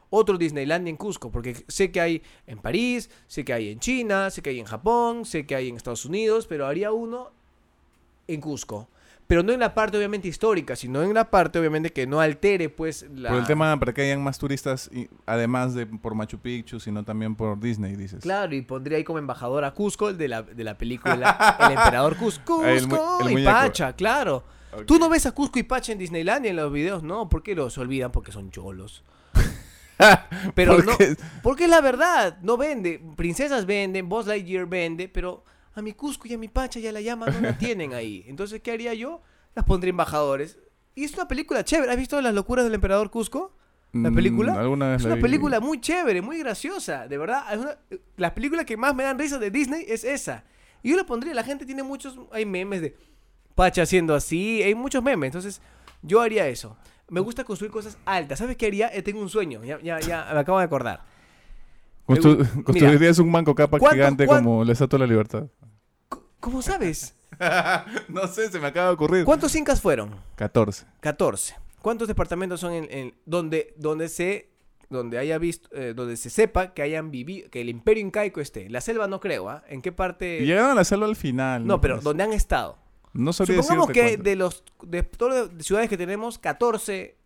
Otro 0.09 0.37
Disneylandia 0.37 0.89
en 0.89 0.97
Cusco. 0.97 1.31
Porque 1.31 1.63
sé 1.67 1.91
que 1.91 2.01
hay 2.01 2.23
en 2.47 2.59
París, 2.59 3.09
sé 3.27 3.43
que 3.45 3.53
hay 3.53 3.69
en 3.69 3.79
China, 3.79 4.29
sé 4.29 4.41
que 4.41 4.49
hay 4.51 4.59
en 4.59 4.65
Japón, 4.65 5.25
sé 5.25 5.45
que 5.45 5.55
hay 5.55 5.69
en 5.69 5.75
Estados 5.75 6.05
Unidos. 6.05 6.47
Pero 6.47 6.65
haría 6.67 6.91
uno 6.91 7.31
en 8.27 8.41
Cusco. 8.41 8.87
Pero 9.27 9.43
no 9.43 9.53
en 9.53 9.59
la 9.59 9.75
parte, 9.75 9.95
obviamente, 9.95 10.27
histórica, 10.27 10.75
sino 10.75 11.03
en 11.03 11.13
la 11.13 11.29
parte, 11.29 11.59
obviamente, 11.59 11.91
que 11.93 12.07
no 12.07 12.19
altere, 12.19 12.67
pues, 12.69 13.05
la. 13.13 13.29
Por 13.29 13.37
el 13.37 13.45
tema 13.45 13.79
para 13.79 13.93
que 13.93 14.01
hayan 14.01 14.23
más 14.23 14.39
turistas, 14.39 14.89
y, 14.91 15.07
además 15.27 15.75
de 15.75 15.85
por 15.85 16.15
Machu 16.15 16.39
Picchu, 16.39 16.79
sino 16.79 17.03
también 17.03 17.35
por 17.35 17.59
Disney, 17.59 17.95
dices. 17.95 18.23
Claro, 18.23 18.55
y 18.55 18.63
pondría 18.63 18.97
ahí 18.97 19.03
como 19.03 19.19
embajador 19.19 19.65
a 19.65 19.71
Cusco, 19.75 20.09
el 20.09 20.17
de 20.17 20.29
la, 20.29 20.41
de 20.41 20.63
la 20.63 20.75
película 20.79 21.57
El 21.59 21.73
Emperador 21.73 22.15
Cusco. 22.17 22.65
El 22.65 22.87
mu- 22.87 22.95
Cusco 22.97 23.27
el 23.29 23.39
y. 23.39 23.45
Pacha, 23.45 23.93
claro. 23.93 24.43
Ok. 24.73 24.85
Tú 24.87 24.97
no 24.97 25.09
ves 25.09 25.27
a 25.27 25.31
Cusco 25.31 25.59
y 25.59 25.63
Pacha 25.63 25.91
en 25.91 25.99
Disneylandia 25.99 26.49
en 26.49 26.55
los 26.57 26.73
videos, 26.73 27.03
¿no? 27.03 27.29
¿Por 27.29 27.43
qué 27.43 27.53
los 27.53 27.77
olvidan? 27.77 28.11
Porque 28.11 28.31
son 28.31 28.49
cholos. 28.49 29.03
Pero 30.55 30.75
¿Por 30.77 30.85
no, 30.85 30.93
porque 31.43 31.65
es 31.65 31.69
la 31.69 31.81
verdad, 31.81 32.37
no 32.41 32.57
vende. 32.57 33.01
Princesas 33.17 33.65
venden, 33.65 34.07
Buzz 34.09 34.27
Lightyear 34.27 34.65
vende, 34.65 35.09
pero 35.09 35.43
a 35.75 35.81
mi 35.81 35.93
Cusco 35.93 36.27
y 36.27 36.33
a 36.33 36.37
mi 36.37 36.47
Pacha 36.47 36.79
y 36.79 36.87
a 36.87 36.91
la 36.91 37.01
llama 37.01 37.27
no 37.27 37.39
la 37.41 37.57
tienen 37.57 37.93
ahí. 37.93 38.23
Entonces, 38.27 38.61
¿qué 38.61 38.71
haría 38.71 38.93
yo? 38.93 39.21
Las 39.55 39.65
pondría 39.65 39.89
embajadores. 39.89 40.57
Y 40.95 41.03
es 41.03 41.13
una 41.13 41.27
película 41.27 41.63
chévere. 41.63 41.91
¿Has 41.91 41.97
visto 41.97 42.19
Las 42.21 42.33
locuras 42.33 42.65
del 42.65 42.73
Emperador 42.73 43.09
Cusco? 43.11 43.55
¿La 43.91 44.11
Mm, 44.11 44.15
película? 44.15 44.53
alguna 44.53 44.89
vez 44.89 44.97
Es 44.97 45.03
la 45.03 45.07
una 45.09 45.15
vi. 45.15 45.21
película 45.23 45.59
muy 45.59 45.81
chévere, 45.81 46.21
muy 46.21 46.37
graciosa, 46.39 47.07
de 47.07 47.17
verdad. 47.17 47.43
Es 47.51 47.59
una, 47.59 47.77
las 48.17 48.31
películas 48.33 48.65
que 48.65 48.77
más 48.77 48.93
me 48.95 49.03
dan 49.03 49.17
risa 49.17 49.37
de 49.39 49.49
Disney 49.51 49.83
es 49.87 50.03
esa. 50.03 50.43
Y 50.83 50.91
yo 50.91 50.97
la 50.97 51.05
pondría, 51.05 51.33
la 51.33 51.43
gente 51.43 51.65
tiene 51.65 51.81
muchos, 51.83 52.17
hay 52.31 52.45
memes 52.45 52.81
de 52.81 52.95
Pacha 53.55 53.81
haciendo 53.81 54.13
así, 54.15 54.61
hay 54.63 54.75
muchos 54.75 55.03
memes. 55.03 55.27
Entonces, 55.29 55.59
yo 56.03 56.21
haría 56.21 56.47
eso. 56.47 56.77
Me 57.09 57.19
gusta 57.19 57.43
construir 57.43 57.71
cosas 57.71 57.97
altas. 58.05 58.39
¿Sabes 58.39 58.55
qué 58.57 58.67
haría? 58.67 58.87
Eh, 58.93 59.01
tengo 59.01 59.21
un 59.21 59.29
sueño, 59.29 59.63
ya, 59.63 59.79
ya, 59.81 59.99
ya 59.99 60.27
me 60.33 60.39
acabo 60.39 60.59
de 60.59 60.65
acordar. 60.65 61.01
Constru- 62.07 62.37
mira. 62.37 62.63
construirías 62.63 63.19
un 63.19 63.29
manco 63.31 63.53
capa 63.53 63.77
¿Cuánto- 63.77 63.95
gigante 63.95 64.25
como 64.27 64.63
la 64.63 64.73
Estatua 64.73 64.97
de 64.99 65.05
la 65.05 65.09
Libertad. 65.09 65.43
¿Cómo 66.39 66.61
sabes? 66.61 67.15
no 68.09 68.27
sé, 68.27 68.49
se 68.51 68.59
me 68.59 68.67
acaba 68.67 68.87
de 68.87 68.93
ocurrir. 68.93 69.25
¿Cuántos 69.25 69.55
incas 69.55 69.81
fueron? 69.81 70.15
14. 70.35 70.85
14. 71.01 71.55
¿Cuántos 71.81 72.07
departamentos 72.07 72.59
son 72.59 72.73
en, 72.73 72.87
en- 72.91 73.13
donde, 73.25 73.73
donde 73.77 74.09
se 74.09 74.49
donde 74.89 75.19
haya 75.19 75.37
visto 75.37 75.69
eh, 75.73 75.93
donde 75.95 76.17
se 76.17 76.31
sepa 76.31 76.73
que 76.73 76.81
hayan 76.81 77.11
vivido 77.11 77.47
que 77.51 77.61
el 77.61 77.69
imperio 77.69 78.03
incaico 78.03 78.41
esté? 78.41 78.69
La 78.69 78.81
selva 78.81 79.07
no 79.07 79.19
creo, 79.19 79.47
¿ah? 79.49 79.63
¿En 79.69 79.81
qué 79.83 79.91
parte? 79.91 80.43
Llegaron 80.43 80.71
a 80.71 80.75
la 80.75 80.83
selva 80.83 81.05
al 81.05 81.15
final. 81.15 81.67
No, 81.67 81.79
pero 81.79 81.95
Pues, 81.95 82.03
donde 82.05 82.23
han 82.23 82.33
estado. 82.33 82.77
No 83.13 83.33
Supongamos 83.33 83.87
que 83.89 84.01
cuánto. 84.01 84.23
de 84.23 84.35
los 84.35 84.63
de 84.83 85.03
todas 85.03 85.51
las 85.51 85.65
ciudades 85.65 85.89
que 85.89 85.97
tenemos, 85.97 86.37
14 86.37 87.17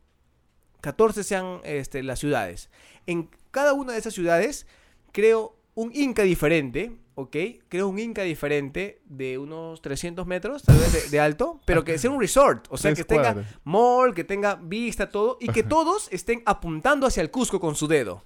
14 0.83 1.23
sean 1.23 1.61
este, 1.63 2.03
las 2.03 2.19
ciudades. 2.19 2.69
En 3.07 3.29
cada 3.51 3.73
una 3.73 3.93
de 3.93 3.99
esas 3.99 4.13
ciudades 4.13 4.67
creo 5.13 5.55
un 5.75 5.91
inca 5.95 6.23
diferente, 6.23 6.91
¿ok? 7.15 7.35
Creo 7.69 7.87
un 7.87 7.99
inca 7.99 8.23
diferente 8.23 9.01
de 9.05 9.37
unos 9.37 9.81
300 9.81 10.27
metros, 10.27 10.63
tal 10.63 10.77
vez 10.77 10.91
de, 10.91 11.09
de 11.09 11.19
alto, 11.21 11.61
pero 11.65 11.85
que 11.85 11.97
sea 11.97 12.11
un 12.11 12.19
resort, 12.19 12.67
o 12.69 12.77
sea, 12.77 12.93
que 12.93 13.05
tenga 13.05 13.45
mall, 13.63 14.13
que 14.13 14.25
tenga 14.25 14.55
vista, 14.55 15.09
todo, 15.09 15.37
y 15.39 15.47
que 15.47 15.63
todos 15.63 16.09
estén 16.11 16.43
apuntando 16.45 17.07
hacia 17.07 17.21
el 17.21 17.31
Cusco 17.31 17.61
con 17.61 17.75
su 17.75 17.87
dedo. 17.87 18.25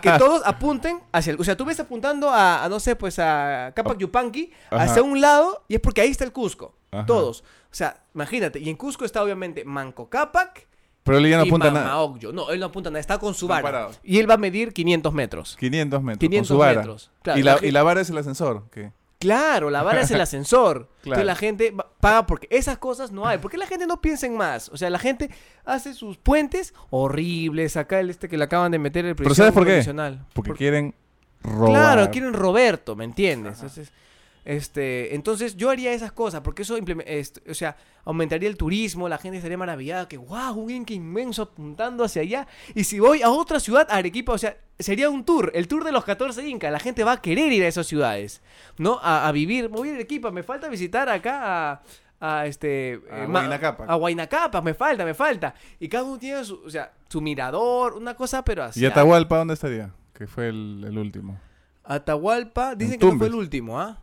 Que 0.00 0.12
todos 0.16 0.42
apunten 0.44 1.00
hacia 1.10 1.32
el... 1.32 1.40
O 1.40 1.44
sea, 1.44 1.56
tú 1.56 1.64
ves 1.64 1.80
apuntando 1.80 2.30
a, 2.30 2.64
a, 2.64 2.68
no 2.68 2.78
sé, 2.78 2.94
pues 2.94 3.18
a 3.18 3.72
Capac 3.74 3.98
Yupanqui, 3.98 4.52
hacia 4.70 5.02
un 5.02 5.20
lado, 5.20 5.64
y 5.66 5.74
es 5.74 5.80
porque 5.80 6.02
ahí 6.02 6.10
está 6.10 6.22
el 6.24 6.32
Cusco. 6.32 6.76
Ajá. 6.92 7.06
Todos. 7.06 7.40
O 7.40 7.74
sea, 7.74 8.02
imagínate, 8.14 8.58
y 8.58 8.68
en 8.68 8.76
Cusco 8.76 9.04
está 9.04 9.22
obviamente 9.22 9.64
Manco 9.64 10.08
Cápac 10.08 10.66
Pero 11.04 11.18
él 11.18 11.28
ya 11.28 11.38
no 11.38 11.44
y 11.44 11.48
apunta 11.48 11.70
nada. 11.70 11.94
No, 12.32 12.50
él 12.50 12.60
no 12.60 12.66
apunta 12.66 12.90
nada, 12.90 13.00
está 13.00 13.18
con 13.18 13.34
su 13.34 13.46
vara. 13.46 13.88
Y 14.02 14.18
él 14.18 14.28
va 14.28 14.34
a 14.34 14.38
medir 14.38 14.72
500 14.72 15.12
metros. 15.12 15.56
500 15.58 16.02
metros. 16.02 16.18
500 16.18 16.48
con 16.48 16.56
su 16.56 16.58
vara. 16.58 16.80
metros. 16.80 17.10
Claro, 17.22 17.38
y, 17.38 17.42
la 17.42 17.58
y 17.62 17.70
la 17.70 17.82
vara 17.82 18.00
es 18.00 18.10
el 18.10 18.18
ascensor. 18.18 18.64
¿qué? 18.70 18.92
Claro, 19.20 19.68
la 19.68 19.82
vara 19.82 20.00
es 20.00 20.10
el 20.10 20.20
ascensor. 20.20 20.88
Claro. 21.00 21.22
Entonces 21.22 21.26
la 21.26 21.34
gente 21.34 21.74
paga 22.00 22.26
porque 22.26 22.46
esas 22.50 22.76
cosas 22.76 23.10
no 23.10 23.26
hay. 23.26 23.38
¿Por 23.38 23.50
qué 23.50 23.56
la 23.56 23.66
gente 23.66 23.86
no 23.86 24.02
piensa 24.02 24.26
en 24.26 24.36
más? 24.36 24.68
O 24.68 24.76
sea, 24.76 24.90
la 24.90 24.98
gente 24.98 25.30
hace 25.64 25.94
sus 25.94 26.18
puentes 26.18 26.74
horribles. 26.90 27.78
Acá 27.78 28.00
el 28.00 28.10
este 28.10 28.28
que 28.28 28.36
le 28.36 28.44
acaban 28.44 28.70
de 28.70 28.78
meter 28.78 29.06
el 29.06 29.16
Pero 29.16 29.34
¿sabes 29.34 29.52
por 29.52 29.64
qué? 29.64 29.82
Porque 30.34 30.50
Por- 30.50 30.58
quieren 30.58 30.94
robar. 31.42 31.70
Claro, 31.70 32.10
quieren 32.10 32.34
Roberto, 32.34 32.96
¿me 32.96 33.04
entiendes? 33.04 33.54
Entonces, 33.54 33.92
este, 34.44 35.14
entonces 35.14 35.56
yo 35.56 35.70
haría 35.70 35.92
esas 35.92 36.12
cosas 36.12 36.40
porque 36.40 36.62
eso 36.62 36.76
implemen- 36.78 37.04
est- 37.06 37.38
o 37.48 37.54
sea, 37.54 37.76
aumentaría 38.04 38.48
el 38.48 38.56
turismo, 38.56 39.08
la 39.08 39.18
gente 39.18 39.36
estaría 39.38 39.58
maravillada 39.58 40.08
que 40.08 40.16
wow, 40.16 40.52
un 40.54 40.70
inca 40.70 40.92
inmenso 40.94 41.42
apuntando 41.42 42.04
hacia 42.04 42.22
allá. 42.22 42.46
Y 42.74 42.84
si 42.84 42.98
voy 42.98 43.22
a 43.22 43.30
otra 43.30 43.60
ciudad, 43.60 43.86
a 43.90 43.96
Arequipa, 43.96 44.32
o 44.32 44.38
sea, 44.38 44.56
sería 44.78 45.10
un 45.10 45.24
tour, 45.24 45.50
el 45.54 45.68
tour 45.68 45.84
de 45.84 45.92
los 45.92 46.04
14 46.04 46.48
incas, 46.48 46.72
la 46.72 46.80
gente 46.80 47.04
va 47.04 47.12
a 47.12 47.20
querer 47.22 47.52
ir 47.52 47.62
a 47.64 47.68
esas 47.68 47.86
ciudades, 47.86 48.42
¿no? 48.78 48.98
A, 49.02 49.28
a 49.28 49.32
vivir, 49.32 49.68
voy 49.68 49.90
a 49.90 49.94
Arequipa, 49.94 50.30
me 50.30 50.42
falta 50.42 50.68
visitar 50.68 51.08
acá 51.08 51.72
a 51.72 51.82
a 52.22 52.44
este 52.46 53.00
A 53.10 53.24
eh, 53.24 53.26
a 53.88 53.96
Huayna 53.96 54.26
Capac, 54.26 54.62
me 54.62 54.74
falta, 54.74 55.06
me 55.06 55.14
falta. 55.14 55.54
Y 55.78 55.88
cada 55.88 56.04
uno 56.04 56.18
tiene 56.18 56.44
su, 56.44 56.56
o 56.66 56.68
sea, 56.68 56.92
su 57.08 57.22
mirador, 57.22 57.94
una 57.94 58.14
cosa, 58.14 58.44
pero 58.44 58.62
así. 58.62 58.78
¿Y 58.80 58.84
Atahualpa 58.84 59.38
dónde 59.38 59.54
estaría? 59.54 59.90
Que 60.12 60.26
fue 60.26 60.48
el, 60.50 60.84
el 60.86 60.98
último. 60.98 61.40
Atahualpa, 61.82 62.74
dicen 62.74 62.98
que 62.98 63.06
no 63.06 63.16
fue 63.18 63.26
el 63.28 63.34
último, 63.34 63.80
¿ah? 63.80 63.98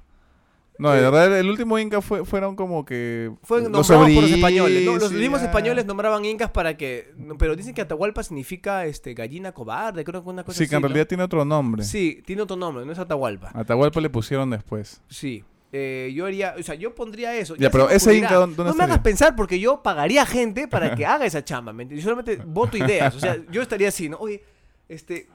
No, 0.79 0.93
Eh, 0.93 0.97
en 0.97 1.03
verdad 1.11 1.39
el 1.39 1.49
último 1.49 1.77
Inca 1.79 2.01
fue, 2.01 2.23
fueron 2.25 2.55
como 2.55 2.85
que... 2.85 3.31
Fue 3.43 3.61
los 3.61 3.69
nombrado 3.71 4.03
por 4.13 4.23
los 4.23 4.31
españoles. 4.31 4.85
¿no? 4.85 4.95
Los 4.97 5.09
sí, 5.09 5.15
mismos 5.15 5.41
españoles 5.41 5.85
nombraban 5.85 6.23
incas 6.25 6.51
para 6.51 6.77
que. 6.77 7.13
pero 7.39 7.55
dicen 7.55 7.73
que 7.73 7.81
Atahualpa 7.81 8.21
significa 8.23 8.85
este 8.85 9.13
gallina 9.13 9.51
cobarde, 9.51 10.03
creo 10.03 10.23
que 10.23 10.29
una 10.29 10.43
cosa 10.43 10.57
Sí, 10.57 10.63
así. 10.65 10.69
que 10.69 10.75
en 10.75 10.81
¿no? 10.83 10.87
realidad 10.87 11.07
tiene 11.07 11.23
otro 11.23 11.43
nombre. 11.45 11.83
Sí, 11.83 12.21
tiene 12.25 12.41
otro 12.43 12.55
nombre, 12.55 12.85
no 12.85 12.91
es 12.91 12.99
Atahualpa. 12.99 13.51
Atahualpa 13.53 13.99
le 14.01 14.09
pusieron 14.09 14.49
después. 14.49 15.01
Sí. 15.09 15.43
Eh, 15.73 16.13
yo 16.15 16.25
haría, 16.25 16.55
o 16.57 16.63
sea, 16.63 16.75
yo 16.75 16.95
pondría 16.95 17.35
eso. 17.35 17.55
Ya, 17.57 17.69
pero 17.69 17.89
ese. 17.89 18.15
Inca, 18.15 18.35
¿dónde- 18.35 18.63
No 18.63 18.73
me 18.73 18.83
hagas 18.85 18.99
pensar 18.99 19.35
porque 19.35 19.59
yo 19.59 19.83
pagaría 19.83 20.25
gente 20.25 20.67
para 20.67 20.95
que 20.95 21.05
haga 21.05 21.25
esa 21.25 21.43
chamba. 21.43 21.73
¿me 21.73 21.83
entiendes? 21.83 22.05
Yo 22.05 22.09
solamente 22.11 22.41
voto 22.45 22.77
ideas. 22.77 23.13
O 23.15 23.19
sea, 23.19 23.37
yo 23.51 23.61
estaría 23.61 23.89
así, 23.89 24.07
¿no? 24.09 24.17
Oye, 24.17 24.41
este. 24.87 25.27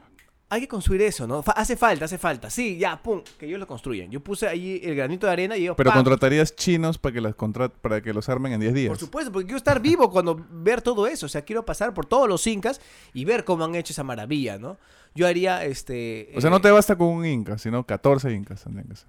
Hay 0.52 0.60
que 0.60 0.68
construir 0.68 1.02
eso, 1.02 1.26
¿no? 1.26 1.42
Fa- 1.42 1.52
hace 1.52 1.76
falta, 1.76 2.04
hace 2.04 2.18
falta. 2.18 2.50
Sí, 2.50 2.76
ya, 2.76 3.00
pum, 3.02 3.22
que 3.38 3.46
ellos 3.46 3.58
lo 3.58 3.66
construyan. 3.66 4.10
Yo 4.10 4.20
puse 4.20 4.46
ahí 4.46 4.80
el 4.84 4.94
granito 4.94 5.26
de 5.26 5.32
arena 5.32 5.56
y 5.56 5.62
ellos, 5.62 5.74
Pero 5.76 5.88
¡pam! 5.90 5.98
contratarías 6.04 6.54
chinos 6.54 6.98
para 6.98 7.14
que 7.14 7.20
las 7.22 7.34
contra- 7.34 7.70
para 7.70 8.00
que 8.02 8.12
los 8.12 8.28
armen 8.28 8.52
en 8.52 8.60
10 8.60 8.74
días. 8.74 8.88
Por 8.88 8.98
supuesto, 8.98 9.32
porque 9.32 9.46
quiero 9.46 9.56
estar 9.56 9.80
vivo 9.80 10.10
cuando 10.10 10.44
ver 10.50 10.82
todo 10.82 11.06
eso. 11.06 11.26
O 11.26 11.28
sea, 11.28 11.42
quiero 11.42 11.64
pasar 11.64 11.94
por 11.94 12.04
todos 12.06 12.28
los 12.28 12.46
incas 12.46 12.80
y 13.14 13.24
ver 13.24 13.44
cómo 13.44 13.64
han 13.64 13.74
hecho 13.74 13.92
esa 13.92 14.04
maravilla, 14.04 14.58
¿no? 14.58 14.76
Yo 15.14 15.26
haría, 15.26 15.64
este... 15.64 16.30
O 16.36 16.40
sea, 16.40 16.48
eh, 16.48 16.50
no 16.52 16.60
te 16.60 16.70
basta 16.70 16.96
con 16.96 17.08
un 17.08 17.24
inca, 17.26 17.56
sino 17.58 17.84
14 17.86 18.30
incas 18.32 18.62
tendrían 18.62 18.88
que 18.88 18.96
ser. 18.96 19.08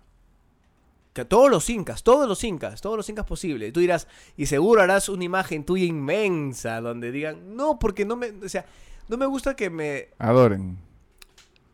que 1.14 1.26
todos 1.26 1.52
los 1.52 1.70
incas, 1.70 2.04
todos 2.04 2.28
los 2.28 2.44
incas, 2.44 2.82
todos 2.82 2.98
los 2.98 3.08
incas 3.10 3.26
posibles. 3.26 3.72
Tú 3.72 3.80
dirás, 3.82 4.08
y 4.36 4.46
seguro 4.48 4.82
harás 4.82 5.10
una 5.10 5.24
imagen 5.24 5.64
tuya 5.64 5.86
inmensa 5.86 6.82
donde 6.82 7.12
digan, 7.12 7.56
no, 7.56 7.78
porque 7.80 8.04
no 8.06 8.16
me, 8.16 8.32
o 8.44 8.50
sea, 8.50 8.66
no 9.10 9.18
me 9.18 9.26
gusta 9.26 9.56
que 9.56 9.70
me, 9.70 10.08
Adoren. 10.18 10.78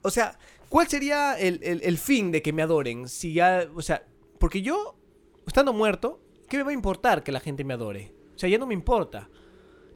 O 0.02 0.10
sea, 0.10 0.38
¿cuál 0.70 0.88
sería 0.88 1.38
el, 1.40 1.60
el- 1.64 1.82
el 1.84 1.98
fin 1.98 2.32
de 2.32 2.42
que 2.42 2.54
me 2.54 2.62
adoren? 2.62 3.08
Si 3.08 3.34
ya, 3.34 3.68
o 3.76 3.82
sea, 3.82 4.04
porque 4.40 4.62
yo, 4.62 4.96
estando 5.48 5.74
muerto, 5.74 6.20
¿qué 6.48 6.58
me 6.58 6.64
va 6.64 6.70
a 6.72 6.74
importar 6.74 7.24
que 7.24 7.32
la 7.32 7.40
gente 7.40 7.64
me 7.64 7.74
adore? 7.74 8.14
O 8.36 8.40
sea, 8.40 8.50
ya 8.50 8.58
no 8.58 8.68
me 8.68 8.74
importa. 8.74 9.30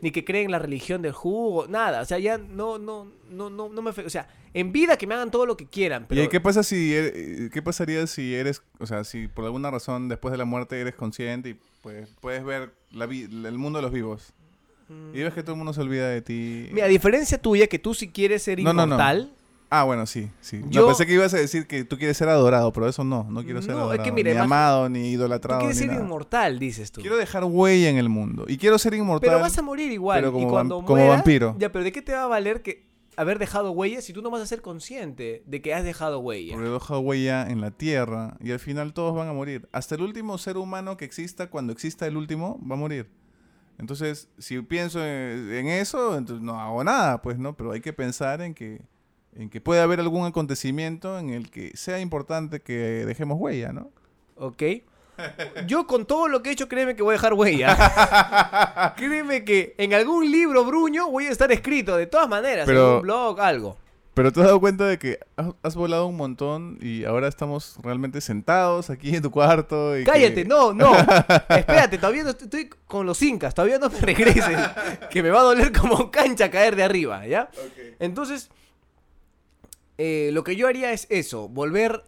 Ni 0.01 0.11
que 0.11 0.25
creen 0.25 0.51
la 0.51 0.59
religión 0.59 1.01
del 1.01 1.13
jugo, 1.13 1.65
nada. 1.67 2.01
O 2.01 2.05
sea, 2.05 2.19
ya 2.19 2.37
no, 2.37 2.77
no, 2.77 3.09
no, 3.29 3.49
no, 3.49 3.69
no 3.69 3.81
me... 3.81 3.91
O 3.91 4.09
sea, 4.09 4.27
en 4.53 4.73
vida 4.73 4.97
que 4.97 5.07
me 5.07 5.15
hagan 5.15 5.31
todo 5.31 5.45
lo 5.45 5.55
que 5.55 5.65
quieran. 5.65 6.07
Pero 6.09 6.23
¿Y 6.23 6.27
qué 6.27 6.41
pasa 6.41 6.61
si 6.61 6.91
er- 6.91 7.49
qué 7.49 7.61
pasaría 7.61 8.05
si 8.05 8.35
eres, 8.35 8.61
o 8.79 8.85
sea, 8.85 9.05
si 9.05 9.29
por 9.29 9.45
alguna 9.45 9.71
razón 9.71 10.09
después 10.09 10.33
de 10.33 10.37
la 10.37 10.43
muerte 10.43 10.77
eres 10.81 10.93
consciente 10.95 11.49
y 11.51 11.59
pues 11.81 12.09
puedes 12.19 12.43
ver 12.43 12.73
la 12.91 13.05
el 13.05 13.57
mundo 13.57 13.79
de 13.79 13.83
los 13.83 13.91
vivos 13.93 14.33
y 15.13 15.21
ves 15.23 15.33
que 15.33 15.41
todo 15.41 15.53
el 15.53 15.57
mundo 15.57 15.71
se 15.73 15.79
olvida 15.81 16.09
de 16.09 16.21
ti? 16.21 16.67
Mira, 16.73 16.85
a 16.85 16.89
diferencia 16.89 17.41
tuya, 17.41 17.67
que 17.67 17.79
tú 17.79 17.93
si 17.93 18.09
quieres 18.09 18.43
ser 18.43 18.61
No, 18.61 18.73
no, 18.73 18.85
no. 18.85 18.97
Ah, 19.75 19.83
bueno, 19.85 20.05
sí, 20.05 20.29
sí. 20.39 20.57
No, 20.63 20.69
Yo- 20.69 20.85
pensé 20.85 21.05
que 21.07 21.13
ibas 21.13 21.33
a 21.33 21.37
decir 21.37 21.65
que 21.65 21.83
tú 21.83 21.97
quieres 21.97 22.15
ser 22.15 22.29
adorado, 22.29 22.71
pero 22.73 22.87
eso 22.87 23.03
no, 23.03 23.23
no 23.29 23.43
quiero 23.43 23.61
ser 23.61 23.71
No, 23.71 23.77
es 23.77 23.83
adorado, 23.99 24.15
que 24.15 24.23
ni 24.23 24.31
amado, 24.37 24.87
ni 24.89 24.99
Tú 25.01 25.07
idolatrado, 25.07 25.59
quieres 25.61 25.77
ni 25.77 25.81
ser 25.81 25.91
nada. 25.93 26.03
inmortal, 26.03 26.59
dices 26.59 26.91
tú. 26.91 27.01
Quiero 27.01 27.17
dejar 27.17 27.43
huella 27.45 27.89
en 27.89 27.97
el 27.97 28.07
mundo 28.09 28.45
y 28.47 28.57
quiero 28.57 28.77
ser 28.77 28.93
inmortal. 28.93 29.29
Pero 29.31 29.41
vas 29.41 29.57
a 29.57 29.61
morir 29.63 29.91
igual. 29.91 30.19
pero 30.19 30.31
como 30.31 30.47
y 30.47 30.49
cuando 30.49 30.81
vam- 30.81 30.85
como 30.85 31.07
vampiro. 31.07 31.55
Ya, 31.57 31.71
pero 31.71 31.83
¿de 31.83 31.91
qué 31.91 32.01
te 32.03 32.13
va 32.13 32.23
a 32.23 32.27
valer 32.27 32.61
que 32.61 32.85
haber 33.15 33.39
dejado 33.39 33.71
huella 33.71 34.01
si 34.01 34.13
tú 34.13 34.21
no 34.21 34.29
vas 34.29 34.41
a 34.41 34.45
ser 34.45 34.61
consciente 34.61 35.41
de 35.47 35.61
que 35.63 35.73
has 35.73 35.83
dejado 35.83 36.19
huella? 36.19 36.53
Porque 36.53 36.69
deja 36.69 36.97
huella 36.99 37.47
en 37.49 37.59
la 37.61 37.71
tierra 37.71 38.37
y 38.41 38.51
al 38.51 38.59
final 38.59 38.93
todos 38.93 39.15
van 39.15 39.27
a 39.27 39.33
morir. 39.33 39.67
Hasta 39.71 39.95
el 39.95 40.01
último 40.01 40.37
ser 40.37 40.57
humano 40.57 40.97
que 40.97 41.05
exista, 41.05 41.49
cuando 41.49 41.73
exista 41.73 42.05
el 42.05 42.15
último, 42.15 42.59
va 42.69 42.75
a 42.75 42.77
morir. 42.77 43.09
Entonces, 43.79 44.29
si 44.37 44.61
pienso 44.61 45.03
en, 45.03 45.51
en 45.51 45.67
eso, 45.67 46.15
entonces 46.15 46.43
no 46.45 46.59
hago 46.59 46.83
nada, 46.83 47.21
pues 47.23 47.39
no, 47.39 47.55
pero 47.57 47.71
hay 47.71 47.81
que 47.81 47.91
pensar 47.91 48.39
en 48.41 48.53
que, 48.53 48.81
en 49.35 49.49
que 49.49 49.61
puede 49.61 49.81
haber 49.81 49.99
algún 49.99 50.25
acontecimiento 50.25 51.17
en 51.19 51.29
el 51.29 51.49
que 51.49 51.75
sea 51.75 51.99
importante 51.99 52.61
que 52.61 52.73
dejemos 53.05 53.37
huella, 53.39 53.73
¿no? 53.73 53.91
¿Ok? 54.35 54.63
Yo 55.67 55.85
con 55.85 56.05
todo 56.05 56.27
lo 56.27 56.41
que 56.41 56.49
he 56.49 56.53
hecho, 56.53 56.67
créeme 56.67 56.95
que 56.95 57.03
voy 57.03 57.13
a 57.13 57.17
dejar 57.17 57.33
huella. 57.33 58.93
créeme 58.97 59.43
que 59.45 59.75
en 59.77 59.93
algún 59.93 60.29
libro, 60.31 60.65
Bruño, 60.65 61.09
voy 61.09 61.25
a 61.27 61.31
estar 61.31 61.51
escrito 61.51 61.95
de 61.97 62.07
todas 62.07 62.27
maneras. 62.27 62.65
Pero- 62.65 62.89
En 62.89 62.95
un 62.97 63.01
blog, 63.03 63.39
algo. 63.39 63.77
Pero 64.15 64.31
te 64.31 64.41
has 64.41 64.45
dado 64.45 64.59
cuenta 64.59 64.85
de 64.85 64.99
que 64.99 65.17
has, 65.63 65.73
volado 65.73 66.05
un 66.05 66.15
montón 66.15 66.77
y 66.79 67.03
ahora 67.03 67.27
estamos 67.27 67.77
realmente 67.81 68.21
sentados 68.21 68.91
aquí 68.91 69.15
en 69.15 69.23
tu 69.23 69.31
cuarto. 69.31 69.97
Y 69.97 70.03
Cállate, 70.03 70.43
que- 70.43 70.45
no, 70.45 70.71
no. 70.71 70.95
Espérate, 71.49 71.97
todavía 71.97 72.23
no 72.23 72.29
estoy, 72.29 72.45
estoy 72.45 72.69
con 72.85 73.07
los 73.07 73.19
incas, 73.23 73.55
todavía 73.55 73.79
no 73.79 73.89
me 73.89 73.99
regresen. 73.99 74.59
que 75.09 75.23
me 75.23 75.31
va 75.31 75.39
a 75.39 75.43
doler 75.43 75.71
como 75.71 76.11
cancha 76.11 76.51
caer 76.51 76.75
de 76.75 76.83
arriba, 76.83 77.25
¿ya? 77.25 77.49
Entonces, 77.99 78.51
eh, 79.97 80.29
lo 80.33 80.43
que 80.43 80.55
yo 80.55 80.67
haría 80.67 80.91
es 80.91 81.07
eso, 81.09 81.47
volver 81.49 82.03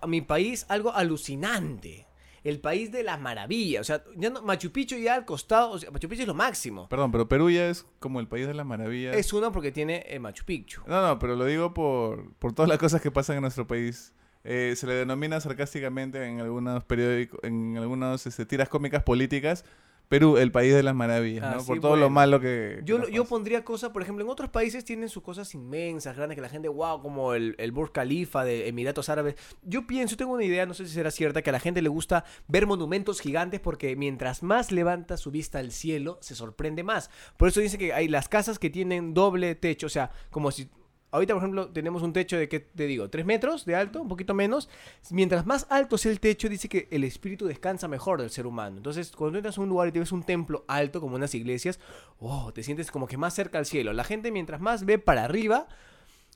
a 0.00 0.06
mi 0.06 0.20
país 0.20 0.66
algo 0.68 0.92
alucinante. 0.94 2.06
El 2.42 2.60
país 2.60 2.92
de 2.92 3.02
las 3.02 3.18
maravillas. 3.18 3.80
O 3.80 3.84
sea, 3.84 4.04
ya 4.16 4.28
no- 4.28 4.42
Machu 4.42 4.70
Picchu 4.70 4.96
ya 4.96 5.14
al 5.14 5.24
costado, 5.24 5.70
o 5.70 5.78
sea, 5.78 5.90
Machu 5.90 6.10
Picchu 6.10 6.22
es 6.22 6.28
lo 6.28 6.34
máximo. 6.34 6.86
Perdón, 6.90 7.10
pero 7.10 7.26
Perú 7.26 7.48
ya 7.48 7.70
es 7.70 7.86
como 8.00 8.20
el 8.20 8.28
país 8.28 8.46
de 8.46 8.52
las 8.52 8.66
maravillas. 8.66 9.16
Es 9.16 9.32
uno 9.32 9.50
porque 9.50 9.72
tiene 9.72 10.04
eh, 10.06 10.18
Machu 10.18 10.44
Picchu. 10.44 10.82
No, 10.86 11.00
no, 11.06 11.18
pero 11.18 11.36
lo 11.36 11.46
digo 11.46 11.72
por, 11.72 12.34
por 12.34 12.52
todas 12.52 12.68
las 12.68 12.76
cosas 12.78 13.00
que 13.00 13.10
pasan 13.10 13.36
en 13.36 13.42
nuestro 13.42 13.66
país. 13.66 14.12
Eh, 14.46 14.74
se 14.76 14.86
le 14.86 14.92
denomina 14.92 15.40
sarcásticamente 15.40 16.22
en 16.22 16.40
algunos 16.42 16.84
periódicos, 16.84 17.40
en 17.44 17.78
algunas 17.78 18.26
este, 18.26 18.44
tiras 18.44 18.68
cómicas 18.68 19.02
políticas, 19.02 19.64
Perú, 20.08 20.36
el 20.36 20.52
país 20.52 20.74
de 20.74 20.82
las 20.82 20.94
maravillas, 20.94 21.44
Ah, 21.44 21.54
¿no? 21.54 21.60
sí, 21.60 21.66
por 21.66 21.80
todo 21.80 21.96
lo 21.96 22.10
malo 22.10 22.38
que... 22.38 22.80
Yo, 22.84 23.08
yo 23.08 23.24
pondría 23.24 23.64
cosas, 23.64 23.90
por 23.90 24.02
ejemplo, 24.02 24.22
en 24.24 24.30
otros 24.30 24.50
países 24.50 24.84
tienen 24.84 25.08
sus 25.08 25.22
cosas 25.22 25.54
inmensas, 25.54 26.14
grandes, 26.16 26.36
que 26.36 26.42
la 26.42 26.48
gente, 26.48 26.68
wow, 26.68 27.00
como 27.00 27.34
el, 27.34 27.54
el 27.58 27.72
Burj 27.72 27.90
Khalifa 27.92 28.44
de 28.44 28.68
Emiratos 28.68 29.08
Árabes. 29.08 29.34
Yo 29.62 29.86
pienso, 29.86 30.16
tengo 30.16 30.32
una 30.34 30.44
idea, 30.44 30.66
no 30.66 30.74
sé 30.74 30.86
si 30.86 30.92
será 30.94 31.10
cierta, 31.10 31.42
que 31.42 31.50
a 31.50 31.52
la 31.54 31.60
gente 31.60 31.82
le 31.82 31.88
gusta 31.88 32.24
ver 32.48 32.66
monumentos 32.66 33.20
gigantes 33.20 33.60
porque 33.60 33.96
mientras 33.96 34.42
más 34.42 34.70
levanta 34.72 35.16
su 35.16 35.30
vista 35.30 35.58
al 35.58 35.72
cielo, 35.72 36.18
se 36.20 36.34
sorprende 36.34 36.82
más. 36.82 37.10
Por 37.36 37.48
eso 37.48 37.60
dice 37.60 37.78
que 37.78 37.92
hay 37.92 38.06
las 38.08 38.28
casas 38.28 38.58
que 38.58 38.70
tienen 38.70 39.14
doble 39.14 39.54
techo, 39.54 39.86
o 39.86 39.90
sea, 39.90 40.10
como 40.30 40.50
si... 40.50 40.68
Ahorita, 41.14 41.32
por 41.34 41.42
ejemplo, 41.42 41.68
tenemos 41.68 42.02
un 42.02 42.12
techo 42.12 42.36
de, 42.36 42.48
¿qué 42.48 42.58
te 42.60 42.86
digo? 42.86 43.08
¿Tres 43.08 43.24
metros 43.24 43.64
de 43.64 43.76
alto? 43.76 44.02
Un 44.02 44.08
poquito 44.08 44.34
menos. 44.34 44.68
Mientras 45.10 45.46
más 45.46 45.66
alto 45.70 45.96
sea 45.96 46.10
el 46.10 46.18
techo, 46.18 46.48
dice 46.48 46.68
que 46.68 46.88
el 46.90 47.04
espíritu 47.04 47.46
descansa 47.46 47.86
mejor 47.86 48.20
del 48.20 48.30
ser 48.30 48.46
humano. 48.46 48.76
Entonces, 48.78 49.12
cuando 49.12 49.38
entras 49.38 49.56
a 49.56 49.60
un 49.60 49.68
lugar 49.68 49.88
y 49.88 49.92
te 49.92 50.00
ves 50.00 50.10
un 50.12 50.24
templo 50.24 50.64
alto, 50.66 51.00
como 51.00 51.16
unas 51.16 51.34
iglesias, 51.34 51.78
oh, 52.18 52.52
te 52.52 52.62
sientes 52.64 52.90
como 52.90 53.06
que 53.06 53.16
más 53.16 53.32
cerca 53.34 53.58
al 53.58 53.66
cielo. 53.66 53.92
La 53.92 54.02
gente, 54.04 54.32
mientras 54.32 54.60
más 54.60 54.84
ve 54.84 54.98
para 54.98 55.24
arriba, 55.24 55.68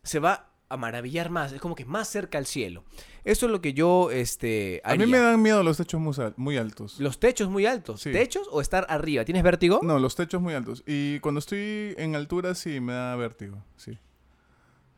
se 0.04 0.20
va 0.20 0.48
a 0.70 0.76
maravillar 0.76 1.30
más. 1.30 1.52
Es 1.52 1.60
como 1.60 1.74
que 1.74 1.84
más 1.84 2.08
cerca 2.08 2.38
al 2.38 2.46
cielo. 2.46 2.84
Eso 3.24 3.46
es 3.46 3.52
lo 3.52 3.60
que 3.60 3.72
yo, 3.72 4.10
este, 4.12 4.80
A 4.84 4.94
mí 4.94 5.06
me 5.06 5.18
dan 5.18 5.40
miedo 5.42 5.62
los 5.62 5.78
techos 5.78 6.00
muy, 6.00 6.14
al- 6.18 6.34
muy 6.36 6.56
altos. 6.56 7.00
Los 7.00 7.18
techos 7.18 7.48
muy 7.50 7.66
altos. 7.66 8.02
Sí. 8.02 8.12
¿Techos 8.12 8.46
o 8.52 8.60
estar 8.60 8.86
arriba? 8.90 9.24
¿Tienes 9.24 9.42
vértigo? 9.42 9.80
No, 9.82 9.98
los 9.98 10.14
techos 10.14 10.40
muy 10.40 10.54
altos. 10.54 10.84
Y 10.86 11.18
cuando 11.20 11.40
estoy 11.40 11.94
en 11.98 12.14
altura 12.14 12.54
sí 12.54 12.80
me 12.80 12.92
da 12.92 13.16
vértigo, 13.16 13.64
sí. 13.76 13.98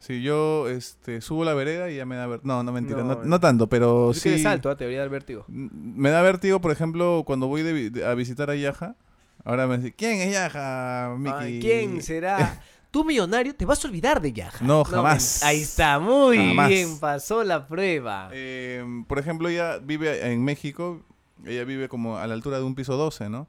Sí, 0.00 0.22
yo 0.22 0.66
este, 0.68 1.20
subo 1.20 1.44
la 1.44 1.52
vereda 1.54 1.90
y 1.90 1.96
ya 1.96 2.06
me 2.06 2.16
da 2.16 2.26
vértigo. 2.26 2.48
No, 2.52 2.62
no 2.62 2.72
mentira, 2.72 3.02
no, 3.02 3.16
No, 3.16 3.24
no 3.24 3.38
tanto, 3.38 3.68
pero 3.68 4.12
sí. 4.14 4.30
eres 4.30 4.46
alto, 4.46 4.70
¿ah? 4.70 4.76
te 4.76 4.84
debería 4.84 5.00
dar 5.02 5.10
vértigo. 5.10 5.44
Me 5.48 6.08
da 6.10 6.22
vértigo, 6.22 6.60
por 6.60 6.72
ejemplo, 6.72 7.22
cuando 7.26 7.46
voy 7.48 7.62
de 7.62 7.72
vi- 7.74 7.90
de- 7.90 8.04
a 8.06 8.14
visitar 8.14 8.48
a 8.50 8.56
Yaja. 8.56 8.96
Ahora 9.44 9.66
me 9.66 9.76
dicen, 9.76 9.94
¿quién 9.96 10.20
es 10.20 10.32
Yaja, 10.32 11.14
Miki? 11.18 11.60
¿Quién 11.60 12.02
será? 12.02 12.60
Tú 12.90 13.04
millonario, 13.04 13.54
te 13.54 13.64
vas 13.66 13.84
a 13.84 13.88
olvidar 13.88 14.20
de 14.20 14.32
Yaja. 14.32 14.64
No, 14.64 14.84
jamás. 14.84 15.42
ahí 15.44 15.60
está, 15.60 15.98
muy 16.00 16.38
Jamás. 16.38 16.68
bien, 16.68 16.98
pasó 16.98 17.44
la 17.44 17.68
prueba. 17.68 18.30
Eh, 18.32 18.82
por 19.06 19.18
ejemplo, 19.18 19.48
ella 19.48 19.78
vive 19.78 20.32
en 20.32 20.42
México. 20.42 21.02
Ella 21.46 21.64
vive 21.64 21.88
como 21.88 22.16
a 22.18 22.26
la 22.26 22.34
altura 22.34 22.58
de 22.58 22.64
un 22.64 22.74
piso 22.74 22.96
12, 22.96 23.28
¿no? 23.30 23.46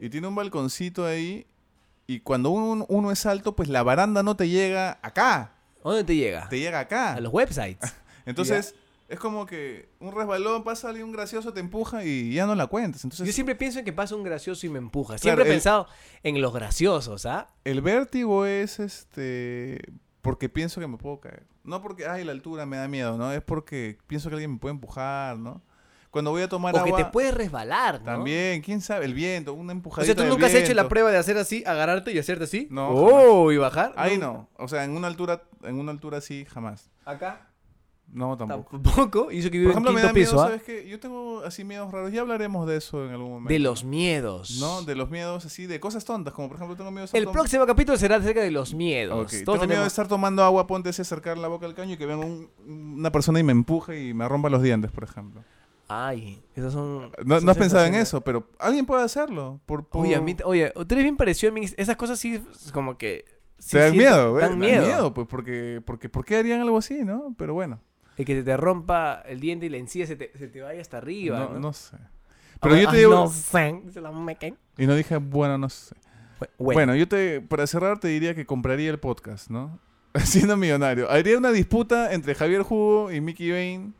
Y 0.00 0.08
tiene 0.10 0.26
un 0.28 0.34
balconcito 0.34 1.04
ahí. 1.06 1.46
Y 2.06 2.20
cuando 2.20 2.50
uno, 2.50 2.84
uno 2.88 3.12
es 3.12 3.24
alto, 3.26 3.54
pues 3.54 3.68
la 3.68 3.82
baranda 3.82 4.22
no 4.22 4.34
te 4.34 4.48
llega 4.48 4.98
acá. 5.02 5.52
¿A 5.84 5.88
¿Dónde 5.88 6.04
te 6.04 6.14
llega? 6.16 6.48
Te 6.48 6.58
llega 6.58 6.80
acá. 6.80 7.14
A 7.14 7.20
los 7.20 7.32
websites. 7.32 7.94
Entonces, 8.26 8.74
es 9.08 9.18
como 9.18 9.46
que 9.46 9.88
un 9.98 10.12
resbalón, 10.14 10.62
pasa 10.62 10.88
alguien 10.88 11.06
un 11.06 11.12
gracioso, 11.12 11.52
te 11.52 11.60
empuja 11.60 12.04
y 12.04 12.32
ya 12.32 12.46
no 12.46 12.54
la 12.54 12.66
cuentas. 12.68 13.02
Entonces, 13.04 13.26
Yo 13.26 13.32
siempre 13.32 13.54
pienso 13.56 13.78
en 13.80 13.84
que 13.84 13.92
pasa 13.92 14.14
un 14.14 14.22
gracioso 14.22 14.66
y 14.66 14.68
me 14.68 14.78
empuja. 14.78 15.18
Siempre 15.18 15.36
Claro, 15.36 15.42
he 15.42 15.52
el- 15.52 15.56
pensado 15.56 15.86
en 16.22 16.40
los 16.40 16.52
graciosos, 16.54 17.26
¿ah? 17.26 17.48
el 17.64 17.80
vértigo 17.80 18.46
es 18.46 18.78
este. 18.78 19.80
Porque 20.22 20.48
pienso 20.50 20.80
que 20.80 20.86
me 20.86 20.98
puedo 20.98 21.18
caer. 21.18 21.44
No 21.64 21.80
porque, 21.80 22.06
ay, 22.06 22.24
la 22.24 22.32
altura 22.32 22.66
me 22.66 22.76
da 22.76 22.86
miedo, 22.88 23.16
¿no? 23.16 23.32
Es 23.32 23.40
porque 23.42 23.96
pienso 24.06 24.28
que 24.28 24.34
alguien 24.34 24.52
me 24.52 24.58
puede 24.58 24.74
empujar, 24.74 25.38
¿no? 25.38 25.62
Cuando 26.10 26.32
voy 26.32 26.42
a 26.42 26.48
tomar 26.48 26.74
O 26.74 26.82
que 26.82 26.90
agua. 26.90 26.98
te 26.98 27.04
puedes 27.06 27.32
resbalar, 27.32 28.00
¿no? 28.00 28.04
También, 28.06 28.62
quién 28.62 28.80
sabe, 28.80 29.04
el 29.04 29.14
viento, 29.14 29.54
una 29.54 29.72
O 29.72 29.76
empujadita. 29.76 30.12
sea, 30.14 30.24
¿tú 30.24 30.28
nunca 30.28 30.46
has 30.46 30.54
hecho 30.54 30.74
la 30.74 30.88
prueba 30.88 31.10
de 31.12 31.18
hacer 31.18 31.38
así, 31.38 31.62
agarrarte 31.64 32.12
y 32.12 32.18
hacerte 32.18 32.44
así? 32.44 32.66
No, 32.70 32.88
Oh, 32.90 33.52
y 33.52 33.56
bajar. 33.58 33.92
Ahí 33.96 34.14
Nunca. 34.14 34.26
no. 34.26 34.48
O 34.58 34.66
sea, 34.66 34.82
en 34.84 34.90
una 34.96 35.06
altura, 35.06 35.44
en 35.62 35.78
una 35.78 35.92
altura 35.92 36.18
así, 36.18 36.44
jamás. 36.46 36.90
Acá 37.04 37.46
No, 38.12 38.36
tampoco. 38.36 38.80
tampoco. 38.80 39.30
Y 39.30 39.38
eso 39.38 39.52
que 39.52 39.58
vive 39.58 39.66
Por 39.72 39.82
ejemplo, 39.82 39.90
en 39.92 39.94
me 39.94 40.02
da 40.02 40.12
miedo, 40.12 40.26
piso, 40.32 40.42
¿ah? 40.42 40.46
¿sabes 40.46 40.64
qué? 40.64 40.88
Yo 40.88 40.98
tengo 40.98 41.42
así 41.44 41.62
miedos 41.62 41.92
raros. 41.92 42.10
Ya 42.10 42.22
hablaremos 42.22 42.66
de 42.66 42.76
eso 42.78 43.04
en 43.06 43.12
algún 43.12 43.30
momento. 43.30 43.52
De 43.52 43.60
los 43.60 43.84
miedos. 43.84 44.58
No, 44.58 44.82
de 44.82 44.96
los 44.96 45.10
miedos 45.10 45.44
así, 45.46 45.66
de 45.66 45.78
cosas 45.78 46.04
tontas, 46.04 46.34
como 46.34 46.48
por 46.48 46.56
ejemplo 46.56 46.76
tengo 46.76 46.90
miedo 46.90 47.02
de 47.02 47.04
estar 47.04 47.20
El 47.20 47.28
próximo 47.28 47.66
capítulo 47.66 47.96
será 47.96 48.16
acerca 48.16 48.40
de 48.40 48.50
los 48.50 48.74
miedos. 48.74 49.14
Ok, 49.16 49.28
Todos 49.30 49.38
Tengo 49.44 49.52
miedo 49.54 49.60
de 49.60 49.68
tenemos- 49.68 49.86
estar 49.86 50.08
tomando 50.08 50.42
agua, 50.42 50.66
ponte 50.66 50.88
así, 50.88 51.02
acercar 51.02 51.38
la 51.38 51.46
boca 51.46 51.66
al 51.66 51.74
caño 51.76 51.94
y 51.94 51.96
que 51.96 52.06
venga 52.06 52.26
un- 52.26 52.50
una 52.66 53.12
persona 53.12 53.38
y 53.38 53.44
me 53.44 53.52
empuje 53.52 54.08
y 54.08 54.12
me 54.12 54.28
rompa 54.28 54.50
los 54.50 54.60
dientes, 54.60 54.90
por 54.90 55.04
ejemplo. 55.04 55.44
Ay, 55.92 56.40
esos 56.54 56.72
son... 56.72 57.10
No, 57.24 57.40
no 57.40 57.50
has 57.50 57.58
pensado 57.58 57.84
en 57.84 57.94
eso, 57.96 58.20
pero 58.20 58.46
alguien 58.60 58.86
puede 58.86 59.02
hacerlo. 59.02 59.60
Por, 59.66 59.84
por- 59.88 60.02
Oye, 60.06 60.14
a 60.14 60.20
mí, 60.20 60.36
oye, 60.44 60.70
tú 60.72 60.82
eres 60.94 61.02
bien 61.02 61.16
parecido 61.16 61.50
a 61.50 61.54
mí. 61.54 61.66
Esas 61.76 61.96
cosas 61.96 62.18
sí, 62.18 62.40
como 62.72 62.96
que... 62.96 63.24
sí 63.58 63.72
Te 63.72 63.78
dan 63.78 63.92
siento- 63.92 64.10
miedo, 64.10 64.30
güey. 64.32 64.42
Dan 64.44 64.58
miedo. 64.58 65.12
pues 65.14 65.26
porque, 65.28 65.82
porque 65.84 66.08
¿por 66.08 66.24
qué 66.24 66.36
harían 66.36 66.60
algo 66.60 66.78
así, 66.78 67.04
no? 67.04 67.34
Pero 67.36 67.54
bueno, 67.54 67.80
El 68.16 68.24
que 68.24 68.36
se 68.36 68.42
te 68.44 68.56
rompa 68.56 69.22
el 69.26 69.40
diente 69.40 69.66
y 69.66 69.68
la 69.68 69.78
encía 69.78 70.06
se 70.06 70.14
te, 70.14 70.30
se 70.38 70.46
te 70.46 70.60
vaya 70.60 70.80
hasta 70.80 70.98
arriba, 70.98 71.38
no, 71.40 71.48
¿no? 71.54 71.58
no 71.60 71.72
sé. 71.72 71.96
Pero 72.62 72.76
yo 72.76 72.88
te 72.90 72.96
digo... 72.98 73.14
No 73.14 73.28
sé. 73.28 73.80
Dice 73.84 74.00
la 74.00 74.12
meca. 74.12 74.46
Y 74.78 74.86
no 74.86 74.94
dije, 74.94 75.16
bueno, 75.16 75.58
no 75.58 75.68
sé. 75.68 75.96
Bueno, 76.38 76.52
Bueno, 76.58 76.94
yo 76.94 77.08
te, 77.08 77.40
para 77.40 77.66
cerrar 77.66 77.98
te 77.98 78.08
diría 78.08 78.34
que 78.34 78.46
compraría 78.46 78.90
el 78.90 78.98
podcast, 79.00 79.50
¿no? 79.50 79.78
siendo 80.24 80.56
millonario. 80.56 81.10
Habría 81.10 81.36
una 81.36 81.50
disputa 81.52 82.12
entre 82.12 82.34
Javier 82.34 82.62
Jugo 82.62 83.10
y 83.12 83.20
Mickey 83.20 83.50
Bain 83.50 83.94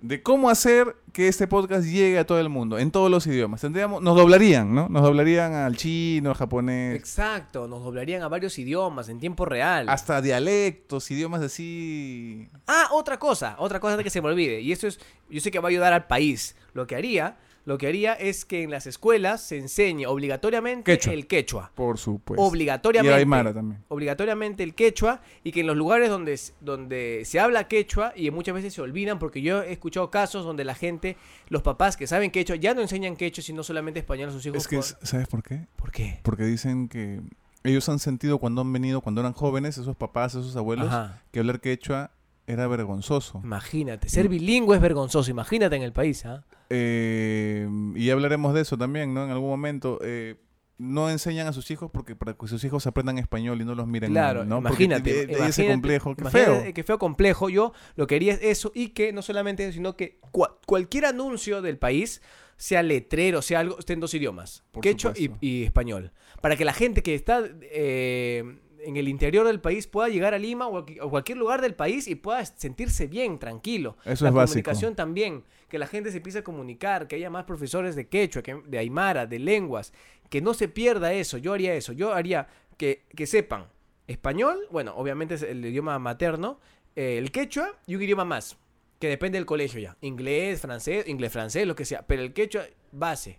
de 0.00 0.22
cómo 0.22 0.48
hacer 0.48 0.96
que 1.12 1.28
este 1.28 1.46
podcast 1.46 1.84
llegue 1.84 2.18
a 2.18 2.24
todo 2.26 2.40
el 2.40 2.48
mundo, 2.48 2.78
en 2.78 2.90
todos 2.90 3.10
los 3.10 3.26
idiomas. 3.26 3.60
Tendríamos, 3.60 4.02
nos 4.02 4.16
doblarían, 4.16 4.74
¿no? 4.74 4.88
Nos 4.88 5.02
doblarían 5.02 5.52
al 5.52 5.76
chino, 5.76 6.30
al 6.30 6.36
japonés, 6.36 6.96
Exacto, 6.96 7.68
nos 7.68 7.82
doblarían 7.82 8.22
a 8.22 8.28
varios 8.28 8.58
idiomas 8.58 9.08
en 9.08 9.18
tiempo 9.20 9.44
real. 9.44 9.88
hasta 9.88 10.22
dialectos, 10.22 11.10
idiomas 11.10 11.42
así. 11.42 12.48
Ah, 12.66 12.88
otra 12.92 13.18
cosa, 13.18 13.56
otra 13.58 13.80
cosa 13.80 13.94
antes 13.94 14.04
que 14.04 14.10
se 14.10 14.22
me 14.22 14.28
olvide. 14.28 14.60
Y 14.60 14.72
esto 14.72 14.86
es, 14.86 14.98
yo 15.28 15.40
sé 15.40 15.50
que 15.50 15.58
va 15.58 15.68
a 15.68 15.70
ayudar 15.70 15.92
al 15.92 16.06
país. 16.06 16.56
Lo 16.72 16.86
que 16.86 16.94
haría, 16.96 17.36
lo 17.70 17.78
que 17.78 17.86
haría 17.86 18.14
es 18.14 18.44
que 18.44 18.64
en 18.64 18.70
las 18.72 18.88
escuelas 18.88 19.40
se 19.42 19.56
enseñe 19.56 20.04
obligatoriamente 20.06 20.90
Quechua. 20.92 21.12
el 21.12 21.28
quechua. 21.28 21.70
Por 21.76 21.98
supuesto. 21.98 22.42
obligatoriamente. 22.44 23.16
Y 23.16 23.20
Aymara 23.20 23.54
también. 23.54 23.84
Obligatoriamente 23.86 24.64
el 24.64 24.74
quechua 24.74 25.20
y 25.44 25.52
que 25.52 25.60
en 25.60 25.68
los 25.68 25.76
lugares 25.76 26.08
donde, 26.10 26.36
donde 26.60 27.22
se 27.24 27.38
habla 27.38 27.68
quechua 27.68 28.12
y 28.16 28.28
muchas 28.32 28.56
veces 28.56 28.74
se 28.74 28.82
olvidan 28.82 29.20
porque 29.20 29.40
yo 29.40 29.62
he 29.62 29.70
escuchado 29.72 30.10
casos 30.10 30.44
donde 30.44 30.64
la 30.64 30.74
gente, 30.74 31.16
los 31.48 31.62
papás 31.62 31.96
que 31.96 32.08
saben 32.08 32.32
quechua 32.32 32.56
ya 32.56 32.74
no 32.74 32.80
enseñan 32.80 33.14
quechua 33.14 33.44
sino 33.44 33.62
solamente 33.62 34.00
español 34.00 34.30
a 34.30 34.32
sus 34.32 34.44
hijos. 34.46 34.58
Es 34.58 34.66
que, 34.66 34.76
por- 34.76 35.06
¿sabes 35.06 35.28
por 35.28 35.42
qué? 35.44 35.66
¿Por 35.76 35.92
qué? 35.92 36.18
Porque 36.24 36.42
dicen 36.44 36.88
que 36.88 37.20
ellos 37.62 37.88
han 37.88 38.00
sentido 38.00 38.38
cuando 38.38 38.62
han 38.62 38.72
venido, 38.72 39.00
cuando 39.00 39.20
eran 39.20 39.32
jóvenes, 39.32 39.78
esos 39.78 39.94
papás, 39.94 40.34
esos 40.34 40.56
abuelos, 40.56 40.88
Ajá. 40.88 41.22
que 41.30 41.38
hablar 41.38 41.60
quechua 41.60 42.10
era 42.48 42.66
vergonzoso. 42.66 43.40
Imagínate, 43.44 44.08
ser 44.08 44.28
bilingüe 44.28 44.74
es 44.74 44.82
vergonzoso, 44.82 45.30
imagínate 45.30 45.76
en 45.76 45.82
el 45.82 45.92
país, 45.92 46.26
¿ah? 46.26 46.42
Eh, 46.50 46.56
y 46.70 48.04
ya 48.06 48.12
hablaremos 48.12 48.54
de 48.54 48.60
eso 48.62 48.78
también, 48.78 49.12
¿no? 49.14 49.24
En 49.24 49.30
algún 49.30 49.48
momento. 49.48 49.98
eh, 50.02 50.36
no 50.82 51.10
enseñan 51.10 51.46
a 51.46 51.52
sus 51.52 51.70
hijos 51.70 51.90
porque 51.92 52.16
para 52.16 52.32
que 52.32 52.46
sus 52.48 52.64
hijos 52.64 52.86
aprendan 52.86 53.18
español 53.18 53.60
y 53.60 53.66
no 53.66 53.74
los 53.74 53.86
miren 53.86 54.12
Claro, 54.12 54.40
mal, 54.40 54.48
¿no? 54.48 54.62
Porque 54.62 54.84
imagínate. 54.84 55.26
de 55.26 55.46
ese 55.46 55.68
complejo, 55.68 56.14
qué 56.16 56.22
imagínate 56.22 56.62
feo. 56.64 56.72
Que 56.74 56.84
feo 56.84 56.98
complejo. 56.98 57.50
Yo 57.50 57.74
lo 57.96 58.06
que 58.06 58.14
quería 58.14 58.32
es 58.32 58.40
eso 58.42 58.72
y 58.74 58.88
que 58.88 59.12
no 59.12 59.20
solamente 59.20 59.62
eso, 59.64 59.74
sino 59.74 59.94
que 59.94 60.18
cua- 60.32 60.56
cualquier 60.66 61.04
anuncio 61.04 61.60
del 61.60 61.76
país, 61.76 62.22
sea 62.56 62.82
letrero, 62.82 63.42
sea 63.42 63.60
algo, 63.60 63.78
esté 63.78 63.92
en 63.92 64.00
dos 64.00 64.14
idiomas, 64.14 64.64
Por 64.72 64.82
quechua 64.82 65.12
y, 65.14 65.30
y 65.42 65.64
español. 65.64 66.12
Para 66.40 66.56
que 66.56 66.64
la 66.64 66.72
gente 66.72 67.02
que 67.02 67.14
está 67.14 67.42
eh, 67.60 68.42
en 68.82 68.96
el 68.96 69.06
interior 69.08 69.46
del 69.46 69.60
país 69.60 69.86
pueda 69.86 70.08
llegar 70.08 70.32
a 70.32 70.38
Lima 70.38 70.66
o 70.66 70.78
a, 70.78 70.86
cualquier 71.10 71.36
lugar 71.36 71.60
del 71.60 71.74
país 71.74 72.08
y 72.08 72.14
pueda 72.14 72.42
sentirse 72.46 73.06
bien, 73.06 73.38
tranquilo. 73.38 73.98
Eso 74.06 74.24
la 74.24 74.30
es 74.30 74.34
básico. 74.34 74.52
comunicación 74.62 74.94
también, 74.94 75.44
que 75.70 75.78
la 75.78 75.86
gente 75.86 76.10
se 76.10 76.18
empiece 76.18 76.40
a 76.40 76.44
comunicar, 76.44 77.08
que 77.08 77.16
haya 77.16 77.30
más 77.30 77.44
profesores 77.44 77.96
de 77.96 78.08
quechua, 78.08 78.42
que, 78.42 78.60
de 78.66 78.78
aymara, 78.78 79.26
de 79.26 79.38
lenguas, 79.38 79.94
que 80.28 80.42
no 80.42 80.52
se 80.52 80.68
pierda 80.68 81.14
eso. 81.14 81.38
Yo 81.38 81.54
haría 81.54 81.74
eso, 81.74 81.94
yo 81.94 82.12
haría 82.12 82.48
que, 82.76 83.04
que 83.16 83.26
sepan 83.26 83.66
español, 84.06 84.66
bueno, 84.70 84.94
obviamente 84.96 85.34
es 85.34 85.42
el 85.42 85.64
idioma 85.64 85.98
materno, 85.98 86.60
eh, 86.96 87.16
el 87.16 87.30
quechua 87.30 87.78
y 87.86 87.94
un 87.94 88.02
idioma 88.02 88.24
más, 88.24 88.58
que 88.98 89.08
depende 89.08 89.38
del 89.38 89.46
colegio 89.46 89.80
ya, 89.80 89.96
inglés, 90.00 90.60
francés, 90.60 91.06
inglés, 91.08 91.32
francés, 91.32 91.66
lo 91.66 91.76
que 91.76 91.84
sea, 91.84 92.02
pero 92.02 92.22
el 92.22 92.32
quechua 92.32 92.64
base. 92.92 93.38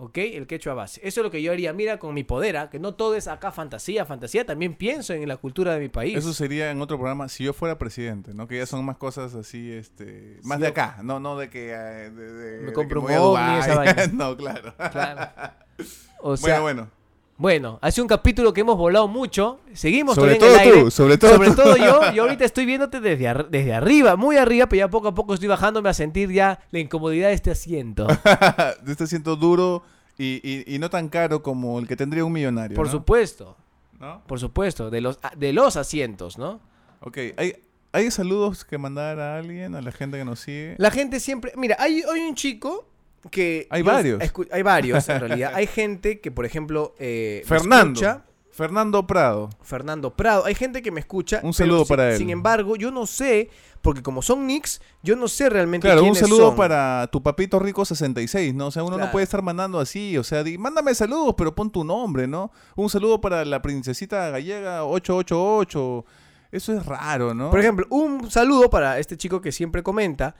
¿Ok? 0.00 0.16
El 0.18 0.46
quechua 0.46 0.74
base. 0.74 1.00
Eso 1.02 1.20
es 1.20 1.24
lo 1.24 1.30
que 1.32 1.42
yo 1.42 1.50
haría. 1.50 1.72
Mira, 1.72 1.98
con 1.98 2.14
mi 2.14 2.22
poder, 2.22 2.56
¿ah? 2.56 2.70
que 2.70 2.78
no 2.78 2.94
todo 2.94 3.16
es 3.16 3.26
acá 3.26 3.50
fantasía, 3.50 4.06
fantasía. 4.06 4.46
También 4.46 4.74
pienso 4.74 5.12
en 5.12 5.26
la 5.26 5.36
cultura 5.38 5.74
de 5.74 5.80
mi 5.80 5.88
país. 5.88 6.16
Eso 6.16 6.32
sería 6.32 6.70
en 6.70 6.80
otro 6.80 6.98
programa 6.98 7.28
si 7.28 7.42
yo 7.42 7.52
fuera 7.52 7.78
presidente, 7.78 8.32
¿no? 8.32 8.46
Que 8.46 8.58
ya 8.58 8.66
son 8.66 8.84
más 8.84 8.96
cosas 8.96 9.34
así, 9.34 9.72
este, 9.72 10.38
más 10.44 10.58
Si 10.58 10.62
de 10.62 10.68
acá, 10.68 10.98
no, 11.02 11.18
no 11.18 11.36
de 11.36 11.50
que 11.50 11.70
eh, 11.72 12.10
de, 12.10 12.32
de- 12.32 12.58
Me 12.60 12.66
de 12.66 12.72
compro 12.74 13.00
que 13.00 13.06
un 13.06 13.12
voy 13.12 13.14
a 13.14 13.18
Dubái. 13.18 13.58
esa 13.58 13.74
vaina. 13.74 14.06
no, 14.12 14.36
claro. 14.36 14.74
Claro. 14.92 15.52
O 16.20 16.36
sea, 16.36 16.60
bueno, 16.60 16.82
bueno. 16.84 16.97
Bueno, 17.38 17.78
ha 17.82 17.90
sido 17.92 18.02
un 18.02 18.08
capítulo 18.08 18.52
que 18.52 18.62
hemos 18.62 18.76
volado 18.76 19.06
mucho. 19.06 19.60
Seguimos 19.72 20.16
Sobre 20.16 20.32
en 20.34 20.38
todo 20.40 20.52
el 20.54 20.58
aire. 20.58 20.82
tú, 20.82 20.90
sobre 20.90 21.16
todo 21.18 21.76
yo. 21.76 22.10
Yo 22.12 22.22
ahorita 22.24 22.44
estoy 22.44 22.66
viéndote 22.66 22.98
desde, 23.00 23.28
ar- 23.28 23.48
desde 23.48 23.72
arriba, 23.74 24.16
muy 24.16 24.36
arriba, 24.36 24.66
pero 24.68 24.80
ya 24.80 24.88
poco 24.90 25.06
a 25.08 25.14
poco 25.14 25.34
estoy 25.34 25.48
bajándome 25.48 25.88
a 25.88 25.94
sentir 25.94 26.32
ya 26.32 26.58
la 26.72 26.80
incomodidad 26.80 27.28
de 27.28 27.34
este 27.34 27.52
asiento. 27.52 28.06
Te 28.84 28.90
está 28.90 29.06
siendo 29.06 29.36
duro 29.36 29.84
y, 30.18 30.40
y, 30.42 30.74
y 30.74 30.78
no 30.80 30.90
tan 30.90 31.08
caro 31.08 31.40
como 31.40 31.78
el 31.78 31.86
que 31.86 31.94
tendría 31.94 32.24
un 32.24 32.32
millonario. 32.32 32.74
Por 32.74 32.86
¿no? 32.86 32.92
supuesto, 32.92 33.56
¿No? 34.00 34.20
por 34.26 34.40
supuesto, 34.40 34.90
de 34.90 35.00
los, 35.00 35.20
de 35.36 35.52
los 35.52 35.76
asientos, 35.76 36.38
¿no? 36.38 36.60
Ok, 37.02 37.18
¿Hay, 37.36 37.54
¿hay 37.92 38.10
saludos 38.10 38.64
que 38.64 38.78
mandar 38.78 39.20
a 39.20 39.36
alguien, 39.38 39.76
a 39.76 39.80
la 39.80 39.92
gente 39.92 40.18
que 40.18 40.24
nos 40.24 40.40
sigue? 40.40 40.74
La 40.78 40.90
gente 40.90 41.20
siempre. 41.20 41.52
Mira, 41.56 41.76
hay, 41.78 42.02
hay 42.12 42.20
un 42.22 42.34
chico 42.34 42.87
que. 43.30 43.66
Hay 43.70 43.82
varios. 43.82 44.20
hay 44.50 44.62
varios, 44.62 45.08
en 45.08 45.20
realidad. 45.20 45.52
Hay 45.54 45.66
gente 45.66 46.20
que, 46.20 46.30
por 46.30 46.44
ejemplo. 46.46 46.94
eh, 46.98 47.42
Fernando. 47.46 48.00
escucha. 48.00 48.24
Fernando 48.50 49.06
Prado. 49.06 49.50
Fernando 49.62 50.16
Prado. 50.16 50.44
Hay 50.44 50.54
gente 50.56 50.82
que 50.82 50.90
me 50.90 50.98
escucha. 50.98 51.40
Un 51.44 51.54
saludo 51.54 51.84
para 51.86 52.10
él. 52.10 52.18
Sin 52.18 52.28
embargo, 52.30 52.74
yo 52.74 52.90
no 52.90 53.06
sé, 53.06 53.50
porque 53.82 54.02
como 54.02 54.20
son 54.20 54.48
nicks, 54.48 54.80
yo 55.00 55.14
no 55.14 55.28
sé 55.28 55.48
realmente 55.48 55.86
Claro, 55.86 56.02
un 56.02 56.16
saludo 56.16 56.48
son. 56.48 56.56
para 56.56 57.08
tu 57.12 57.22
papito 57.22 57.60
rico 57.60 57.84
66, 57.84 58.54
¿no? 58.54 58.66
O 58.66 58.70
sea, 58.72 58.82
uno 58.82 58.96
Claro. 58.96 59.06
no 59.06 59.12
puede 59.12 59.22
estar 59.22 59.42
mandando 59.42 59.78
así, 59.78 60.18
o 60.18 60.24
sea, 60.24 60.42
di- 60.42 60.58
mándame 60.58 60.92
saludos, 60.96 61.34
pero 61.38 61.54
pon 61.54 61.70
tu 61.70 61.84
nombre, 61.84 62.26
¿no? 62.26 62.50
Un 62.74 62.90
saludo 62.90 63.20
para 63.20 63.44
la 63.44 63.62
princesita 63.62 64.28
gallega 64.30 64.84
888. 64.84 66.04
Eso 66.50 66.72
es 66.76 66.84
raro, 66.84 67.34
¿no? 67.34 67.50
Por 67.50 67.60
ejemplo, 67.60 67.86
un 67.90 68.28
saludo 68.28 68.70
para 68.70 68.98
este 68.98 69.16
chico 69.16 69.40
que 69.40 69.52
siempre 69.52 69.84
comenta, 69.84 70.34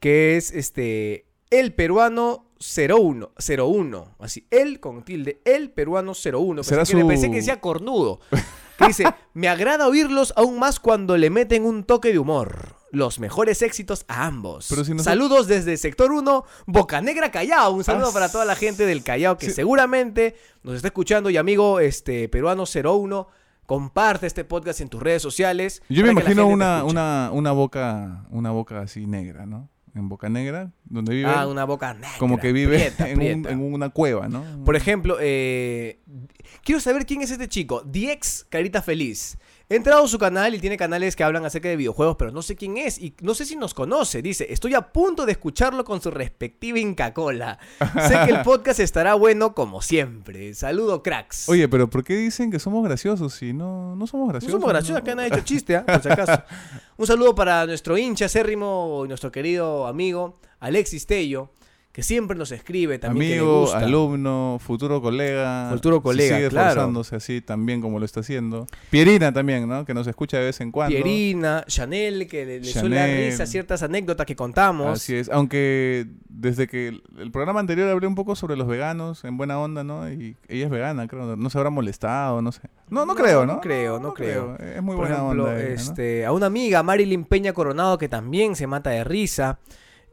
que 0.00 0.36
es 0.36 0.50
este 0.52 1.24
el 1.60 1.74
peruano 1.74 2.50
01, 2.58 3.32
01, 3.38 4.16
así, 4.20 4.46
el 4.50 4.80
con 4.80 5.02
tilde, 5.02 5.40
el 5.44 5.70
peruano 5.70 6.12
01. 6.12 6.56
Pensé 6.56 6.68
Será 6.70 6.84
que, 6.84 6.92
su- 7.00 7.06
pensé 7.08 7.30
que 7.30 7.36
decía 7.36 7.60
cornudo. 7.60 8.20
Que 8.78 8.86
dice, 8.88 9.04
me 9.34 9.48
agrada 9.48 9.86
oírlos 9.88 10.32
aún 10.36 10.58
más 10.58 10.80
cuando 10.80 11.16
le 11.16 11.30
meten 11.30 11.64
un 11.64 11.84
toque 11.84 12.12
de 12.12 12.18
humor. 12.18 12.76
Los 12.90 13.18
mejores 13.18 13.60
éxitos 13.62 14.04
a 14.08 14.24
ambos. 14.26 14.66
Pero 14.70 14.84
si 14.84 14.94
no- 14.94 15.02
Saludos 15.02 15.46
desde 15.48 15.76
Sector 15.76 16.12
1, 16.12 16.44
Bocanegra 16.66 17.30
Callao. 17.30 17.72
Un 17.72 17.84
saludo 17.84 18.08
Ah, 18.10 18.12
para 18.14 18.30
toda 18.30 18.44
la 18.44 18.54
gente 18.54 18.86
del 18.86 19.02
Callao 19.02 19.36
que 19.36 19.46
sí. 19.46 19.52
seguramente 19.52 20.36
nos 20.62 20.76
está 20.76 20.88
escuchando. 20.88 21.28
Y 21.28 21.36
amigo 21.36 21.80
este 21.80 22.28
peruano 22.28 22.64
01, 22.66 23.26
comparte 23.66 24.26
este 24.26 24.44
podcast 24.44 24.80
en 24.80 24.88
tus 24.88 25.02
redes 25.02 25.22
sociales. 25.22 25.82
Yo 25.88 26.04
me 26.04 26.12
imagino 26.12 26.46
una, 26.46 26.84
una, 26.84 27.30
una 27.32 27.52
boca 27.52 28.26
una 28.30 28.50
boca 28.52 28.80
así 28.82 29.06
negra, 29.06 29.44
¿no? 29.44 29.68
En 29.94 30.08
Boca 30.08 30.28
Negra, 30.28 30.72
donde 30.84 31.14
vive, 31.14 31.30
Ah, 31.30 31.46
una 31.46 31.64
boca 31.64 31.94
negra. 31.94 32.10
como 32.18 32.38
que 32.38 32.52
vive 32.52 32.76
prieta, 32.78 33.04
en, 33.08 33.12
un- 33.12 33.18
prieta. 33.18 33.50
en 33.50 33.60
una 33.62 33.90
cueva, 33.90 34.28
¿no? 34.28 34.44
Por 34.64 34.74
ejemplo, 34.74 35.18
eh, 35.20 36.00
quiero 36.64 36.80
saber 36.80 37.06
quién 37.06 37.22
es 37.22 37.30
este 37.30 37.48
chico. 37.48 37.82
Diex 37.86 38.44
Carita 38.48 38.82
Feliz. 38.82 39.38
He 39.70 39.76
entrado 39.76 40.04
a 40.04 40.08
su 40.08 40.18
canal 40.18 40.54
y 40.54 40.58
tiene 40.58 40.76
canales 40.76 41.16
que 41.16 41.24
hablan 41.24 41.46
acerca 41.46 41.70
de 41.70 41.76
videojuegos, 41.76 42.16
pero 42.18 42.30
no 42.30 42.42
sé 42.42 42.54
quién 42.54 42.76
es 42.76 42.98
y 42.98 43.14
no 43.22 43.34
sé 43.34 43.46
si 43.46 43.56
nos 43.56 43.72
conoce. 43.72 44.20
Dice, 44.20 44.46
estoy 44.50 44.74
a 44.74 44.92
punto 44.92 45.24
de 45.24 45.32
escucharlo 45.32 45.86
con 45.86 46.02
su 46.02 46.10
respectiva 46.10 46.78
Inca 46.78 47.14
Cola. 47.14 47.58
Sé 48.06 48.14
que 48.26 48.32
el 48.32 48.42
podcast 48.42 48.80
estará 48.80 49.14
bueno 49.14 49.54
como 49.54 49.80
siempre. 49.80 50.52
Saludo, 50.52 51.02
cracks. 51.02 51.48
Oye, 51.48 51.66
pero 51.66 51.88
¿por 51.88 52.04
qué 52.04 52.14
dicen 52.14 52.50
que 52.50 52.58
somos 52.58 52.84
graciosos 52.84 53.32
si 53.32 53.54
no, 53.54 53.96
no 53.96 54.06
somos 54.06 54.26
no 54.26 54.32
graciosos? 54.32 54.60
somos 54.60 54.68
graciosos, 54.68 55.02
¿no? 55.02 55.10
acá 55.10 55.14
nadie 55.14 55.30
ha 55.30 55.34
hecho 55.36 55.44
chiste, 55.44 55.76
¿ah? 55.76 55.86
por 55.86 56.02
si 56.02 56.08
acaso. 56.10 56.42
Un 56.98 57.06
saludo 57.06 57.34
para 57.34 57.64
nuestro 57.64 57.96
hincha 57.96 58.26
acérrimo 58.26 59.02
y 59.06 59.08
nuestro 59.08 59.32
querido 59.32 59.86
amigo 59.86 60.38
Alexis 60.60 61.06
Tello, 61.06 61.50
que 61.94 62.02
siempre 62.02 62.36
nos 62.36 62.50
escribe 62.50 62.98
también. 62.98 63.30
que 63.30 63.34
le 63.36 63.40
Amigo, 63.40 63.60
gusta. 63.60 63.78
alumno, 63.78 64.58
futuro 64.60 65.00
colega. 65.00 65.68
Futuro 65.70 66.02
colega, 66.02 66.36
sigue 66.38 66.48
claro. 66.48 66.70
esforzándose 66.70 67.14
así 67.14 67.40
también 67.40 67.80
como 67.80 68.00
lo 68.00 68.04
está 68.04 68.18
haciendo. 68.18 68.66
Pierina 68.90 69.32
también, 69.32 69.68
¿no? 69.68 69.84
Que 69.84 69.94
nos 69.94 70.08
escucha 70.08 70.38
de 70.38 70.46
vez 70.46 70.60
en 70.60 70.72
cuando. 70.72 70.92
Pierina, 70.92 71.64
Chanel, 71.68 72.26
que 72.26 72.44
le, 72.44 72.58
le 72.58 72.64
suele 72.66 72.96
dar 72.96 73.08
risa 73.08 73.46
ciertas 73.46 73.84
anécdotas 73.84 74.26
que 74.26 74.34
contamos. 74.34 74.88
Así 74.88 75.14
es. 75.14 75.28
Aunque 75.30 76.08
desde 76.28 76.66
que 76.66 76.88
el, 76.88 77.02
el 77.16 77.30
programa 77.30 77.60
anterior 77.60 77.88
hablé 77.88 78.08
un 78.08 78.16
poco 78.16 78.34
sobre 78.34 78.56
los 78.56 78.66
veganos, 78.66 79.22
en 79.22 79.36
buena 79.36 79.60
onda, 79.60 79.84
¿no? 79.84 80.10
Y 80.10 80.36
ella 80.48 80.64
es 80.64 80.70
vegana, 80.72 81.06
creo. 81.06 81.36
No 81.36 81.48
se 81.48 81.58
habrá 81.58 81.70
molestado, 81.70 82.42
no 82.42 82.50
sé. 82.50 82.62
No, 82.90 83.06
no, 83.06 83.14
No, 83.14 83.14
creo, 83.14 83.46
no 83.46 83.54
¿no? 83.54 83.60
creo, 83.60 84.00
no 84.00 84.14
creo. 84.14 84.56
Es 84.58 84.82
muy 84.82 84.96
Por 84.96 85.06
buena 85.06 85.22
ejemplo, 85.22 85.44
onda. 85.44 85.56
ella, 85.60 85.68
¿no? 85.68 85.74
este, 85.74 86.26
a 86.26 86.32
una 86.32 86.46
amiga, 86.46 86.82
Marilyn 86.82 87.24
Peña 87.24 87.52
Coronado, 87.52 87.98
que 87.98 88.08
también 88.08 88.56
se 88.56 88.66
mata 88.66 88.90
de 88.90 89.04
risa. 89.04 89.60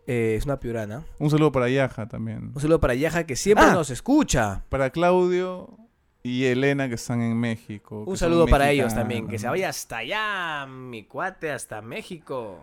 Eh, 0.08 0.36
es 0.38 0.46
una 0.46 0.60
piurana. 0.60 1.04
Un 1.20 1.30
saludo 1.30 1.52
para 1.52 1.70
Yaja 1.70 2.08
también. 2.08 2.52
Un 2.54 2.62
saludo 2.62 2.80
para 2.80 2.96
Yaja, 2.96 3.26
que 3.26 3.36
siempre 3.36 3.66
Ah. 3.66 3.74
nos 3.74 3.90
escucha. 3.90 4.64
Para 4.70 4.90
Claudio 4.90 5.78
y 6.24 6.46
Elena 6.46 6.88
que 6.90 6.96
están 6.96 7.22
en 7.22 7.38
México. 7.40 8.04
Un 8.06 8.18
saludo 8.18 8.48
para 8.48 8.70
ellos 8.72 8.94
también. 8.94 9.28
Que 9.28 9.40
se 9.40 9.48
vaya 9.48 9.70
hasta 9.70 9.98
allá, 9.98 10.66
mi 10.68 11.04
cuate, 11.04 11.52
hasta 11.52 11.82
México. 11.82 12.60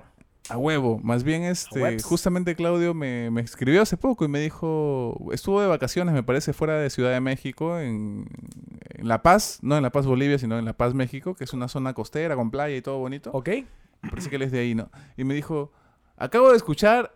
A 0.50 0.56
huevo, 0.56 0.98
más 1.02 1.24
bien 1.24 1.42
este, 1.44 2.00
justamente 2.02 2.56
Claudio 2.56 2.94
me, 2.94 3.30
me 3.30 3.42
escribió 3.42 3.82
hace 3.82 3.98
poco 3.98 4.24
y 4.24 4.28
me 4.28 4.40
dijo, 4.40 5.14
estuvo 5.30 5.60
de 5.60 5.66
vacaciones, 5.66 6.14
me 6.14 6.22
parece, 6.22 6.54
fuera 6.54 6.78
de 6.78 6.88
Ciudad 6.88 7.10
de 7.12 7.20
México, 7.20 7.78
en, 7.78 8.24
en 8.94 9.08
La 9.08 9.20
Paz, 9.22 9.58
no 9.60 9.76
en 9.76 9.82
La 9.82 9.90
Paz 9.90 10.06
Bolivia, 10.06 10.38
sino 10.38 10.58
en 10.58 10.64
La 10.64 10.72
Paz 10.72 10.94
México, 10.94 11.34
que 11.34 11.44
es 11.44 11.52
una 11.52 11.68
zona 11.68 11.92
costera 11.92 12.34
con 12.34 12.50
playa 12.50 12.74
y 12.74 12.80
todo 12.80 12.96
bonito. 12.96 13.30
¿Ok? 13.34 13.48
Me 14.00 14.08
parece 14.08 14.30
que 14.30 14.36
él 14.36 14.42
es 14.42 14.50
de 14.52 14.60
ahí, 14.60 14.74
¿no? 14.74 14.88
Y 15.18 15.24
me 15.24 15.34
dijo, 15.34 15.70
acabo 16.16 16.48
de 16.50 16.56
escuchar 16.56 17.12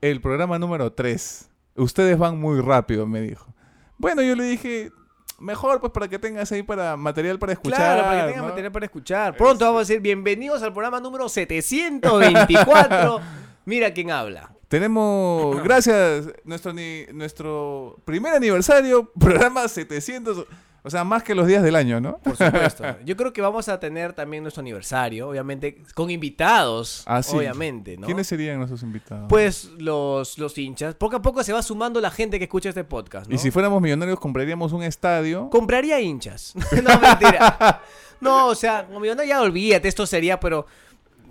el 0.00 0.20
programa 0.20 0.58
número 0.58 0.92
3. 0.92 1.50
Ustedes 1.76 2.18
van 2.18 2.38
muy 2.38 2.60
rápido, 2.60 3.06
me 3.06 3.20
dijo. 3.20 3.54
Bueno, 3.98 4.22
yo 4.22 4.34
le 4.34 4.44
dije, 4.44 4.92
mejor 5.38 5.80
pues 5.80 5.92
para 5.92 6.08
que 6.08 6.18
tengas 6.18 6.50
ahí 6.52 6.62
para 6.62 6.96
material 6.96 7.38
para 7.38 7.52
escuchar. 7.52 7.78
Claro, 7.78 8.02
para 8.02 8.20
que 8.20 8.26
tengan 8.28 8.42
¿no? 8.42 8.48
material 8.48 8.72
para 8.72 8.86
escuchar. 8.86 9.36
Pronto 9.36 9.64
vamos 9.64 9.78
a 9.78 9.80
decir 9.80 10.00
bienvenidos 10.00 10.62
al 10.62 10.72
programa 10.72 11.00
número 11.00 11.28
724. 11.28 13.20
Mira 13.64 13.92
quién 13.92 14.10
habla. 14.10 14.52
Tenemos, 14.68 15.62
gracias, 15.64 16.28
nuestro, 16.44 16.72
nuestro 17.12 17.96
primer 18.04 18.34
aniversario, 18.34 19.10
programa 19.18 19.66
700, 19.66 20.46
o 20.82 20.90
sea, 20.90 21.04
más 21.04 21.22
que 21.22 21.34
los 21.34 21.46
días 21.46 21.62
del 21.62 21.76
año, 21.76 22.00
¿no? 22.00 22.18
Por 22.18 22.36
supuesto. 22.36 22.84
Yo 23.04 23.16
creo 23.16 23.32
que 23.32 23.40
vamos 23.40 23.68
a 23.68 23.78
tener 23.78 24.12
también 24.12 24.42
nuestro 24.42 24.60
aniversario, 24.60 25.28
obviamente, 25.28 25.82
con 25.94 26.10
invitados. 26.10 27.02
Ah, 27.06 27.22
sí. 27.22 27.36
Obviamente, 27.36 27.96
¿no? 27.96 28.06
¿Quiénes 28.06 28.26
serían 28.26 28.58
nuestros 28.58 28.82
invitados? 28.82 29.26
Pues 29.28 29.70
los, 29.78 30.38
los 30.38 30.56
hinchas. 30.56 30.94
Poco 30.94 31.16
a 31.16 31.22
poco 31.22 31.42
se 31.42 31.52
va 31.52 31.62
sumando 31.62 32.00
la 32.00 32.10
gente 32.10 32.38
que 32.38 32.44
escucha 32.44 32.70
este 32.70 32.84
podcast, 32.84 33.28
¿no? 33.28 33.34
Y 33.34 33.38
si 33.38 33.50
fuéramos 33.50 33.82
millonarios, 33.82 34.18
compraríamos 34.18 34.72
un 34.72 34.82
estadio. 34.82 35.50
Compraría 35.50 36.00
hinchas. 36.00 36.54
no, 36.82 36.98
mentira. 37.00 37.82
No, 38.20 38.48
o 38.48 38.54
sea, 38.54 38.86
como 38.86 39.04
no, 39.04 39.24
ya 39.24 39.40
olvídate, 39.40 39.88
esto 39.88 40.06
sería, 40.06 40.40
pero. 40.40 40.66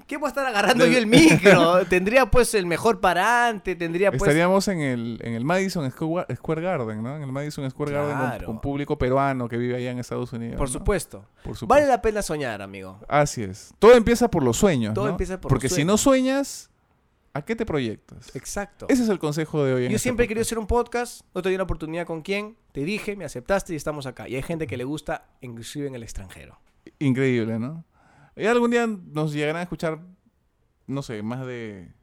¿Qué 0.09 0.17
voy 0.17 0.25
a 0.25 0.29
estar 0.29 0.43
agarrando 0.43 0.87
yo 0.87 0.97
el 0.97 1.05
micro? 1.05 1.85
tendría 1.87 2.25
pues 2.25 2.55
el 2.55 2.65
mejor 2.65 2.99
parante, 2.99 3.75
tendría 3.75 4.09
pues. 4.09 4.23
Estaríamos 4.23 4.67
en 4.67 4.79
el, 4.79 5.19
en 5.21 5.35
el 5.35 5.45
Madison 5.45 5.87
Square 5.91 6.61
Garden, 6.63 7.03
¿no? 7.03 7.15
En 7.15 7.21
el 7.21 7.31
Madison 7.31 7.69
Square 7.69 7.91
Garden 7.91 8.17
con- 8.17 8.45
con, 8.45 8.59
público 8.59 8.97
peruano 8.97 9.47
que 9.47 9.55
vive 9.57 9.75
allá 9.75 9.91
en 9.91 9.99
Estados 9.99 10.33
Unidos. 10.33 10.57
Por 10.57 10.67
¿no? 10.67 10.73
supuesto. 10.73 11.19
Por 11.43 11.55
supuesto. 11.55 11.67
Vale 11.67 11.85
la 11.85 12.01
pena 12.01 12.23
soñar, 12.23 12.59
amigo. 12.63 12.99
Así 13.07 13.43
es. 13.43 13.71
Todo 13.77 13.93
empieza 13.93 14.31
por 14.31 14.41
los 14.41 14.57
sueños. 14.57 14.95
Todo 14.95 15.05
¿no? 15.05 15.11
empieza 15.11 15.39
por 15.39 15.47
Porque 15.47 15.67
los 15.67 15.75
si 15.75 15.85
no 15.85 15.95
sueñas, 15.95 16.71
¿a 17.35 17.43
qué 17.43 17.55
te 17.55 17.67
proyectas? 17.67 18.35
Exacto. 18.35 18.87
Ese 18.89 19.03
es 19.03 19.09
el 19.09 19.19
consejo 19.19 19.63
de 19.63 19.75
hoy. 19.75 19.85
en 19.85 19.91
Yo 19.91 19.97
este 19.97 20.05
siempre 20.07 20.25
he 20.25 20.27
querido 20.27 20.41
hacer 20.41 20.57
un 20.57 20.65
podcast, 20.65 21.21
no 21.35 21.43
te 21.43 21.49
di 21.49 21.57
la 21.57 21.63
oportunidad 21.63 22.07
con 22.07 22.23
quién, 22.23 22.57
te 22.71 22.83
dije, 22.83 23.15
me 23.15 23.25
aceptaste 23.25 23.73
y 23.73 23.75
estamos 23.75 24.07
acá. 24.07 24.27
Y 24.27 24.35
hay 24.35 24.41
gente 24.41 24.65
que 24.65 24.75
le 24.75 24.85
gusta, 24.85 25.27
inclusive 25.41 25.85
en 25.85 25.93
el 25.93 26.01
extranjero. 26.01 26.57
Increíble, 26.97 27.59
¿no? 27.59 27.85
Y 28.39 28.47
algún 28.47 28.71
día 28.71 28.87
nos 28.87 29.33
llegarán 29.33 29.57
a 29.57 29.63
escuchar, 29.63 29.99
no 30.87 31.01
sé, 31.01 31.21
más 31.21 31.45
de 31.45 31.93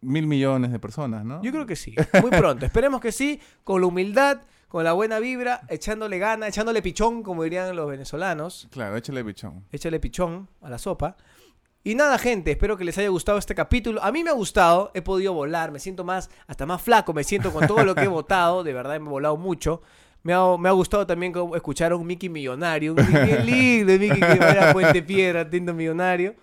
mil 0.00 0.26
millones 0.26 0.72
de 0.72 0.78
personas, 0.78 1.24
¿no? 1.24 1.42
Yo 1.42 1.52
creo 1.52 1.66
que 1.66 1.76
sí, 1.76 1.94
muy 2.22 2.30
pronto. 2.30 2.64
Esperemos 2.66 3.00
que 3.00 3.12
sí, 3.12 3.40
con 3.62 3.82
la 3.82 3.86
humildad, 3.86 4.40
con 4.68 4.84
la 4.84 4.94
buena 4.94 5.18
vibra, 5.18 5.60
echándole 5.68 6.18
gana, 6.18 6.48
echándole 6.48 6.80
pichón, 6.80 7.22
como 7.22 7.42
dirían 7.42 7.76
los 7.76 7.88
venezolanos. 7.88 8.68
Claro, 8.70 8.96
échale 8.96 9.22
bichón. 9.22 9.66
Échale 9.70 10.00
pichón 10.00 10.48
a 10.62 10.70
la 10.70 10.78
sopa. 10.78 11.16
Y 11.84 11.94
nada, 11.94 12.18
gente, 12.18 12.50
espero 12.50 12.76
que 12.76 12.84
les 12.84 12.98
haya 12.98 13.10
gustado 13.10 13.38
este 13.38 13.54
capítulo. 13.54 14.02
A 14.02 14.10
mí 14.10 14.24
me 14.24 14.30
ha 14.30 14.32
gustado, 14.32 14.90
he 14.94 15.02
podido 15.02 15.34
volar, 15.34 15.70
me 15.70 15.78
siento 15.78 16.02
más, 16.02 16.30
hasta 16.46 16.66
más 16.66 16.82
flaco, 16.82 17.12
me 17.12 17.22
siento 17.22 17.52
con 17.52 17.66
todo 17.66 17.84
lo 17.84 17.94
que 17.94 18.04
he 18.04 18.08
votado, 18.08 18.64
de 18.64 18.72
verdad 18.72 18.98
me 18.98 19.06
he 19.06 19.10
volado 19.10 19.36
mucho. 19.36 19.82
Me 20.26 20.32
ha, 20.32 20.56
me 20.58 20.68
ha 20.68 20.72
gustado 20.72 21.06
también 21.06 21.32
escuchar 21.54 21.92
a 21.92 21.96
un 21.96 22.04
Mickey 22.04 22.28
millonario, 22.28 22.94
un 22.94 23.06
Mickey 23.06 23.42
lindo, 23.44 23.92
Mickey 23.92 24.18
que 24.18 24.38
va 24.40 24.70
a 24.70 24.72
Puente 24.72 25.00
Piedra, 25.00 25.48
tiendo 25.48 25.72
millonario. 25.72 26.34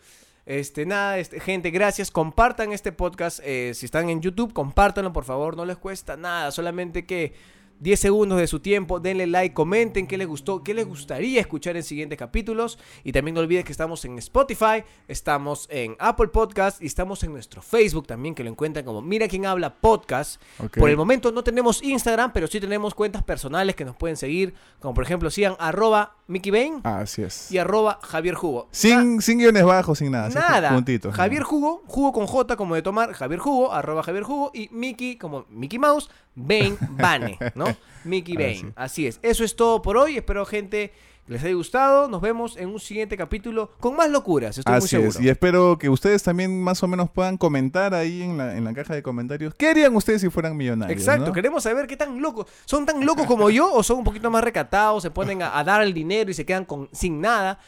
Este, 0.45 0.85
nada, 0.85 1.17
este, 1.17 1.41
gente, 1.41 1.69
gracias. 1.69 2.09
Compartan 2.09 2.71
este 2.71 2.93
podcast. 2.93 3.41
eh, 3.43 3.73
si 3.73 3.85
están 3.85 4.09
en 4.09 4.21
YouTube, 4.21 4.53
compártanlo, 4.53 5.11
por 5.11 5.25
favor. 5.25 5.57
No 5.57 5.65
les 5.65 5.75
cuesta 5.75 6.15
nada. 6.15 6.51
Solamente 6.51 7.05
que 7.05 7.33
10 7.79 7.99
segundos 7.99 8.39
de 8.39 8.47
su 8.47 8.59
tiempo, 8.59 8.99
denle 8.99 9.27
like, 9.27 9.53
comenten 9.53 10.07
qué 10.07 10.17
les 10.17 10.27
gustó, 10.27 10.63
qué 10.63 10.73
les 10.73 10.85
gustaría 10.85 11.41
escuchar 11.41 11.75
en 11.75 11.83
siguientes 11.83 12.17
capítulos. 12.17 12.79
Y 13.03 13.11
también 13.11 13.35
no 13.35 13.41
olvides 13.41 13.65
que 13.65 13.71
estamos 13.71 14.05
en 14.05 14.17
Spotify, 14.19 14.83
estamos 15.07 15.67
en 15.69 15.95
Apple 15.99 16.29
Podcast 16.29 16.81
y 16.81 16.85
estamos 16.85 17.23
en 17.23 17.33
nuestro 17.33 17.61
Facebook 17.61 18.07
también, 18.07 18.35
que 18.35 18.43
lo 18.43 18.49
encuentran 18.49 18.85
como 18.85 19.01
Mira 19.01 19.27
quién 19.27 19.45
habla 19.45 19.75
podcast. 19.75 20.41
Por 20.77 20.89
el 20.89 20.97
momento 20.97 21.31
no 21.31 21.43
tenemos 21.43 21.83
Instagram, 21.83 22.31
pero 22.33 22.47
sí 22.47 22.59
tenemos 22.59 22.93
cuentas 22.93 23.23
personales 23.23 23.75
que 23.75 23.85
nos 23.85 23.95
pueden 23.95 24.17
seguir, 24.17 24.53
como 24.79 24.93
por 24.93 25.03
ejemplo 25.03 25.29
sigan 25.29 25.55
arroba 25.59 26.15
Mickey 26.27 26.51
Bain 26.51 26.79
Así 26.83 27.21
es. 27.21 27.51
y 27.51 27.57
arroba 27.57 27.99
Javier 28.01 28.35
Jugo. 28.35 28.69
Sin, 28.71 29.21
sin 29.21 29.39
guiones 29.39 29.63
bajos, 29.65 29.99
sin 29.99 30.11
nada. 30.11 30.29
Nada. 30.29 30.71
juntitos, 30.71 31.11
¿no? 31.11 31.17
Javier 31.17 31.43
Jugo, 31.43 31.83
Jugo 31.85 32.13
con 32.13 32.27
J 32.27 32.55
como 32.55 32.75
de 32.75 32.81
tomar, 32.81 33.13
Javier 33.13 33.39
Jugo, 33.39 33.73
arroba 33.73 34.03
Javier 34.03 34.23
Jugo 34.23 34.51
y 34.53 34.69
Mickey 34.71 35.17
como 35.17 35.45
Mickey 35.49 35.79
Mouse, 35.79 36.09
Bane, 36.35 36.75
Bane, 36.91 37.37
¿no? 37.55 37.65
Mickey. 38.03 38.35
Bane. 38.35 38.73
Así 38.75 39.07
es. 39.07 39.19
Eso 39.21 39.43
es 39.43 39.55
todo 39.55 39.81
por 39.81 39.97
hoy. 39.97 40.17
Espero, 40.17 40.45
gente, 40.45 40.91
que 41.25 41.33
les 41.33 41.43
haya 41.43 41.53
gustado. 41.53 42.07
Nos 42.07 42.21
vemos 42.21 42.57
en 42.57 42.69
un 42.69 42.79
siguiente 42.79 43.15
capítulo 43.15 43.71
con 43.79 43.95
más 43.95 44.09
locuras. 44.09 44.57
Estoy 44.57 44.71
muy 44.71 44.77
Así 44.79 44.87
seguro. 44.89 45.09
es, 45.09 45.21
y 45.21 45.29
espero 45.29 45.77
que 45.77 45.89
ustedes 45.89 46.21
también 46.23 46.61
más 46.61 46.83
o 46.83 46.87
menos 46.87 47.09
puedan 47.09 47.37
comentar 47.37 47.93
ahí 47.93 48.23
en 48.23 48.37
la, 48.37 48.57
en 48.57 48.63
la 48.65 48.73
caja 48.73 48.93
de 48.93 49.01
comentarios 49.03 49.53
qué 49.55 49.69
harían 49.69 49.95
ustedes 49.95 50.21
si 50.21 50.29
fueran 50.29 50.57
millonarios. 50.57 50.99
Exacto, 50.99 51.27
¿no? 51.27 51.33
queremos 51.33 51.63
saber 51.63 51.87
qué 51.87 51.95
tan 51.95 52.21
locos. 52.21 52.47
¿Son 52.65 52.85
tan 52.85 53.05
locos 53.05 53.25
como 53.25 53.49
yo 53.49 53.71
o 53.73 53.83
son 53.83 53.99
un 53.99 54.03
poquito 54.03 54.29
más 54.29 54.43
recatados, 54.43 55.03
se 55.03 55.11
ponen 55.11 55.41
a, 55.41 55.57
a 55.57 55.63
dar 55.63 55.81
el 55.81 55.93
dinero 55.93 56.29
y 56.29 56.33
se 56.33 56.45
quedan 56.45 56.65
con, 56.65 56.89
sin 56.91 57.21
nada? 57.21 57.59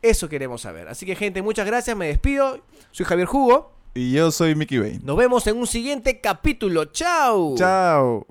Eso 0.00 0.28
queremos 0.28 0.62
saber. 0.62 0.88
Así 0.88 1.06
que, 1.06 1.14
gente, 1.14 1.42
muchas 1.42 1.64
gracias. 1.64 1.96
Me 1.96 2.06
despido. 2.08 2.60
Soy 2.90 3.06
Javier 3.06 3.26
Jugo. 3.28 3.72
Y 3.94 4.12
yo 4.12 4.30
soy 4.30 4.54
Mickey 4.54 4.78
Bain. 4.78 5.00
Nos 5.04 5.16
vemos 5.16 5.46
en 5.46 5.58
un 5.58 5.66
siguiente 5.66 6.20
capítulo. 6.20 6.86
¡Chao! 6.86 7.54
Chao. 7.56 8.26